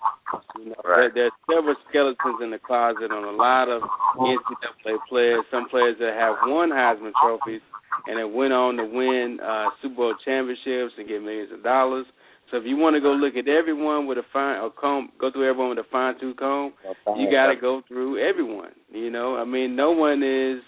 You 0.59 0.70
know, 0.70 0.80
Right. 0.84 1.12
there, 1.14 1.30
there's 1.30 1.32
several 1.57 1.76
skeletons 1.89 2.41
in 2.43 2.51
the 2.51 2.59
closet 2.59 3.11
on 3.12 3.24
a 3.24 3.30
lot 3.37 3.68
of 3.68 3.82
NCAA 4.16 4.99
players. 5.09 5.45
Some 5.51 5.68
players 5.68 5.97
that 6.01 6.14
have 6.14 6.37
won 6.45 6.70
Heisman 6.70 7.12
trophies 7.22 7.61
and 8.07 8.18
have 8.18 8.30
went 8.30 8.53
on 8.53 8.76
to 8.76 8.84
win 8.84 9.39
uh, 9.41 9.70
Super 9.80 9.95
Bowl 9.95 10.14
championships 10.24 10.95
and 10.99 11.09
get 11.09 11.22
millions 11.22 11.53
of 11.53 11.62
dollars. 11.62 12.07
So 12.51 12.59
if 12.59 12.64
you 12.64 12.76
want 12.76 12.95
to 12.95 13.01
go 13.01 13.11
look 13.12 13.34
at 13.34 13.49
everyone 13.49 14.07
with 14.07 14.18
a 14.18 14.22
fine 14.32 14.61
or 14.61 14.70
comb, 14.70 15.11
go 15.18 15.32
through 15.32 15.49
everyone 15.51 15.70
with 15.70 15.84
a 15.84 15.89
fine 15.91 16.14
tooth 16.20 16.37
comb, 16.37 16.74
you 17.18 17.30
got 17.30 17.49
to 17.49 17.57
go 17.61 17.82
through 17.89 18.18
everyone. 18.22 18.70
You 18.93 19.11
know, 19.11 19.37
I 19.37 19.45
mean, 19.45 19.74
no 19.74 19.91
one 19.91 20.22
is, 20.22 20.62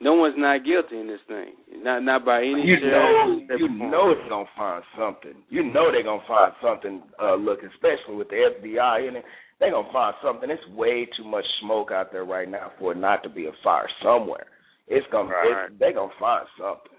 no 0.00 0.14
one's 0.14 0.34
not 0.36 0.64
guilty 0.64 0.98
in 1.00 1.06
this 1.06 1.20
thing. 1.28 1.52
Not 1.82 2.02
not 2.02 2.24
by 2.24 2.38
any 2.42 2.62
You 2.64 2.80
know, 2.80 3.40
you 3.58 3.68
know 3.68 4.14
they're 4.14 4.28
gonna 4.28 4.48
find 4.56 4.82
something. 4.98 5.34
You 5.48 5.64
know 5.64 5.90
they're 5.92 6.02
gonna 6.02 6.26
find 6.26 6.52
something. 6.62 7.02
Uh, 7.22 7.36
look, 7.36 7.60
especially 7.62 8.16
with 8.16 8.28
the 8.28 8.50
FBI 8.60 9.08
in 9.08 9.16
it, 9.16 9.24
they're 9.60 9.70
gonna 9.70 9.92
find 9.92 10.14
something. 10.22 10.50
It's 10.50 10.66
way 10.76 11.06
too 11.16 11.24
much 11.24 11.44
smoke 11.60 11.90
out 11.92 12.12
there 12.12 12.24
right 12.24 12.48
now 12.48 12.72
for 12.78 12.92
it 12.92 12.98
not 12.98 13.22
to 13.22 13.28
be 13.30 13.46
a 13.46 13.52
fire 13.62 13.88
somewhere. 14.02 14.46
It's 14.88 15.06
gonna, 15.10 15.30
Right. 15.30 15.66
it's, 15.70 15.78
they're 15.78 15.92
gonna 15.94 16.12
find 16.20 16.46
something. 16.58 16.92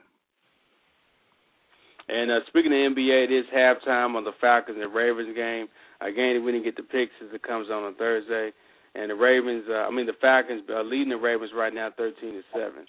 And 2.07 2.31
uh, 2.31 2.39
speaking 2.47 2.71
of 2.71 2.93
NBA, 2.93 3.25
it 3.25 3.31
is 3.33 3.45
halftime 3.55 4.15
on 4.15 4.23
the 4.23 4.31
Falcons 4.39 4.77
and 4.79 4.93
Ravens 4.93 5.35
game. 5.35 5.67
Again, 6.01 6.43
we 6.45 6.51
didn't 6.51 6.65
get 6.65 6.75
the 6.75 6.83
pick 6.83 7.09
since 7.19 7.31
it 7.33 7.41
comes 7.41 7.67
on 7.69 7.83
on 7.83 7.95
Thursday. 7.95 8.51
And 8.95 9.11
the 9.11 9.15
Ravens, 9.15 9.65
uh, 9.69 9.85
I 9.85 9.91
mean 9.91 10.05
the 10.05 10.15
Falcons, 10.21 10.63
are 10.69 10.83
leading 10.83 11.09
the 11.09 11.17
Ravens 11.17 11.51
right 11.55 11.73
now, 11.73 11.89
thirteen 11.97 12.33
to 12.33 12.41
seven. 12.53 12.85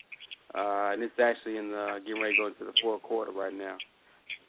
Uh, 0.55 0.95
and 0.95 1.03
it's 1.03 1.19
actually 1.21 1.59
in 1.59 1.71
the 1.71 1.99
getting 2.07 2.23
ready 2.23 2.35
to 2.37 2.43
go 2.43 2.47
into 2.47 2.65
the 2.65 2.73
fourth 2.83 3.03
quarter 3.03 3.33
right 3.33 3.53
now. 3.53 3.77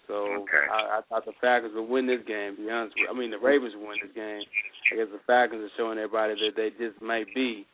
So 0.07 0.45
Okay. 0.45 0.63
I, 0.71 0.99
I 0.99 1.01
thought 1.09 1.25
the 1.25 1.33
Falcons 1.41 1.73
would 1.75 1.89
win 1.89 2.07
this 2.07 2.21
game. 2.27 2.55
To 2.55 2.61
be 2.63 2.69
honest, 2.69 2.95
with 2.95 3.03
you. 3.03 3.09
I 3.09 3.17
mean 3.17 3.31
the 3.31 3.41
Ravens 3.41 3.73
would 3.75 3.87
win 3.87 3.97
this 4.01 4.13
game. 4.15 4.41
I 4.93 4.95
guess 4.95 5.11
the 5.11 5.19
Falcons 5.25 5.65
are 5.65 5.73
showing 5.75 5.97
everybody 5.97 6.35
that 6.39 6.55
they 6.55 6.69
just 6.77 7.01
may 7.01 7.25
be 7.35 7.65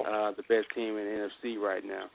uh, 0.00 0.32
the 0.38 0.46
best 0.48 0.70
team 0.74 0.96
in 0.96 1.04
the 1.04 1.28
NFC 1.28 1.58
right 1.60 1.84
now. 1.84 2.06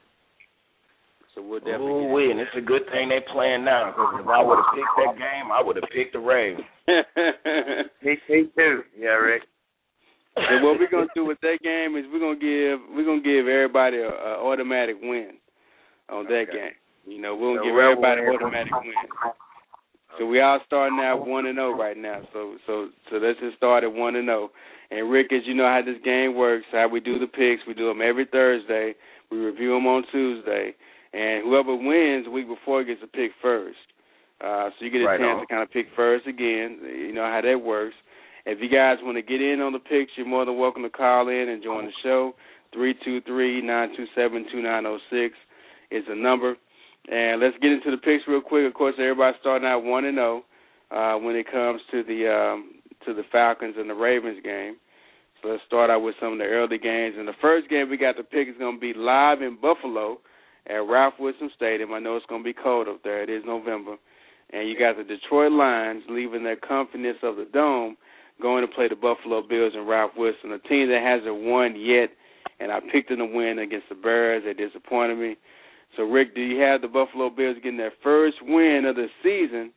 So 1.36 1.42
we'll 1.44 1.60
definitely. 1.60 2.08
Ooh, 2.08 2.12
wee, 2.12 2.30
and 2.32 2.40
it's 2.40 2.50
a 2.56 2.64
good 2.64 2.82
thing 2.90 3.10
they 3.10 3.20
playing 3.30 3.62
now 3.64 3.92
because 3.92 4.18
if 4.18 4.26
I 4.26 4.42
would 4.42 4.56
have 4.58 4.72
picked 4.74 4.96
that 5.04 5.14
game, 5.14 5.52
I 5.52 5.62
would 5.62 5.76
have 5.76 5.86
picked 5.94 6.14
the 6.16 6.24
Ravens. 6.24 6.64
Me, 8.02 8.16
me 8.28 8.48
too. 8.56 8.82
Yeah, 8.98 9.14
Rick. 9.20 9.42
So 10.46 10.64
what 10.64 10.78
we're 10.78 10.90
gonna 10.90 11.10
do 11.14 11.24
with 11.24 11.38
that 11.42 11.58
game 11.62 11.96
is 11.96 12.04
we're 12.12 12.20
gonna 12.20 12.38
give 12.38 12.80
we're 12.94 13.04
gonna 13.04 13.22
give 13.22 13.46
everybody 13.48 13.98
a, 13.98 14.08
a 14.08 14.32
automatic 14.44 14.96
win 15.02 15.32
on 16.08 16.24
that 16.26 16.48
Okay. 16.48 16.52
game. 16.52 16.76
You 17.14 17.20
know, 17.22 17.34
we're 17.36 17.56
gonna 17.56 17.60
So 17.60 17.64
give 17.72 17.78
everybody 17.78 18.20
win. 18.22 18.30
automatic 18.34 18.72
win. 18.82 18.94
So 20.18 20.26
we 20.26 20.40
all 20.40 20.58
starting 20.66 20.98
out 20.98 21.26
one 21.26 21.46
and 21.46 21.56
zero 21.56 21.76
right 21.76 21.96
now. 21.96 22.20
So 22.32 22.56
so 22.66 22.88
so 23.10 23.16
let's 23.16 23.38
just 23.40 23.56
start 23.56 23.84
at 23.84 23.92
one 23.92 24.16
and 24.16 24.26
zero. 24.26 24.50
And 24.90 25.10
Rick, 25.10 25.32
as 25.32 25.42
you 25.44 25.54
know 25.54 25.68
how 25.68 25.82
this 25.84 26.00
game 26.04 26.34
works, 26.34 26.64
how 26.72 26.88
we 26.88 27.00
do 27.00 27.18
the 27.18 27.26
picks, 27.26 27.66
we 27.66 27.74
do 27.74 27.88
them 27.88 28.00
every 28.02 28.24
Thursday. 28.26 28.94
We 29.30 29.36
review 29.36 29.74
them 29.74 29.86
on 29.86 30.04
Tuesday, 30.10 30.74
and 31.12 31.44
whoever 31.44 31.74
wins 31.76 32.24
the 32.24 32.30
week 32.30 32.48
before 32.48 32.82
gets 32.84 33.02
a 33.02 33.06
pick 33.06 33.32
first. 33.42 33.76
Uh, 34.40 34.70
so 34.70 34.84
you 34.84 34.90
get 34.90 35.02
a 35.02 35.04
Right 35.04 35.20
chance 35.20 35.36
on. 35.36 35.40
to 35.42 35.46
kind 35.46 35.62
of 35.62 35.70
pick 35.70 35.86
first 35.94 36.26
again. 36.26 36.78
You 36.82 37.12
know 37.12 37.24
how 37.24 37.40
that 37.42 37.58
works. 37.60 37.94
If 38.48 38.62
you 38.62 38.70
guys 38.70 38.96
want 39.02 39.18
to 39.18 39.22
get 39.22 39.42
in 39.42 39.60
on 39.60 39.74
the 39.74 39.78
picks, 39.78 40.12
you're 40.16 40.24
more 40.24 40.46
than 40.46 40.56
welcome 40.56 40.82
to 40.82 40.88
call 40.88 41.28
in 41.28 41.50
and 41.50 41.62
join 41.62 41.84
the 41.84 41.92
show. 42.02 42.32
Three 42.72 42.94
two 43.04 43.20
three 43.28 43.60
nine 43.60 43.90
two 43.94 44.06
seven 44.16 44.46
two 44.50 44.62
nine 44.62 44.84
zero 44.84 44.98
six 45.10 45.36
is 45.90 46.02
the 46.08 46.14
number. 46.14 46.56
And 47.12 47.42
let's 47.42 47.58
get 47.60 47.72
into 47.72 47.90
the 47.90 47.98
picks 47.98 48.24
real 48.26 48.40
quick. 48.40 48.66
Of 48.66 48.72
course, 48.72 48.94
everybody's 48.98 49.38
starting 49.42 49.68
out 49.68 49.84
one 49.84 50.06
and 50.06 50.16
zero 50.16 50.44
uh, 50.90 51.16
when 51.20 51.36
it 51.36 51.44
comes 51.52 51.82
to 51.90 52.02
the 52.02 52.24
um, 52.24 52.80
to 53.04 53.12
the 53.12 53.22
Falcons 53.30 53.74
and 53.76 53.90
the 53.90 53.94
Ravens 53.94 54.40
game. 54.42 54.76
So 55.42 55.50
let's 55.50 55.62
start 55.66 55.90
out 55.90 56.00
with 56.00 56.14
some 56.18 56.32
of 56.32 56.38
the 56.38 56.48
early 56.48 56.78
games. 56.78 57.16
And 57.18 57.28
the 57.28 57.36
first 57.42 57.68
game 57.68 57.90
we 57.90 57.98
got 57.98 58.16
to 58.16 58.24
pick 58.24 58.48
is 58.48 58.56
going 58.58 58.76
to 58.76 58.80
be 58.80 58.94
live 58.96 59.42
in 59.42 59.58
Buffalo 59.60 60.20
at 60.66 60.88
Ralph 60.88 61.20
Wilson 61.20 61.50
Stadium. 61.54 61.92
I 61.92 61.98
know 61.98 62.16
it's 62.16 62.24
going 62.24 62.40
to 62.40 62.48
be 62.48 62.56
cold 62.56 62.88
up 62.88 63.02
there. 63.04 63.22
It 63.22 63.28
is 63.28 63.42
November. 63.44 63.96
And 64.54 64.70
you 64.70 64.78
got 64.78 64.96
the 64.96 65.04
Detroit 65.04 65.52
Lions 65.52 66.04
leaving 66.08 66.44
their 66.44 66.56
confidence 66.56 67.18
of 67.22 67.36
the 67.36 67.46
dome 67.52 67.98
going 68.40 68.66
to 68.66 68.72
play 68.72 68.88
the 68.88 68.96
Buffalo 68.96 69.42
Bills 69.46 69.72
and 69.74 69.88
Ralph 69.88 70.12
Wilson, 70.16 70.52
a 70.52 70.58
team 70.68 70.88
that 70.88 71.02
hasn't 71.02 71.44
won 71.44 71.74
yet. 71.78 72.10
And 72.60 72.72
I 72.72 72.80
picked 72.92 73.08
them 73.10 73.18
to 73.18 73.26
win 73.26 73.60
against 73.60 73.88
the 73.88 73.94
Bears. 73.94 74.42
They 74.44 74.52
disappointed 74.52 75.18
me. 75.18 75.36
So, 75.96 76.02
Rick, 76.02 76.34
do 76.34 76.40
you 76.40 76.60
have 76.60 76.82
the 76.82 76.88
Buffalo 76.88 77.30
Bills 77.30 77.56
getting 77.62 77.78
their 77.78 77.92
first 78.02 78.36
win 78.42 78.84
of 78.86 78.96
the 78.96 79.06
season 79.22 79.72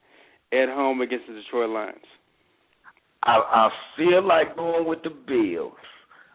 at 0.52 0.68
home 0.70 1.02
against 1.02 1.28
the 1.28 1.34
Detroit 1.34 1.70
Lions? 1.70 1.98
I, 3.24 3.38
I 3.38 3.70
feel 3.96 4.26
like 4.26 4.56
going 4.56 4.88
with 4.88 5.04
the 5.04 5.12
Bills. 5.12 5.74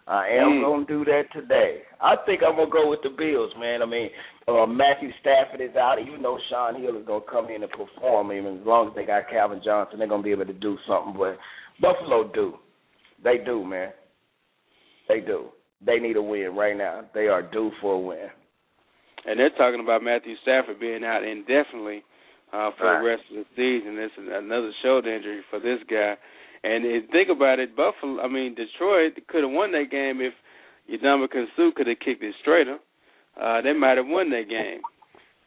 I 0.07 0.29
am 0.29 0.63
Mm. 0.63 0.63
gonna 0.63 0.85
do 0.87 1.05
that 1.07 1.33
today. 1.33 1.83
I 2.01 2.15
think 2.27 2.41
I'm 2.43 2.55
gonna 2.55 2.71
go 2.71 2.89
with 2.89 3.03
the 3.03 3.11
Bills, 3.11 3.53
man. 3.59 3.83
I 3.83 3.87
mean, 3.87 4.09
uh, 4.47 4.65
Matthew 4.65 5.11
Stafford 5.21 5.61
is 5.61 5.75
out. 5.75 5.99
Even 5.99 6.23
though 6.23 6.39
Shaun 6.49 6.81
Hill 6.81 6.97
is 6.97 7.05
gonna 7.07 7.23
come 7.23 7.51
in 7.51 7.65
and 7.65 7.73
perform, 7.73 8.31
even 8.31 8.61
as 8.61 8.67
long 8.67 8.89
as 8.89 8.95
they 8.95 9.05
got 9.05 9.29
Calvin 9.29 9.61
Johnson, 9.65 9.99
they're 9.99 10.07
gonna 10.07 10.23
be 10.23 10.31
able 10.31 10.47
to 10.47 10.53
do 10.53 10.79
something. 10.87 11.15
But 11.19 11.39
Buffalo 11.81 12.31
do, 12.33 12.55
they 13.23 13.39
do, 13.45 13.65
man. 13.65 13.91
They 15.09 15.21
do. 15.21 15.47
They 15.85 15.99
need 15.99 16.17
a 16.17 16.23
win 16.23 16.55
right 16.57 16.77
now. 16.77 17.03
They 17.15 17.29
are 17.29 17.43
due 17.43 17.71
for 17.81 17.95
a 17.95 17.99
win. 17.99 18.29
And 19.27 19.39
they're 19.39 19.51
talking 19.51 19.81
about 19.81 20.03
Matthew 20.03 20.35
Stafford 20.43 20.81
being 20.81 21.05
out 21.05 21.23
indefinitely 21.25 22.03
uh, 22.53 22.71
for 22.79 22.87
Right. 22.87 23.01
the 23.01 23.07
rest 23.07 23.23
of 23.31 23.37
the 23.37 23.47
season. 23.57 23.97
This 23.97 24.11
is 24.17 24.29
another 24.33 24.71
shoulder 24.83 25.15
injury 25.15 25.43
for 25.51 25.59
this 25.61 25.81
guy. 25.91 26.17
And 26.65 26.85
if, 26.85 27.11
think 27.11 27.29
about 27.29 27.59
it, 27.59 27.77
Buffalo, 27.77 28.23
I 28.23 28.29
mean 28.29 28.55
Detroit 28.55 29.13
could 29.29 29.43
have 29.43 29.53
won 29.53 29.73
that 29.73 29.91
game 29.91 30.21
if 30.21 30.33
Yadama 30.91 31.29
Sue 31.57 31.73
could 31.77 31.87
have 31.89 31.99
kicked 31.99 32.23
it 32.23 32.35
straighter. 32.41 32.79
Uh, 33.41 33.61
they 33.61 33.73
might 33.73 33.99
have 33.99 34.07
won 34.07 34.31
that 34.31 34.49
game. 34.49 34.81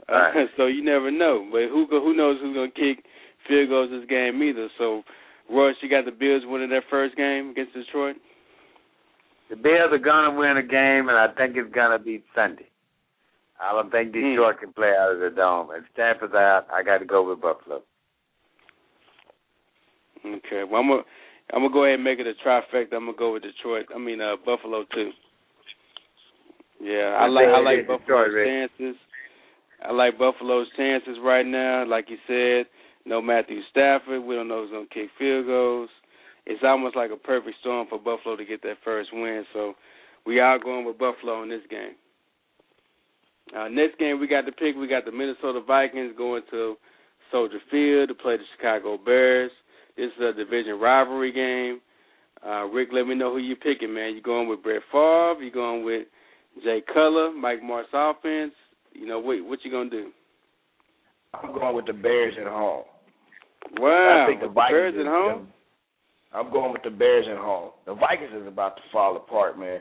Uh, 0.07 0.13
Right. 0.35 0.47
so 0.57 0.67
you 0.67 0.83
never 0.83 1.09
know. 1.11 1.47
But 1.51 1.69
who 1.69 1.87
who 1.89 2.13
knows 2.15 2.37
who's 2.41 2.55
gonna 2.55 2.71
kick 2.71 3.03
field 3.47 3.69
goals 3.69 3.89
this 3.91 4.07
game 4.09 4.41
either. 4.43 4.67
So 4.77 5.03
Royce, 5.49 5.75
you 5.81 5.89
got 5.89 6.05
the 6.05 6.11
Bills 6.11 6.43
winning 6.45 6.69
their 6.69 6.83
first 6.89 7.15
game 7.15 7.49
against 7.51 7.73
Detroit. 7.73 8.15
The 9.49 9.55
Bills 9.55 9.91
are 9.91 9.97
gonna 9.97 10.37
win 10.37 10.57
a 10.57 10.63
game, 10.63 11.09
and 11.09 11.17
I 11.17 11.27
think 11.35 11.57
it's 11.57 11.73
gonna 11.73 11.97
be 11.99 12.23
Sunday. 12.35 12.67
I 13.59 13.71
don't 13.73 13.91
think 13.91 14.13
Hmm. 14.13 14.21
Detroit 14.21 14.59
can 14.59 14.73
play 14.73 14.93
out 14.95 15.11
of 15.13 15.19
the 15.19 15.29
dome. 15.31 15.69
If 15.73 15.83
Stafford's 15.93 16.33
out, 16.35 16.67
I 16.71 16.83
got 16.83 16.99
to 16.99 17.05
go 17.05 17.27
with 17.27 17.41
Buffalo. 17.41 17.81
Okay. 20.25 20.63
Well, 20.63 20.81
I'm 20.81 20.87
gonna 20.89 21.03
I'm 21.53 21.61
gonna 21.63 21.73
go 21.73 21.83
ahead 21.85 21.95
and 21.95 22.03
make 22.03 22.19
it 22.19 22.27
a 22.27 22.33
trifecta. 22.45 22.93
I'm 22.93 23.05
gonna 23.05 23.17
go 23.17 23.33
with 23.33 23.43
Detroit. 23.43 23.87
I 23.93 23.97
mean, 23.97 24.21
uh, 24.21 24.35
Buffalo 24.45 24.85
too. 24.93 25.11
Yeah, 26.81 27.17
I 27.19 27.25
I 27.25 27.27
like 27.27 27.47
I 27.47 27.59
like 27.59 27.87
Buffalo's 27.87 28.01
Detroit, 28.01 28.31
Rick. 28.33 28.47
chances. 28.47 28.95
I 29.81 29.91
like 29.91 30.17
Buffalo's 30.17 30.67
chances 30.77 31.17
right 31.23 31.45
now. 31.45 31.85
Like 31.85 32.09
you 32.09 32.17
said, 32.27 32.65
no 33.09 33.21
Matthew 33.21 33.59
Stafford. 33.71 34.23
We 34.23 34.35
don't 34.35 34.47
know 34.47 34.61
who's 34.61 34.71
gonna 34.71 34.85
kick 34.93 35.09
field 35.17 35.47
goals. 35.47 35.89
It's 36.45 36.63
almost 36.63 36.95
like 36.95 37.11
a 37.11 37.17
perfect 37.17 37.57
storm 37.59 37.87
for 37.89 37.97
Buffalo 37.97 38.35
to 38.35 38.45
get 38.45 38.61
that 38.61 38.77
first 38.85 39.09
win. 39.11 39.43
So 39.51 39.73
we 40.25 40.39
are 40.39 40.59
going 40.59 40.85
with 40.85 40.97
Buffalo 40.99 41.43
in 41.43 41.49
this 41.49 41.65
game. 41.69 41.95
Uh, 43.55 43.67
next 43.67 43.97
game 43.97 44.19
we 44.19 44.27
got 44.27 44.41
to 44.41 44.51
pick. 44.51 44.75
We 44.75 44.87
got 44.87 45.05
the 45.05 45.11
Minnesota 45.11 45.59
Vikings 45.65 46.13
going 46.15 46.43
to 46.51 46.75
Soldier 47.31 47.59
Field 47.71 48.09
to 48.09 48.15
play 48.15 48.37
the 48.37 48.43
Chicago 48.55 48.97
Bears. 48.97 49.51
This 49.97 50.11
is 50.15 50.23
a 50.23 50.33
division 50.33 50.79
rivalry 50.79 51.31
game. 51.31 51.81
Uh, 52.45 52.65
Rick, 52.65 52.89
let 52.93 53.05
me 53.05 53.15
know 53.15 53.33
who 53.33 53.39
you're 53.39 53.57
picking, 53.57 53.93
man. 53.93 54.15
You 54.15 54.21
going 54.21 54.47
with 54.47 54.63
Brett 54.63 54.81
Favre? 54.91 55.43
You 55.43 55.51
going 55.51 55.83
with 55.83 56.07
Jay 56.63 56.81
Cutler, 56.87 57.31
Mike 57.33 57.61
Martz 57.61 57.91
offense? 57.91 58.53
You 58.93 59.07
know 59.07 59.19
what? 59.19 59.43
What 59.45 59.59
you 59.63 59.71
gonna 59.71 59.89
do? 59.89 60.11
I'm 61.33 61.53
going 61.53 61.75
with 61.75 61.85
the 61.85 61.93
Bears 61.93 62.35
at 62.39 62.47
home. 62.47 62.85
Wow, 63.77 64.23
I 64.23 64.29
think 64.29 64.41
the 64.41 64.47
the 64.47 64.53
Bears 64.53 64.95
at 64.99 65.05
home. 65.05 65.47
I'm 66.33 66.51
going 66.51 66.73
with 66.73 66.83
the 66.83 66.91
Bears 66.91 67.25
at 67.29 67.37
home. 67.37 67.71
The 67.85 67.95
Vikings 67.95 68.31
is 68.39 68.47
about 68.47 68.75
to 68.77 68.81
fall 68.91 69.15
apart, 69.17 69.57
man. 69.57 69.79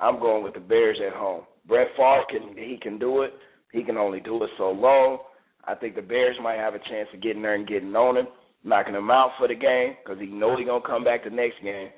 I'm 0.00 0.18
going 0.18 0.42
with 0.42 0.54
the 0.54 0.60
Bears 0.60 0.98
at 1.06 1.14
home. 1.14 1.42
Brett 1.66 1.88
Favre 1.96 2.24
can 2.30 2.56
he 2.56 2.78
can 2.80 2.98
do 2.98 3.22
it. 3.22 3.32
He 3.72 3.82
can 3.82 3.96
only 3.96 4.20
do 4.20 4.42
it 4.44 4.50
so 4.58 4.70
long. 4.70 5.18
I 5.66 5.74
think 5.74 5.94
the 5.94 6.02
Bears 6.02 6.36
might 6.42 6.58
have 6.58 6.74
a 6.74 6.78
chance 6.78 7.08
of 7.14 7.22
getting 7.22 7.42
there 7.42 7.54
and 7.54 7.66
getting 7.66 7.94
on 7.96 8.16
him, 8.16 8.26
knocking 8.64 8.94
him 8.94 9.10
out 9.10 9.32
for 9.38 9.48
the 9.48 9.54
game 9.54 9.96
because 10.02 10.20
he 10.20 10.26
know 10.26 10.56
he 10.56 10.64
gonna 10.64 10.84
come 10.86 11.04
back 11.04 11.24
the 11.24 11.30
next 11.30 11.62
game. 11.62 11.88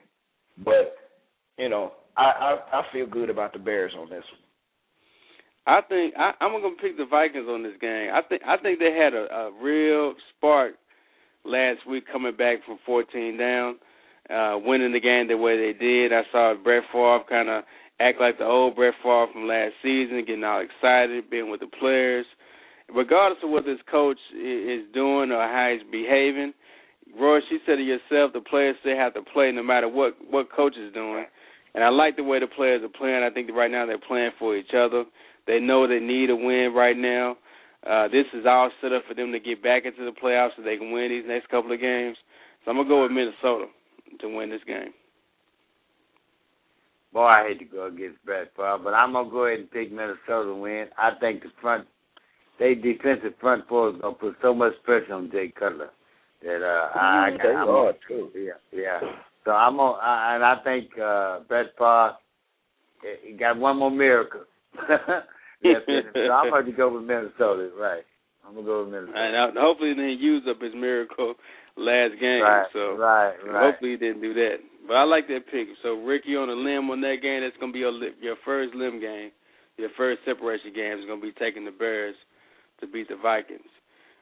But 0.65 0.97
you 1.59 1.69
know, 1.69 1.93
I 2.17 2.23
I, 2.23 2.81
I 2.81 2.83
feel 2.93 3.07
good 3.07 3.31
about 3.31 3.53
the 3.53 3.59
Bears 3.59 3.93
on 3.99 4.09
this 4.09 4.25
one. 4.33 4.43
I 5.67 5.81
think 5.89 6.15
I, 6.17 6.33
I'm 6.41 6.53
gonna 6.53 6.77
pick 6.81 6.97
the 6.97 7.07
Vikings 7.07 7.49
on 7.49 7.63
this 7.63 7.77
game. 7.81 8.11
I 8.13 8.23
think 8.23 8.43
I 8.47 8.57
think 8.57 8.79
they 8.79 8.93
had 8.93 9.15
a, 9.15 9.27
a 9.33 9.51
real 9.63 10.15
spark 10.37 10.75
last 11.47 11.87
week 11.89 12.05
coming 12.11 12.37
back 12.37 12.65
from 12.67 12.79
14 12.85 13.37
down, 13.39 13.79
uh, 14.31 14.59
winning 14.59 14.93
the 14.93 15.01
game 15.01 15.29
the 15.29 15.37
way 15.37 15.57
they 15.57 15.79
did. 15.79 16.13
I 16.13 16.23
saw 16.33 16.55
Brett 16.55 16.83
Favre 16.93 17.25
kind 17.29 17.49
of 17.49 17.65
act 18.01 18.21
like 18.21 18.39
the 18.39 18.45
old 18.45 18.77
Brett 18.77 18.95
Favre 19.03 19.27
from 19.33 19.47
last 19.47 19.75
season, 19.83 20.25
getting 20.27 20.45
all 20.45 20.61
excited, 20.63 21.31
being 21.31 21.51
with 21.51 21.61
the 21.61 21.71
players. 21.79 22.27
Regardless 22.95 23.43
of 23.43 23.51
what 23.51 23.65
this 23.65 23.81
coach 23.91 24.19
is 24.33 24.83
doing 24.95 25.33
or 25.33 25.43
how 25.43 25.75
he's 25.75 25.91
behaving, 25.91 26.53
Roy, 27.19 27.41
she 27.49 27.59
said 27.67 27.79
it 27.79 27.87
yourself. 27.87 28.33
The 28.33 28.41
players 28.41 28.77
still 28.81 28.97
have 28.97 29.15
to 29.15 29.23
play 29.23 29.51
no 29.53 29.63
matter 29.63 29.89
what 29.89 30.15
what 30.31 30.53
coach 30.53 30.75
is 30.77 30.93
doing. 30.93 31.25
And 31.75 31.85
I 31.85 31.91
like 31.91 32.17
the 32.17 32.25
way 32.25 32.41
the 32.41 32.47
players 32.47 32.83
are 32.83 32.89
playing. 32.89 33.23
I 33.23 33.31
think 33.31 33.51
right 33.53 33.71
now 33.71 33.87
they're 33.87 33.99
playing 33.99 34.31
for 34.39 34.57
each 34.57 34.73
other. 34.77 35.05
They 35.47 35.61
know 35.61 35.87
they 35.87 36.01
need 36.01 36.31
a 36.31 36.37
win 36.37 36.73
right 36.75 36.97
now. 36.97 37.37
Uh, 37.89 38.09
this 38.09 38.27
is 38.35 38.45
all 38.47 38.71
set 38.81 38.93
up 38.93 39.05
for 39.07 39.15
them 39.15 39.31
to 39.33 39.39
get 39.39 39.63
back 39.63 39.85
into 39.85 40.05
the 40.05 40.11
playoffs 40.11 40.51
so 40.57 40.63
they 40.63 40.77
can 40.77 40.91
win 40.91 41.09
these 41.09 41.25
next 41.27 41.49
couple 41.49 41.73
of 41.73 41.81
games. 41.81 42.17
So 42.65 42.71
I'm 42.71 42.77
gonna 42.79 42.89
go 42.89 43.03
with 43.03 43.13
Minnesota 43.13 43.67
to 44.21 44.29
win 44.29 44.51
this 44.51 44.65
game. 44.67 44.93
Boy, 47.13 47.25
I 47.25 47.49
hate 47.49 47.59
to 47.61 47.65
go 47.65 47.87
against 47.87 48.25
Brett 48.25 48.51
Favre, 48.57 48.79
but 48.83 48.93
I'm 48.93 49.13
gonna 49.13 49.31
go 49.31 49.47
ahead 49.47 49.61
and 49.61 49.71
pick 49.71 49.93
Minnesota 49.93 50.49
to 50.49 50.55
win. 50.55 50.87
I 50.99 51.13
think 51.21 51.43
the 51.43 51.51
front, 51.61 51.87
they 52.59 52.75
defensive 52.75 53.35
front 53.41 53.69
four 53.69 53.91
is 53.91 54.01
gonna 54.01 54.15
put 54.15 54.37
so 54.43 54.53
much 54.53 54.73
pressure 54.85 55.15
on 55.15 55.31
Jay 55.31 55.53
Cutler 55.57 55.91
that 56.43 56.63
uh, 56.63 56.99
I, 56.99 57.31
they 57.41 57.49
I'm 57.51 57.69
are 57.69 57.93
too. 58.09 58.31
Yeah, 58.35 58.53
yeah. 58.73 58.99
So 59.45 59.53
I'm 59.53 59.79
on, 59.79 60.01
I, 60.03 60.35
and 60.35 60.45
I 60.45 60.57
think 60.65 60.91
uh, 60.99 61.41
Brett 61.49 61.67
Favre 61.79 62.17
he 63.25 63.33
got 63.33 63.57
one 63.59 63.79
more 63.79 63.91
miracle. 63.91 64.41
So 65.63 66.33
I'm 66.33 66.51
going 66.51 66.67
to 66.67 66.73
go 66.73 66.95
with 66.95 67.05
Minnesota. 67.05 67.71
Right. 67.79 68.05
I'm 68.47 68.55
gonna 68.55 68.67
go 68.67 68.85
with 68.85 68.93
Minnesota. 68.93 69.19
And 69.19 69.59
hopefully, 69.59 69.91
he 69.91 69.95
didn't 69.95 70.21
use 70.21 70.43
up 70.49 70.63
his 70.63 70.75
miracle 70.75 71.35
last 71.77 72.15
game. 72.21 72.43
Right, 72.43 72.67
so 72.73 72.95
right, 72.97 73.35
right. 73.43 73.65
hopefully, 73.71 73.93
he 73.93 73.97
didn't 73.97 74.23
do 74.23 74.35
that. 74.35 74.63
But 74.87 74.95
I 74.95 75.05
like 75.05 75.27
that 75.29 75.51
pick. 75.51 75.67
So 75.83 75.99
Ricky 76.07 76.37
on 76.37 76.47
the 76.49 76.55
limb 76.55 76.91
on 76.91 77.01
that 77.01 77.19
game. 77.23 77.43
That's 77.43 77.57
gonna 77.59 77.73
be 77.73 77.81
your 77.81 77.93
your 78.23 78.37
first 78.45 78.75
limb 78.75 79.01
game. 79.01 79.31
Your 79.77 79.91
first 79.97 80.21
separation 80.25 80.73
game 80.73 80.99
is 80.99 81.07
gonna 81.07 81.21
be 81.21 81.33
taking 81.33 81.65
the 81.65 81.75
Bears 81.75 82.15
to 82.81 82.87
beat 82.87 83.09
the 83.09 83.17
Vikings. 83.17 83.67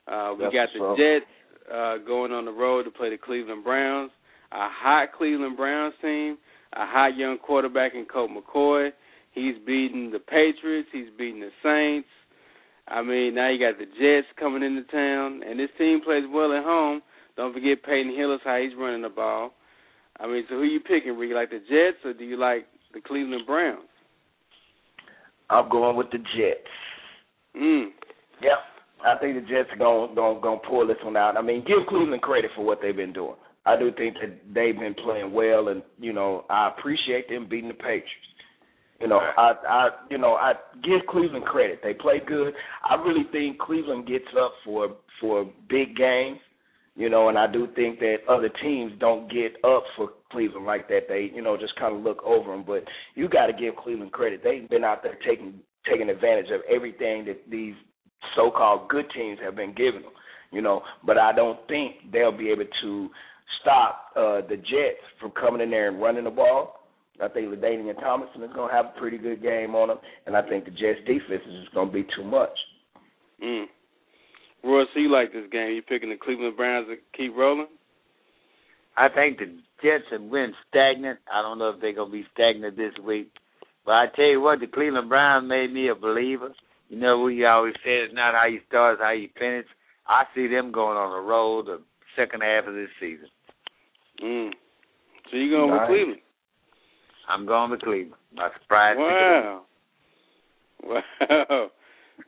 Uh, 0.08 0.34
we 0.36 0.44
That's 0.44 0.54
got 0.54 0.68
the 0.72 0.84
up. 0.84 0.96
Jets 0.96 1.30
uh, 1.68 1.96
going 2.06 2.32
on 2.32 2.44
the 2.44 2.52
road 2.52 2.84
to 2.84 2.90
play 2.90 3.10
the 3.10 3.18
Cleveland 3.18 3.62
Browns. 3.62 4.10
A 4.52 4.68
hot 4.72 5.12
Cleveland 5.16 5.56
Browns 5.56 5.94
team. 6.00 6.38
A 6.72 6.86
hot 6.86 7.16
young 7.16 7.38
quarterback 7.38 7.94
in 7.94 8.06
Colt 8.06 8.30
McCoy. 8.30 8.90
He's 9.34 9.56
beating 9.66 10.10
the 10.12 10.20
Patriots. 10.20 10.88
He's 10.92 11.10
beating 11.18 11.40
the 11.40 11.50
Saints. 11.62 12.08
I 12.86 13.02
mean, 13.02 13.34
now 13.34 13.50
you 13.50 13.58
got 13.58 13.78
the 13.78 13.86
Jets 13.86 14.28
coming 14.38 14.62
into 14.62 14.84
town, 14.84 15.42
and 15.46 15.58
this 15.58 15.70
team 15.78 16.00
plays 16.04 16.24
well 16.30 16.52
at 16.52 16.62
home. 16.62 17.02
Don't 17.36 17.52
forget 17.52 17.82
Peyton 17.82 18.14
Hillis, 18.16 18.40
how 18.44 18.58
he's 18.60 18.76
running 18.78 19.02
the 19.02 19.08
ball. 19.08 19.52
I 20.20 20.26
mean, 20.26 20.44
so 20.48 20.56
who 20.56 20.64
you 20.64 20.80
picking? 20.80 21.16
Rick? 21.16 21.30
You 21.30 21.34
like 21.34 21.50
the 21.50 21.58
Jets 21.58 22.04
or 22.04 22.12
do 22.12 22.24
you 22.24 22.38
like 22.38 22.66
the 22.92 23.00
Cleveland 23.00 23.46
Browns? 23.46 23.88
I'm 25.50 25.68
going 25.68 25.96
with 25.96 26.10
the 26.12 26.18
Jets. 26.18 26.70
Mm. 27.56 27.88
Yep. 28.40 28.58
I 29.04 29.18
think 29.18 29.34
the 29.34 29.40
Jets 29.52 29.68
are 29.72 29.78
going 29.78 30.14
going 30.14 30.40
going 30.40 30.60
to 30.60 30.66
pull 30.66 30.86
this 30.86 30.96
one 31.02 31.16
out. 31.16 31.36
I 31.36 31.42
mean, 31.42 31.64
give 31.66 31.86
Cleveland 31.88 32.22
credit 32.22 32.50
for 32.54 32.64
what 32.64 32.78
they've 32.80 32.96
been 32.96 33.12
doing. 33.12 33.34
I 33.66 33.78
do 33.78 33.90
think 33.96 34.14
that 34.20 34.38
they've 34.54 34.78
been 34.78 34.94
playing 34.94 35.32
well, 35.32 35.68
and 35.68 35.82
you 35.98 36.12
know, 36.12 36.44
I 36.48 36.68
appreciate 36.68 37.28
them 37.28 37.48
beating 37.48 37.68
the 37.68 37.74
Patriots. 37.74 38.33
You 39.00 39.08
know, 39.08 39.18
I 39.18 39.52
I 39.68 39.88
you 40.10 40.18
know 40.18 40.34
I 40.34 40.52
give 40.82 41.06
Cleveland 41.08 41.44
credit. 41.44 41.80
They 41.82 41.94
play 41.94 42.20
good. 42.26 42.54
I 42.88 42.94
really 42.94 43.24
think 43.32 43.58
Cleveland 43.58 44.06
gets 44.06 44.26
up 44.40 44.52
for 44.64 44.96
for 45.20 45.50
big 45.68 45.96
games. 45.96 46.38
You 46.96 47.10
know, 47.10 47.28
and 47.28 47.36
I 47.36 47.50
do 47.50 47.66
think 47.74 47.98
that 47.98 48.18
other 48.28 48.48
teams 48.62 48.92
don't 49.00 49.28
get 49.28 49.56
up 49.64 49.82
for 49.96 50.10
Cleveland 50.30 50.64
like 50.64 50.88
that. 50.88 51.08
They 51.08 51.30
you 51.34 51.42
know 51.42 51.56
just 51.56 51.74
kind 51.76 51.94
of 51.96 52.02
look 52.02 52.22
over 52.24 52.52
them. 52.52 52.64
But 52.64 52.84
you 53.16 53.28
got 53.28 53.46
to 53.46 53.52
give 53.52 53.74
Cleveland 53.76 54.12
credit. 54.12 54.42
They've 54.44 54.68
been 54.70 54.84
out 54.84 55.02
there 55.02 55.18
taking 55.26 55.54
taking 55.90 56.08
advantage 56.08 56.50
of 56.52 56.60
everything 56.72 57.24
that 57.24 57.50
these 57.50 57.74
so-called 58.34 58.88
good 58.88 59.04
teams 59.14 59.38
have 59.42 59.56
been 59.56 59.74
giving 59.74 60.02
them. 60.02 60.12
You 60.52 60.62
know, 60.62 60.82
but 61.04 61.18
I 61.18 61.32
don't 61.32 61.58
think 61.66 62.12
they'll 62.12 62.36
be 62.36 62.50
able 62.50 62.66
to 62.82 63.08
stop 63.60 64.06
uh, 64.16 64.40
the 64.48 64.56
Jets 64.56 65.02
from 65.20 65.32
coming 65.32 65.60
in 65.60 65.70
there 65.70 65.88
and 65.88 66.00
running 66.00 66.24
the 66.24 66.30
ball. 66.30 66.83
I 67.22 67.28
think 67.28 67.48
LaDainian 67.48 68.00
Tomlinson 68.00 68.42
is 68.42 68.52
going 68.54 68.70
to 68.70 68.74
have 68.74 68.86
a 68.86 68.98
pretty 68.98 69.18
good 69.18 69.40
game 69.40 69.74
on 69.74 69.90
him, 69.90 69.98
and 70.26 70.36
I 70.36 70.42
think 70.48 70.64
the 70.64 70.70
Jets 70.72 71.00
defense 71.06 71.42
is 71.46 71.62
just 71.62 71.74
going 71.74 71.88
to 71.88 71.94
be 71.94 72.06
too 72.16 72.24
much. 72.24 72.50
Mm. 73.42 73.66
Roy, 74.64 74.82
so 74.92 75.00
you 75.00 75.12
like 75.12 75.32
this 75.32 75.50
game? 75.52 75.72
You 75.72 75.82
picking 75.82 76.08
the 76.08 76.16
Cleveland 76.16 76.56
Browns 76.56 76.88
to 76.88 76.96
keep 77.16 77.36
rolling? 77.36 77.68
I 78.96 79.08
think 79.08 79.38
the 79.38 79.46
Jets 79.82 80.04
have 80.10 80.30
been 80.30 80.54
stagnant. 80.68 81.18
I 81.32 81.42
don't 81.42 81.58
know 81.58 81.70
if 81.70 81.80
they're 81.80 81.94
gonna 81.94 82.10
be 82.10 82.24
stagnant 82.32 82.76
this 82.76 82.94
week. 83.04 83.30
But 83.84 83.92
I 83.92 84.06
tell 84.14 84.24
you 84.24 84.40
what, 84.40 84.60
the 84.60 84.66
Cleveland 84.66 85.08
Browns 85.08 85.48
made 85.48 85.72
me 85.72 85.88
a 85.88 85.94
believer. 85.94 86.50
You 86.88 86.98
know, 86.98 87.20
we 87.20 87.44
always 87.44 87.74
say 87.84 87.96
it's 88.06 88.14
not 88.14 88.34
how 88.34 88.46
you 88.46 88.60
start, 88.68 88.94
it's 88.94 89.02
how 89.02 89.12
you 89.12 89.28
finish. 89.38 89.66
I 90.06 90.24
see 90.34 90.46
them 90.46 90.72
going 90.72 90.96
on 90.96 91.12
the 91.12 91.28
road 91.28 91.66
the 91.66 91.80
second 92.16 92.42
half 92.42 92.66
of 92.66 92.74
this 92.74 92.88
season. 93.00 93.28
Mm. 94.22 94.50
So 95.30 95.36
you 95.36 95.50
going 95.50 95.70
Nice. 95.70 95.80
with 95.80 95.88
Cleveland? 95.88 96.20
I'm 97.28 97.46
going 97.46 97.70
to 97.70 97.76
Cleveland. 97.78 98.20
My 98.34 98.50
surprise. 98.60 98.96
Wow. 98.98 99.62
Wow. 100.82 101.70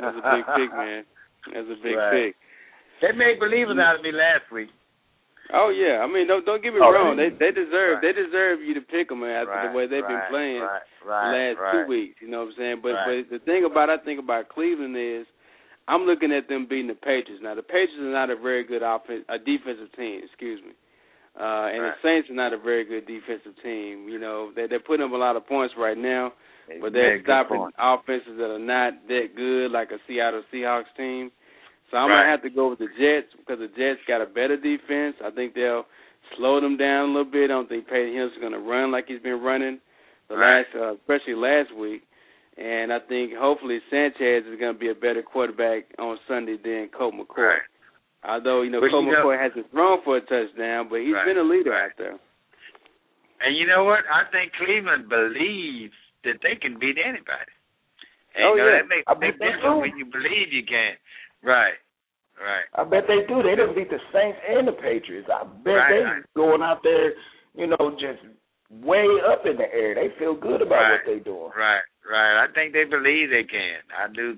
That's 0.01 0.17
a 0.17 0.25
big 0.37 0.45
pick, 0.57 0.71
man. 0.73 1.05
That's 1.53 1.69
a 1.69 1.79
big 1.83 1.97
Right. 1.97 2.13
pick. 2.33 2.37
They 3.03 3.13
made 3.17 3.39
believers 3.39 3.77
out 3.79 3.97
of 3.97 4.03
me 4.03 4.11
last 4.13 4.51
week. 4.51 4.69
Oh 5.53 5.69
yeah, 5.71 6.03
I 6.03 6.11
mean 6.11 6.27
don't 6.27 6.45
don't 6.45 6.61
get 6.63 6.75
me 6.75 6.81
Oh, 6.83 6.91
wrong. 6.91 7.15
They 7.17 7.29
they- 7.31 7.53
deserve 7.55 8.01
Right. 8.01 8.03
they 8.03 8.13
deserve 8.13 8.61
you 8.63 8.75
to 8.75 8.81
pick 8.81 9.09
them 9.11 9.23
after 9.23 9.53
right, 9.53 9.71
the 9.71 9.77
way 9.79 9.87
they've 9.87 10.03
been 10.07 10.27
playing 10.29 10.59
the 10.59 11.07
last 11.07 11.59
two 11.71 11.87
weeks. 11.87 12.17
You 12.21 12.29
know 12.29 12.41
what 12.43 12.49
I'm 12.51 12.55
saying? 12.59 12.77
But 12.83 12.95
but 13.07 13.31
the 13.31 13.39
thing 13.45 13.65
about 13.65 13.89
I 13.91 13.99
think 13.99 14.19
about 14.19 14.49
Cleveland 14.49 14.97
is 14.99 15.25
I'm 15.87 16.03
looking 16.03 16.33
at 16.33 16.49
them 16.49 16.67
beating 16.67 16.89
the 16.89 16.95
Patriots. 16.99 17.39
Now 17.45 17.55
the 17.55 17.63
Patriots 17.63 17.95
are 18.01 18.11
not 18.11 18.31
a 18.31 18.35
very 18.35 18.65
good 18.65 18.83
offense 18.83 19.23
a 19.29 19.39
defensive 19.39 19.93
team, 19.95 20.23
excuse 20.25 20.59
me. 20.67 20.73
Uh 21.39 21.69
and 21.73 21.83
Right. 21.83 21.95
the 22.03 22.09
Saints 22.09 22.31
are 22.31 22.35
not 22.35 22.53
a 22.53 22.59
very 22.59 22.85
good 22.85 23.07
defensive 23.07 23.55
team. 23.63 24.09
You 24.09 24.19
know, 24.19 24.53
they 24.57 24.67
they're 24.67 24.81
putting 24.81 25.05
up 25.05 25.13
a 25.13 25.17
lot 25.17 25.37
of 25.37 25.47
points 25.47 25.75
right 25.77 25.97
now, 25.99 26.33
but 26.81 26.93
they're 26.93 27.19
good 27.19 27.25
stopping 27.25 27.61
offenses 27.79 28.37
that 28.39 28.51
are 28.51 28.59
not 28.59 29.07
that 29.09 29.35
good 29.37 29.71
like 29.71 29.91
a 29.93 29.99
Seattle 30.07 30.43
Seahawks 30.53 30.93
team. 30.97 31.31
So 31.91 31.99
I'm 31.99 32.09
Right. 32.11 32.23
gonna 32.23 32.31
have 32.31 32.43
to 32.43 32.51
go 32.51 32.69
with 32.69 32.79
the 32.81 32.89
Jets 32.99 33.33
because 33.37 33.59
the 33.59 33.69
Jets 33.69 34.01
got 34.09 34.21
a 34.23 34.27
better 34.27 34.57
defense. 34.57 35.17
I 35.23 35.31
think 35.31 35.55
they'll 35.55 35.87
slow 36.37 36.59
them 36.61 36.77
down 36.77 37.11
a 37.11 37.13
little 37.13 37.25
bit. 37.31 37.45
I 37.51 37.55
don't 37.55 37.69
think 37.69 37.87
Peyton 37.87 38.13
Hillis 38.15 38.33
is 38.33 38.39
gonna 38.39 38.59
run 38.59 38.91
like 38.91 39.07
he's 39.07 39.21
been 39.21 39.41
running 39.43 39.81
the 40.29 40.37
Right. 40.37 40.67
last, 40.67 40.75
uh, 40.75 40.95
especially 40.95 41.35
last 41.35 41.71
week. 41.73 42.03
And 42.57 42.91
I 42.93 42.99
think 43.01 43.35
hopefully 43.35 43.81
Sanchez 43.91 44.47
is 44.47 44.59
gonna 44.59 44.73
be 44.73 44.89
a 44.89 44.95
better 44.95 45.23
quarterback 45.23 45.85
on 45.99 46.19
Sunday 46.27 46.57
than 46.57 46.89
Colt 46.89 47.15
McCoy. 47.15 47.37
Right. 47.49 47.63
Although 48.27 48.63
you 48.63 48.71
know 48.71 48.81
But 48.81 48.91
Colt 48.91 49.05
you 49.07 49.13
know- 49.13 49.25
McCoy 49.27 49.39
hasn't 49.41 49.71
thrown 49.71 50.03
for 50.03 50.17
a 50.19 50.21
touchdown, 50.21 50.89
but 50.91 51.01
he's 51.01 51.15
Right, 51.15 51.27
been 51.27 51.39
a 51.39 51.47
leader 51.47 51.71
right. 51.71 51.87
out 51.91 51.97
there. 51.97 52.19
And 53.41 53.57
you 53.57 53.67
know 53.67 53.85
what? 53.85 54.03
I 54.11 54.25
think 54.33 54.53
Cleveland 54.55 55.09
believes 55.09 55.95
that 56.25 56.41
they 56.43 56.57
can 56.57 56.79
beat 56.79 56.99
anybody. 56.99 57.53
And 58.35 58.45
Oh, 58.45 58.55
you 58.55 58.63
know, 58.63 58.69
yeah. 58.69 58.77
that 58.83 58.89
makes 58.89 59.05
I 59.07 59.13
a 59.13 59.15
bet 59.17 59.39
they 59.39 59.53
do. 59.63 59.77
when 59.77 59.97
you 59.97 60.07
believe 60.07 60.53
you 60.53 60.65
can. 60.65 60.97
Right. 61.43 61.79
Right. 62.41 62.65
I 62.75 62.85
bet 62.85 63.07
they 63.07 63.25
do. 63.29 63.43
They 63.43 63.55
done 63.55 63.75
beat 63.75 63.89
the 63.89 64.01
Saints 64.13 64.39
and 64.49 64.67
the 64.69 64.73
Patriots. 64.73 65.29
I 65.31 65.45
bet 65.45 65.75
Right, 65.75 65.89
they 65.93 66.01
right. 66.05 66.35
going 66.35 66.61
out 66.63 66.83
there, 66.83 67.15
you 67.55 67.67
know, 67.69 67.97
just 68.01 68.21
way 68.71 69.07
up 69.25 69.47
in 69.47 69.57
the 69.57 69.73
air. 69.73 69.95
They 69.95 70.11
feel 70.19 70.35
good 70.35 70.61
about 70.61 70.83
Right. 70.83 70.93
what 70.93 71.05
they're 71.07 71.21
doing. 71.21 71.53
Right. 71.57 71.83
Right. 72.05 72.37
I 72.43 72.49
think 72.49 72.73
they 72.73 72.85
believe 72.85 73.31
they 73.31 73.45
can. 73.45 73.81
I 73.97 74.09
do. 74.09 74.37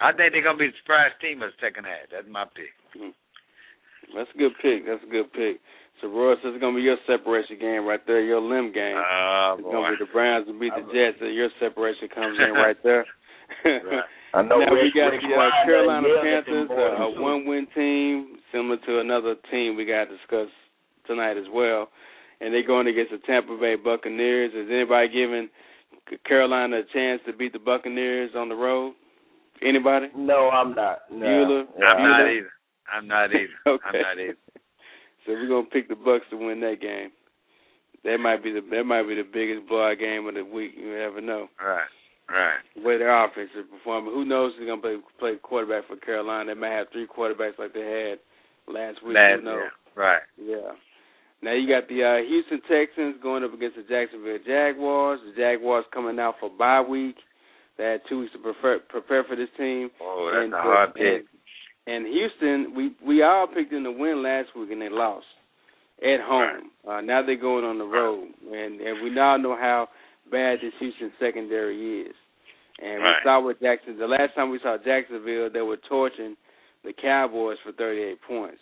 I 0.00 0.12
think 0.12 0.32
they're 0.32 0.42
gonna 0.42 0.58
be 0.58 0.68
the 0.68 0.76
surprise 0.78 1.12
team 1.20 1.42
in 1.42 1.48
the 1.50 1.54
second 1.60 1.84
half. 1.84 2.08
That's 2.10 2.26
my 2.28 2.44
pick. 2.44 2.72
Hmm. 2.94 3.10
That's 4.14 4.30
a 4.34 4.38
good 4.38 4.52
pick. 4.60 4.86
That's 4.86 5.02
a 5.02 5.10
good 5.10 5.32
pick. 5.32 5.60
So 6.00 6.08
Roy 6.08 6.34
says 6.42 6.56
it's 6.56 6.60
gonna 6.60 6.76
be 6.76 6.82
your 6.82 6.98
separation 7.06 7.58
game 7.60 7.86
right 7.86 8.00
there, 8.06 8.20
your 8.24 8.40
limb 8.40 8.72
game. 8.72 8.96
Oh 8.98 9.54
it's 9.58 9.62
boy. 9.62 9.72
gonna 9.72 9.96
be 9.96 10.04
the 10.04 10.10
Browns 10.12 10.46
to 10.46 10.58
beat 10.58 10.72
the 10.74 10.82
Jets, 10.92 11.18
and 11.20 11.34
your 11.34 11.48
separation 11.60 12.08
comes 12.12 12.38
in 12.38 12.52
right 12.54 12.76
there. 12.84 13.06
Right. 13.64 14.04
I 14.34 14.42
know 14.42 14.58
now 14.58 14.72
we 14.72 14.90
got 14.94 15.12
Rick 15.12 15.20
the 15.22 15.34
uh, 15.36 15.64
Carolina 15.64 16.08
yelled 16.08 16.26
at 16.26 16.46
them 16.46 16.68
Panthers, 16.68 16.70
uh, 16.72 17.04
a 17.04 17.14
too. 17.14 17.20
one-win 17.20 17.66
team, 17.74 18.38
similar 18.50 18.78
to 18.86 19.00
another 19.00 19.34
team 19.50 19.76
we 19.76 19.84
got 19.84 20.06
to 20.08 20.16
discuss 20.16 20.48
tonight 21.06 21.36
as 21.36 21.44
well. 21.52 21.88
And 22.40 22.52
they're 22.52 22.66
going 22.66 22.86
against 22.88 23.12
the 23.12 23.18
Tampa 23.26 23.56
Bay 23.60 23.76
Buccaneers. 23.76 24.52
Is 24.54 24.68
anybody 24.72 25.08
giving 25.12 25.48
Carolina 26.26 26.78
a 26.80 26.92
chance 26.92 27.20
to 27.26 27.32
beat 27.32 27.52
the 27.52 27.58
Buccaneers 27.58 28.30
on 28.34 28.48
the 28.48 28.54
road? 28.54 28.94
Anybody? 29.62 30.06
No, 30.16 30.48
I'm 30.48 30.74
not. 30.74 31.00
No. 31.12 31.26
Bueller? 31.26 31.64
I'm 31.86 32.02
not 32.02 32.20
either. 32.32 32.50
I'm 32.92 33.06
not 33.06 33.30
either. 33.34 33.48
Okay. 33.66 33.84
I'm 33.98 34.00
not 34.02 34.18
either. 34.18 34.36
So 35.26 35.32
we're 35.32 35.48
gonna 35.48 35.66
pick 35.70 35.88
the 35.88 35.94
Bucks 35.96 36.24
to 36.30 36.36
win 36.36 36.60
that 36.60 36.80
game. 36.80 37.10
That 38.04 38.18
might 38.18 38.42
be 38.42 38.52
the 38.52 38.60
that 38.70 38.84
might 38.84 39.04
be 39.06 39.14
the 39.14 39.22
biggest 39.22 39.68
blowout 39.68 39.98
game 39.98 40.26
of 40.26 40.34
the 40.34 40.44
week. 40.44 40.72
You 40.76 40.96
never 40.98 41.20
know. 41.20 41.48
Right. 41.62 41.86
Right. 42.28 42.58
The 42.74 42.82
way 42.82 42.98
their 42.98 43.12
offense 43.24 43.50
is 43.56 43.66
performing. 43.70 44.12
Who 44.14 44.24
knows 44.24 44.52
who's 44.58 44.66
gonna 44.66 44.80
play 44.80 44.96
play 45.18 45.34
quarterback 45.42 45.86
for 45.86 45.96
Carolina? 45.96 46.54
They 46.54 46.60
might 46.60 46.70
have 46.72 46.86
three 46.92 47.06
quarterbacks 47.06 47.58
like 47.58 47.74
they 47.74 47.86
had 47.86 48.18
last 48.72 49.04
week. 49.04 49.14
Last, 49.14 49.40
Who 49.40 49.44
knows? 49.44 49.60
yeah. 49.62 50.02
Right. 50.02 50.22
Yeah. 50.40 50.72
Now 51.42 51.52
you 51.54 51.68
got 51.68 51.88
the 51.88 52.02
uh, 52.02 52.22
Houston 52.26 52.60
Texans 52.70 53.16
going 53.22 53.44
up 53.44 53.52
against 53.54 53.76
the 53.76 53.82
Jacksonville 53.82 54.38
Jaguars. 54.46 55.20
The 55.26 55.34
Jaguars 55.40 55.84
coming 55.92 56.18
out 56.18 56.36
for 56.40 56.50
bye 56.50 56.80
week. 56.80 57.16
They 57.78 57.84
had 57.84 58.00
two 58.08 58.20
weeks 58.20 58.32
to 58.32 58.38
prepare, 58.38 58.78
prepare 58.88 59.24
for 59.24 59.34
this 59.34 59.48
team. 59.56 59.90
Oh, 60.00 60.30
that's 60.32 60.44
And, 60.44 60.54
a 60.54 60.56
hard 60.62 60.94
pick. 60.94 61.24
And 61.86 62.06
Houston, 62.06 62.74
we 62.76 62.92
we 63.04 63.22
all 63.22 63.46
picked 63.46 63.70
them 63.72 63.84
to 63.84 63.92
win 63.92 64.22
last 64.22 64.48
week 64.56 64.70
and 64.70 64.80
they 64.80 64.88
lost. 64.88 65.26
at 66.02 66.20
home. 66.20 66.70
Uh, 66.88 67.00
now 67.00 67.22
they're 67.24 67.36
going 67.36 67.64
on 67.64 67.78
the 67.78 67.84
road, 67.84 68.26
and 68.50 68.80
and 68.80 69.02
we 69.04 69.10
now 69.10 69.36
know 69.36 69.54
how 69.56 69.88
bad 70.30 70.58
this 70.60 70.72
Houston 70.80 71.12
secondary 71.20 72.02
is. 72.02 72.14
And 72.82 73.02
Right. 73.02 73.14
we 73.18 73.22
saw 73.22 73.40
what 73.40 73.60
Jackson. 73.60 73.98
The 73.98 74.08
last 74.08 74.34
time 74.34 74.50
we 74.50 74.58
saw 74.60 74.78
Jacksonville, 74.78 75.50
they 75.50 75.60
were 75.62 75.76
torching 75.88 76.36
the 76.82 76.92
Cowboys 76.92 77.58
for 77.62 77.70
38 77.72 78.20
points. 78.22 78.58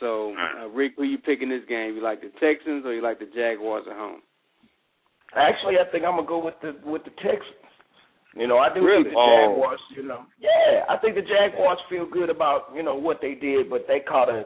So, 0.00 0.34
uh, 0.36 0.66
Rick, 0.68 0.94
who 0.96 1.04
you 1.04 1.18
picking 1.18 1.48
this 1.50 1.62
game? 1.68 1.94
You 1.94 2.00
like 2.02 2.20
the 2.22 2.30
Texans 2.40 2.84
or 2.84 2.92
you 2.92 3.02
like 3.02 3.20
the 3.20 3.26
Jaguars 3.26 3.84
at 3.88 3.94
home? 3.96 4.22
Actually, 5.36 5.78
I 5.78 5.84
think 5.90 6.04
I'm 6.04 6.16
gonna 6.16 6.26
go 6.26 6.38
with 6.38 6.58
the 6.60 6.74
with 6.84 7.04
the 7.04 7.10
Texans. 7.10 7.54
You 8.36 8.46
know, 8.48 8.58
I 8.58 8.72
do 8.74 8.84
Really? 8.84 9.04
think 9.04 9.14
the 9.14 9.20
Oh. 9.20 9.48
Jaguars. 9.54 9.80
You 9.96 10.02
know, 10.02 10.26
yeah, 10.38 10.84
I 10.88 10.96
think 10.98 11.14
the 11.14 11.22
Jaguars 11.22 11.78
feel 11.88 12.06
good 12.06 12.30
about 12.30 12.74
you 12.74 12.82
know 12.82 12.94
what 12.96 13.20
they 13.20 13.34
did, 13.34 13.70
but 13.70 13.86
they 13.86 14.00
caught 14.00 14.28
a 14.28 14.44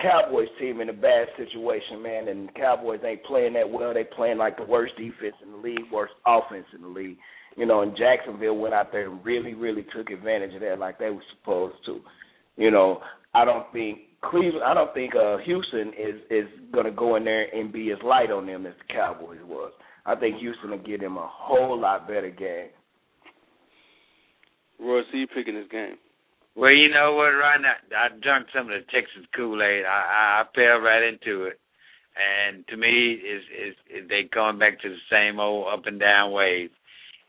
Cowboys 0.00 0.48
team 0.58 0.80
in 0.80 0.88
a 0.88 0.92
bad 0.92 1.28
situation, 1.36 2.02
man. 2.02 2.26
And 2.28 2.52
Cowboys 2.54 3.00
ain't 3.04 3.22
playing 3.24 3.52
that 3.54 3.70
well. 3.70 3.94
They 3.94 4.04
playing 4.04 4.38
like 4.38 4.56
the 4.56 4.64
worst 4.64 4.96
defense 4.96 5.36
in 5.42 5.52
the 5.52 5.56
league, 5.58 5.90
worst 5.92 6.14
offense 6.26 6.66
in 6.74 6.82
the 6.82 6.88
league. 6.88 7.16
You 7.56 7.66
know, 7.66 7.82
and 7.82 7.96
Jacksonville 7.96 8.56
went 8.56 8.74
out 8.74 8.90
there 8.90 9.08
and 9.08 9.24
really, 9.24 9.54
really 9.54 9.86
took 9.96 10.10
advantage 10.10 10.54
of 10.54 10.60
that 10.62 10.80
like 10.80 10.98
they 10.98 11.10
were 11.10 11.22
supposed 11.38 11.76
to. 11.86 12.00
You 12.56 12.72
know, 12.72 13.00
I 13.32 13.44
don't 13.44 13.70
think 13.72 14.00
Cleveland. 14.22 14.64
I 14.66 14.74
don't 14.74 14.92
think 14.92 15.14
uh 15.14 15.38
Houston 15.38 15.92
is 15.96 16.20
is 16.30 16.48
going 16.72 16.86
to 16.86 16.90
go 16.90 17.14
in 17.14 17.24
there 17.24 17.46
and 17.54 17.72
be 17.72 17.92
as 17.92 17.98
light 18.04 18.32
on 18.32 18.46
them 18.46 18.66
as 18.66 18.74
the 18.88 18.92
Cowboys 18.92 19.38
was. 19.46 19.72
I 20.04 20.16
think 20.16 20.38
Houston 20.38 20.70
will 20.70 20.78
give 20.78 21.00
them 21.00 21.16
a 21.16 21.28
whole 21.30 21.78
lot 21.80 22.08
better 22.08 22.30
game. 22.30 22.70
Roy, 24.80 25.02
you 25.12 25.26
picking 25.26 25.54
this 25.54 25.68
game? 25.70 25.96
Well, 26.56 26.72
you 26.72 26.88
know 26.88 27.14
what? 27.14 27.30
Right 27.34 27.60
now, 27.60 27.74
I 27.96 28.08
drank 28.22 28.46
some 28.54 28.70
of 28.70 28.78
the 28.78 28.86
Texas 28.92 29.26
Kool 29.34 29.60
Aid. 29.62 29.84
I, 29.84 29.88
I 29.88 30.42
I 30.42 30.44
fell 30.54 30.78
right 30.78 31.02
into 31.02 31.44
it, 31.44 31.58
and 32.14 32.66
to 32.68 32.76
me, 32.76 33.14
is 33.14 33.42
is 33.90 34.08
they 34.08 34.22
going 34.32 34.58
back 34.58 34.80
to 34.82 34.88
the 34.88 35.02
same 35.10 35.40
old 35.40 35.66
up 35.72 35.86
and 35.86 35.98
down 35.98 36.32
wave. 36.32 36.70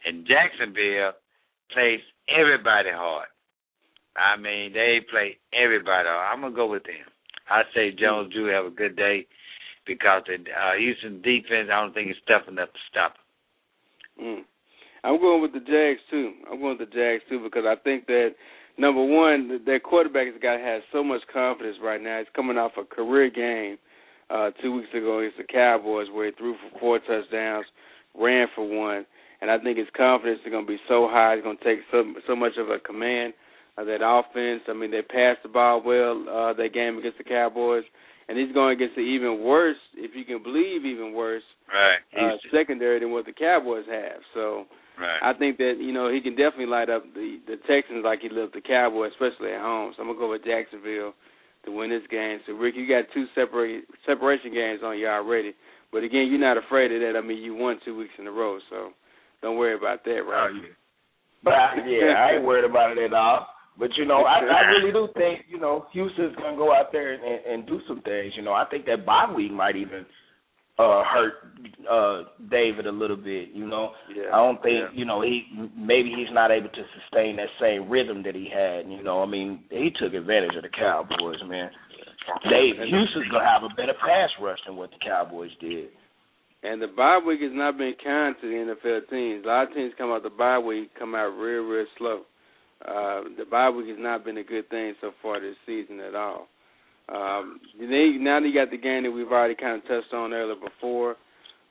And 0.06 0.28
Jacksonville 0.28 1.14
plays 1.72 2.02
everybody 2.30 2.90
hard. 2.94 3.28
I 4.16 4.38
mean, 4.38 4.74
they 4.74 5.02
play 5.10 5.38
everybody 5.52 6.08
hard. 6.08 6.32
I'm 6.32 6.42
gonna 6.42 6.56
go 6.56 6.70
with 6.70 6.84
them. 6.84 7.10
I 7.50 7.64
say 7.74 7.92
Jones 7.92 8.32
Drew 8.32 8.54
have 8.54 8.66
a 8.66 8.70
good 8.76 8.96
day 8.96 9.26
because 9.88 10.24
the 10.28 10.36
uh, 10.36 10.78
Houston 10.78 11.22
defense, 11.22 11.70
I 11.72 11.82
don't 11.82 11.94
think 11.94 12.12
is 12.12 12.18
tough 12.28 12.48
enough 12.48 12.72
to 12.74 12.80
stop. 12.90 13.16
'em. 14.20 14.26
Mm. 14.26 14.44
I'm 15.06 15.20
going 15.22 15.42
with 15.42 15.54
the 15.54 15.60
Jags 15.60 16.02
too. 16.10 16.34
I'm 16.52 16.60
going 16.60 16.78
with 16.80 16.90
the 16.90 16.96
Jags 16.96 17.24
too 17.30 17.40
because 17.44 17.64
I 17.68 17.76
think 17.84 18.08
that 18.08 18.30
number 18.78 19.04
one, 19.06 19.62
their 19.66 19.80
quarterback 19.80 20.28
has 20.28 20.42
got 20.42 20.60
has 20.60 20.82
so 20.92 21.04
much 21.04 21.22
confidence 21.32 21.78
right 21.82 22.02
now. 22.02 22.18
He's 22.20 22.28
coming 22.36 22.58
off 22.58 22.72
a 22.78 22.84
career 22.84 23.30
game 23.30 23.78
uh, 24.30 24.50
two 24.62 24.74
weeks 24.76 24.90
ago 24.98 25.20
against 25.20 25.38
the 25.38 25.44
Cowboys 25.44 26.08
where 26.12 26.26
he 26.26 26.32
threw 26.34 26.56
for 26.56 26.80
four 26.80 27.00
touchdowns, 27.00 27.66
ran 28.18 28.48
for 28.56 28.66
one, 28.68 29.06
and 29.42 29.52
I 29.52 29.60
think 29.60 29.78
his 29.78 29.88
confidence 29.96 30.40
is 30.44 30.52
going 30.52 30.66
to 30.66 30.72
be 30.72 30.80
so 30.90 31.08
high. 31.10 31.36
He's 31.36 31.44
going 31.44 31.58
to 31.58 31.64
take 31.64 31.80
so 31.92 32.04
so 32.28 32.36
much 32.36 32.54
of 32.58 32.70
a 32.70 32.80
command 32.80 33.34
of 33.78 33.86
that 33.86 34.02
offense. 34.02 34.64
I 34.68 34.74
mean, 34.74 34.90
they 34.90 35.04
passed 35.04 35.44
the 35.44 35.50
ball 35.50 35.84
well 35.86 36.26
uh, 36.28 36.54
that 36.54 36.74
game 36.74 36.98
against 36.98 37.20
the 37.20 37.24
Cowboys, 37.26 37.84
and 38.28 38.40
he's 38.40 38.52
going 38.54 38.74
against 38.76 38.96
the 38.96 39.02
even 39.02 39.44
worse, 39.44 39.78
if 39.96 40.16
you 40.16 40.26
can 40.26 40.42
believe, 40.42 40.86
even 40.86 41.14
worse 41.14 41.44
Right. 41.68 42.00
uh, 42.18 42.38
secondary 42.52 43.00
than 43.00 43.12
what 43.12 43.26
the 43.26 43.34
Cowboys 43.34 43.86
have. 43.92 44.22
So. 44.34 44.66
Right. 45.00 45.20
I 45.22 45.38
think 45.38 45.58
that 45.58 45.78
you 45.80 45.94
know 45.94 46.12
he 46.12 46.22
can 46.22 46.36
definitely 46.36 46.68
light 46.68 46.90
up 46.90 47.04
the 47.14 47.40
the 47.48 47.58
Texans 47.68 48.04
like 48.04 48.20
he 48.22 48.30
lit 48.30 48.46
up 48.46 48.54
the 48.54 48.62
Cowboys, 48.62 49.12
especially 49.14 49.54
at 49.54 49.62
home. 49.62 49.94
So 49.96 50.02
I'm 50.02 50.10
gonna 50.10 50.20
go 50.20 50.32
with 50.32 50.46
Jacksonville 50.46 51.14
to 51.66 51.72
win 51.72 51.90
this 51.90 52.06
game. 52.10 52.40
So 52.46 52.54
Rick, 52.54 52.76
you 52.78 52.88
got 52.88 53.12
two 53.14 53.26
separate 53.36 53.86
separation 54.06 54.54
games 54.54 54.82
on 54.84 54.98
you 54.98 55.08
already, 55.08 55.54
but 55.92 56.04
again, 56.04 56.28
you're 56.30 56.40
not 56.40 56.58
afraid 56.58 56.92
of 56.92 57.02
that. 57.02 57.18
I 57.18 57.26
mean, 57.26 57.42
you 57.42 57.56
won 57.56 57.80
two 57.84 57.98
weeks 57.98 58.14
in 58.20 58.28
a 58.28 58.32
row, 58.32 58.60
so 58.70 58.92
don't 59.42 59.58
worry 59.58 59.76
about 59.76 60.04
that, 60.06 60.22
right? 60.24 60.52
Oh, 60.54 60.74
but 61.44 61.54
I, 61.54 61.76
yeah, 61.88 62.14
I 62.18 62.36
ain't 62.36 62.46
worried 62.46 62.70
about 62.70 62.98
it 62.98 63.04
at 63.04 63.14
all. 63.14 63.48
But 63.78 63.90
you 63.98 64.06
know, 64.06 64.24
I, 64.24 64.40
I 64.40 64.62
really 64.72 64.92
do 64.92 65.10
think 65.16 65.46
you 65.50 65.60
know 65.60 65.86
Houston's 65.92 66.36
gonna 66.38 66.56
go 66.56 66.74
out 66.74 66.92
there 66.92 67.14
and, 67.14 67.24
and, 67.24 67.46
and 67.46 67.68
do 67.68 67.80
some 67.88 68.02
things. 68.02 68.34
You 68.36 68.44
know, 68.44 68.54
I 68.54 68.66
think 68.66 68.86
that 68.86 69.06
bye 69.06 69.32
week 69.36 69.52
might 69.52 69.76
even 69.76 70.06
uh 70.78 71.04
hurt 71.04 71.34
uh 71.90 72.24
David 72.52 72.86
a 72.88 72.92
little 72.92 73.16
bit. 73.16 73.50
You 73.54 73.66
know, 73.68 73.92
Yeah. 74.14 74.28
I 74.34 74.38
don't 74.38 74.62
think 74.62 74.76
Yeah. 74.76 74.90
you 74.94 75.06
know 75.06 75.22
he 75.22 75.44
maybe 75.78 76.12
he's 76.16 76.32
not 76.34 76.52
able 76.52 76.70
to 76.70 76.84
sustain 77.00 77.38
that 77.38 77.48
same 77.60 77.90
rhythm 77.90 78.24
that 78.24 78.36
he 78.36 78.50
had. 78.50 78.90
You 78.90 79.02
know, 79.04 79.22
I 79.24 79.26
mean 79.26 79.64
he 79.70 79.90
took 79.92 80.14
advantage 80.14 80.56
of 80.56 80.64
the 80.64 80.70
Cowboys, 80.70 81.42
man. 81.48 81.72
Dave 82.50 82.76
Houston's 82.78 83.28
gonna 83.32 83.46
have 83.48 83.64
a 83.64 83.70
better 83.76 83.94
pass 83.94 84.30
rush 84.42 84.60
than 84.66 84.76
what 84.76 84.92
the 84.92 84.98
Cowboys 85.00 85.52
did. 85.62 85.90
And 86.64 86.82
the 86.82 86.88
bye 86.88 87.20
week 87.26 87.42
has 87.42 87.52
not 87.54 87.78
been 87.78 87.94
kind 88.04 88.36
to 88.42 88.48
the 88.50 88.74
NFL 88.74 89.10
teams. 89.10 89.46
A 89.46 89.48
lot 89.48 89.68
of 89.70 89.74
teams 89.76 89.94
come 89.98 90.10
out 90.12 90.24
the 90.24 90.32
bye 90.32 90.58
week 90.60 90.90
come 90.98 91.14
out 91.14 91.30
real, 91.38 91.62
real 91.64 91.86
slow. 91.98 92.22
Uh, 92.84 93.22
the 93.38 93.46
bye 93.50 93.70
week 93.70 93.88
has 93.88 94.00
not 94.00 94.26
been 94.26 94.38
a 94.38 94.44
good 94.44 94.68
thing 94.70 94.96
so 95.00 95.12
far 95.22 95.40
this 95.40 95.56
season 95.66 96.00
at 96.00 96.16
all. 96.16 96.48
Um, 97.08 97.60
then 97.80 98.24
now 98.24 98.40
you 98.40 98.54
got 98.54 98.72
the 98.72 98.78
game 98.78 99.04
that 99.04 99.12
we've 99.12 99.32
already 99.32 99.56
kind 99.56 99.82
of 99.82 99.88
touched 99.88 100.14
on 100.14 100.34
earlier 100.34 100.56
before. 100.56 101.16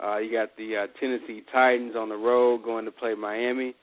Uh, 0.03 0.19
you 0.19 0.33
got 0.33 0.57
the 0.57 0.77
uh, 0.77 0.87
Tennessee 1.01 1.43
Titans 1.53 1.95
on 1.97 2.09
the 2.09 2.17
road 2.17 2.63
going 2.65 2.85
to 2.85 2.91
play 2.91 3.15
Miami 3.15 3.75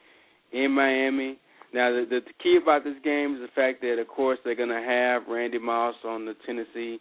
in 0.52 0.72
Miami. 0.72 1.38
Now 1.74 1.92
the, 1.92 2.06
the, 2.10 2.20
key 2.44 2.60
about 2.62 2.84
this 2.84 2.98
game 3.04 3.36
is 3.36 3.42
the 3.42 3.54
fact 3.56 3.82
that 3.82 3.98
of 4.00 4.08
course 4.08 4.38
they're 4.44 4.56
going 4.56 4.70
to 4.70 4.86
have 4.86 5.24
Randy 5.28 5.58
Moss 5.58 5.96
on 6.04 6.26
the 6.26 6.36
Tennessee 6.46 7.00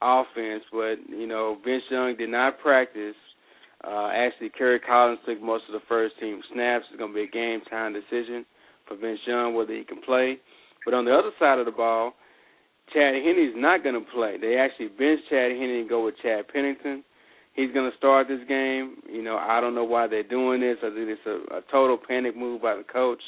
offense, 0.00 0.62
but 0.72 0.96
you 1.08 1.26
know 1.26 1.58
Vince 1.64 1.82
Young 1.90 2.16
did 2.16 2.30
not 2.30 2.60
practice. 2.60 3.16
Uh, 3.84 4.10
actually, 4.14 4.50
Kerry 4.50 4.78
Collins 4.78 5.18
took 5.26 5.42
most 5.42 5.64
of 5.68 5.72
the 5.72 5.84
first 5.88 6.14
team 6.20 6.40
snaps. 6.52 6.84
It's 6.90 6.98
going 6.98 7.10
to 7.10 7.14
be 7.14 7.24
a 7.24 7.30
game 7.30 7.60
time 7.68 7.92
decision 7.92 8.46
for 8.86 8.96
Vince 8.96 9.20
Young 9.26 9.54
whether 9.54 9.74
he 9.74 9.82
can 9.82 10.00
play. 10.02 10.38
But 10.84 10.94
on 10.94 11.04
the 11.04 11.12
other 11.12 11.30
side 11.38 11.58
of 11.58 11.66
the 11.66 11.72
ball, 11.72 12.14
Chad 12.92 13.14
Henne's 13.14 13.54
not 13.56 13.82
going 13.82 13.94
to 13.94 14.10
play. 14.12 14.36
They 14.40 14.56
actually 14.56 14.88
bench 14.88 15.20
Chad 15.30 15.50
Henne 15.52 15.80
and 15.80 15.88
go 15.88 16.04
with 16.04 16.14
Chad 16.22 16.48
Pennington. 16.52 17.04
He's 17.54 17.72
going 17.72 17.90
to 17.90 17.96
start 17.96 18.28
this 18.28 18.40
game. 18.48 18.96
You 19.10 19.22
know, 19.22 19.36
I 19.36 19.60
don't 19.60 19.74
know 19.74 19.84
why 19.84 20.06
they're 20.06 20.22
doing 20.22 20.60
this. 20.60 20.78
I 20.82 20.88
think 20.88 21.08
it's 21.08 21.26
a, 21.26 21.56
a 21.56 21.60
total 21.70 21.98
panic 21.98 22.36
move 22.36 22.62
by 22.62 22.76
the 22.76 22.84
coach. 22.84 23.20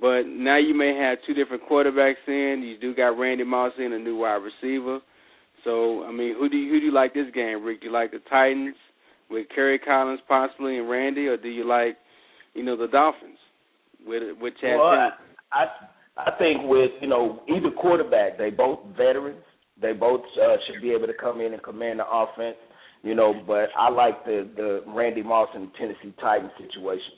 But 0.00 0.22
now 0.26 0.58
you 0.58 0.74
may 0.76 0.96
have 0.96 1.18
two 1.26 1.34
different 1.34 1.62
quarterbacks 1.70 2.26
in. 2.26 2.62
You 2.62 2.78
do 2.80 2.94
got 2.94 3.18
Randy 3.18 3.44
Moss 3.44 3.72
in, 3.78 3.92
a 3.92 3.98
new 3.98 4.16
wide 4.16 4.40
receiver. 4.42 5.00
So 5.62 6.04
I 6.04 6.12
mean, 6.12 6.34
who 6.38 6.48
do 6.48 6.56
you, 6.56 6.72
who 6.72 6.80
do 6.80 6.86
you 6.86 6.92
like 6.92 7.14
this 7.14 7.26
game, 7.34 7.62
Rick? 7.62 7.80
Do 7.80 7.86
you 7.86 7.92
like 7.92 8.10
the 8.10 8.20
Titans 8.28 8.76
with 9.30 9.46
Kerry 9.54 9.78
Collins 9.78 10.20
possibly 10.28 10.78
and 10.78 10.88
Randy, 10.88 11.26
or 11.26 11.36
do 11.36 11.48
you 11.48 11.66
like, 11.66 11.96
you 12.54 12.62
know, 12.62 12.76
the 12.76 12.88
Dolphins 12.88 13.38
with 14.06 14.22
with 14.40 14.54
Chad 14.60 14.76
Well, 14.78 14.90
Pennington? 14.90 15.36
I, 15.52 15.62
I 15.62 15.66
I 16.16 16.30
think 16.38 16.62
with 16.64 16.90
you 17.00 17.08
know 17.08 17.42
either 17.48 17.70
quarterback, 17.70 18.38
they 18.38 18.50
both 18.50 18.80
veterans. 18.96 19.42
They 19.80 19.92
both 19.92 20.20
uh, 20.40 20.56
should 20.66 20.80
be 20.80 20.92
able 20.92 21.08
to 21.08 21.14
come 21.20 21.40
in 21.40 21.52
and 21.52 21.62
command 21.62 21.98
the 21.98 22.06
offense. 22.06 22.56
You 23.02 23.14
know, 23.14 23.34
but 23.46 23.68
I 23.76 23.90
like 23.90 24.24
the 24.24 24.48
the 24.56 24.82
Randy 24.86 25.22
Moss 25.22 25.48
and 25.54 25.68
Tennessee 25.78 26.14
Titans 26.20 26.52
situation. 26.58 27.12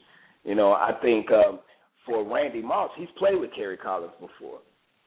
You 0.45 0.55
know, 0.55 0.73
I 0.73 0.93
think 1.03 1.27
um, 1.31 1.61
for 2.07 2.25
Randy 2.25 2.63
Moss, 2.63 2.91
he's 2.97 3.09
played 3.19 3.39
with 3.39 3.51
Kerry 3.55 3.77
Collins 3.77 4.15
before. 4.19 4.61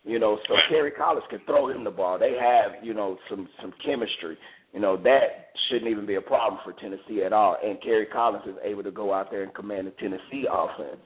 You 0.04 0.20
know, 0.20 0.38
so 0.48 0.56
Kerry 0.70 0.92
Collins 0.92 1.26
can 1.30 1.40
throw 1.46 1.70
him 1.70 1.84
the 1.84 1.92
ball. 1.92 2.20
They 2.20 2.38
have 2.40 2.84
you 2.84 2.94
know 2.94 3.18
some 3.30 3.50
some 3.62 3.74
chemistry. 3.84 4.38
You 4.74 4.80
know 4.80 4.96
that 4.98 5.50
shouldn't 5.70 5.90
even 5.90 6.06
be 6.06 6.16
a 6.16 6.22
problem 6.22 6.62
for 6.64 6.74
Tennessee 6.74 7.24
at 7.26 7.34
all. 7.34 7.58
And 7.64 7.82
Kerry 7.82 8.06
Collins 8.06 8.46
is 8.48 8.56
able 8.64 8.84
to 8.84 8.92
go 8.92 9.14
out 9.14 9.32
there 9.32 9.44
and 9.44 9.54
command 9.54 9.88
the 9.88 9.92
Tennessee 9.92 10.46
offense. 10.52 11.02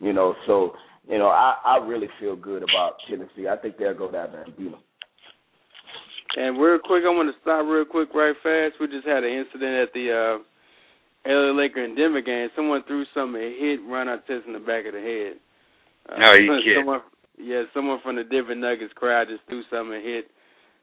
You 0.00 0.12
know, 0.12 0.34
so 0.46 0.72
you 1.08 1.18
know 1.18 1.28
I 1.28 1.56
I 1.64 1.76
really 1.78 2.08
feel 2.20 2.36
good 2.36 2.62
about 2.62 2.96
Tennessee. 3.08 3.48
I 3.48 3.56
think 3.56 3.76
they'll 3.78 3.94
go 3.96 4.10
down 4.10 4.32
there 4.32 4.42
and 4.44 4.56
beat 4.56 4.70
them. 4.70 4.80
And 6.36 6.60
real 6.60 6.78
quick, 6.78 7.02
I 7.06 7.10
want 7.10 7.32
to 7.32 7.40
stop 7.40 7.64
real 7.66 7.84
quick, 7.88 8.12
right 8.14 8.36
fast. 8.42 8.76
We 8.80 8.86
just 8.86 9.06
had 9.08 9.24
an 9.24 9.32
incident 9.32 9.88
at 9.88 9.92
the 9.96 10.06
uh, 10.12 10.36
LA 11.26 11.56
Laker 11.56 11.82
and 11.82 11.96
Denver 11.96 12.20
game. 12.20 12.48
Someone 12.54 12.84
threw 12.86 13.04
something 13.14 13.40
and 13.40 13.56
hit 13.56 13.80
Ron 13.88 14.06
Artest 14.12 14.46
in 14.46 14.52
the 14.52 14.60
back 14.62 14.84
of 14.86 14.92
the 14.92 15.00
head. 15.00 15.40
Uh, 16.06 16.18
No, 16.20 16.32
you 16.36 16.52
kidding. 16.62 16.78
someone, 16.84 17.00
yeah, 17.40 17.62
someone 17.72 17.98
from 18.04 18.16
the 18.16 18.24
Denver 18.28 18.54
Nuggets 18.54 18.92
crowd 18.94 19.28
just 19.32 19.42
threw 19.48 19.62
something 19.72 19.96
and 19.96 20.04
hit 20.04 20.30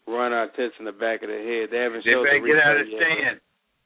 Ron 0.10 0.34
Artest 0.34 0.82
in 0.82 0.86
the 0.90 0.98
back 0.98 1.22
of 1.22 1.30
the 1.30 1.38
head. 1.38 1.70
They 1.70 1.78
haven't 1.78 2.04
They 2.04 2.12
showed 2.12 2.26
better 2.26 2.42
the 2.42 2.48
get 2.50 2.60
out 2.66 2.82
of 2.82 2.86
the 2.90 2.92
yet. 2.92 3.02
stand. 3.06 3.36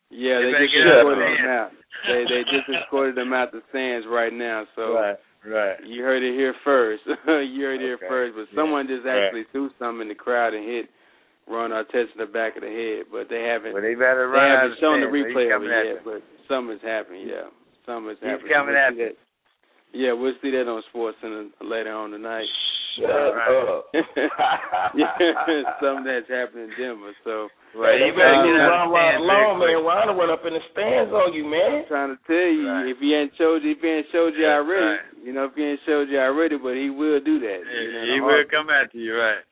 Yeah, 0.09 0.39
They 0.39 0.51
they, 0.55 0.63
just 0.63 0.73
get 0.73 0.87
escorted 0.89 1.19
the 1.19 1.27
them 1.43 1.51
out. 1.59 1.69
They 2.07 2.21
they 2.23 2.41
just 2.49 2.67
escorted 2.71 3.15
them 3.19 3.33
out 3.35 3.51
the 3.51 3.61
stands 3.69 4.07
right 4.09 4.33
now. 4.33 4.63
So 4.79 4.95
right. 4.95 5.19
You 5.45 6.03
heard 6.03 6.23
it 6.23 6.33
here 6.35 6.53
first. 6.63 7.03
you 7.27 7.63
heard 7.63 7.81
it 7.81 7.85
here 7.85 7.97
first. 8.07 8.35
But 8.35 8.47
Yeah. 8.51 8.55
someone 8.61 8.87
just 8.87 9.05
Right. 9.05 9.23
actually 9.23 9.45
threw 9.51 9.69
something 9.79 10.01
in 10.03 10.07
the 10.09 10.15
crowd 10.15 10.53
and 10.53 10.65
hit 10.65 10.89
Ron 11.47 11.71
Artest 11.71 12.11
in 12.13 12.19
the 12.19 12.25
back 12.27 12.55
of 12.55 12.61
the 12.61 12.69
head. 12.69 13.05
But 13.11 13.29
they 13.29 13.43
haven't 13.43 13.73
Well, 13.73 13.81
they 13.81 13.95
better 13.95 14.27
they 14.27 14.33
run 14.37 14.51
out 14.51 14.61
haven't 14.63 14.79
shown 14.79 15.01
the. 15.01 15.07
Replay 15.07 15.55
of 15.55 15.63
it 15.63 15.69
yet. 15.69 16.03
them. 16.03 16.03
But 16.05 16.21
something 16.47 16.77
has 16.77 16.81
happened. 16.83 17.27
Yeah, 17.27 17.47
something 17.85 18.09
has 18.09 18.19
He's 18.19 18.29
happened. 18.29 18.49
coming 18.51 18.75
we'll 18.75 18.83
at. 18.83 19.15
Yeah, 19.91 20.11
we'll 20.13 20.35
see 20.41 20.51
that 20.51 20.67
on 20.67 20.83
Sports 20.89 21.17
Center 21.21 21.47
later 21.61 21.91
on 21.93 22.11
tonight. 22.11 22.45
Shut 22.99 23.09
Right. 23.09 23.67
up. 23.67 23.85
yeah, 24.93 25.63
something 25.81 26.03
that's 26.05 26.29
happened 26.29 26.69
in 26.69 26.77
Denver. 26.77 27.13
So 27.23 27.49
Well, 27.77 27.85
Hey, 27.85 28.01
you 28.09 28.13
better 28.17 28.41
get 28.49 28.55
out 28.59 28.69
Ron 28.69 28.87
of 28.89 28.93
Ron 28.97 29.13
the 29.13 29.27
Long, 29.29 29.53
man. 29.61 29.77
Ron 29.85 30.07
went 30.17 30.31
up 30.33 30.41
in 30.45 30.53
the 30.57 30.63
stands 30.73 31.13
on 31.13 31.33
you, 31.37 31.45
man. 31.45 31.85
I'm 31.85 31.89
trying 31.89 32.11
to 32.17 32.19
tell 32.25 32.49
you, 32.49 32.65
Right. 32.65 32.87
if 32.89 32.97
he 32.97 33.13
ain't 33.13 33.33
showed 33.37 33.61
you, 33.61 33.77
if 33.77 33.81
he 33.81 33.87
ain't 33.87 34.09
showed 34.11 34.33
you 34.33 34.45
already, 34.49 34.85
right. 34.97 35.05
you 35.21 35.31
know, 35.33 35.45
if 35.45 35.53
he 35.53 35.63
ain't 35.63 35.79
showed 35.85 36.09
you 36.09 36.17
already, 36.17 36.57
but 36.57 36.73
he 36.73 36.89
will 36.89 37.21
do 37.21 37.37
that. 37.39 37.59
you 37.61 37.91
know, 37.93 38.03
he 38.09 38.17
will 38.21 38.29
heartbeat. 38.41 38.51
come 38.51 38.69
after 38.73 38.97
you, 38.97 39.13
right? 39.13 39.45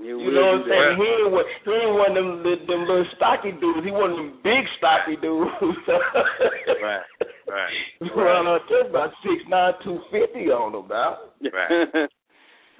He 0.00 0.08
You 0.08 0.32
know 0.32 0.64
what 0.64 0.64
I'm 0.64 0.96
saying? 0.96 0.96
He 0.96 1.04
ain't 1.04 1.30
one, 1.36 1.44
he 1.68 1.70
ain't 1.76 1.94
one 2.00 2.16
of 2.16 2.24
them, 2.24 2.66
them 2.66 2.80
little 2.88 3.04
stocky 3.20 3.52
dudes. 3.60 3.84
He 3.84 3.92
one 3.92 4.10
of 4.12 4.16
them 4.16 4.32
big 4.42 4.64
stocky 4.80 5.16
dudes. 5.20 5.52
Right, 6.82 7.04
right, 7.46 7.70
Ron 8.16 8.46
Artest 8.46 8.90
about 8.90 9.12
six 9.22 9.44
nine, 9.48 9.74
two 9.84 10.00
fifty 10.10 10.50
on 10.50 10.74
him, 10.74 10.88
dog. 10.88 11.18
Right. 11.52 12.08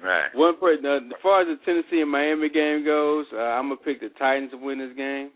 Right. 0.03 0.35
One 0.35 0.57
person, 0.59 0.85
uh, 0.85 0.97
as 0.97 1.21
far 1.23 1.41
as 1.41 1.47
the 1.47 1.55
Tennessee 1.65 2.01
and 2.01 2.11
Miami 2.11 2.49
game 2.49 2.83
goes, 2.83 3.25
uh, 3.31 3.37
I'm 3.55 3.69
gonna 3.69 3.77
pick 3.77 4.01
the 4.01 4.09
Titans 4.19 4.51
to 4.51 4.57
win 4.57 4.77
this 4.79 4.91
game, 4.97 5.31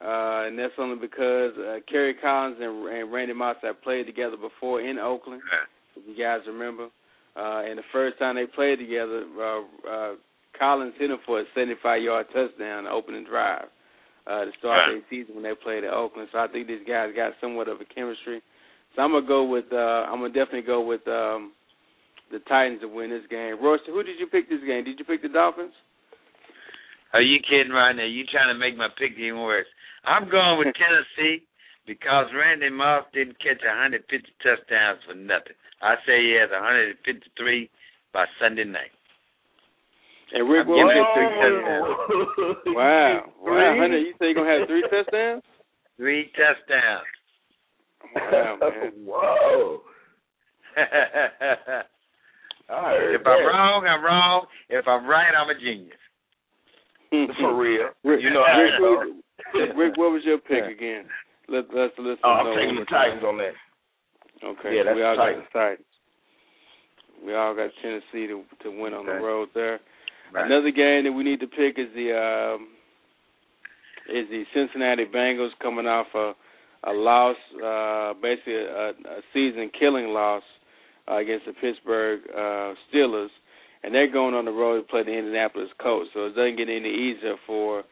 uh, 0.00 0.48
and 0.48 0.58
that's 0.58 0.72
only 0.78 0.96
because 0.96 1.52
uh, 1.58 1.80
Kerry 1.88 2.14
Collins 2.14 2.56
and, 2.60 2.88
and 2.88 3.12
Randy 3.12 3.34
Moss 3.34 3.56
have 3.62 3.82
played 3.82 4.06
together 4.06 4.36
before 4.40 4.80
in 4.80 4.98
Oakland. 4.98 5.42
Right. 5.52 5.68
If 6.00 6.08
you 6.08 6.16
guys 6.16 6.40
remember, 6.46 6.88
uh, 7.36 7.62
and 7.68 7.78
the 7.78 7.82
first 7.92 8.18
time 8.18 8.36
they 8.36 8.46
played 8.46 8.78
together, 8.78 9.26
uh, 9.38 9.60
uh, 9.90 10.12
Collins 10.58 10.94
hit 10.98 11.10
him 11.10 11.18
for 11.26 11.40
a 11.40 11.44
75-yard 11.56 12.26
touchdown, 12.32 12.86
opening 12.86 13.24
drive, 13.24 13.66
uh, 14.26 14.44
to 14.46 14.52
start 14.58 14.88
Right. 14.88 14.94
their 14.96 15.02
season 15.10 15.34
when 15.34 15.44
they 15.44 15.54
played 15.54 15.84
at 15.84 15.92
Oakland. 15.92 16.28
So 16.32 16.38
I 16.38 16.48
think 16.48 16.68
these 16.68 16.86
guys 16.88 17.12
got 17.14 17.32
somewhat 17.40 17.68
of 17.68 17.80
a 17.80 17.84
chemistry. 17.84 18.40
So 18.96 19.02
I'm 19.02 19.12
gonna 19.12 19.26
go 19.26 19.44
with, 19.44 19.70
uh, 19.72 20.06
I'm 20.08 20.20
gonna 20.20 20.32
definitely 20.32 20.62
go 20.62 20.80
with. 20.80 21.06
Um, 21.06 21.52
the 22.40 22.48
Titans 22.48 22.80
to 22.80 22.88
win 22.88 23.10
this 23.10 23.28
game. 23.28 23.60
Royce, 23.60 23.84
who 23.86 24.02
did 24.02 24.18
you 24.18 24.26
pick 24.26 24.48
this 24.48 24.64
game? 24.66 24.84
Did 24.84 24.98
you 24.98 25.04
pick 25.04 25.22
the 25.22 25.28
Dolphins? 25.28 25.74
Are 27.12 27.20
you 27.20 27.38
kidding 27.44 27.72
right 27.72 27.92
now? 27.92 28.06
You 28.06 28.24
trying 28.24 28.54
to 28.54 28.58
make 28.58 28.76
my 28.76 28.88
pick 28.96 29.12
even 29.18 29.40
worse. 29.40 29.66
I'm 30.04 30.30
going 30.30 30.58
with 30.58 30.74
Tennessee 30.80 31.44
because 31.86 32.26
Randy 32.32 32.70
Moss 32.70 33.04
didn't 33.12 33.38
catch 33.42 33.60
150 33.60 34.06
touchdowns 34.42 35.00
for 35.06 35.14
nothing. 35.14 35.58
I 35.82 35.96
say 36.06 36.22
he 36.22 36.38
has 36.40 36.50
153 36.50 37.70
by 38.12 38.26
Sunday 38.40 38.64
night. 38.64 38.94
And 40.32 40.48
Rick 40.48 40.68
Wilson. 40.68 41.02
three 41.14 41.26
touchdowns. 41.42 41.90
Wow, 42.66 43.32
wow? 43.42 43.76
Hunter, 43.80 43.98
you 43.98 44.14
think 44.18 44.36
you're 44.36 44.46
gonna 44.46 44.60
have 44.60 44.68
three 44.68 44.82
touchdowns? 44.86 45.42
Three 45.96 46.30
touchdowns. 46.38 47.10
Wow, 48.14 48.58
man. 48.60 48.92
Whoa. 49.04 49.82
I 52.70 52.94
heard 52.94 53.14
if 53.20 53.26
I'm 53.26 53.44
wrong, 53.46 53.86
I'm 53.86 54.04
wrong. 54.04 54.46
If 54.68 54.86
I'm 54.86 55.06
right, 55.06 55.32
I'm 55.34 55.50
a 55.50 55.58
genius. 55.58 55.98
For 57.40 57.56
real. 57.56 57.90
Rick, 58.04 58.22
You 58.22 58.30
know 58.30 58.44
how 58.46 58.60
Rick. 58.60 59.14
Rick, 59.54 59.70
Rick, 59.76 59.92
what 59.96 60.12
was 60.12 60.22
your 60.24 60.38
pick 60.38 60.64
again? 60.70 61.04
Let 61.48 61.64
let's 61.74 61.94
listen. 61.98 62.22
Oh, 62.22 62.30
I'm 62.30 62.46
know 62.46 62.54
taking 62.54 62.76
the 62.78 62.86
Titans 62.86 63.24
on 63.24 63.38
that. 63.38 63.54
Okay, 64.44 64.76
Yeah, 64.76 64.84
that's 64.84 64.96
we 64.96 65.02
all 65.02 65.16
the 65.16 65.22
got 65.22 65.52
the 65.52 65.58
Titans. 65.58 65.86
We 67.26 67.34
all 67.34 67.54
got 67.54 67.70
Tennessee 67.82 68.28
to 68.28 68.44
to 68.62 68.70
win 68.70 68.94
on 68.94 69.06
the 69.06 69.18
road 69.18 69.48
there. 69.54 69.80
Right. 70.32 70.46
Another 70.46 70.70
game 70.70 71.04
that 71.04 71.12
we 71.12 71.24
need 71.24 71.40
to 71.40 71.48
pick 71.48 71.76
is 71.76 71.90
the 71.94 72.14
um, 72.14 72.68
is 74.08 74.28
the 74.30 74.44
Cincinnati 74.54 75.04
Bengals 75.04 75.50
coming 75.60 75.86
off 75.86 76.06
a 76.14 76.32
a 76.88 76.92
loss, 76.92 77.36
uh, 77.62 78.14
basically 78.22 78.54
a, 78.54 78.90
a 78.90 79.20
season 79.34 79.70
killing 79.78 80.08
loss 80.14 80.42
uh, 81.10 81.18
against 81.18 81.46
the 81.46 81.52
Pittsburgh 81.52 82.20
uh, 82.34 82.74
Steelers, 82.88 83.28
and 83.82 83.94
they're 83.94 84.12
going 84.12 84.34
on 84.34 84.44
the 84.44 84.52
road 84.52 84.82
to 84.82 84.86
play 84.86 85.02
the 85.02 85.12
Indianapolis 85.12 85.68
Colts. 85.82 86.10
So 86.14 86.26
it 86.26 86.36
doesn't 86.36 86.56
get 86.56 86.68
any 86.68 86.88
easier 86.88 87.36
for 87.46 87.82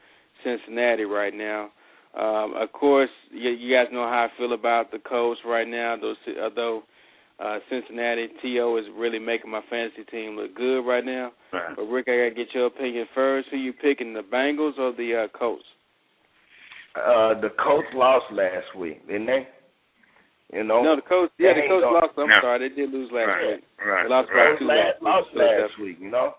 Cincinnati 0.43 1.03
right 1.03 1.33
now. 1.33 1.69
Um, 2.17 2.53
of 2.55 2.71
course, 2.71 3.09
you, 3.31 3.49
you 3.49 3.75
guys 3.75 3.91
know 3.91 4.03
how 4.03 4.27
I 4.27 4.37
feel 4.37 4.53
about 4.53 4.91
the 4.91 4.99
Colts 4.99 5.41
right 5.45 5.67
now. 5.67 5.95
Those, 5.99 6.15
although 6.41 6.83
uh, 7.39 7.59
Cincinnati 7.69 8.27
To 8.41 8.77
is 8.77 8.85
really 8.95 9.19
making 9.19 9.51
my 9.51 9.61
fantasy 9.69 10.03
team 10.09 10.35
look 10.35 10.55
good 10.55 10.81
right 10.81 11.05
now. 11.05 11.31
Right. 11.53 11.75
But 11.75 11.83
Rick, 11.83 12.07
I 12.07 12.17
gotta 12.17 12.35
get 12.35 12.53
your 12.53 12.67
opinion 12.67 13.05
first. 13.13 13.47
Who 13.51 13.57
you 13.57 13.73
picking, 13.73 14.13
the 14.13 14.21
Bengals 14.21 14.77
or 14.77 14.93
the 14.93 15.25
uh, 15.25 15.37
Colts? 15.37 15.63
Uh, 16.95 17.39
the 17.39 17.49
Colts 17.63 17.87
lost 17.93 18.25
last 18.31 18.75
week, 18.77 19.05
didn't 19.07 19.27
they? 19.27 19.47
You 20.51 20.63
know, 20.63 20.81
No, 20.81 20.95
the 20.95 21.03
Colts. 21.05 21.31
Yeah, 21.37 21.53
the 21.53 21.61
ain't 21.61 21.69
Colts 21.69 21.85
lost. 21.85 22.17
I'm 22.17 22.29
No. 22.29 22.41
sorry, 22.41 22.59
they 22.67 22.73
did 22.73 22.89
lose 22.91 23.11
last 23.11 23.27
Right. 23.27 23.47
week. 23.61 23.63
Right. 23.85 24.03
They 24.03 24.09
lost 24.09 24.29
by 24.29 24.35
right. 24.35 24.57
two 24.57 24.65
last, 24.65 25.01
last 25.01 25.01
lost 25.01 25.33
week. 25.33 25.41
last 25.43 25.77
week. 25.77 25.97
You 26.01 26.09
know, 26.09 26.35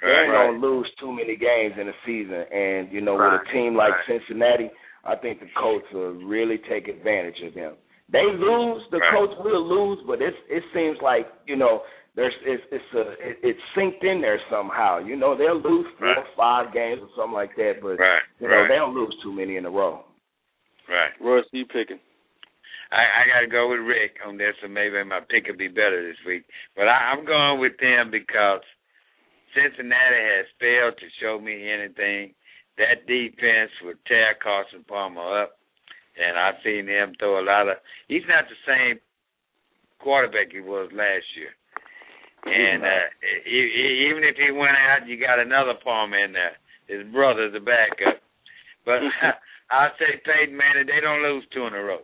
they 0.00 0.06
Right. 0.10 0.22
ain't 0.24 0.32
gonna 0.32 0.58
lose 0.58 0.90
too 0.96 1.12
many 1.12 1.36
games 1.36 1.78
in 1.78 1.86
the 1.86 1.94
season, 2.04 2.42
and 2.52 2.92
you 2.92 3.00
know, 3.00 3.14
with 3.14 3.40
a 3.40 3.44
team 3.52 3.74
like 3.74 3.94
Right. 3.94 4.04
Cincinnati, 4.06 4.70
I 5.04 5.16
think 5.16 5.40
the 5.40 5.48
Colts 5.56 5.90
will 5.92 6.12
really 6.12 6.58
take 6.58 6.88
advantage 6.88 7.40
of 7.42 7.54
them. 7.54 7.76
They 8.10 8.26
lose, 8.26 8.86
the 8.90 8.98
Right. 8.98 9.10
Colts 9.12 9.34
will 9.38 9.62
lose, 9.62 10.02
but 10.02 10.20
it's 10.20 10.36
it 10.48 10.62
seems 10.74 11.00
like 11.00 11.26
you 11.46 11.56
know 11.56 11.84
there's 12.14 12.34
it's 12.42 12.62
it's 12.70 12.92
a 12.94 13.12
it, 13.30 13.38
it's 13.42 13.60
synced 13.74 14.04
in 14.04 14.20
there 14.20 14.38
somehow. 14.50 14.98
You 14.98 15.16
know, 15.16 15.34
they'll 15.34 15.54
lose 15.58 15.86
four 15.98 16.08
Right. 16.08 16.18
or 16.18 16.26
five 16.36 16.70
games 16.72 17.00
or 17.02 17.08
something 17.16 17.32
like 17.32 17.56
that, 17.56 17.80
but 17.80 17.98
Right. 17.98 18.22
you 18.40 18.48
know 18.48 18.58
right. 18.60 18.68
they 18.68 18.76
don't 18.76 18.94
lose 18.94 19.16
too 19.22 19.32
many 19.32 19.56
in 19.56 19.64
a 19.64 19.70
row. 19.70 20.04
Right. 20.86 21.12
Royce, 21.18 21.48
who 21.50 21.58
you 21.58 21.66
picking? 21.66 21.98
I, 22.94 23.02
I 23.02 23.22
got 23.26 23.40
to 23.42 23.50
go 23.50 23.70
with 23.70 23.82
Rick 23.82 24.22
on 24.22 24.38
this, 24.38 24.54
so 24.62 24.68
maybe 24.68 25.02
my 25.02 25.18
pick 25.26 25.50
will 25.50 25.58
be 25.58 25.66
better 25.66 25.98
this 26.06 26.20
week. 26.22 26.46
But 26.76 26.86
I, 26.86 27.10
I'm 27.10 27.26
going 27.26 27.58
with 27.58 27.74
them 27.82 28.10
because 28.14 28.62
Cincinnati 29.50 30.22
has 30.38 30.46
failed 30.62 30.94
to 31.02 31.18
show 31.18 31.42
me 31.42 31.70
anything. 31.70 32.38
That 32.78 33.06
defense 33.06 33.74
would 33.82 33.98
tear 34.06 34.38
Carson 34.38 34.84
Palmer 34.86 35.42
up, 35.42 35.58
and 36.14 36.38
I've 36.38 36.62
seen 36.62 36.86
him 36.86 37.14
throw 37.18 37.42
a 37.42 37.46
lot 37.46 37.68
of. 37.68 37.82
He's 38.06 38.26
not 38.30 38.46
the 38.46 38.58
same 38.62 39.02
quarterback 39.98 40.54
he 40.54 40.60
was 40.60 40.90
last 40.94 41.26
year. 41.34 41.54
And 42.46 42.82
uh, 42.84 43.08
even 43.46 44.22
if 44.22 44.36
he 44.36 44.52
went 44.52 44.76
out, 44.76 45.08
you 45.08 45.18
got 45.18 45.40
another 45.40 45.74
Palmer 45.82 46.18
in 46.18 46.32
there. 46.32 46.58
His 46.86 47.10
brother's 47.10 47.54
the 47.54 47.60
backup. 47.60 48.22
But 48.84 49.00
I 49.70 49.88
say 49.98 50.20
Peyton 50.24 50.56
Manning, 50.56 50.86
they 50.86 51.00
don't 51.00 51.22
lose 51.22 51.44
two 51.52 51.66
in 51.66 51.74
a 51.74 51.82
row. 51.82 52.02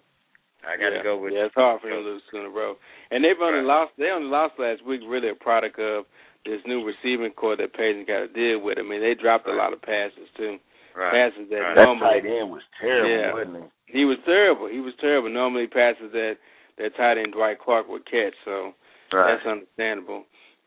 I 0.67 0.77
got 0.77 0.91
to 0.91 0.97
yeah. 0.97 1.03
go 1.03 1.17
with 1.17 1.33
Yeah, 1.33 1.47
it's 1.47 1.55
hard 1.55 1.81
for 1.81 1.89
them 1.89 2.03
to 2.03 2.05
lose 2.05 2.23
two 2.31 2.39
in 2.39 2.47
a 2.47 2.51
row. 2.51 2.77
And 3.11 3.25
they've 3.25 3.41
only 3.41 3.61
Right. 3.61 3.67
lost. 3.67 3.93
They 3.97 4.11
only 4.11 4.29
lost 4.29 4.59
last 4.59 4.83
week. 4.85 5.01
Really, 5.07 5.29
a 5.31 5.35
product 5.35 5.79
of 5.79 6.05
this 6.45 6.61
new 6.67 6.85
receiving 6.85 7.33
core 7.33 7.57
that 7.57 7.73
Peyton 7.73 8.05
got 8.05 8.21
to 8.21 8.29
deal 8.29 8.59
with. 8.61 8.79
I 8.79 8.83
mean, 8.83 9.01
they 9.01 9.15
dropped 9.15 9.47
a 9.49 9.53
lot 9.53 9.73
of 9.73 9.81
passes 9.83 10.29
too. 10.37 10.59
right. 10.95 11.13
Passes 11.33 11.49
that 11.51 11.61
Right. 11.61 11.75
That 11.77 11.85
normally 11.85 12.21
tight 12.21 12.27
end 12.27 12.51
was 12.51 12.63
terrible, 12.81 13.09
Yeah. 13.11 13.33
wasn't 13.33 13.57
he? 13.87 13.99
he 14.01 14.05
was 14.05 14.19
terrible. 14.25 14.67
He 14.67 14.81
was 14.81 14.95
terrible. 14.97 15.29
Normally 15.31 15.67
passes 15.67 16.11
that 16.13 16.37
that 16.79 16.95
tight 16.97 17.19
end 17.19 17.33
Dwight 17.33 17.59
Clark 17.59 17.89
would 17.89 18.05
catch. 18.07 18.35
So 18.45 18.75
Right. 19.13 19.33
that's 19.35 19.47
understandable. 19.47 20.25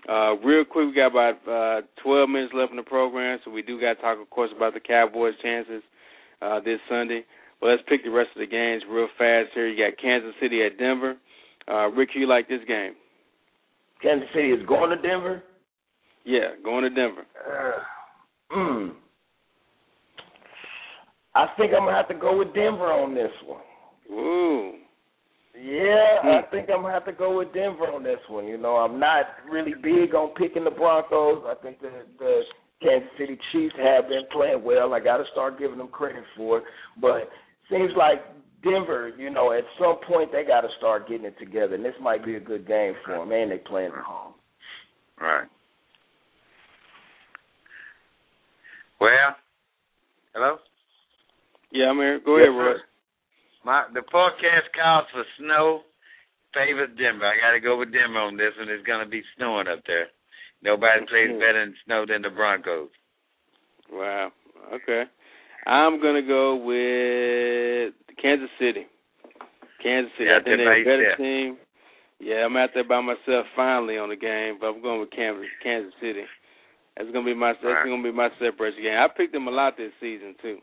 Uh, 0.08 0.36
real 0.44 0.66
quick, 0.66 0.88
we 0.88 0.92
got 0.94 1.08
about 1.12 1.48
uh, 1.48 1.82
12 2.04 2.30
minutes 2.30 2.54
left 2.54 2.72
in 2.72 2.78
the 2.78 2.84
program, 2.84 3.40
so 3.44 3.50
we 3.52 3.62
do 3.62 3.80
got 3.80 3.96
to 3.96 4.02
talk, 4.02 4.20
of 4.20 4.30
course, 4.30 4.52
about 4.52 4.74
the 4.74 4.80
Cowboys' 4.80 5.38
chances 5.42 5.82
uh, 6.42 6.60
this 6.60 6.80
Sunday. 6.90 7.26
But 7.64 7.70
let's 7.70 7.84
pick 7.88 8.04
the 8.04 8.12
rest 8.12 8.32
of 8.36 8.42
the 8.42 8.46
games 8.46 8.84
real 8.90 9.08
fast 9.18 9.52
here. 9.54 9.70
You 9.70 9.82
got 9.82 9.98
Kansas 9.98 10.34
City 10.42 10.66
at 10.66 10.78
Denver. 10.78 11.16
Uh, 11.66 11.88
Rick, 11.92 12.10
you 12.14 12.28
like 12.28 12.50
this 12.50 12.60
game? 12.68 12.92
Kansas 14.02 14.28
City 14.36 14.50
is 14.50 14.66
going 14.68 14.90
to 14.90 14.98
Denver. 14.98 15.42
Yeah, 16.26 16.60
going 16.62 16.84
to 16.84 16.90
Denver. 16.90 17.26
Uh, 17.48 18.54
mm. 18.54 18.92
I 21.36 21.48
think 21.58 21.72
I'm 21.74 21.86
gonna 21.86 21.96
have 21.96 22.10
to 22.10 22.14
go 22.14 22.38
with 22.38 22.54
Denver 22.54 22.92
on 22.92 23.16
this 23.16 23.32
one. 23.46 23.62
Ooh. 24.12 24.74
Yeah, 25.58 26.20
I 26.22 26.42
Hmm. 26.42 26.52
think 26.52 26.70
I'm 26.70 26.82
gonna 26.82 26.94
have 26.94 27.06
to 27.06 27.14
go 27.14 27.38
with 27.38 27.54
Denver 27.54 27.88
on 27.88 28.04
this 28.04 28.20
one. 28.28 28.46
You 28.46 28.58
know, 28.58 28.76
I'm 28.76 29.00
not 29.00 29.26
really 29.50 29.74
big 29.74 30.14
on 30.14 30.34
picking 30.36 30.66
the 30.66 30.72
Broncos. 30.72 31.46
I 31.48 31.56
think 31.64 31.80
the 31.80 31.92
the 32.20 32.44
Kansas 32.82 33.10
City 33.18 33.40
Chiefs 33.52 33.76
have 33.78 34.10
been 34.10 34.26
playing 34.32 34.64
well. 34.64 34.94
I 34.94 35.00
got 35.00 35.18
to 35.18 35.26
start 35.32 35.58
giving 35.58 35.78
them 35.78 35.88
credit 35.88 36.24
for 36.36 36.60
it. 36.60 36.66
But 37.02 37.32
seems 37.70 37.92
like 37.98 38.24
Denver, 38.64 39.12
you 39.18 39.30
know, 39.30 39.52
at 39.52 39.64
some 39.80 39.98
point 40.08 40.32
they 40.32 40.44
got 40.44 40.62
to 40.62 40.70
start 40.78 41.08
getting 41.10 41.26
it 41.26 41.38
together, 41.40 41.76
and 41.76 41.84
this 41.84 41.96
might 42.02 42.26
be 42.26 42.36
a 42.36 42.40
good 42.40 42.66
game 42.68 42.94
for 43.06 43.18
them. 43.18 43.32
And 43.32 43.52
they 43.52 43.58
playing 43.58 43.92
at 43.92 44.04
home. 44.04 44.34
Right. 45.20 45.48
Well, 49.02 49.36
hello. 50.34 50.58
Yeah, 51.72 51.90
I'm 51.90 51.98
here. 51.98 52.20
Go 52.24 52.38
Yes, 52.38 52.48
ahead, 52.48 52.56
sir. 52.56 52.72
Royce. 52.72 52.82
My 53.66 53.86
the 53.94 54.04
forecast 54.12 54.72
calls 54.76 55.06
for 55.12 55.24
snow. 55.40 55.82
Favors 56.54 56.90
Denver. 56.98 57.26
I 57.26 57.36
got 57.42 57.52
to 57.52 57.60
go 57.60 57.80
with 57.80 57.92
Denver 57.92 58.20
on 58.20 58.38
this 58.38 58.54
one. 58.60 58.70
It's 58.70 58.86
going 58.86 59.04
to 59.04 59.10
be 59.10 59.24
snowing 59.36 59.68
up 59.68 59.80
there. 59.88 60.08
Nobody 60.62 61.06
plays 61.08 61.32
Mhm. 61.32 61.40
better 61.40 61.62
in 61.64 61.76
snow 61.84 62.06
than 62.06 62.22
the 62.22 62.30
Broncos. 62.30 62.90
Wow. 63.90 64.32
Okay. 64.72 65.06
I'm 65.66 66.02
gonna 66.02 66.22
go 66.22 66.56
with 66.56 67.94
Kansas 68.22 68.50
City. 68.60 68.86
Kansas 69.82 70.12
City. 70.18 70.30
Yeah, 70.30 70.38
I 70.40 70.44
think 70.44 70.58
they're 70.58 70.82
a 70.82 70.84
better 70.84 71.16
team. 71.18 71.58
Yeah, 72.20 72.46
I'm 72.46 72.56
out 72.56 72.70
there 72.74 72.84
by 72.88 73.02
myself 73.02 73.46
finally 73.56 73.98
on 73.98 74.10
the 74.10 74.16
game, 74.16 74.58
but 74.60 74.68
I'm 74.68 74.82
going 74.82 75.00
with 75.00 75.12
Kansas 75.12 75.48
Kansas 75.62 75.94
City. 76.00 76.24
That's 76.96 77.10
gonna 77.12 77.26
be 77.26 77.34
my 77.34 77.54
that's 77.54 77.64
Right. 77.64 77.86
gonna 77.86 78.04
be 78.04 78.12
my 78.12 78.30
separation 78.40 78.84
game. 78.84 78.98
I 78.98 79.08
picked 79.08 79.34
them 79.34 79.48
a 79.48 79.52
lot 79.52 79.78
this 79.78 79.94
season 80.00 80.36
too. 80.42 80.62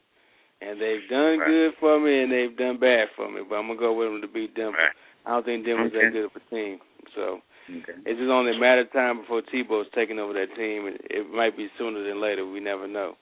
and 0.62 0.78
they've 0.78 1.08
done 1.08 1.38
Right. 1.38 1.46
good 1.48 1.74
for 1.80 1.98
me 1.98 2.20
and 2.20 2.30
they've 2.30 2.54
done 2.54 2.76
bad 2.76 3.08
for 3.16 3.30
me. 3.30 3.40
But 3.48 3.56
I'm 3.56 3.68
gonna 3.68 3.80
go 3.80 3.94
with 3.94 4.12
them 4.12 4.20
to 4.20 4.28
beat 4.28 4.52
Denver. 4.52 4.76
Right. 4.76 4.92
I 5.24 5.30
don't 5.30 5.44
think 5.46 5.64
Denver's 5.64 5.90
Okay. 5.94 6.04
that 6.04 6.12
good 6.12 6.24
of 6.26 6.36
a 6.36 6.40
team. 6.54 6.80
So 7.14 7.40
Okay. 7.70 7.94
it's 8.04 8.18
just 8.20 8.30
only 8.30 8.52
a 8.54 8.58
matter 8.58 8.82
of 8.82 8.92
time 8.92 9.20
before 9.20 9.40
Tebow's 9.40 9.88
taking 9.92 10.18
over 10.18 10.34
that 10.34 10.54
team, 10.56 10.86
and 10.86 11.00
it 11.08 11.30
might 11.30 11.56
be 11.56 11.70
sooner 11.78 12.02
than 12.02 12.20
later. 12.20 12.44
We 12.44 12.60
never 12.60 12.86
know. 12.86 13.16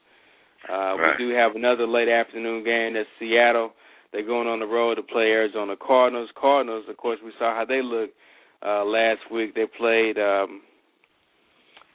Uh, 0.69 0.97
Right. 0.99 1.15
We 1.19 1.27
do 1.27 1.35
have 1.35 1.57
another 1.57 1.87
late 1.87 2.09
afternoon 2.09 2.65
game. 2.65 2.95
That's 2.95 3.09
Seattle. 3.19 3.73
They're 4.13 4.25
going 4.27 4.49
on 4.49 4.59
the 4.61 4.67
road 4.67 4.97
to 4.97 5.03
play 5.03 5.31
Arizona 5.33 5.75
Cardinals. 5.77 6.31
Cardinals, 6.39 6.85
of 6.89 6.97
course, 6.97 7.19
we 7.25 7.33
saw 7.39 7.55
how 7.55 7.65
they 7.65 7.83
looked 7.83 8.15
uh, 8.65 8.85
last 8.85 9.21
week. 9.31 9.55
They 9.55 9.67
played 9.67 10.19
um, 10.19 10.63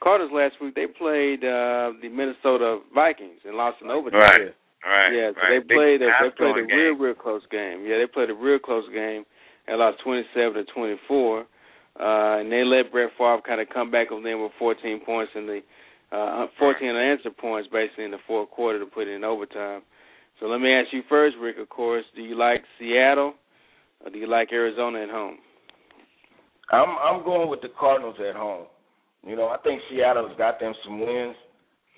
Cardinals 0.02 0.32
last 0.34 0.54
week. 0.62 0.74
They 0.74 0.86
played 0.86 1.40
uh, 1.44 1.92
the 2.02 2.08
Minnesota 2.10 2.80
Vikings 2.94 3.40
and 3.44 3.56
lost 3.56 3.78
in 3.82 3.90
overtime. 3.90 4.20
Right. 4.20 4.54
Right. 4.84 5.12
Yeah, 5.16 5.30
so 5.32 5.40
right. 5.40 5.48
they 5.50 5.58
Big 5.66 5.76
played 5.76 6.02
a 6.02 6.10
they 6.20 6.30
played 6.36 6.56
a 6.62 6.66
game. 6.66 6.76
real 6.76 6.94
real 6.94 7.14
close 7.14 7.42
game. 7.50 7.84
Yeah, 7.86 7.96
they 7.98 8.06
played 8.06 8.28
a 8.28 8.34
real 8.34 8.58
close 8.58 8.84
game 8.92 9.24
and 9.66 9.78
lost 9.78 9.96
twenty 10.04 10.24
seven 10.34 10.54
to 10.54 10.64
twenty 10.72 10.96
four. 11.08 11.46
Uh, 11.98 12.42
and 12.42 12.52
they 12.52 12.64
let 12.64 12.92
Brett 12.92 13.10
Favre 13.16 13.40
kind 13.46 13.60
of 13.62 13.68
come 13.72 13.90
back 13.90 14.10
on 14.10 14.24
them 14.24 14.42
with 14.42 14.50
14 14.58 15.00
points 15.06 15.30
in 15.36 15.46
the 15.46 15.60
uh, 16.14 16.46
14 16.58 16.88
unanswered 16.88 17.36
points 17.36 17.68
basically 17.72 18.04
in 18.04 18.10
the 18.10 18.18
fourth 18.26 18.50
quarter 18.50 18.78
to 18.78 18.86
put 18.86 19.08
in 19.08 19.24
overtime. 19.24 19.82
So 20.40 20.46
let 20.46 20.60
me 20.60 20.72
ask 20.72 20.92
you 20.92 21.02
first, 21.08 21.36
Rick. 21.40 21.56
Of 21.58 21.68
course, 21.68 22.04
do 22.14 22.22
you 22.22 22.36
like 22.36 22.62
Seattle 22.78 23.34
or 24.04 24.10
do 24.10 24.18
you 24.18 24.28
like 24.28 24.52
Arizona 24.52 25.02
at 25.02 25.10
home? 25.10 25.38
I'm 26.70 26.88
I'm 26.88 27.24
going 27.24 27.50
with 27.50 27.60
the 27.60 27.68
Cardinals 27.78 28.16
at 28.26 28.36
home. 28.36 28.66
You 29.26 29.36
know, 29.36 29.48
I 29.48 29.58
think 29.58 29.80
Seattle's 29.90 30.32
got 30.36 30.60
them 30.60 30.74
some 30.84 31.00
wins, 31.00 31.36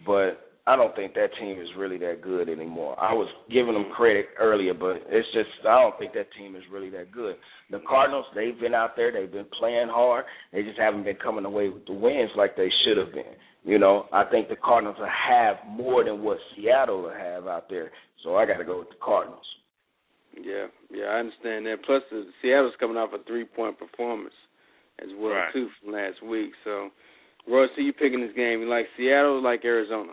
but 0.06 0.47
I 0.68 0.74
don't 0.74 0.94
think 0.97 1.14
that 1.14 1.28
team 1.38 1.60
is 1.60 1.68
really 1.76 1.98
that 1.98 2.22
good 2.22 2.48
anymore. 2.48 2.98
I 2.98 3.12
was 3.12 3.28
giving 3.51 3.74
them 3.74 3.86
credit 3.94 4.26
earlier, 4.38 4.74
but 4.74 4.97
it's 5.09 5.28
just 5.32 5.48
I 5.66 5.80
don't 5.80 5.97
think 5.98 6.12
that 6.14 6.26
team 6.36 6.56
is 6.56 6.62
really 6.72 6.90
that 6.90 7.12
good. 7.12 7.36
The 7.70 7.80
Cardinals, 7.88 8.26
they've 8.34 8.59
been 8.59 8.74
out 8.74 8.97
there, 8.97 9.12
they've 9.12 9.30
been 9.30 9.47
playing 9.59 9.88
hard. 9.88 10.24
They 10.52 10.62
just 10.62 10.78
haven't 10.78 11.05
been 11.05 11.16
coming 11.22 11.44
away 11.44 11.68
with 11.68 11.86
the 11.86 11.93
wins 11.93 12.30
like 12.36 12.56
they 12.56 12.70
should 12.84 12.97
have 12.97 13.12
been. 13.12 13.34
You 13.66 13.78
know, 13.80 14.06
I 14.12 14.22
think 14.24 14.48
the 14.48 14.55
Cardinals 14.55 14.97
will 14.98 15.09
have 15.10 15.56
more 15.68 16.05
than 16.05 16.22
what 16.22 16.38
Seattle 16.55 17.02
will 17.02 17.10
have 17.10 17.48
out 17.48 17.68
there. 17.68 17.90
So 18.22 18.36
I 18.36 18.47
got 18.47 18.59
to 18.59 18.64
go 18.64 18.78
with 18.78 18.90
the 18.90 18.94
Cardinals. 19.02 19.44
Yeah, 20.40 20.66
yeah, 20.88 21.06
I 21.06 21.18
understand 21.18 21.66
that. 21.66 21.82
Plus, 21.84 22.02
the 22.10 22.26
Seattle's 22.40 22.74
coming 22.78 22.97
off 22.97 23.10
a 23.12 23.18
three-point 23.26 23.76
performance 23.78 24.34
as 25.02 25.09
well 25.18 25.32
Right. 25.32 25.52
too 25.52 25.68
from 25.82 25.93
last 25.94 26.22
week. 26.22 26.52
So, 26.62 26.90
Roy, 27.48 27.66
so 27.74 27.80
you 27.80 27.93
picking 27.93 28.20
this 28.20 28.36
game? 28.36 28.60
You 28.60 28.68
like 28.68 28.86
Seattle 28.97 29.38
or 29.38 29.40
like 29.40 29.64
Arizona? 29.64 30.12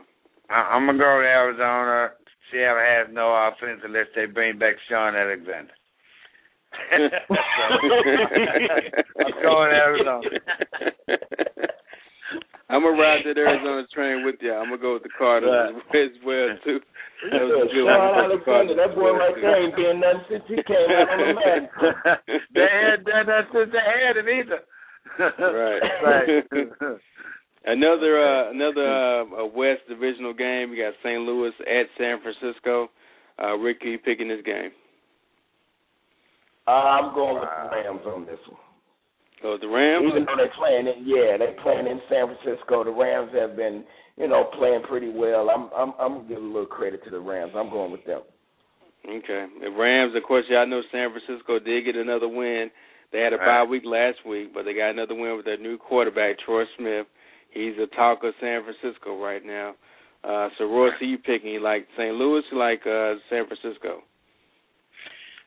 I- 0.49 0.69
I'm 0.73 0.87
gonna 0.87 0.97
go 0.97 1.21
to 1.21 1.27
Arizona. 1.27 2.13
Seattle 2.51 2.79
has 2.81 3.07
no 3.13 3.33
offense 3.35 3.81
unless 3.83 4.07
they 4.15 4.25
bring 4.25 4.57
back 4.57 4.75
Shaun 4.89 5.15
Alexander. 5.15 5.73
so, 6.89 7.35
I'm 9.19 9.41
going 9.43 9.69
to 9.69 9.77
Arizona. 9.77 10.29
I'm 12.73 12.81
gonna 12.81 12.97
ride 12.97 13.21
that 13.29 13.37
Arizona 13.37 13.85
train 13.93 14.25
with 14.25 14.41
you. 14.41 14.49
I'm 14.49 14.73
gonna 14.73 14.81
go 14.81 14.97
with 14.97 15.05
the 15.05 15.13
Cardinals 15.13 15.77
as 15.93 16.17
well 16.25 16.57
too. 16.65 16.81
That 17.29 17.45
was 17.45 17.69
a 17.69 17.73
good 17.73 17.85
one. 17.85 17.93
Sean 17.93 18.01
I 18.01 18.25
like 18.25 18.33
the 18.33 18.41
Cardinals 18.41 18.79
that 18.81 18.91
boy 18.97 19.13
as 19.13 19.21
right 19.21 19.37
there 19.37 19.57
ain't 19.61 19.75
been 19.77 20.01
nothing 20.01 20.25
since 20.25 20.45
he 20.49 20.57
came 20.65 20.89
out 20.89 21.13
on 21.13 21.17
the 21.21 21.37
mat. 21.37 22.25
they 22.49 22.65
had 22.65 23.05
done 23.05 23.29
that 23.29 23.45
since 23.53 23.69
they 23.69 23.85
had 23.85 24.17
it 24.17 24.25
either. 24.25 24.65
Right. 25.21 25.81
right. 26.01 26.97
Another 27.65 28.19
uh, 28.19 28.51
another 28.51 28.89
uh, 28.89 29.45
West 29.45 29.87
Divisional 29.87 30.33
game. 30.33 30.73
You 30.73 30.83
got 30.83 30.97
St. 30.99 31.21
Louis 31.21 31.53
at 31.61 31.85
San 31.97 32.19
Francisco. 32.25 32.89
Uh, 33.41 33.55
Rick, 33.55 33.77
who 33.83 33.89
you 33.89 33.99
picking 33.99 34.27
this 34.27 34.43
game? 34.43 34.71
Uh, 36.67 36.71
I'm 36.71 37.13
going 37.13 37.35
with 37.39 37.47
the 37.47 37.69
Rams 37.71 38.01
on 38.05 38.25
this 38.25 38.39
one. 38.49 38.59
Oh, 39.43 39.57
the 39.59 39.67
Rams. 39.67 40.05
Even 40.07 40.25
though 40.25 40.37
they're 40.37 40.53
playing 40.57 40.87
it, 40.87 40.97
yeah, 41.03 41.35
they're 41.37 41.59
playing 41.61 41.87
in 41.87 41.99
San 42.09 42.27
Francisco. 42.31 42.83
The 42.83 42.91
Rams 42.91 43.31
have 43.35 43.55
been, 43.57 43.83
you 44.17 44.27
know, 44.27 44.45
playing 44.57 44.83
pretty 44.87 45.09
well. 45.09 45.49
I'm, 45.49 45.69
I'm, 45.75 45.93
I'm 45.99 46.13
gonna 46.23 46.29
give 46.29 46.37
a 46.37 46.45
little 46.45 46.65
credit 46.65 47.03
to 47.03 47.09
the 47.09 47.19
Rams. 47.19 47.51
I'm 47.55 47.69
going 47.69 47.91
with 47.91 48.05
them. 48.05 48.21
Okay. 49.07 49.45
The 49.61 49.69
Rams, 49.69 50.13
of 50.15 50.23
course, 50.23 50.45
y'all 50.49 50.65
know 50.67 50.81
San 50.91 51.11
Francisco 51.11 51.59
did 51.59 51.83
get 51.85 51.95
another 51.95 52.27
win. 52.27 52.71
They 53.11 53.19
had 53.19 53.33
a 53.33 53.37
Right. 53.37 53.63
bye 53.63 53.69
week 53.69 53.83
last 53.85 54.25
week, 54.25 54.53
but 54.53 54.63
they 54.63 54.73
got 54.73 54.91
another 54.91 55.13
win 55.15 55.35
with 55.35 55.45
their 55.45 55.57
new 55.57 55.77
quarterback, 55.77 56.39
Troy 56.39 56.63
Smith. 56.77 57.05
He's 57.51 57.75
the 57.77 57.87
talk 57.87 58.23
of 58.23 58.33
San 58.39 58.63
Francisco 58.63 59.21
right 59.21 59.43
now. 59.45 59.75
Uh, 60.23 60.47
so, 60.57 60.65
Roy, 60.65 60.89
who 60.99 61.05
you 61.05 61.17
picking? 61.17 61.51
You 61.51 61.59
like 61.59 61.85
St. 61.97 62.15
Louis 62.15 62.43
or 62.51 62.57
like 62.57 62.81
uh, 62.87 63.19
San 63.29 63.45
Francisco? 63.45 64.01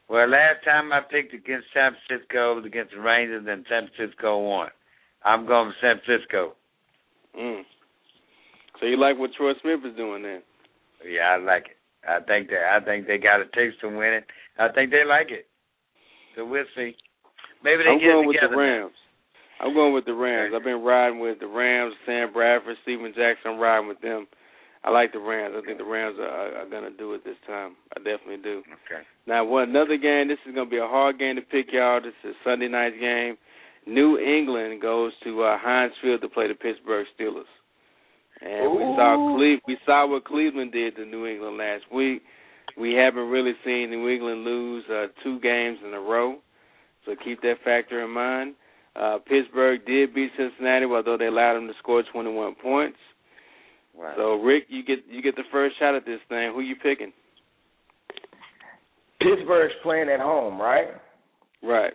Well, 0.08 0.28
last 0.28 0.64
time 0.64 0.92
I 0.92 1.00
picked 1.00 1.34
against 1.34 1.66
San 1.74 1.92
Francisco 2.06 2.52
it 2.52 2.56
was 2.56 2.64
against 2.64 2.94
the 2.94 3.00
Rangers, 3.00 3.44
and 3.48 3.66
San 3.68 3.88
Francisco 3.90 4.38
won. 4.38 4.68
I'm 5.24 5.46
going 5.46 5.68
with 5.68 5.76
San 5.80 6.00
Francisco. 6.04 6.54
Mm. 7.38 7.62
So 8.78 8.86
you 8.86 8.96
like 8.96 9.18
what 9.18 9.30
Troy 9.36 9.52
Smith 9.62 9.80
is 9.84 9.96
doing 9.96 10.22
then? 10.22 10.42
Yeah, 11.04 11.34
I 11.34 11.36
like 11.38 11.66
it. 11.74 11.76
I 12.06 12.20
think 12.22 12.48
that 12.50 12.62
I 12.70 12.84
think 12.84 13.06
they 13.06 13.18
got 13.18 13.40
a 13.40 13.46
taste 13.46 13.80
to 13.80 13.88
win 13.88 14.22
it. 14.22 14.26
I 14.58 14.68
think 14.68 14.90
they 14.90 15.04
like 15.04 15.30
it. 15.30 15.46
So 16.36 16.46
we'll 16.46 16.64
see. 16.76 16.94
Maybe 17.64 17.82
they 17.82 17.90
I'm 17.90 17.98
get 17.98 18.12
going 18.14 18.28
with 18.28 18.36
together. 18.36 18.54
the 18.54 18.62
Rams. 18.62 18.94
I'm 19.58 19.74
going 19.74 19.94
with 19.94 20.04
the 20.04 20.14
Rams. 20.14 20.52
I've 20.54 20.62
been 20.64 20.84
riding 20.84 21.18
with 21.18 21.40
the 21.40 21.48
Rams, 21.48 21.94
Sam 22.04 22.32
Bradford, 22.32 22.76
Steven 22.82 23.12
Jackson. 23.16 23.52
I'm 23.52 23.58
riding 23.58 23.88
with 23.88 24.00
them. 24.00 24.26
I 24.86 24.90
like 24.90 25.12
the 25.12 25.18
Rams. 25.18 25.54
I 25.58 25.66
think 25.66 25.78
the 25.78 25.84
Rams 25.84 26.16
are, 26.20 26.62
are 26.62 26.70
going 26.70 26.84
to 26.84 26.96
do 26.96 27.12
it 27.14 27.24
this 27.24 27.36
time. 27.44 27.74
I 27.96 27.98
definitely 27.98 28.38
do. 28.42 28.62
Okay. 28.86 29.02
Now, 29.26 29.44
one 29.44 29.68
another 29.68 29.96
game. 29.96 30.28
This 30.28 30.38
is 30.46 30.54
going 30.54 30.68
to 30.68 30.70
be 30.70 30.78
a 30.78 30.86
hard 30.86 31.18
game 31.18 31.34
to 31.34 31.42
pick, 31.42 31.66
y'all. 31.72 32.00
This 32.00 32.14
is 32.22 32.36
Sunday 32.44 32.68
night's 32.68 32.94
game. 33.00 33.36
New 33.86 34.16
England 34.18 34.80
goes 34.80 35.12
to 35.24 35.42
uh, 35.42 35.58
Heinz 35.60 35.92
Field 36.00 36.20
to 36.22 36.28
play 36.28 36.46
the 36.46 36.54
Pittsburgh 36.54 37.06
Steelers, 37.18 37.50
and 38.40 38.72
we 38.72 38.82
saw 38.96 39.14
Cle- 39.14 39.60
we 39.66 39.76
saw 39.86 40.08
what 40.08 40.24
Cleveland 40.24 40.72
did 40.72 40.96
to 40.96 41.04
New 41.04 41.26
England 41.26 41.56
last 41.56 41.84
week. 41.92 42.22
We 42.76 42.94
haven't 42.94 43.28
really 43.28 43.52
seen 43.64 43.90
New 43.90 44.08
England 44.08 44.42
lose 44.42 44.84
uh, 44.90 45.06
two 45.22 45.38
games 45.40 45.78
in 45.86 45.94
a 45.94 46.00
row, 46.00 46.38
so 47.04 47.14
keep 47.24 47.40
that 47.42 47.62
factor 47.64 48.04
in 48.04 48.10
mind. 48.10 48.54
Uh, 48.96 49.18
Pittsburgh 49.18 49.80
did 49.86 50.14
beat 50.14 50.30
Cincinnati, 50.36 50.86
although 50.86 51.16
they 51.16 51.26
allowed 51.26 51.54
them 51.54 51.68
to 51.68 51.74
score 51.78 52.02
21 52.12 52.56
points. 52.60 52.98
Right. 53.98 54.14
So, 54.16 54.34
Rick, 54.42 54.64
you 54.68 54.84
get 54.84 54.98
you 55.08 55.22
get 55.22 55.36
the 55.36 55.44
first 55.50 55.78
shot 55.78 55.94
at 55.94 56.04
this 56.04 56.20
thing. 56.28 56.52
Who 56.54 56.60
you 56.60 56.76
picking? 56.76 57.12
Pittsburgh's 59.20 59.72
playing 59.82 60.08
at 60.08 60.20
home, 60.20 60.60
right? 60.60 60.88
Right. 61.62 61.94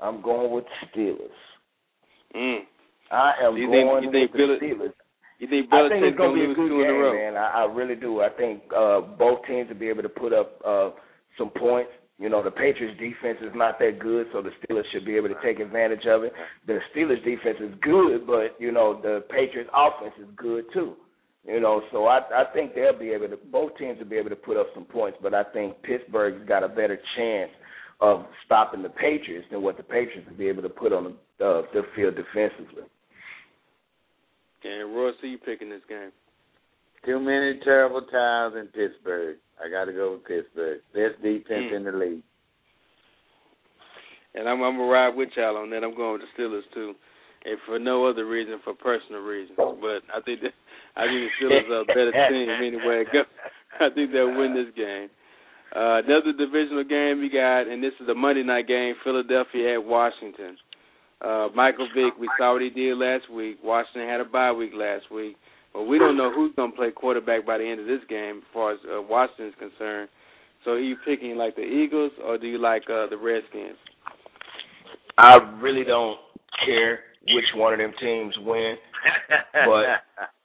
I'm 0.00 0.20
going 0.22 0.52
with 0.52 0.64
the 0.64 0.86
Steelers. 1.00 1.38
Mm. 2.36 2.58
I 3.10 3.32
am 3.42 3.56
You 3.56 3.70
think- 3.70 3.88
going 3.88 4.04
you 4.04 4.10
think 4.12 4.32
with 4.32 4.40
the 4.40 4.46
Billy- 4.58 4.74
Steelers. 4.74 4.92
You 5.38 5.46
think 5.46 5.72
I 5.72 5.88
think 5.88 6.04
it's 6.04 6.18
gonna 6.18 6.34
be 6.34 6.44
a 6.44 6.46
good 6.54 6.68
two 6.68 6.80
a 6.82 6.84
game, 6.84 7.00
man. 7.14 7.36
I, 7.36 7.62
I 7.62 7.64
really 7.72 7.94
do. 7.94 8.20
I 8.22 8.28
think 8.28 8.60
uh, 8.76 9.00
both 9.00 9.44
teams 9.46 9.68
will 9.68 9.76
be 9.78 9.88
able 9.88 10.02
to 10.02 10.08
put 10.08 10.32
up 10.32 10.60
uh, 10.66 10.90
some 11.38 11.50
points. 11.50 11.92
You 12.18 12.28
know, 12.28 12.42
the 12.42 12.50
Patriots' 12.50 12.98
defense 12.98 13.38
is 13.40 13.52
not 13.54 13.78
that 13.78 14.00
good, 14.00 14.26
so 14.32 14.42
the 14.42 14.50
Steelers 14.58 14.82
should 14.92 15.04
be 15.04 15.14
able 15.14 15.28
to 15.28 15.36
take 15.42 15.60
advantage 15.60 16.04
of 16.06 16.24
it. 16.24 16.32
The 16.66 16.80
Steelers' 16.92 17.24
defense 17.24 17.58
is 17.60 17.72
good, 17.80 18.26
but 18.26 18.56
you 18.58 18.72
know 18.72 19.00
the 19.00 19.24
Patriots' 19.30 19.70
offense 19.72 20.14
is 20.20 20.26
good 20.36 20.64
too. 20.72 20.96
You 21.46 21.60
know, 21.60 21.80
so 21.92 22.06
I 22.06 22.18
I 22.34 22.44
think 22.52 22.74
they'll 22.74 22.98
be 22.98 23.10
able 23.10 23.28
to. 23.28 23.36
Both 23.36 23.78
teams 23.78 23.98
will 23.98 24.08
be 24.08 24.16
able 24.16 24.30
to 24.30 24.36
put 24.36 24.56
up 24.56 24.66
some 24.74 24.84
points, 24.84 25.18
but 25.22 25.32
I 25.32 25.44
think 25.44 25.80
Pittsburgh's 25.82 26.46
got 26.48 26.64
a 26.64 26.68
better 26.68 26.98
chance 27.16 27.52
of 28.00 28.24
stopping 28.44 28.82
the 28.82 28.88
Patriots 28.88 29.46
than 29.50 29.62
what 29.62 29.76
the 29.76 29.82
Patriots 29.82 30.28
will 30.28 30.36
be 30.36 30.48
able 30.48 30.62
to 30.62 30.68
put 30.68 30.92
on 30.92 31.14
the, 31.38 31.44
uh, 31.44 31.62
the 31.72 31.82
field 31.94 32.14
defensively. 32.16 32.84
And 34.64 34.94
Roy, 34.94 35.12
so 35.20 35.26
you 35.26 35.38
picking 35.38 35.70
this 35.70 35.82
game? 35.88 36.10
Too 37.04 37.20
many 37.20 37.58
terrible 37.64 38.02
times 38.02 38.54
in 38.58 38.66
Pittsburgh. 38.66 39.36
I 39.64 39.68
got 39.70 39.86
to 39.86 39.92
go 39.92 40.12
with 40.12 40.24
Pittsburgh. 40.24 40.80
Best 40.94 41.22
defense 41.22 41.70
Mm. 41.72 41.76
in 41.76 41.84
the 41.84 41.92
league. 41.92 42.22
And 44.34 44.48
I'm, 44.48 44.62
I'm 44.62 44.76
gonna 44.76 44.90
ride 44.90 45.16
with 45.16 45.30
y'all 45.36 45.56
on 45.56 45.70
that. 45.70 45.82
I'm 45.82 45.96
going 45.96 46.20
with 46.20 46.22
the 46.22 46.30
Steelers 46.42 46.62
too, 46.74 46.94
and 47.44 47.58
for 47.66 47.78
no 47.78 48.06
other 48.06 48.26
reason, 48.26 48.60
for 48.62 48.74
personal 48.74 49.22
reasons. 49.22 49.56
But 49.58 50.04
I 50.14 50.20
think 50.24 50.42
that 50.42 50.52
I 50.96 51.06
think 51.06 51.26
the 51.26 51.46
Steelers 51.46 51.68
are 51.70 51.80
a 51.82 51.84
better 51.86 52.12
team 52.30 52.48
anyway. 52.50 53.04
I 53.80 53.88
think 53.94 54.12
they'll 54.12 54.36
win 54.36 54.54
this 54.54 54.72
game. 54.76 55.08
Uh, 55.74 56.00
another 56.04 56.32
divisional 56.36 56.84
game 56.84 57.20
we 57.20 57.28
got, 57.30 57.66
and 57.68 57.82
this 57.82 57.92
is 58.00 58.08
a 58.08 58.14
Monday 58.14 58.42
night 58.42 58.68
game. 58.68 58.94
Philadelphia 59.02 59.74
at 59.74 59.84
Washington. 59.84 60.56
Uh, 61.20 61.48
Michael 61.54 61.88
Vick, 61.94 62.14
we 62.20 62.28
saw 62.38 62.52
what 62.52 62.62
he 62.62 62.70
did 62.70 62.96
last 62.96 63.28
week. 63.30 63.58
Washington 63.64 64.08
had 64.08 64.20
a 64.20 64.24
bye 64.24 64.52
week 64.52 64.70
last 64.74 65.10
week, 65.10 65.36
but 65.72 65.84
we 65.84 65.98
don't 65.98 66.16
know 66.16 66.32
who's 66.32 66.52
gonna 66.56 66.72
play 66.72 66.90
quarterback 66.90 67.46
by 67.46 67.58
the 67.58 67.64
end 67.64 67.80
of 67.80 67.86
this 67.86 68.00
game, 68.08 68.38
as 68.38 68.44
far 68.52 68.72
as 68.72 68.78
uh, 68.90 69.02
Washington's 69.02 69.54
concerned. 69.58 70.08
So, 70.64 70.72
are 70.72 70.80
you 70.80 70.96
picking 71.04 71.36
like 71.36 71.56
the 71.56 71.62
Eagles, 71.62 72.12
or 72.24 72.36
do 72.38 72.46
you 72.46 72.58
like 72.58 72.82
uh, 72.90 73.06
the 73.08 73.16
Redskins? 73.16 73.76
I 75.16 75.36
really 75.60 75.84
don't 75.84 76.18
care 76.64 77.00
which 77.34 77.44
one 77.54 77.72
of 77.72 77.78
them 77.78 77.92
teams 78.00 78.34
win. 78.44 78.76
But- 79.52 80.26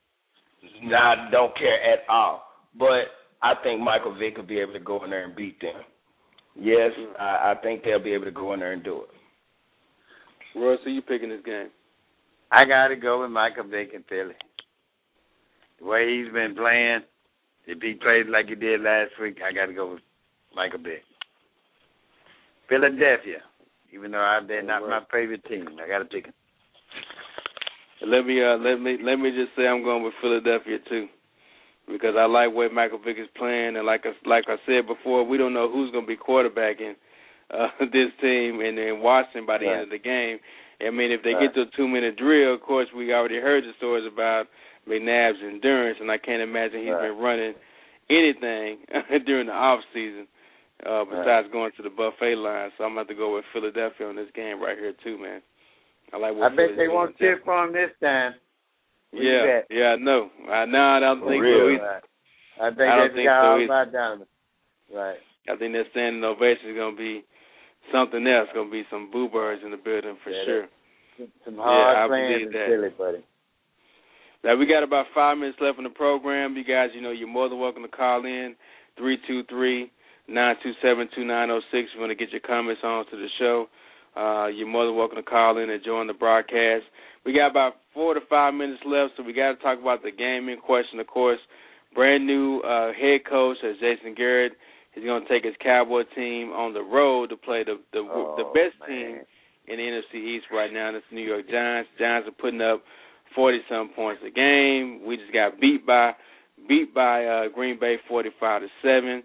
I 0.95 1.29
don't 1.31 1.55
care 1.57 1.81
at 1.93 1.99
all. 2.09 2.43
But 2.77 3.05
I 3.41 3.53
think 3.63 3.81
Michael 3.81 4.15
Vick 4.17 4.37
will 4.37 4.45
be 4.45 4.59
able 4.59 4.73
to 4.73 4.79
go 4.79 5.03
in 5.03 5.09
there 5.09 5.23
and 5.25 5.35
beat 5.35 5.59
them. 5.61 5.81
Yes, 6.59 6.91
I, 7.19 7.53
I 7.53 7.55
think 7.61 7.83
they'll 7.83 8.03
be 8.03 8.13
able 8.13 8.25
to 8.25 8.31
go 8.31 8.53
in 8.53 8.59
there 8.59 8.73
and 8.73 8.83
do 8.83 9.03
it. 9.03 10.59
Royce, 10.59 10.79
who 10.83 10.91
you 10.91 11.01
picking 11.01 11.29
this 11.29 11.41
game? 11.45 11.69
I 12.51 12.65
got 12.65 12.89
to 12.89 12.95
go 12.95 13.21
with 13.21 13.31
Michael 13.31 13.63
Vick 13.63 13.91
in 13.93 14.03
Philly. 14.07 14.35
The 15.83 15.89
way 15.89 16.17
he's 16.23 16.31
been 16.33 16.55
playing, 16.55 17.01
if 17.67 17.81
he 17.81 17.93
plays 17.93 18.25
like 18.29 18.47
he 18.47 18.55
did 18.55 18.81
last 18.81 19.11
week, 19.21 19.37
I 19.45 19.51
got 19.51 19.65
to 19.67 19.73
go 19.73 19.91
with 19.93 20.01
Michael 20.55 20.79
Vick. 20.79 21.03
Philadelphia, 22.69 23.39
even 23.93 24.11
though 24.11 24.19
I, 24.19 24.39
they're 24.47 24.63
not 24.63 24.81
my 24.83 25.01
favorite 25.11 25.43
team, 25.45 25.67
I 25.83 25.87
got 25.87 25.99
to 25.99 26.05
pick 26.05 26.25
them. 26.25 26.33
Let 28.05 28.25
me 28.25 28.43
uh, 28.43 28.57
let 28.57 28.81
me 28.81 28.97
let 29.01 29.17
me 29.17 29.31
just 29.31 29.55
say 29.55 29.65
I'm 29.67 29.83
going 29.83 30.03
with 30.03 30.13
Philadelphia 30.21 30.77
too, 30.89 31.07
because 31.87 32.15
I 32.17 32.25
like 32.25 32.53
where 32.53 32.71
Michael 32.71 32.99
Vick 32.99 33.17
is 33.17 33.29
playing, 33.37 33.77
and 33.77 33.85
like 33.85 34.03
I, 34.05 34.11
like 34.27 34.45
I 34.47 34.55
said 34.65 34.87
before, 34.87 35.23
we 35.25 35.37
don't 35.37 35.53
know 35.53 35.71
who's 35.71 35.91
going 35.91 36.03
to 36.03 36.07
be 36.07 36.17
quarterbacking 36.17 36.95
uh, 37.51 37.67
this 37.79 38.11
team, 38.19 38.59
and 38.59 38.77
then 38.77 38.99
Washington 38.99 39.45
by 39.45 39.57
the 39.57 39.65
Right. 39.65 39.73
end 39.73 39.83
of 39.83 39.89
the 39.89 39.99
game. 39.99 40.39
I 40.85 40.89
mean, 40.89 41.11
if 41.11 41.23
they 41.23 41.31
Right. 41.33 41.47
get 41.47 41.55
to 41.55 41.61
a 41.61 41.77
two 41.77 41.87
minute 41.87 42.17
drill, 42.17 42.53
of 42.55 42.61
course 42.61 42.87
we 42.95 43.13
already 43.13 43.39
heard 43.39 43.63
the 43.63 43.71
stories 43.77 44.05
about 44.11 44.47
McNabb's 44.87 45.39
endurance, 45.41 45.97
and 46.01 46.11
I 46.11 46.17
can't 46.17 46.41
imagine 46.41 46.81
he's 46.81 46.89
Right. 46.91 47.09
been 47.09 47.17
running 47.17 47.53
anything 48.09 48.79
during 49.25 49.47
the 49.47 49.53
off 49.53 49.79
season 49.93 50.27
uh, 50.85 51.05
besides 51.05 51.47
going 51.51 51.71
to 51.77 51.83
the 51.83 51.89
buffet 51.89 52.35
line. 52.35 52.71
So 52.77 52.83
I'm 52.83 52.95
going 52.95 53.05
to 53.07 53.13
have 53.13 53.15
to 53.15 53.15
go 53.15 53.35
with 53.35 53.45
Philadelphia 53.53 54.07
on 54.07 54.15
this 54.15 54.29
game 54.35 54.61
right 54.61 54.77
here 54.77 54.93
too, 55.03 55.17
man. 55.17 55.41
I 56.11 56.17
like 56.17 56.33
I 56.35 56.49
bet 56.49 56.75
they 56.77 56.87
won't 56.89 57.17
cheer 57.17 57.39
for 57.45 57.63
him 57.65 57.73
this 57.73 57.89
time. 58.01 58.33
Where 59.11 59.23
Yeah, 59.23 59.61
yeah, 59.69 59.87
I 59.93 59.95
know. 59.95 60.29
I 60.51 60.65
know. 60.65 60.83
I 60.83 60.99
don't 60.99 61.21
For 61.21 61.29
think 61.29 61.41
real. 61.43 61.57
so. 61.59 61.69
either. 61.69 61.83
Right. 61.83 62.03
I 62.61 62.69
think 62.69 62.81
I 62.91 62.95
don't 62.97 63.13
think 63.15 63.25
got 63.27 63.41
so 63.41 63.47
all 63.47 63.61
either. 63.61 64.25
Right. 64.93 65.17
I 65.49 65.55
think 65.57 65.73
that 65.73 65.85
standing 65.91 66.23
ovation 66.23 66.69
is 66.69 66.75
going 66.75 66.95
to 66.95 67.01
be 67.01 67.23
something 67.91 68.27
else. 68.27 68.49
Going 68.53 68.67
to 68.67 68.71
be 68.71 68.83
some 68.91 69.09
boo 69.11 69.27
birds 69.29 69.61
in 69.65 69.71
the 69.71 69.77
building 69.77 70.17
for 70.23 70.29
Yeah, 70.29 70.45
sure. 70.45 70.65
Some 71.45 71.55
Yeah, 71.55 71.61
hard 71.63 71.97
I 71.97 72.07
playing 72.07 72.31
believe 72.31 72.47
in. 72.47 72.69
Philly, 72.69 72.89
buddy. 72.97 73.23
Now 74.43 74.55
we 74.57 74.65
got 74.65 74.83
about 74.83 75.05
five 75.15 75.37
minutes 75.37 75.57
left 75.61 75.77
in 75.77 75.83
the 75.85 75.89
program. 75.89 76.55
You 76.57 76.63
guys, 76.63 76.89
you 76.93 77.01
know, 77.01 77.11
you're 77.11 77.27
more 77.27 77.49
than 77.49 77.59
welcome 77.59 77.83
to 77.83 77.87
call 77.89 78.25
in 78.25 78.55
three 78.97 79.17
two 79.27 79.43
three 79.49 79.91
nine 80.27 80.55
two 80.61 80.73
seven 80.81 81.07
two 81.15 81.23
nine 81.23 81.47
zero 81.47 81.61
six. 81.71 81.89
You 81.93 81.99
want 82.01 82.11
to 82.11 82.15
get 82.15 82.31
your 82.31 82.41
comments 82.41 82.81
on 82.83 83.05
to 83.09 83.15
the 83.17 83.27
show. 83.39 83.67
Uh, 84.15 84.47
you're 84.47 84.67
more 84.67 84.85
than 84.85 84.95
welcome 84.95 85.17
to 85.17 85.23
call 85.23 85.57
in 85.57 85.69
and 85.69 85.83
join 85.83 86.07
the 86.07 86.13
broadcast. 86.13 86.83
We 87.25 87.33
got 87.33 87.49
about 87.51 87.73
four 87.93 88.13
to 88.13 88.19
five 88.29 88.53
minutes 88.53 88.83
left, 88.85 89.13
so 89.17 89.23
we 89.23 89.33
got 89.33 89.53
to 89.53 89.63
talk 89.63 89.79
about 89.79 90.03
the 90.03 90.11
game 90.11 90.49
in 90.49 90.59
question. 90.59 90.99
Of 90.99 91.07
course, 91.07 91.39
brand 91.95 92.27
new 92.27 92.59
uh, 92.59 92.91
head 92.93 93.21
coach 93.27 93.57
as 93.63 93.75
Jason 93.79 94.13
Garrett. 94.13 94.53
He's 94.93 95.05
going 95.05 95.23
to 95.23 95.29
take 95.29 95.43
his 95.45 95.55
Cowboy 95.63 96.03
team 96.15 96.51
on 96.51 96.73
the 96.73 96.83
road 96.83 97.29
to 97.29 97.37
play 97.37 97.63
the 97.63 97.79
the, 97.93 98.03
the 98.03 98.43
Oh, 98.45 98.53
best 98.53 98.75
man. 98.81 98.89
team 98.89 99.19
in 99.67 99.77
the 99.77 99.83
NFC 99.83 100.19
East 100.35 100.45
right 100.51 100.71
now. 100.71 100.89
and 100.89 100.97
It's 100.97 101.05
the 101.09 101.15
New 101.15 101.25
York 101.25 101.49
Giants. 101.49 101.89
Giants 101.97 102.27
are 102.27 102.31
putting 102.37 102.61
up 102.61 102.83
forty 103.35 103.59
some 103.69 103.89
points 103.95 104.21
a 104.25 104.31
game. 104.31 105.01
We 105.05 105.17
just 105.17 105.33
got 105.33 105.59
beat 105.59 105.85
by 105.85 106.13
beat 106.67 106.93
by 106.93 107.25
uh, 107.25 107.43
Green 107.53 107.79
Bay 107.79 107.97
forty 108.07 108.29
five 108.39 108.61
to 108.61 108.67
seven. 108.81 109.23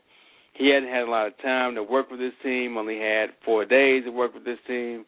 He 0.54 0.72
hadn't 0.72 0.88
had 0.88 1.06
a 1.06 1.10
lot 1.10 1.28
of 1.28 1.38
time 1.38 1.76
to 1.76 1.82
work 1.82 2.10
with 2.10 2.18
this 2.18 2.32
team. 2.42 2.76
Only 2.76 2.98
had 2.98 3.30
four 3.44 3.64
days 3.64 4.04
to 4.04 4.10
work 4.10 4.34
with 4.34 4.44
this 4.44 4.58
team. 4.66 5.04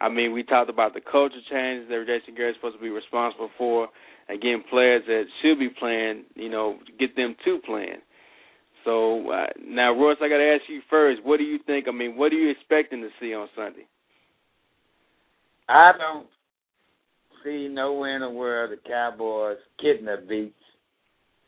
I 0.00 0.08
mean, 0.08 0.32
we 0.32 0.42
talked 0.42 0.70
about 0.70 0.94
the 0.94 1.02
culture 1.02 1.36
changes 1.50 1.88
that 1.90 2.04
Jason 2.06 2.34
Garrett's 2.34 2.56
supposed 2.56 2.76
to 2.76 2.82
be 2.82 2.88
responsible 2.88 3.50
for, 3.58 3.88
getting 4.28 4.62
players 4.70 5.02
that 5.06 5.24
should 5.42 5.58
be 5.58 5.68
playing. 5.68 6.24
You 6.34 6.48
know, 6.48 6.78
get 6.98 7.14
them 7.16 7.36
to 7.44 7.58
playing. 7.66 8.00
So 8.84 9.30
uh, 9.30 9.46
now, 9.62 9.92
Royce, 9.92 10.16
I 10.22 10.28
got 10.28 10.38
to 10.38 10.56
ask 10.56 10.62
you 10.68 10.80
first. 10.88 11.22
What 11.22 11.36
do 11.36 11.44
you 11.44 11.58
think? 11.66 11.86
I 11.86 11.92
mean, 11.92 12.16
what 12.16 12.32
are 12.32 12.36
you 12.36 12.50
expecting 12.50 13.02
to 13.02 13.10
see 13.20 13.34
on 13.34 13.48
Sunday? 13.54 13.86
I 15.68 15.92
don't 15.98 16.26
see 17.44 17.68
nowhere 17.68 18.16
in 18.16 18.22
the 18.22 18.30
world 18.30 18.70
the 18.72 18.88
Cowboys 18.88 19.58
Kitna 19.82 20.28
beats 20.28 20.54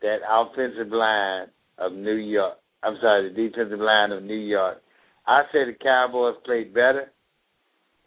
that 0.02 0.18
offensive 0.28 0.92
line 0.92 1.46
of 1.78 1.92
New 1.92 2.16
York. 2.16 2.58
I'm 2.82 2.96
sorry, 3.00 3.28
the 3.28 3.34
defensive 3.34 3.78
line 3.78 4.12
of 4.12 4.22
New 4.22 4.34
York. 4.34 4.78
I 5.26 5.42
say 5.52 5.64
the 5.64 5.76
Cowboys 5.80 6.34
played 6.44 6.74
better 6.74 7.12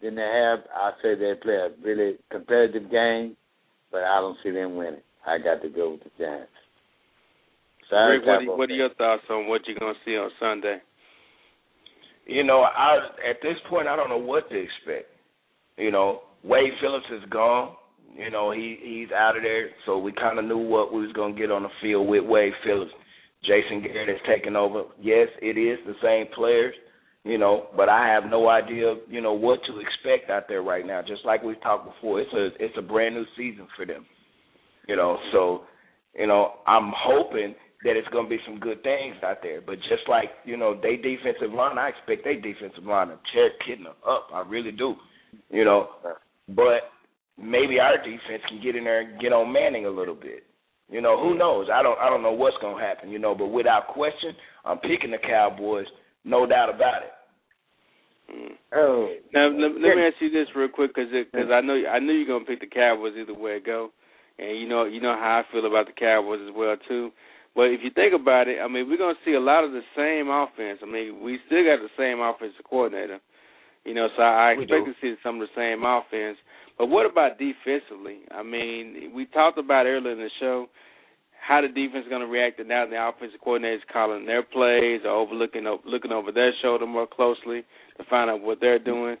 than 0.02 0.16
they 0.16 0.22
have. 0.22 0.60
I 0.74 0.90
say 1.02 1.14
they 1.14 1.32
play 1.42 1.54
a 1.54 1.70
really 1.82 2.16
competitive 2.30 2.90
game, 2.90 3.36
but 3.90 4.02
I 4.02 4.20
don't 4.20 4.36
see 4.42 4.50
them 4.50 4.76
winning. 4.76 5.00
I 5.26 5.38
got 5.38 5.62
to 5.62 5.68
go 5.68 5.92
with 5.92 6.04
the 6.04 6.10
Giants. 6.18 6.50
Sorry, 7.88 8.18
Rick, 8.18 8.26
what, 8.26 8.42
are, 8.42 8.56
what 8.58 8.70
are 8.70 8.74
your 8.74 8.94
thoughts 8.94 9.22
on 9.30 9.48
what 9.48 9.62
you're 9.66 9.78
going 9.78 9.94
to 9.94 10.00
see 10.04 10.16
on 10.16 10.30
Sunday? 10.40 10.78
You 12.26 12.42
know, 12.42 12.62
I 12.62 12.98
at 13.28 13.36
this 13.42 13.56
point 13.70 13.86
I 13.86 13.94
don't 13.96 14.10
know 14.10 14.18
what 14.18 14.48
to 14.50 14.56
expect. 14.56 15.08
You 15.78 15.92
know, 15.92 16.22
Wade 16.44 16.72
Phillips 16.80 17.06
is 17.10 17.28
gone. 17.30 17.74
You 18.16 18.30
know, 18.30 18.50
he 18.50 18.78
he's 18.82 19.12
out 19.12 19.36
of 19.36 19.42
there, 19.42 19.68
so 19.84 19.98
we 19.98 20.12
kind 20.12 20.38
of 20.38 20.44
knew 20.44 20.58
what 20.58 20.92
we 20.92 21.02
was 21.02 21.12
gonna 21.12 21.34
get 21.34 21.50
on 21.50 21.64
the 21.64 21.68
field 21.82 22.08
with 22.08 22.24
Wade 22.24 22.54
Phillips. 22.64 22.92
Jason 23.44 23.82
Garrett 23.82 24.08
has 24.08 24.18
taken 24.26 24.56
over. 24.56 24.84
Yes, 25.00 25.28
it 25.40 25.58
is 25.58 25.78
the 25.86 25.94
same 26.02 26.32
players, 26.34 26.74
you 27.24 27.38
know, 27.38 27.68
but 27.76 27.88
I 27.88 28.08
have 28.08 28.30
no 28.30 28.48
idea, 28.48 28.96
you 29.08 29.20
know, 29.20 29.34
what 29.34 29.60
to 29.66 29.80
expect 29.80 30.30
out 30.30 30.44
there 30.48 30.62
right 30.62 30.86
now. 30.86 31.02
Just 31.02 31.24
like 31.24 31.42
we've 31.42 31.60
talked 31.60 31.84
before, 31.84 32.20
it's 32.20 32.32
a 32.32 32.46
it's 32.58 32.74
a 32.78 32.82
brand 32.82 33.14
new 33.14 33.24
season 33.36 33.66
for 33.76 33.84
them. 33.84 34.06
You 34.88 34.96
know, 34.96 35.18
so 35.32 35.64
you 36.18 36.26
know, 36.26 36.54
I'm 36.66 36.92
hoping 36.96 37.54
that 37.84 37.96
it's 37.96 38.08
going 38.08 38.24
to 38.24 38.30
be 38.30 38.38
some 38.46 38.58
good 38.58 38.82
things 38.82 39.16
out 39.22 39.38
there. 39.42 39.60
But 39.60 39.76
just 39.88 40.08
like 40.08 40.30
you 40.44 40.56
know, 40.56 40.78
they 40.80 40.96
defensive 40.96 41.52
line, 41.52 41.78
I 41.78 41.88
expect 41.88 42.24
they 42.24 42.36
defensive 42.36 42.84
line 42.84 43.08
to 43.08 43.18
tear 43.34 43.50
Kitna 43.66 43.90
up. 44.08 44.28
I 44.32 44.42
really 44.48 44.72
do. 44.72 44.94
You 45.50 45.64
know, 45.64 45.88
but 46.48 46.92
maybe 47.38 47.78
our 47.80 47.98
defense 47.98 48.42
can 48.48 48.62
get 48.62 48.76
in 48.76 48.84
there 48.84 49.00
and 49.00 49.20
get 49.20 49.32
on 49.32 49.52
Manning 49.52 49.86
a 49.86 49.90
little 49.90 50.14
bit. 50.14 50.44
You 50.88 51.00
know, 51.00 51.20
who 51.20 51.36
knows? 51.36 51.66
I 51.72 51.82
don't 51.82 51.98
I 51.98 52.08
don't 52.08 52.22
know 52.22 52.32
what's 52.32 52.56
going 52.60 52.78
to 52.78 52.82
happen. 52.82 53.10
You 53.10 53.18
know, 53.18 53.34
but 53.34 53.48
without 53.48 53.88
question, 53.88 54.34
I'm 54.64 54.78
picking 54.78 55.10
the 55.10 55.18
Cowboys, 55.18 55.86
no 56.24 56.46
doubt 56.46 56.72
about 56.72 57.02
it. 57.02 57.12
Mm. 58.30 58.54
Oh, 58.74 59.08
Now, 59.32 59.48
let, 59.48 59.72
let 59.74 59.94
me 59.96 60.02
ask 60.02 60.16
you 60.20 60.30
this 60.30 60.48
real 60.54 60.68
quick, 60.68 60.94
because 60.94 61.10
because 61.10 61.50
I 61.50 61.60
know 61.60 61.74
I 61.74 61.98
knew 61.98 62.12
you're 62.12 62.26
gonna 62.26 62.44
pick 62.44 62.60
the 62.60 62.66
Cowboys 62.66 63.14
either 63.18 63.34
way 63.34 63.58
it 63.58 63.66
go, 63.66 63.90
and 64.38 64.58
you 64.58 64.68
know 64.68 64.84
you 64.84 65.00
know 65.00 65.14
how 65.14 65.42
I 65.42 65.52
feel 65.52 65.66
about 65.66 65.86
the 65.86 65.92
Cowboys 65.92 66.40
as 66.46 66.54
well 66.54 66.76
too. 66.88 67.10
But 67.54 67.72
if 67.72 67.80
you 67.82 67.90
think 67.90 68.14
about 68.14 68.48
it, 68.48 68.58
I 68.60 68.68
mean 68.68 68.88
we're 68.88 68.98
gonna 68.98 69.18
see 69.24 69.34
a 69.34 69.40
lot 69.40 69.64
of 69.64 69.72
the 69.72 69.82
same 69.96 70.30
offense. 70.30 70.80
I 70.82 70.86
mean 70.86 71.22
we 71.22 71.38
still 71.46 71.64
got 71.64 71.82
the 71.82 71.90
same 71.98 72.20
offensive 72.20 72.66
coordinator, 72.68 73.18
you 73.86 73.94
know, 73.94 74.08
so 74.16 74.22
I 74.22 74.52
expect 74.58 74.84
to 74.86 74.94
see 75.00 75.14
some 75.22 75.40
of 75.40 75.48
the 75.48 75.54
same 75.56 75.84
offense. 75.86 76.38
But 76.76 76.86
what 76.88 77.06
about 77.08 77.38
defensively? 77.38 78.26
I 78.30 78.42
mean, 78.42 79.12
we 79.14 79.26
talked 79.26 79.58
about 79.58 79.86
earlier 79.86 80.12
in 80.12 80.18
the 80.18 80.30
show 80.40 80.66
how 81.40 81.60
the 81.62 81.68
defense 81.68 82.04
is 82.04 82.10
going 82.10 82.20
to 82.22 82.26
react 82.26 82.58
to 82.58 82.64
now 82.64 82.84
the 82.90 82.98
offensive 82.98 83.38
coordinator 83.40 83.76
is 83.76 83.82
calling 83.92 84.26
their 84.26 84.42
plays 84.42 85.02
or 85.06 85.10
overlooking 85.14 85.64
looking 85.86 86.10
over 86.12 86.32
their 86.32 86.50
shoulder 86.60 86.86
more 86.86 87.06
closely 87.06 87.62
to 87.96 88.04
find 88.10 88.28
out 88.28 88.42
what 88.42 88.58
they're 88.60 88.80
doing. 88.82 89.16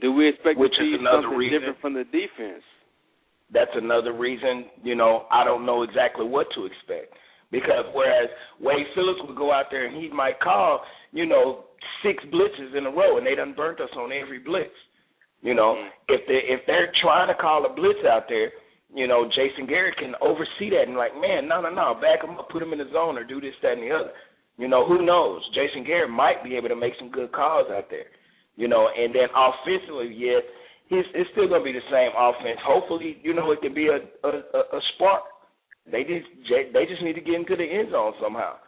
Do 0.00 0.12
we 0.12 0.28
expect 0.28 0.58
Which 0.60 0.72
to 0.78 0.84
see 0.84 0.96
something 1.02 1.36
reason- 1.36 1.58
different 1.60 1.80
from 1.80 1.94
the 1.94 2.04
defense? 2.04 2.62
that's 3.52 3.74
another 3.74 4.12
reason, 4.12 4.66
you 4.82 4.94
know, 4.94 5.26
I 5.30 5.42
don't 5.42 5.66
know 5.66 5.82
exactly 5.82 6.24
what 6.24 6.46
to 6.54 6.66
expect. 6.66 7.14
Because 7.50 7.84
whereas 7.92 8.30
Wade 8.60 8.86
Phillips 8.94 9.18
would 9.26 9.36
go 9.36 9.50
out 9.52 9.66
there 9.72 9.86
and 9.86 9.96
he 10.00 10.08
might 10.08 10.38
call, 10.38 10.82
you 11.10 11.26
know, 11.26 11.64
six 12.02 12.22
blitzes 12.32 12.76
in 12.76 12.86
a 12.86 12.90
row 12.90 13.18
and 13.18 13.26
they 13.26 13.34
done 13.34 13.54
burnt 13.56 13.80
us 13.80 13.90
on 13.96 14.12
every 14.12 14.38
blitz. 14.38 14.74
You 15.42 15.54
know, 15.54 15.76
mm-hmm. 15.76 16.14
if 16.14 16.20
they 16.28 16.40
if 16.52 16.60
they're 16.66 16.92
trying 17.00 17.28
to 17.28 17.34
call 17.34 17.64
a 17.64 17.72
blitz 17.72 18.04
out 18.04 18.28
there, 18.28 18.52
you 18.94 19.06
know, 19.06 19.24
Jason 19.28 19.66
Garrett 19.66 19.96
can 19.96 20.14
oversee 20.20 20.68
that 20.76 20.88
and 20.88 20.96
like, 20.96 21.14
man, 21.14 21.48
no, 21.48 21.60
no, 21.60 21.70
no, 21.70 21.94
back 21.94 22.22
him 22.22 22.36
up, 22.36 22.50
put 22.50 22.62
him 22.62 22.72
in 22.72 22.78
the 22.78 22.90
zone 22.92 23.16
or 23.16 23.24
do 23.24 23.40
this, 23.40 23.54
that, 23.62 23.78
and 23.78 23.82
the 23.82 23.94
other. 23.94 24.12
You 24.58 24.68
know, 24.68 24.86
who 24.86 25.06
knows? 25.06 25.40
Jason 25.54 25.84
Garrett 25.84 26.10
might 26.10 26.44
be 26.44 26.56
able 26.56 26.68
to 26.68 26.76
make 26.76 26.92
some 26.98 27.10
good 27.10 27.32
calls 27.32 27.68
out 27.72 27.88
there. 27.88 28.12
You 28.56 28.68
know, 28.68 28.88
and 28.92 29.14
then 29.14 29.32
offensively, 29.32 30.12
yes, 30.12 30.42
it's, 30.90 31.08
it's 31.14 31.30
still 31.32 31.48
gonna 31.48 31.64
be 31.64 31.72
the 31.72 31.86
same 31.88 32.10
offense. 32.12 32.60
Hopefully, 32.66 33.16
you 33.22 33.32
know, 33.32 33.52
it 33.52 33.62
can 33.62 33.72
be 33.72 33.88
a 33.88 34.04
a, 34.26 34.30
a, 34.30 34.60
a 34.76 34.80
spark. 34.94 35.22
They 35.90 36.02
just 36.02 36.26
they 36.74 36.84
just 36.84 37.02
need 37.02 37.14
to 37.14 37.24
get 37.24 37.40
into 37.40 37.56
the 37.56 37.64
end 37.64 37.92
zone 37.92 38.12
somehow. 38.20 38.60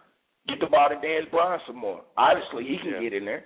Get 0.48 0.58
the 0.60 0.66
ball 0.66 0.88
to 0.88 0.96
Dez 0.96 1.30
Bryant 1.30 1.62
some 1.66 1.76
more. 1.76 2.02
Obviously, 2.16 2.64
he 2.64 2.78
can 2.78 2.92
Yeah. 2.94 3.00
get 3.00 3.12
in 3.12 3.24
there. 3.24 3.44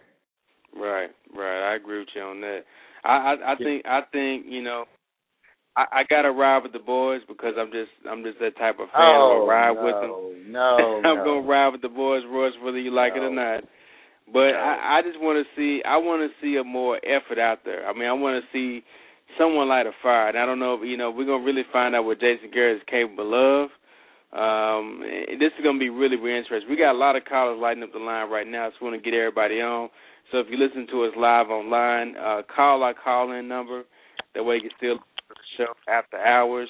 Right, 0.74 1.10
right. 1.34 1.72
I 1.72 1.74
agree 1.76 1.98
with 2.00 2.08
you 2.14 2.22
on 2.22 2.40
that. 2.40 2.64
I, 3.04 3.34
I, 3.34 3.52
I 3.52 3.56
think, 3.56 3.86
I 3.86 4.00
think, 4.12 4.46
you 4.46 4.62
know, 4.62 4.84
I, 5.76 5.84
I 5.92 6.02
gotta 6.08 6.30
ride 6.32 6.62
with 6.62 6.72
the 6.72 6.78
boys 6.78 7.20
because 7.28 7.54
I'm 7.58 7.70
just, 7.70 7.90
I'm 8.08 8.22
just 8.24 8.38
that 8.40 8.56
type 8.56 8.78
of 8.80 8.88
fan. 8.92 9.00
I'm 9.02 9.20
oh 9.20 9.40
gonna 9.40 9.46
ride 9.46 9.74
no, 9.76 9.84
with 9.84 9.94
them. 10.00 10.52
No, 10.52 11.02
I'm 11.04 11.16
no. 11.18 11.24
gonna 11.24 11.46
ride 11.46 11.68
with 11.68 11.82
the 11.82 11.88
boys, 11.88 12.22
Royce, 12.28 12.54
whether 12.62 12.78
you 12.78 12.90
like 12.90 13.12
it 13.14 13.22
or 13.22 13.30
not. 13.30 13.64
But 14.32 14.52
No. 14.52 14.58
I, 14.58 14.98
I 14.98 15.02
just 15.02 15.20
want 15.20 15.38
to 15.44 15.46
see, 15.56 15.82
I 15.84 15.96
want 15.98 16.22
to 16.28 16.34
see 16.44 16.56
a 16.56 16.64
more 16.64 16.98
effort 17.04 17.38
out 17.38 17.60
there. 17.64 17.86
I 17.86 17.92
mean, 17.92 18.08
I 18.08 18.12
want 18.12 18.42
to 18.42 18.48
see 18.52 18.84
someone 19.38 19.68
light 19.68 19.86
a 19.86 19.92
fire. 20.02 20.28
And 20.28 20.38
I 20.38 20.46
don't 20.46 20.58
know, 20.58 20.74
if, 20.74 20.80
you 20.88 20.96
know, 20.96 21.10
we're 21.10 21.26
gonna 21.26 21.44
really 21.44 21.64
find 21.72 21.94
out 21.94 22.04
what 22.04 22.20
Jason 22.20 22.50
Garrett 22.52 22.78
is 22.78 22.82
capable 22.90 23.64
of. 23.64 23.70
Um, 24.36 25.00
this 25.40 25.52
is 25.56 25.62
going 25.62 25.76
to 25.76 25.80
be 25.80 25.88
really, 25.88 26.16
really 26.16 26.38
interesting. 26.38 26.68
We 26.68 26.76
got 26.76 26.92
a 26.92 26.98
lot 26.98 27.16
of 27.16 27.24
callers 27.24 27.58
lighting 27.58 27.82
up 27.82 27.92
the 27.92 27.98
line 27.98 28.28
right 28.30 28.46
now, 28.46 28.68
so 28.68 28.76
we 28.82 28.90
want 28.90 29.02
to 29.02 29.10
get 29.10 29.16
everybody 29.16 29.62
on. 29.62 29.88
So 30.30 30.38
if 30.38 30.46
you 30.50 30.58
listen 30.58 30.86
to 30.92 31.04
us 31.04 31.12
live 31.16 31.48
online, 31.48 32.16
uh, 32.16 32.42
call 32.54 32.82
our 32.82 32.92
call-in 32.92 33.48
number. 33.48 33.84
That 34.34 34.44
way 34.44 34.56
you 34.56 34.62
can 34.62 34.70
still 34.76 34.96
to 34.96 35.34
show 35.56 35.72
after 35.88 36.18
hours. 36.18 36.68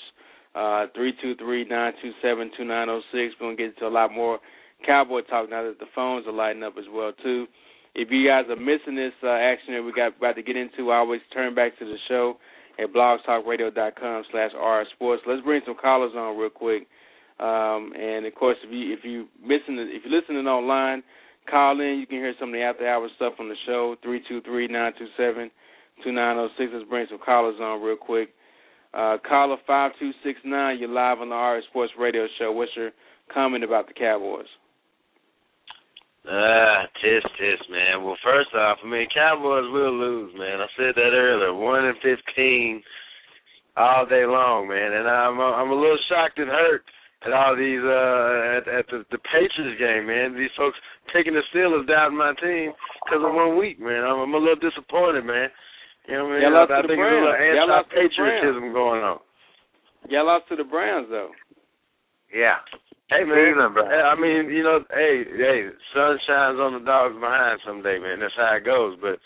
Uh, 0.54 0.86
three 0.94 1.12
two 1.20 1.34
three 1.36 1.64
nine 1.64 1.92
two 2.00 2.12
seven 2.22 2.50
two 2.56 2.64
nine 2.64 2.86
zero 2.86 3.02
six. 3.12 3.34
We're 3.40 3.48
gonna 3.48 3.56
get 3.56 3.74
into 3.74 3.86
a 3.86 3.92
lot 3.92 4.12
more 4.12 4.38
cowboy 4.86 5.22
talk 5.22 5.50
now 5.50 5.62
that 5.64 5.78
the 5.78 5.86
phones 5.94 6.26
are 6.26 6.32
lighting 6.32 6.62
up 6.62 6.74
as 6.78 6.84
well 6.90 7.12
too. 7.22 7.46
If 7.94 8.10
you 8.10 8.26
guys 8.26 8.44
are 8.48 8.56
missing 8.56 8.94
this 8.94 9.12
uh, 9.22 9.28
action 9.28 9.74
that 9.74 9.82
we 9.82 9.92
got 9.92 10.16
about 10.16 10.36
to 10.36 10.42
get 10.42 10.56
into, 10.56 10.90
I 10.90 10.98
always 10.98 11.20
turn 11.32 11.54
back 11.54 11.78
to 11.78 11.84
the 11.84 11.96
show 12.08 12.36
at 12.78 12.92
blogtalkradio.com 12.92 14.24
slash 14.30 14.50
rsports. 14.52 15.18
Let's 15.26 15.42
bring 15.42 15.62
some 15.66 15.76
callers 15.80 16.12
on 16.16 16.38
real 16.38 16.50
quick. 16.50 16.86
Um, 17.38 17.92
and 17.92 18.24
of 18.24 18.34
course, 18.34 18.56
if 18.64 18.72
you 18.72 18.94
if 18.94 19.00
you 19.04 19.26
missing 19.42 19.76
if 19.76 20.02
you're 20.04 20.20
listening 20.20 20.46
online, 20.46 21.02
call 21.50 21.80
in. 21.80 21.98
You 22.00 22.06
can 22.06 22.18
hear 22.18 22.34
some 22.40 22.50
of 22.50 22.54
the 22.54 22.62
after 22.62 22.88
hours 22.88 23.10
stuff 23.16 23.34
on 23.38 23.48
the 23.48 23.56
show 23.66 23.96
three 24.02 24.22
two 24.28 24.40
three 24.42 24.68
nine 24.68 24.92
two 24.98 25.08
seven 25.16 25.50
two 26.02 26.12
nine 26.12 26.36
zero 26.36 26.48
six. 26.56 26.70
Let's 26.72 26.88
bring 26.88 27.06
some 27.10 27.20
callers 27.22 27.60
on 27.60 27.82
real 27.82 27.96
quick. 27.96 28.30
Uh, 28.94 29.18
caller 29.28 29.56
five 29.66 29.92
two 29.98 30.12
six 30.24 30.40
nine. 30.44 30.78
You're 30.78 30.88
live 30.88 31.20
on 31.20 31.28
the 31.28 31.36
RS 31.36 31.64
Sports 31.68 31.92
Radio 31.98 32.26
Show. 32.38 32.52
What's 32.52 32.72
your 32.74 32.90
comment 33.32 33.64
about 33.64 33.86
the 33.86 33.94
Cowboys? 33.94 34.48
Ah, 36.28 36.88
tis 37.02 37.22
tis, 37.38 37.60
man. 37.70 38.02
Well, 38.02 38.16
first 38.24 38.48
off, 38.56 38.78
I 38.82 38.88
mean, 38.88 39.06
Cowboys 39.14 39.70
will 39.70 39.92
lose, 39.92 40.32
man. 40.38 40.60
I 40.60 40.66
said 40.76 40.94
that 40.96 41.12
earlier. 41.12 41.52
One 41.54 41.84
in 41.84 41.94
fifteen 42.02 42.82
all 43.76 44.06
day 44.06 44.24
long, 44.24 44.68
man. 44.68 44.92
And 44.92 45.06
I'm 45.06 45.38
I'm 45.38 45.70
a 45.70 45.74
little 45.74 45.98
shocked 46.08 46.38
and 46.38 46.48
hurt 46.48 46.82
at 47.24 47.32
all 47.32 47.56
these 47.56 47.80
uh 47.80 48.60
at, 48.60 48.64
at 48.68 48.86
the, 48.92 49.04
the 49.10 49.18
Patriots 49.24 49.80
game, 49.80 50.06
man. 50.06 50.36
These 50.36 50.52
folks 50.56 50.76
taking 51.14 51.34
the 51.34 51.42
Steelers 51.54 51.88
down 51.88 52.16
my 52.16 52.34
team 52.42 52.72
because 53.04 53.24
of 53.24 53.32
one 53.32 53.58
week, 53.58 53.80
man. 53.80 54.04
I'm, 54.04 54.28
I'm 54.28 54.34
a 54.34 54.38
little 54.38 54.60
disappointed, 54.60 55.24
man. 55.24 55.48
You 56.08 56.14
know 56.18 56.24
what 56.24 56.30
I 56.30 56.34
mean? 56.34 56.42
Y'all 56.42 56.54
lost 56.54 56.70
I 56.70 56.82
to 56.82 56.82
the 56.82 56.88
think 56.88 57.00
there's 57.00 57.12
a 57.12 57.24
little 57.24 57.70
lost 57.72 57.90
to 57.90 57.96
the 57.96 58.00
anti-patriotism 58.02 58.72
going 58.72 59.02
on. 59.02 59.18
Y'all 60.08 60.26
lost 60.26 60.44
to 60.48 60.56
the 60.56 60.64
Browns 60.64 61.08
though. 61.10 61.30
Yeah. 62.34 62.60
Hey 63.08 63.22
man, 63.22 63.54
I 63.54 64.18
mean, 64.18 64.50
you 64.50 64.64
know, 64.64 64.80
hey, 64.90 65.22
hey, 65.30 65.68
sun 65.94 66.18
shines 66.26 66.58
on 66.58 66.74
the 66.74 66.84
dogs 66.84 67.14
behind 67.14 67.60
someday, 67.64 68.00
man. 68.00 68.18
That's 68.18 68.34
how 68.36 68.56
it 68.56 68.64
goes. 68.64 68.98
But 69.00 69.20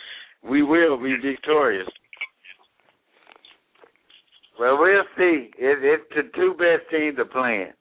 we 0.46 0.62
will 0.62 0.98
be 1.02 1.16
victorious. 1.16 1.88
Well, 4.58 4.76
we'll 4.78 5.08
see. 5.16 5.48
It, 5.56 5.78
it's 5.80 6.04
the 6.14 6.28
two 6.36 6.52
best 6.60 6.90
teams 6.90 7.18
are 7.18 7.24
playing, 7.24 7.72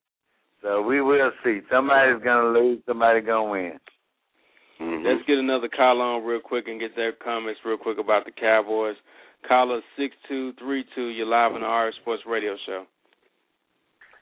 so 0.61 0.81
we 0.81 1.01
will 1.01 1.31
see. 1.43 1.59
Somebody's 1.71 2.23
gonna 2.23 2.49
lose. 2.49 2.79
Somebody's 2.85 3.25
gonna 3.25 3.49
win. 3.49 3.79
Mm-hmm. 4.81 5.05
Let's 5.05 5.25
get 5.27 5.37
another 5.37 5.67
call 5.67 6.01
on 6.01 6.23
real 6.23 6.39
quick 6.39 6.67
and 6.67 6.79
get 6.79 6.95
their 6.95 7.11
comments 7.11 7.59
real 7.65 7.77
quick 7.77 7.97
about 7.99 8.25
the 8.25 8.31
Cowboys. 8.31 8.95
Caller 9.47 9.81
six 9.97 10.15
two 10.27 10.53
three 10.59 10.85
two. 10.95 11.07
You're 11.07 11.27
live 11.27 11.53
on 11.53 11.61
the 11.61 11.67
RS 11.67 11.95
Sports 12.01 12.23
Radio 12.27 12.55
Show. 12.65 12.85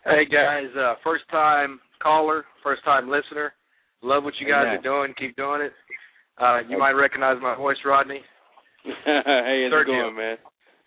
Hey 0.06 0.26
guys, 0.26 0.68
uh, 0.78 0.96
first 1.04 1.24
time 1.30 1.80
caller, 2.02 2.46
first 2.64 2.84
time 2.86 3.10
listener. 3.10 3.54
Love 4.02 4.24
what 4.24 4.34
you 4.40 4.48
guys 4.48 4.66
Amen. 4.68 4.80
are 4.80 4.82
doing. 4.82 5.14
Keep 5.20 5.36
doing 5.36 5.62
it. 5.62 5.74
Uh, 6.40 6.60
you 6.70 6.78
might 6.78 6.92
recognize 6.92 7.38
my 7.42 7.56
voice, 7.56 7.78
Rodney. 7.84 8.22
hey, 8.84 8.94
how's 9.06 9.72
Third 9.72 9.90
it 9.90 9.92
going, 9.92 10.16
man? 10.16 10.38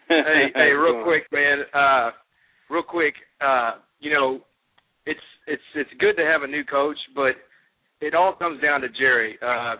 hey, 0.08 0.46
hey, 0.54 0.70
real 0.72 1.02
quick, 1.02 1.24
man. 1.32 1.58
Uh, 1.74 2.10
real 2.70 2.84
quick. 2.84 3.14
Uh, 3.40 3.72
you 3.98 4.12
know, 4.12 4.40
it's 5.06 5.20
it's 5.46 5.62
it's 5.74 5.90
good 5.98 6.16
to 6.16 6.24
have 6.24 6.42
a 6.42 6.46
new 6.46 6.64
coach, 6.64 6.98
but 7.14 7.36
it 8.00 8.14
all 8.14 8.34
comes 8.34 8.60
down 8.60 8.80
to 8.82 8.88
Jerry. 8.88 9.38
Uh, 9.42 9.76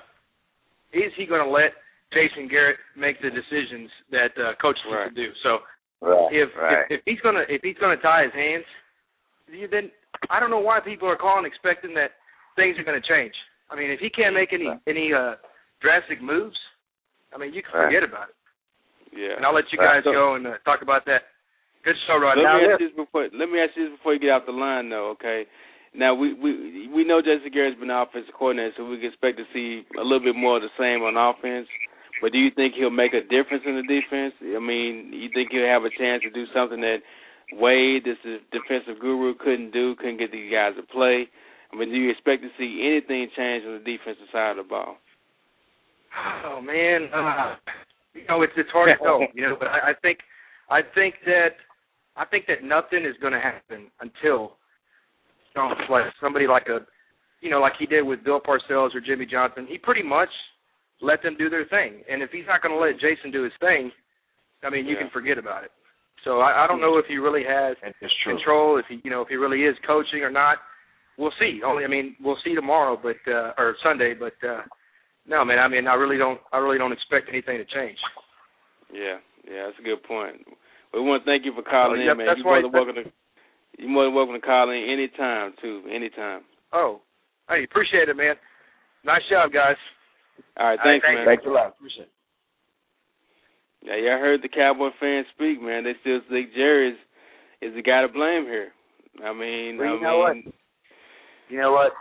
is 0.92 1.12
he 1.16 1.26
going 1.26 1.44
to 1.44 1.50
let 1.50 1.72
Jason 2.12 2.48
Garrett 2.48 2.76
make 2.96 3.20
the 3.22 3.30
decisions 3.30 3.90
that 4.10 4.32
uh, 4.36 4.52
coaches 4.60 4.82
Right. 4.90 5.08
need 5.08 5.16
to 5.16 5.26
do? 5.28 5.32
So 5.42 5.58
Right. 6.00 6.32
if, 6.32 6.48
right. 6.56 6.86
if 6.90 6.98
if 6.98 7.00
he's 7.04 7.20
gonna 7.20 7.44
if 7.48 7.60
he's 7.62 7.76
gonna 7.78 7.96
tie 7.98 8.24
his 8.24 8.32
hands, 8.32 8.64
then 9.70 9.90
I 10.30 10.40
don't 10.40 10.50
know 10.50 10.58
why 10.64 10.80
people 10.80 11.08
are 11.08 11.16
calling 11.16 11.44
expecting 11.44 11.92
that 11.94 12.12
things 12.56 12.78
are 12.78 12.84
gonna 12.84 13.00
change. 13.04 13.34
I 13.70 13.76
mean, 13.76 13.90
if 13.90 14.00
he 14.00 14.08
can't 14.10 14.34
make 14.34 14.52
any 14.52 14.68
any 14.86 15.12
uh 15.12 15.36
drastic 15.80 16.20
moves, 16.22 16.56
I 17.34 17.38
mean, 17.38 17.52
you 17.54 17.62
can 17.62 17.72
Right. 17.72 17.86
forget 17.86 18.02
about 18.02 18.30
it. 18.30 18.36
Yeah. 19.12 19.36
And 19.36 19.44
I'll 19.44 19.54
let 19.54 19.70
you 19.72 19.78
Right. 19.78 20.02
guys 20.02 20.04
go 20.04 20.34
and 20.34 20.46
uh, 20.46 20.58
talk 20.64 20.82
about 20.82 21.04
that. 21.06 21.22
Good 21.84 21.96
show, 22.06 22.18
Rod. 22.18 22.36
Let 22.36 22.44
Now, 22.44 22.58
me 22.58 22.64
ask 22.68 22.80
you 22.80 22.88
this 22.88 22.96
before. 22.96 23.28
Let 23.32 23.48
me 23.48 23.60
ask 23.60 23.72
you 23.76 23.88
this 23.88 23.96
before 23.96 24.14
you 24.14 24.20
get 24.20 24.30
off 24.30 24.44
the 24.46 24.52
line, 24.52 24.90
though. 24.90 25.16
Okay. 25.16 25.46
Now 25.94 26.14
we 26.14 26.34
we 26.34 26.88
we 26.94 27.02
know 27.04 27.20
Jason 27.20 27.50
Garrett's 27.52 27.78
been 27.78 27.88
the 27.88 27.98
offensive 27.98 28.34
coordinator, 28.34 28.74
so 28.76 28.86
we 28.86 28.98
can 28.98 29.10
expect 29.10 29.38
to 29.38 29.46
see 29.52 29.82
a 29.98 30.04
little 30.04 30.22
bit 30.22 30.36
more 30.36 30.56
of 30.56 30.62
the 30.62 30.70
same 30.78 31.02
on 31.02 31.16
offense. 31.18 31.66
But 32.22 32.32
do 32.32 32.38
you 32.38 32.50
think 32.54 32.74
he'll 32.76 32.94
make 32.94 33.14
a 33.14 33.22
difference 33.26 33.64
in 33.66 33.74
the 33.74 33.86
defense? 33.88 34.34
I 34.44 34.60
mean, 34.60 35.10
you 35.10 35.30
think 35.34 35.50
he'll 35.50 35.66
have 35.66 35.82
a 35.82 35.90
chance 35.90 36.22
to 36.22 36.30
do 36.30 36.44
something 36.54 36.80
that 36.82 37.02
Wade, 37.52 38.04
this 38.04 38.20
is 38.24 38.38
defensive 38.52 39.00
guru, 39.00 39.34
couldn't 39.34 39.72
do, 39.72 39.96
couldn't 39.96 40.18
get 40.18 40.30
these 40.30 40.52
guys 40.52 40.76
to 40.76 40.82
play? 40.84 41.26
I 41.72 41.76
mean, 41.76 41.88
do 41.88 41.96
you 41.96 42.10
expect 42.10 42.42
to 42.42 42.50
see 42.58 42.86
anything 42.86 43.26
change 43.34 43.64
on 43.66 43.80
the 43.80 43.84
defensive 43.84 44.30
side 44.30 44.58
of 44.58 44.62
the 44.62 44.68
ball? 44.68 44.96
Oh 46.44 46.60
man, 46.60 47.08
uh, 47.14 47.56
you 48.14 48.22
know 48.28 48.42
it's 48.42 48.52
it's 48.56 48.70
hard 48.70 48.90
to 48.90 49.04
know, 49.04 49.26
you 49.34 49.42
know. 49.42 49.56
But 49.58 49.68
I, 49.68 49.90
I 49.90 49.94
think 50.02 50.18
I 50.68 50.80
think 50.82 51.14
that 51.26 51.58
I 52.16 52.24
think 52.24 52.46
that 52.46 52.62
nothing 52.62 53.04
is 53.04 53.14
going 53.20 53.32
to 53.32 53.40
happen 53.40 53.86
until 54.00 54.56
you 55.54 55.62
know, 55.62 55.74
somebody 56.20 56.46
like 56.46 56.66
a 56.68 56.80
you 57.40 57.50
know 57.50 57.60
like 57.60 57.74
he 57.78 57.86
did 57.86 58.02
with 58.02 58.24
Bill 58.24 58.40
Parcells 58.40 58.94
or 58.94 59.00
Jimmy 59.00 59.26
Johnson. 59.26 59.66
He 59.68 59.78
pretty 59.78 60.02
much 60.02 60.28
let 61.00 61.22
them 61.22 61.36
do 61.38 61.48
their 61.48 61.64
thing, 61.66 62.02
and 62.10 62.22
if 62.22 62.30
he's 62.30 62.44
not 62.46 62.62
going 62.62 62.74
to 62.74 62.80
let 62.80 63.00
Jason 63.00 63.30
do 63.32 63.42
his 63.44 63.52
thing, 63.60 63.90
I 64.62 64.70
mean 64.70 64.86
you 64.86 64.94
Yeah. 64.94 65.02
can 65.02 65.10
forget 65.10 65.38
about 65.38 65.64
it. 65.64 65.70
So 66.24 66.40
I, 66.40 66.64
I 66.64 66.66
don't 66.66 66.80
know 66.80 66.98
if 66.98 67.06
he 67.06 67.16
really 67.16 67.44
has 67.48 67.76
control, 68.24 68.76
if 68.78 68.84
he 68.88 69.00
you 69.04 69.10
know 69.10 69.22
if 69.22 69.28
he 69.28 69.36
really 69.36 69.62
is 69.62 69.76
coaching 69.86 70.22
or 70.22 70.30
not. 70.30 70.58
We'll 71.18 71.32
see. 71.38 71.60
Only 71.64 71.84
I 71.84 71.88
mean 71.88 72.16
we'll 72.20 72.38
see 72.44 72.54
tomorrow, 72.54 72.98
but 73.00 73.16
uh, 73.30 73.52
or 73.58 73.76
Sunday, 73.82 74.14
but. 74.14 74.34
uh 74.46 74.62
no, 75.26 75.44
man. 75.44 75.58
I 75.58 75.68
mean, 75.68 75.86
I 75.86 75.94
really 75.94 76.16
don't. 76.16 76.40
I 76.50 76.56
really 76.58 76.78
don't 76.78 76.92
expect 76.92 77.28
anything 77.28 77.58
to 77.58 77.64
change. 77.66 77.98
Yeah, 78.92 79.18
yeah, 79.46 79.66
that's 79.66 79.78
a 79.78 79.82
good 79.82 80.02
point. 80.02 80.38
We 80.92 81.00
want 81.00 81.22
to 81.24 81.26
thank 81.30 81.44
you 81.44 81.52
for 81.54 81.62
calling 81.62 82.02
Oh, 82.06 82.10
in, 82.10 82.16
man. 82.18 82.26
that's 82.26 82.38
You're 82.38 82.46
why- 82.46 82.60
more 82.60 82.70
than 82.70 82.72
welcome 82.72 82.94
to. 83.04 83.12
You're 83.78 83.88
more 83.88 84.04
than 84.04 84.14
welcome 84.14 84.34
to 84.34 84.40
call 84.40 84.70
in 84.70 84.82
anytime, 84.90 85.54
too. 85.60 85.84
Anytime. 85.90 86.44
Oh, 86.72 87.00
hey, 87.48 87.64
appreciate 87.64 88.08
it, 88.08 88.16
man. 88.16 88.34
Nice 89.04 89.22
job, 89.30 89.52
guys. 89.52 89.76
All 90.56 90.66
right, 90.66 90.70
All 90.72 90.76
right, 90.76 90.80
thanks, 90.82 91.06
thank 91.06 91.16
man. 91.18 91.26
Thanks 91.26 91.44
a 91.46 91.50
lot. 91.50 91.68
Appreciate 91.68 92.02
it. 92.04 92.10
Yeah, 93.82 93.96
y'all 93.96 94.18
heard 94.20 94.42
the 94.42 94.48
Cowboy 94.48 94.90
fans 95.00 95.26
speak, 95.34 95.62
man. 95.62 95.84
They 95.84 95.94
still 96.00 96.20
think 96.28 96.52
Jerry 96.54 96.90
is, 96.92 96.98
is 97.62 97.74
the 97.74 97.82
guy 97.82 98.02
to 98.02 98.08
blame 98.08 98.44
here. 98.44 98.72
I 99.24 99.32
mean, 99.32 99.78
Well, 99.78 99.88
I 99.88 99.94
you 99.94 100.00
know 100.02 100.18
what? 100.18 100.34
mean, 100.34 100.52
You 101.48 101.58
know 101.58 101.72
what? 101.72 101.92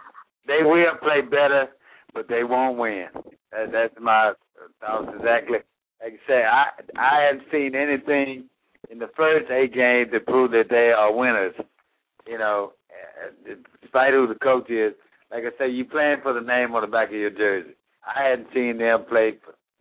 They 0.48 0.60
will 0.64 0.96
play 1.02 1.22
better, 1.22 1.70
but 2.14 2.28
they 2.28 2.44
won't 2.44 2.78
win. 2.78 3.08
That, 3.52 3.72
that's 3.72 3.94
my 4.00 4.34
thoughts 4.82 5.08
exactly. 5.16 5.60
Like 6.04 6.14
I 6.14 6.28
say, 6.28 6.44
I 6.44 6.66
I 6.98 7.24
haven't 7.28 7.48
seen 7.52 7.76
anything 7.76 8.50
in 8.90 9.00
the 9.00 9.10
first 9.16 9.50
eight 9.52 9.74
games 9.74 10.10
that 10.12 10.26
prove 10.26 10.52
that 10.52 10.70
they 10.70 10.92
are 10.98 11.14
winners. 11.16 11.54
You 12.28 12.38
know, 12.38 12.74
uh, 13.24 13.54
despite 13.82 14.14
who 14.14 14.28
the 14.28 14.36
coach 14.36 14.70
is. 14.70 14.94
Like 15.32 15.44
I 15.44 15.58
say, 15.58 15.70
you 15.70 15.86
playing 15.86 16.18
for 16.24 16.34
the 16.34 16.42
name 16.42 16.74
on 16.74 16.82
the 16.82 16.88
back 16.88 17.10
of 17.10 17.16
your 17.16 17.30
jersey. 17.30 17.72
I 18.04 18.30
hadn't 18.30 18.48
seen 18.54 18.78
them 18.80 19.06
play. 19.08 19.34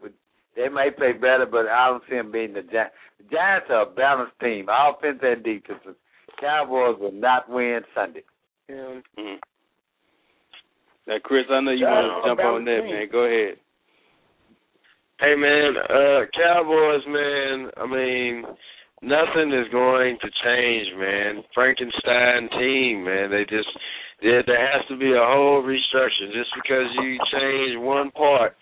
With, 0.02 0.12
they 0.56 0.68
may 0.68 0.90
play 0.90 1.12
better, 1.12 1.46
but 1.50 1.66
I 1.66 1.88
don't 1.88 2.02
see 2.08 2.16
them 2.16 2.30
beating 2.32 2.54
the 2.54 2.62
Giants. 2.62 2.94
The 3.18 3.24
Giants 3.34 3.66
are 3.70 3.82
a 3.82 3.86
balanced 3.86 4.38
team, 4.40 4.66
offense 4.68 5.20
and 5.22 5.42
defense. 5.42 5.96
Cowboys 6.38 6.96
will 7.00 7.12
not 7.12 7.48
win 7.50 7.80
Sunday. 7.94 8.22
Yeah. 8.68 9.00
mhm. 9.18 9.36
now, 11.06 11.16
Chris, 11.24 11.46
I 11.50 11.60
know 11.62 11.70
you 11.72 11.86
Yeah, 11.86 11.92
want 11.92 12.24
to 12.24 12.28
jump 12.28 12.40
on 12.40 12.64
that, 12.66 12.80
team. 12.82 12.90
man. 12.90 13.08
Go 13.10 13.24
ahead. 13.24 13.56
Hey 15.20 15.34
man, 15.34 15.74
uh 15.76 16.26
Cowboys 16.36 17.02
man, 17.08 17.70
I 17.76 17.86
mean 17.86 18.44
nothing 19.02 19.52
is 19.52 19.68
going 19.70 20.18
to 20.20 20.28
change, 20.44 20.88
man. 20.98 21.44
Frankenstein 21.54 22.48
team, 22.58 23.04
man. 23.04 23.30
They 23.30 23.44
just 23.48 23.68
there 24.22 24.42
there 24.46 24.60
has 24.72 24.86
to 24.88 24.96
be 24.96 25.12
a 25.12 25.22
whole 25.22 25.62
restructure. 25.62 26.32
Just 26.32 26.50
because 26.56 26.86
you 27.02 27.18
change 27.32 27.78
one 27.78 28.10
part 28.10 28.56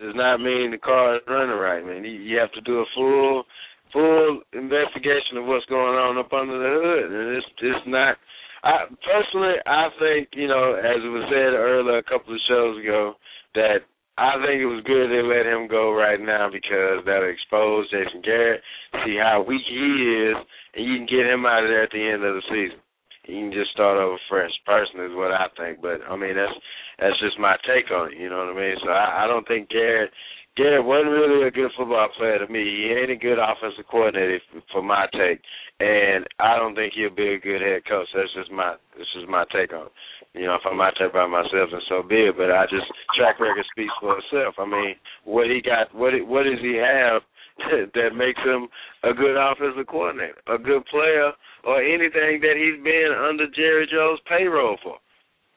does 0.00 0.14
not 0.14 0.38
mean 0.38 0.70
the 0.70 0.78
car 0.78 1.16
is 1.16 1.22
running 1.28 1.56
right, 1.56 1.84
man. 1.84 2.04
You, 2.04 2.12
you 2.12 2.38
have 2.38 2.52
to 2.52 2.60
do 2.62 2.80
a 2.80 2.84
full 2.94 3.44
full 3.92 4.40
investigation 4.52 5.36
of 5.36 5.44
what's 5.44 5.66
going 5.66 5.96
on 6.00 6.18
up 6.18 6.32
under 6.32 6.56
the 6.56 6.72
hood. 6.80 7.12
And 7.12 7.36
it's 7.36 7.46
it's 7.60 7.86
not 7.86 8.16
I 8.64 8.86
personally 9.04 9.58
I 9.66 9.88
think, 9.98 10.28
you 10.32 10.48
know, 10.48 10.74
as 10.74 11.02
it 11.02 11.12
was 11.12 11.28
said 11.28 11.54
earlier 11.54 11.98
a 11.98 12.02
couple 12.02 12.34
of 12.34 12.40
shows 12.48 12.78
ago, 12.80 13.14
that 13.54 13.84
I 14.18 14.36
think 14.44 14.60
it 14.60 14.68
was 14.68 14.84
good 14.84 15.08
they 15.08 15.24
let 15.24 15.48
him 15.48 15.68
go 15.68 15.92
right 15.96 16.20
now 16.20 16.50
because 16.52 17.00
that'll 17.06 17.32
expose 17.32 17.88
Jason 17.88 18.20
Garrett, 18.20 18.60
see 19.04 19.16
how 19.16 19.40
weak 19.40 19.64
he 19.64 20.28
is, 20.28 20.36
and 20.76 20.84
you 20.84 20.96
can 21.00 21.08
get 21.08 21.24
him 21.24 21.46
out 21.46 21.64
of 21.64 21.70
there 21.72 21.84
at 21.84 21.92
the 21.92 22.04
end 22.04 22.20
of 22.20 22.36
the 22.36 22.44
season. 22.52 22.80
you 23.24 23.48
can 23.48 23.52
just 23.52 23.72
start 23.72 23.96
over 23.96 24.20
fresh. 24.28 24.52
Personally, 24.66 25.08
is 25.08 25.16
what 25.16 25.32
I 25.32 25.48
think. 25.56 25.80
But 25.80 26.04
I 26.04 26.16
mean, 26.16 26.36
that's 26.36 26.52
that's 27.00 27.18
just 27.24 27.40
my 27.40 27.56
take 27.64 27.90
on 27.90 28.12
it. 28.12 28.18
You 28.20 28.28
know 28.28 28.44
what 28.44 28.52
I 28.52 28.60
mean? 28.60 28.76
So 28.84 28.90
I, 28.92 29.24
I 29.24 29.26
don't 29.26 29.48
think 29.48 29.70
Garrett 29.70 30.12
Garrett 30.56 30.84
wasn't 30.84 31.16
really 31.16 31.48
a 31.48 31.50
good 31.50 31.70
football 31.76 32.08
player 32.18 32.38
to 32.38 32.52
me. 32.52 32.60
He 32.60 32.92
ain't 32.92 33.10
a 33.10 33.16
good 33.16 33.40
offensive 33.40 33.88
coordinator 33.90 34.38
for 34.70 34.82
my 34.82 35.06
take, 35.12 35.40
and 35.80 36.28
I 36.38 36.58
don't 36.58 36.74
think 36.74 36.92
he'll 36.92 37.14
be 37.14 37.34
a 37.34 37.40
good 37.40 37.62
head 37.62 37.88
coach. 37.88 38.08
That's 38.14 38.32
just 38.36 38.52
my 38.52 38.76
this 38.98 39.08
is 39.16 39.24
my 39.28 39.44
take 39.48 39.72
on 39.72 39.86
it. 39.88 39.92
You 40.34 40.44
know, 40.44 40.56
if 40.56 40.68
I 40.68 40.74
might 40.74 40.92
take 41.00 41.12
by 41.12 41.26
myself, 41.26 41.72
and 41.72 41.82
so 41.88 42.02
be 42.02 42.28
it. 42.28 42.36
But 42.36 42.52
I 42.52 42.64
just 42.68 42.84
track 43.16 43.40
record 43.40 43.64
speaks 43.72 43.92
for 44.00 44.20
itself. 44.20 44.56
I 44.58 44.68
mean, 44.68 44.96
what 45.24 45.48
he 45.48 45.64
got, 45.64 45.88
what 45.96 46.12
what 46.28 46.44
does 46.44 46.60
he 46.60 46.76
have 46.76 47.24
that 47.96 48.12
makes 48.12 48.40
him 48.44 48.68
a 49.08 49.16
good 49.16 49.40
offensive 49.40 49.88
coordinator, 49.88 50.36
a 50.52 50.58
good 50.60 50.84
player, 50.92 51.32
or 51.64 51.80
anything 51.80 52.44
that 52.44 52.60
he's 52.60 52.76
been 52.84 53.08
under 53.16 53.48
Jerry 53.56 53.88
Jones' 53.88 54.20
payroll 54.28 54.76
for? 54.84 55.00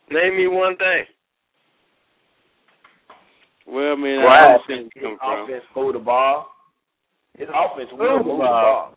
Name 0.09 0.37
me 0.37 0.47
one 0.47 0.77
thing. 0.77 1.03
Well, 3.65 3.93
I 3.93 3.95
mean, 3.95 4.21
Well, 4.21 4.29
I 4.29 4.37
his 4.37 4.45
understand 4.45 4.91
where 4.93 5.11
you 5.11 5.17
come 5.17 5.17
from. 5.19 5.43
offense 5.49 5.65
move 5.75 5.93
the 5.93 5.99
ball. 5.99 6.51
His 7.37 7.49
offense 7.49 7.89
will 7.91 8.23
move 8.23 8.25
the 8.25 8.45
ball. 8.45 8.93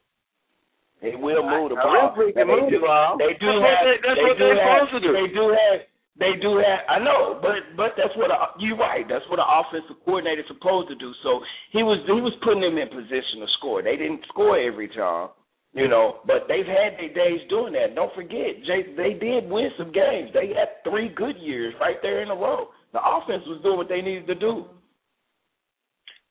It 1.01 1.19
will 1.19 1.43
move 1.47 1.71
the 1.71 1.77
I- 1.77 1.81
I 1.81 1.85
ball. 1.85 2.15
really 2.17 2.33
can 2.33 2.47
they 2.49 2.55
move 2.55 2.71
do- 2.71 2.81
the 2.81 2.87
ball. 2.87 3.17
They 3.17 3.35
do 3.35 3.47
That's 3.47 3.61
what 3.61 3.71
have. 3.71 3.85
they- 3.87 3.97
that's 4.03 4.17
they 4.19 4.25
what 4.25 4.39
do 4.39 4.45
they're 4.45 4.61
have, 4.63 4.89
supposed 4.89 4.93
to 4.93 5.01
do. 5.01 5.13
They 5.13 5.29
do 5.29 5.49
have. 5.51 5.81
They 6.19 6.35
do 6.35 6.57
have. 6.59 6.81
I 6.89 6.99
know, 6.99 7.39
but 7.41 7.77
but 7.77 7.95
that's 7.97 8.15
what 8.17 8.33
a, 8.33 8.51
you're 8.59 8.77
right. 8.77 9.07
That's 9.07 9.25
what 9.29 9.39
an 9.39 9.47
offensive 9.49 9.95
coordinator 10.05 10.43
is 10.43 10.49
supposed 10.49 10.89
to 10.89 10.97
do. 10.97 11.15
So 11.23 11.45
he 11.71 11.85
was 11.85 12.01
he 12.07 12.21
was 12.21 12.35
putting 12.43 12.61
them 12.61 12.77
in 12.77 12.89
position 12.89 13.39
to 13.41 13.47
score. 13.59 13.83
They 13.83 13.97
didn't 13.97 14.27
score 14.27 14.59
every 14.59 14.89
time, 14.89 15.29
you 15.75 15.87
know, 15.87 16.19
but 16.27 16.49
they've 16.49 16.67
had 16.67 16.99
their 16.99 17.11
days 17.11 17.47
doing 17.49 17.73
that. 17.75 17.95
Don't 17.95 18.13
forget, 18.15 18.61
Jay, 18.65 18.83
they 18.97 19.13
did 19.15 19.49
win 19.49 19.71
some 19.79 19.93
games. 19.93 20.33
They 20.33 20.53
had 20.55 20.83
three 20.83 21.09
good 21.09 21.37
years 21.37 21.73
right 21.81 22.03
there 22.03 22.21
in 22.23 22.31
a 22.31 22.35
row. 22.35 22.71
The 22.93 23.01
offense 23.01 23.45
was 23.47 23.61
doing 23.63 23.77
what 23.77 23.89
they 23.89 24.01
needed 24.01 24.27
to 24.27 24.35
do. 24.35 24.65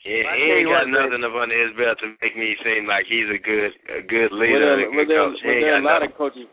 He, 0.02 0.14
he 0.14 0.24
tell 0.24 0.34
ain't 0.34 0.62
you 0.62 0.70
got 0.72 0.86
what, 0.88 1.10
nothing 1.10 1.24
up 1.26 1.36
under 1.36 1.58
his 1.58 1.74
belt 1.76 1.98
to 2.02 2.14
make 2.22 2.38
me 2.38 2.56
seem 2.64 2.86
like 2.88 3.06
he's 3.10 3.30
a 3.30 3.42
good 3.42 3.72
a 3.92 4.02
good 4.06 4.30
Well, 4.32 4.40
leader 4.42 4.78
there, 4.78 4.88
a 4.88 4.92
good 4.94 5.10
there, 5.10 5.22
coach. 5.26 5.38
Well, 5.44 5.58
there 5.62 5.74
are 5.76 5.82
a 5.82 5.86
lot 5.86 6.00
nothing. 6.02 6.12
of 6.14 6.18
coaches. 6.18 6.46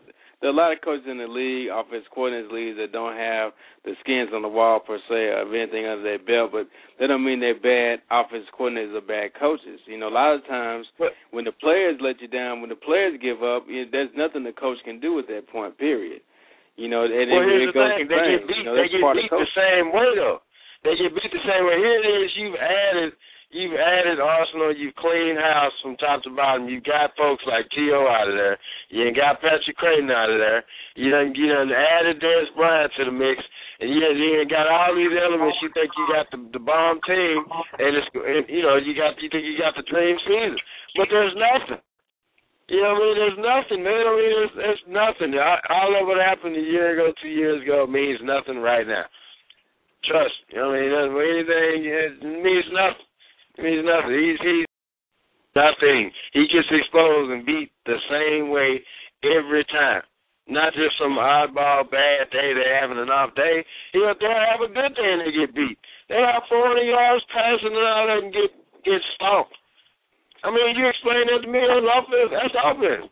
There 0.43 0.51
are 0.51 0.57
a 0.57 0.61
lot 0.61 0.73
of 0.77 0.81
coaches 0.85 1.07
in 1.09 1.17
the 1.17 1.29
league, 1.29 1.71
offense 1.73 2.05
coordinators 2.13 2.53
leagues 2.53 2.77
that 2.77 2.93
don't 2.93 3.17
have 3.17 3.53
the 3.85 3.97
skins 4.05 4.29
on 4.35 4.43
the 4.43 4.49
wall 4.49 4.81
per 4.81 4.99
se 5.09 5.33
of 5.41 5.55
anything 5.55 5.87
under 5.89 6.03
their 6.05 6.19
belt, 6.21 6.53
but 6.53 6.69
that 7.01 7.07
don't 7.09 7.25
mean 7.25 7.41
they're 7.41 7.57
bad 7.57 8.05
offense 8.13 8.45
coordinators 8.53 8.93
or 8.93 9.01
bad 9.01 9.33
coaches. 9.41 9.81
You 9.87 9.97
know, 9.97 10.09
a 10.09 10.17
lot 10.17 10.35
of 10.35 10.45
times 10.45 10.85
when 11.31 11.45
the 11.49 11.53
players 11.53 11.97
let 12.01 12.21
you 12.21 12.29
down, 12.29 12.61
when 12.61 12.69
the 12.69 12.77
players 12.77 13.17
give 13.23 13.41
up, 13.43 13.65
you 13.69 13.85
know, 13.85 13.89
there's 13.93 14.11
nothing 14.17 14.45
the 14.45 14.53
coach 14.53 14.77
can 14.85 15.01
do 15.01 15.19
at 15.19 15.29
that 15.29 15.49
point. 15.49 15.79
Period. 15.79 16.21
You 16.75 16.91
know, 16.91 17.07
and 17.07 17.29
well, 17.31 17.47
here's 17.47 17.71
it 17.71 17.75
the 17.75 17.87
thing: 17.87 18.11
they 18.11 18.23
get 18.35 18.43
beat. 18.51 18.59
You 18.59 18.67
know, 18.67 18.75
they 18.75 18.91
get 18.91 19.03
beat 19.15 19.31
the 19.31 19.53
same 19.55 19.95
way 19.95 20.11
though. 20.19 20.43
They 20.83 20.99
get 20.99 21.15
beat 21.15 21.31
the 21.31 21.45
same 21.47 21.63
way. 21.65 21.79
Here 21.79 21.99
it 22.03 22.07
is. 22.07 22.31
You've 22.35 22.59
added. 22.59 23.11
You've 23.55 23.79
added 23.79 24.19
Arsenal. 24.19 24.75
You've 24.75 24.99
cleaned 24.99 25.39
house 25.39 25.71
from 25.79 25.95
top 26.03 26.27
to 26.27 26.31
bottom. 26.35 26.67
You've 26.67 26.83
got 26.83 27.15
folks 27.15 27.47
like 27.47 27.71
T.O. 27.71 28.03
out 28.11 28.27
of 28.27 28.35
there. 28.35 28.59
You 28.91 29.07
ain't 29.07 29.15
got 29.15 29.39
Patrick 29.39 29.79
Crayton 29.79 30.11
out 30.11 30.27
of 30.27 30.43
there. 30.43 30.67
You 30.99 31.15
done 31.15 31.31
you 31.39 31.47
done 31.47 31.71
added 31.71 32.19
Dez 32.19 32.51
Bryant 32.59 32.91
to 32.99 33.07
the 33.07 33.15
mix, 33.15 33.39
and 33.79 33.87
you 33.87 34.03
done, 34.03 34.19
you 34.19 34.43
done 34.43 34.51
got 34.51 34.67
all 34.67 34.91
these 34.99 35.15
elements. 35.15 35.55
You 35.63 35.71
think 35.71 35.95
you 35.95 36.05
got 36.11 36.27
the 36.35 36.43
the 36.51 36.59
bomb 36.59 36.99
team, 37.07 37.47
and 37.79 37.91
it's 37.95 38.11
and, 38.11 38.51
you 38.51 38.67
know 38.67 38.75
you 38.75 38.99
got 38.99 39.15
you 39.23 39.31
think 39.31 39.47
you 39.47 39.55
got 39.55 39.79
the 39.79 39.87
dream 39.87 40.19
season, 40.27 40.59
but 40.99 41.07
there's 41.07 41.39
nothing. 41.39 41.79
You 42.69 42.81
know 42.81 42.97
I 42.97 42.99
mean? 42.99 43.15
There's 43.21 43.41
nothing, 43.45 43.81
man. 43.85 44.05
I 44.09 44.13
mean, 44.17 44.33
there's, 44.33 44.55
there's 44.57 44.85
nothing. 44.89 45.37
All 45.37 45.93
of 46.01 46.09
what 46.09 46.17
happened 46.17 46.57
a 46.57 46.65
year 46.65 46.97
ago, 46.97 47.13
two 47.21 47.29
years 47.29 47.61
ago 47.63 47.87
means 47.87 48.21
nothing 48.25 48.59
right 48.59 48.87
now. 48.87 49.05
Trust. 50.09 50.37
You 50.49 50.61
know 50.61 50.69
what 50.73 50.77
I 50.77 50.81
mean? 50.81 50.89
It 50.89 50.95
doesn't 50.97 51.17
anything. 51.17 51.79
It 51.85 52.43
means 52.45 52.69
nothing. 52.73 53.09
It 53.57 53.63
means 53.65 53.85
nothing. 53.85 54.13
He's 54.17 54.41
he's 54.41 54.69
nothing. 55.57 56.11
He 56.33 56.45
gets 56.49 56.69
exposed 56.73 57.33
and 57.33 57.47
beat 57.47 57.73
the 57.87 57.97
same 58.09 58.49
way 58.49 58.81
every 59.25 59.65
time. 59.73 60.03
Not 60.47 60.77
just 60.77 61.01
some 61.01 61.17
oddball 61.17 61.89
bad 61.89 62.29
day 62.29 62.53
they're 62.53 62.81
having 62.81 63.01
an 63.01 63.09
off 63.09 63.33
day. 63.35 63.65
He'll 63.93 64.13
they'll 64.21 64.45
have 64.45 64.61
a 64.61 64.69
good 64.69 64.93
day 64.93 65.09
and 65.09 65.25
they 65.25 65.33
get 65.33 65.57
beat. 65.57 65.79
They 66.09 66.21
have 66.21 66.45
400 66.53 66.85
yards 66.85 67.25
passing 67.33 67.73
all 67.73 68.05
that 68.09 68.25
and 68.25 68.33
get 68.33 68.53
get 68.85 69.01
stomped. 69.17 69.57
I 70.45 70.53
mean, 70.53 70.77
you 70.77 70.85
explain 70.87 71.25
that 71.33 71.41
to 71.43 71.49
me 71.49 71.59
on 71.65 71.83
offense. 71.89 72.31
That's 72.31 72.55
offense. 72.55 73.09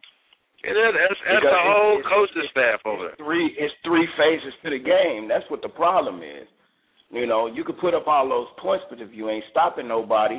And 0.63 0.75
that, 0.79 0.93
that's 0.95 1.19
that's 1.27 1.43
the 1.43 1.59
whole 1.59 1.99
it's- 1.99 2.07
coaching 2.13 2.49
staff 2.55 2.79
over 2.87 3.11
there. 3.11 3.19
three 3.19 3.51
it's 3.59 3.75
three 3.83 4.07
phases 4.15 4.55
to 4.63 4.71
the 4.71 4.79
game. 4.79 5.27
That's 5.27 5.49
what 5.51 5.63
the 5.63 5.73
problem 5.73 6.23
is. 6.23 6.47
You 7.11 7.27
know, 7.27 7.47
you 7.49 7.65
could 7.65 7.79
put 7.79 7.95
up 7.95 8.07
all 8.07 8.29
those 8.29 8.47
points, 8.63 8.85
but 8.89 9.01
if 9.01 9.11
you 9.13 9.29
ain't 9.29 9.45
stopping 9.51 9.89
nobody, 9.89 10.39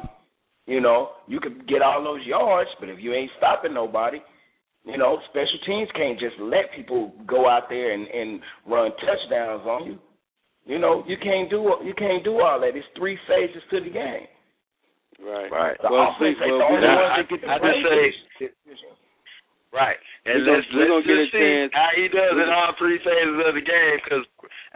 you 0.66 0.80
know, 0.82 1.10
you 1.28 1.40
could 1.40 1.68
get 1.68 1.82
all 1.82 2.02
those 2.04 2.26
yards, 2.26 2.70
but 2.80 2.90
if 2.90 3.00
you 3.00 3.14
ain't 3.14 3.30
stopping 3.38 3.74
nobody, 3.74 4.18
you 4.86 4.98
know, 4.98 5.20
special 5.30 5.60
teams 5.68 5.90
can't 5.96 6.20
just 6.20 6.36
let 6.40 6.72
people 6.76 7.12
go 7.28 7.48
out 7.50 7.68
there 7.70 7.92
and, 7.94 8.08
and 8.08 8.42
run 8.66 8.92
touchdowns 8.92 9.68
on 9.68 9.86
you. 9.86 10.00
You 10.66 10.80
know, 10.80 11.04
you 11.06 11.18
can't 11.22 11.50
do 11.50 11.76
you 11.84 11.94
can't 11.94 12.24
do 12.24 12.40
all 12.40 12.60
that. 12.62 12.76
It's 12.78 12.88
three 12.98 13.18
phases 13.28 13.62
to 13.72 13.82
the 13.82 13.90
game. 13.90 14.28
Right. 15.24 15.50
Right. 15.52 15.78
The 15.82 15.88
Well, 15.90 16.12
offense 16.20 16.36
see, 16.38 16.52
well, 16.52 16.60
the 16.60 16.68
only 16.68 16.88
I- 16.88 16.96
ones 17.00 17.12
I- 17.12 17.18
that 17.24 17.30
get 17.32 17.42
the 17.42 17.48
I 17.50 17.58
just 17.60 17.82
praise. 17.88 18.18
Right. 19.74 19.98
And 20.30 20.46
let's, 20.46 20.64
we're 20.70 20.86
let's 20.86 21.08
a 21.10 21.26
see 21.34 21.68
how 21.74 21.90
he 21.98 22.06
does 22.08 22.38
in 22.38 22.46
all 22.48 22.78
three 22.78 23.00
phases 23.02 23.42
of 23.42 23.56
the 23.58 23.66
game 23.66 23.98
because, 24.06 24.22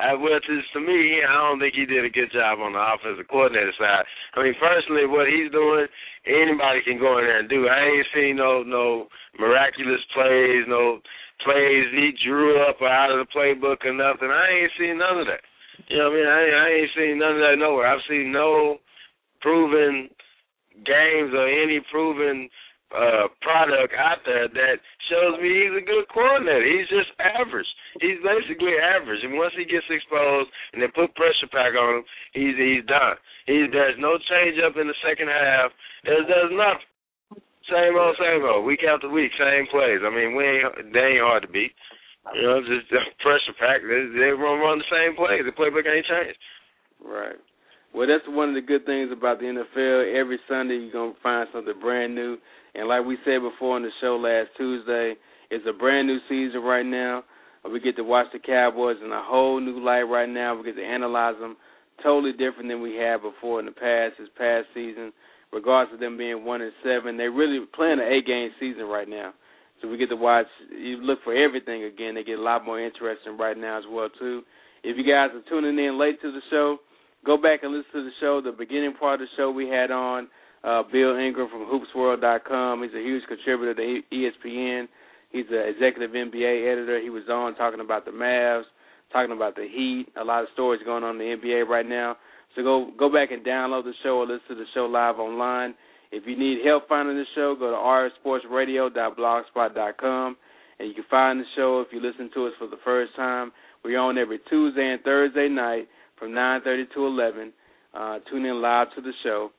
uh, 0.01 0.17
well, 0.17 0.41
to, 0.41 0.53
to 0.73 0.79
me, 0.81 1.21
I 1.21 1.31
don't 1.37 1.59
think 1.61 1.75
he 1.77 1.85
did 1.85 2.03
a 2.03 2.09
good 2.09 2.33
job 2.33 2.57
on 2.59 2.73
the 2.73 2.81
offensive 2.81 3.29
coordinator 3.29 3.71
side. 3.77 4.03
I 4.33 4.41
mean, 4.41 4.55
personally, 4.57 5.05
what 5.05 5.29
he's 5.29 5.53
doing, 5.53 5.85
anybody 6.25 6.81
can 6.81 6.97
go 6.97 7.19
in 7.21 7.29
there 7.29 7.39
and 7.39 7.47
do. 7.47 7.69
I 7.69 7.77
ain't 7.85 8.07
seen 8.11 8.35
no 8.41 8.63
no 8.65 9.07
miraculous 9.37 10.01
plays, 10.17 10.65
no 10.67 10.99
plays 11.45 11.85
he 11.93 12.17
drew 12.25 12.57
up 12.65 12.81
out 12.81 13.13
of 13.13 13.21
the 13.21 13.29
playbook 13.29 13.85
or 13.85 13.93
nothing. 13.93 14.33
I 14.33 14.65
ain't 14.65 14.73
seen 14.81 14.97
none 14.97 15.21
of 15.21 15.27
that. 15.29 15.45
You 15.93 16.01
know 16.01 16.09
what 16.09 16.17
I 16.17 16.17
mean? 16.17 16.27
I 16.27 16.41
I 16.57 16.67
ain't 16.81 16.91
seen 16.97 17.19
none 17.21 17.37
of 17.37 17.43
that 17.45 17.61
nowhere. 17.61 17.85
I've 17.85 18.01
seen 18.09 18.33
no 18.33 18.81
proven 19.45 20.09
games 20.85 21.33
or 21.33 21.47
any 21.47 21.81
proven 21.91 22.49
uh 22.95 23.27
product 23.43 23.91
out 23.99 24.23
there 24.23 24.47
that 24.47 24.79
shows 25.11 25.35
me 25.43 25.51
he's 25.51 25.75
a 25.75 25.83
good 25.83 26.07
coordinator. 26.07 26.63
He's 26.63 26.87
just 26.87 27.11
average. 27.19 27.67
He's 27.99 28.19
basically 28.23 28.79
average. 28.79 29.19
And 29.27 29.35
once 29.35 29.51
he 29.59 29.67
gets 29.67 29.87
exposed 29.91 30.47
and 30.71 30.79
they 30.79 30.87
put 30.87 31.11
pressure 31.19 31.51
pack 31.51 31.75
on 31.75 31.99
him, 31.99 32.03
he's 32.31 32.55
he's 32.55 32.87
done. 32.87 33.19
He's 33.43 33.67
there's 33.75 33.99
no 33.99 34.15
change 34.31 34.55
up 34.63 34.79
in 34.79 34.87
the 34.87 34.99
second 35.03 35.27
half. 35.27 35.71
There's 36.03 36.27
there's 36.27 36.53
nothing. 36.55 36.87
Same 37.67 37.99
old, 37.99 38.15
same 38.15 38.47
old, 38.47 38.63
week 38.63 38.87
after 38.87 39.11
week, 39.11 39.31
same 39.35 39.67
plays. 39.67 39.99
I 39.99 40.07
mean, 40.07 40.39
we 40.39 40.43
ain't 40.47 40.93
they 40.95 41.19
ain't 41.19 41.27
hard 41.27 41.43
to 41.43 41.51
beat. 41.51 41.75
You 42.35 42.43
know, 42.43 42.63
just 42.63 42.87
pressure 43.23 43.55
pack. 43.59 43.83
They 43.83 44.07
they 44.15 44.31
run 44.31 44.63
run 44.63 44.79
the 44.79 44.87
same 44.87 45.15
plays. 45.15 45.43
The 45.43 45.51
playbook 45.51 45.83
ain't 45.83 46.07
changed. 46.07 46.39
Right. 47.03 47.39
Well, 47.97 48.05
that's 48.05 48.29
one 48.29 48.49
of 48.49 48.53
the 48.53 48.61
good 48.61 48.85
things 48.85 49.09
about 49.09 49.39
the 49.39 49.49
NFL. 49.49 50.13
Every 50.13 50.37
Sunday 50.47 50.77
you're 50.77 50.93
gonna 50.93 51.17
find 51.23 51.49
something 51.51 51.73
brand 51.81 52.13
new, 52.13 52.37
and 52.75 52.87
like 52.87 53.03
we 53.03 53.17
said 53.25 53.41
before 53.41 53.75
on 53.75 53.81
the 53.81 53.89
show 53.99 54.21
last 54.21 54.53
Tuesday, 54.55 55.15
it's 55.49 55.65
a 55.65 55.73
brand 55.73 56.05
new 56.05 56.19
season 56.29 56.61
right 56.61 56.85
now. 56.85 57.23
Uh, 57.65 57.69
we 57.73 57.79
get 57.79 57.95
to 57.95 58.03
watch 58.03 58.27
the 58.31 58.37
Cowboys 58.37 58.97
in 59.03 59.11
a 59.11 59.23
whole 59.25 59.59
new 59.59 59.83
light 59.83 60.05
right 60.05 60.29
now. 60.29 60.53
We 60.53 60.63
get 60.63 60.75
to 60.75 60.85
analyze 60.85 61.41
them 61.41 61.57
totally 62.03 62.33
different 62.33 62.69
than 62.69 62.85
we 62.85 62.93
had 62.93 63.23
before 63.23 63.59
in 63.59 63.65
the 63.65 63.71
past. 63.73 64.21
This 64.21 64.29
past 64.37 64.67
season, 64.75 65.11
regardless 65.51 65.95
of 65.95 65.99
them 65.99 66.19
being 66.19 66.45
one 66.45 66.61
and 66.61 66.73
seven, 66.85 67.17
they're 67.17 67.31
really 67.31 67.65
playing 67.73 67.97
an 67.97 68.13
eight-game 68.13 68.51
season 68.59 68.85
right 68.85 69.09
now. 69.09 69.33
So 69.81 69.87
we 69.87 69.97
get 69.97 70.13
to 70.13 70.15
watch. 70.15 70.45
You 70.69 70.97
look 71.01 71.23
for 71.23 71.33
everything 71.33 71.85
again. 71.85 72.13
They 72.13 72.23
get 72.23 72.37
a 72.37 72.45
lot 72.45 72.63
more 72.63 72.79
interesting 72.79 73.39
right 73.39 73.57
now 73.57 73.79
as 73.79 73.85
well 73.89 74.09
too. 74.19 74.43
If 74.83 74.97
you 74.97 75.03
guys 75.03 75.33
are 75.33 75.41
tuning 75.49 75.83
in 75.83 75.97
late 75.97 76.21
to 76.21 76.31
the 76.31 76.45
show, 76.51 76.77
go 77.25 77.37
back 77.37 77.63
and 77.63 77.73
listen 77.73 77.91
to 77.93 78.03
the 78.03 78.11
show. 78.19 78.41
The 78.41 78.51
beginning 78.51 78.93
part 78.99 79.21
of 79.21 79.27
the 79.27 79.31
show 79.37 79.49
we 79.51 79.67
had 79.67 79.91
on 79.91 80.27
uh, 80.63 80.83
Bill 80.91 81.17
Ingram 81.17 81.49
from 81.49 81.65
HoopsWorld.com. 81.65 82.83
He's 82.83 82.93
a 82.93 83.01
huge 83.01 83.23
contributor 83.27 83.73
to 83.73 84.01
ESPN. 84.13 84.87
He's 85.31 85.45
an 85.51 85.63
executive 85.67 86.11
NBA 86.11 86.71
editor. 86.71 87.01
He 87.01 87.09
was 87.09 87.23
on 87.29 87.55
talking 87.55 87.81
about 87.81 88.05
the 88.05 88.11
Mavs, 88.11 88.63
talking 89.11 89.35
about 89.35 89.55
the 89.55 89.67
Heat. 89.67 90.07
A 90.19 90.23
lot 90.23 90.43
of 90.43 90.49
stories 90.53 90.81
going 90.85 91.03
on 91.03 91.19
in 91.19 91.19
the 91.19 91.35
NBA 91.47 91.67
right 91.67 91.87
now. 91.87 92.15
So 92.55 92.63
go 92.63 92.91
go 92.97 93.11
back 93.11 93.31
and 93.31 93.45
download 93.45 93.83
the 93.83 93.91
show 94.03 94.17
or 94.17 94.25
listen 94.25 94.47
to 94.49 94.55
the 94.55 94.65
show 94.73 94.85
live 94.85 95.19
online. 95.19 95.75
If 96.11 96.23
you 96.25 96.37
need 96.37 96.65
help 96.65 96.87
finding 96.87 97.17
the 97.17 97.25
show, 97.35 97.55
go 97.59 97.71
to 97.71 97.77
rsportsradio.blogspot.com 98.27 100.37
and 100.79 100.87
you 100.87 100.95
can 100.95 101.03
find 101.09 101.39
the 101.39 101.45
show 101.55 101.81
if 101.81 101.87
you 101.91 101.99
listen 101.99 102.29
to 102.33 102.45
us 102.47 102.53
for 102.57 102.67
the 102.67 102.77
first 102.83 103.15
time. 103.15 103.51
We're 103.83 103.99
on 103.99 104.17
every 104.17 104.39
Tuesday 104.49 104.93
and 104.93 105.03
Thursday 105.03 105.49
night 105.49 105.87
from 106.17 106.31
9:30 106.31 106.93
to 106.93 107.05
11. 107.05 107.53
Uh, 107.93 108.19
tune 108.29 108.45
in 108.45 108.61
live 108.61 108.93
to 108.95 109.01
the 109.01 109.13
show. 109.23 109.51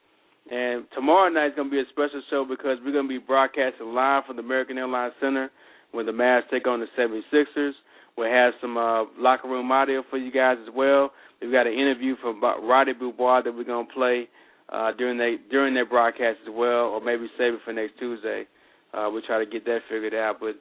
And 0.50 0.86
tomorrow 0.94 1.28
night 1.28 1.48
is 1.48 1.54
going 1.56 1.68
to 1.68 1.72
be 1.72 1.80
a 1.80 1.88
special 1.90 2.22
show 2.30 2.44
because 2.48 2.78
we're 2.84 2.92
going 2.92 3.08
to 3.08 3.08
be 3.08 3.18
broadcasting 3.18 3.92
live 3.92 4.24
from 4.26 4.36
the 4.36 4.42
American 4.42 4.78
Airlines 4.78 5.12
Center 5.20 5.50
when 5.92 6.06
the 6.06 6.12
Mavs 6.12 6.48
take 6.50 6.66
on 6.66 6.80
the 6.80 6.86
76ers. 6.96 7.72
We'll 8.16 8.30
have 8.30 8.54
some 8.60 8.76
uh, 8.76 9.04
locker 9.18 9.48
room 9.48 9.70
audio 9.70 10.02
for 10.08 10.16
you 10.16 10.32
guys 10.32 10.56
as 10.66 10.74
well. 10.74 11.12
We've 11.40 11.52
got 11.52 11.66
an 11.66 11.74
interview 11.74 12.16
from 12.20 12.42
Roddy 12.42 12.92
Beaubois 12.92 13.42
that 13.44 13.54
we're 13.54 13.64
gonna 13.64 13.86
play 13.94 14.28
uh, 14.70 14.92
during 14.98 15.18
they 15.18 15.36
during 15.50 15.74
their 15.74 15.86
broadcast 15.86 16.38
as 16.44 16.52
well, 16.52 16.90
or 16.90 17.00
maybe 17.00 17.28
save 17.38 17.54
it 17.54 17.60
for 17.64 17.72
next 17.72 17.98
Tuesday. 17.98 18.44
Uh, 18.92 19.08
we'll 19.12 19.22
try 19.22 19.38
to 19.38 19.48
get 19.48 19.64
that 19.66 19.80
figured 19.88 20.14
out. 20.14 20.38
But 20.40 20.56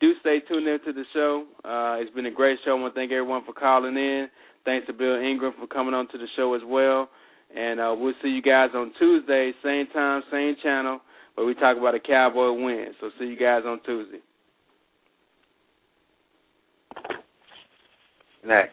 do 0.00 0.12
stay 0.20 0.40
tuned 0.48 0.66
in 0.68 0.78
to 0.86 0.92
the 0.92 1.04
show. 1.12 1.44
Uh, 1.64 2.00
it's 2.00 2.14
been 2.14 2.26
a 2.26 2.30
great 2.30 2.58
show. 2.64 2.76
I 2.76 2.80
want 2.80 2.94
to 2.94 2.98
thank 2.98 3.12
everyone 3.12 3.44
for 3.44 3.52
calling 3.52 3.96
in. 3.96 4.28
Thanks 4.66 4.86
to 4.88 4.92
Bill 4.92 5.16
Ingram 5.16 5.54
for 5.58 5.66
coming 5.68 5.94
on 5.94 6.08
to 6.08 6.18
the 6.18 6.26
show 6.36 6.52
as 6.54 6.62
well. 6.66 7.08
And 7.56 7.80
uh, 7.80 7.94
we'll 7.96 8.12
see 8.22 8.28
you 8.28 8.42
guys 8.42 8.70
on 8.74 8.92
Tuesday, 8.98 9.52
same 9.64 9.86
time, 9.94 10.22
same 10.30 10.56
channel, 10.62 11.00
where 11.36 11.46
we 11.46 11.54
talk 11.54 11.78
about 11.78 11.94
a 11.94 12.00
Cowboy 12.00 12.50
win. 12.52 12.88
So 13.00 13.10
see 13.18 13.26
you 13.26 13.38
guys 13.38 13.62
on 13.64 13.80
Tuesday. 13.86 14.18
Next. 18.44 18.72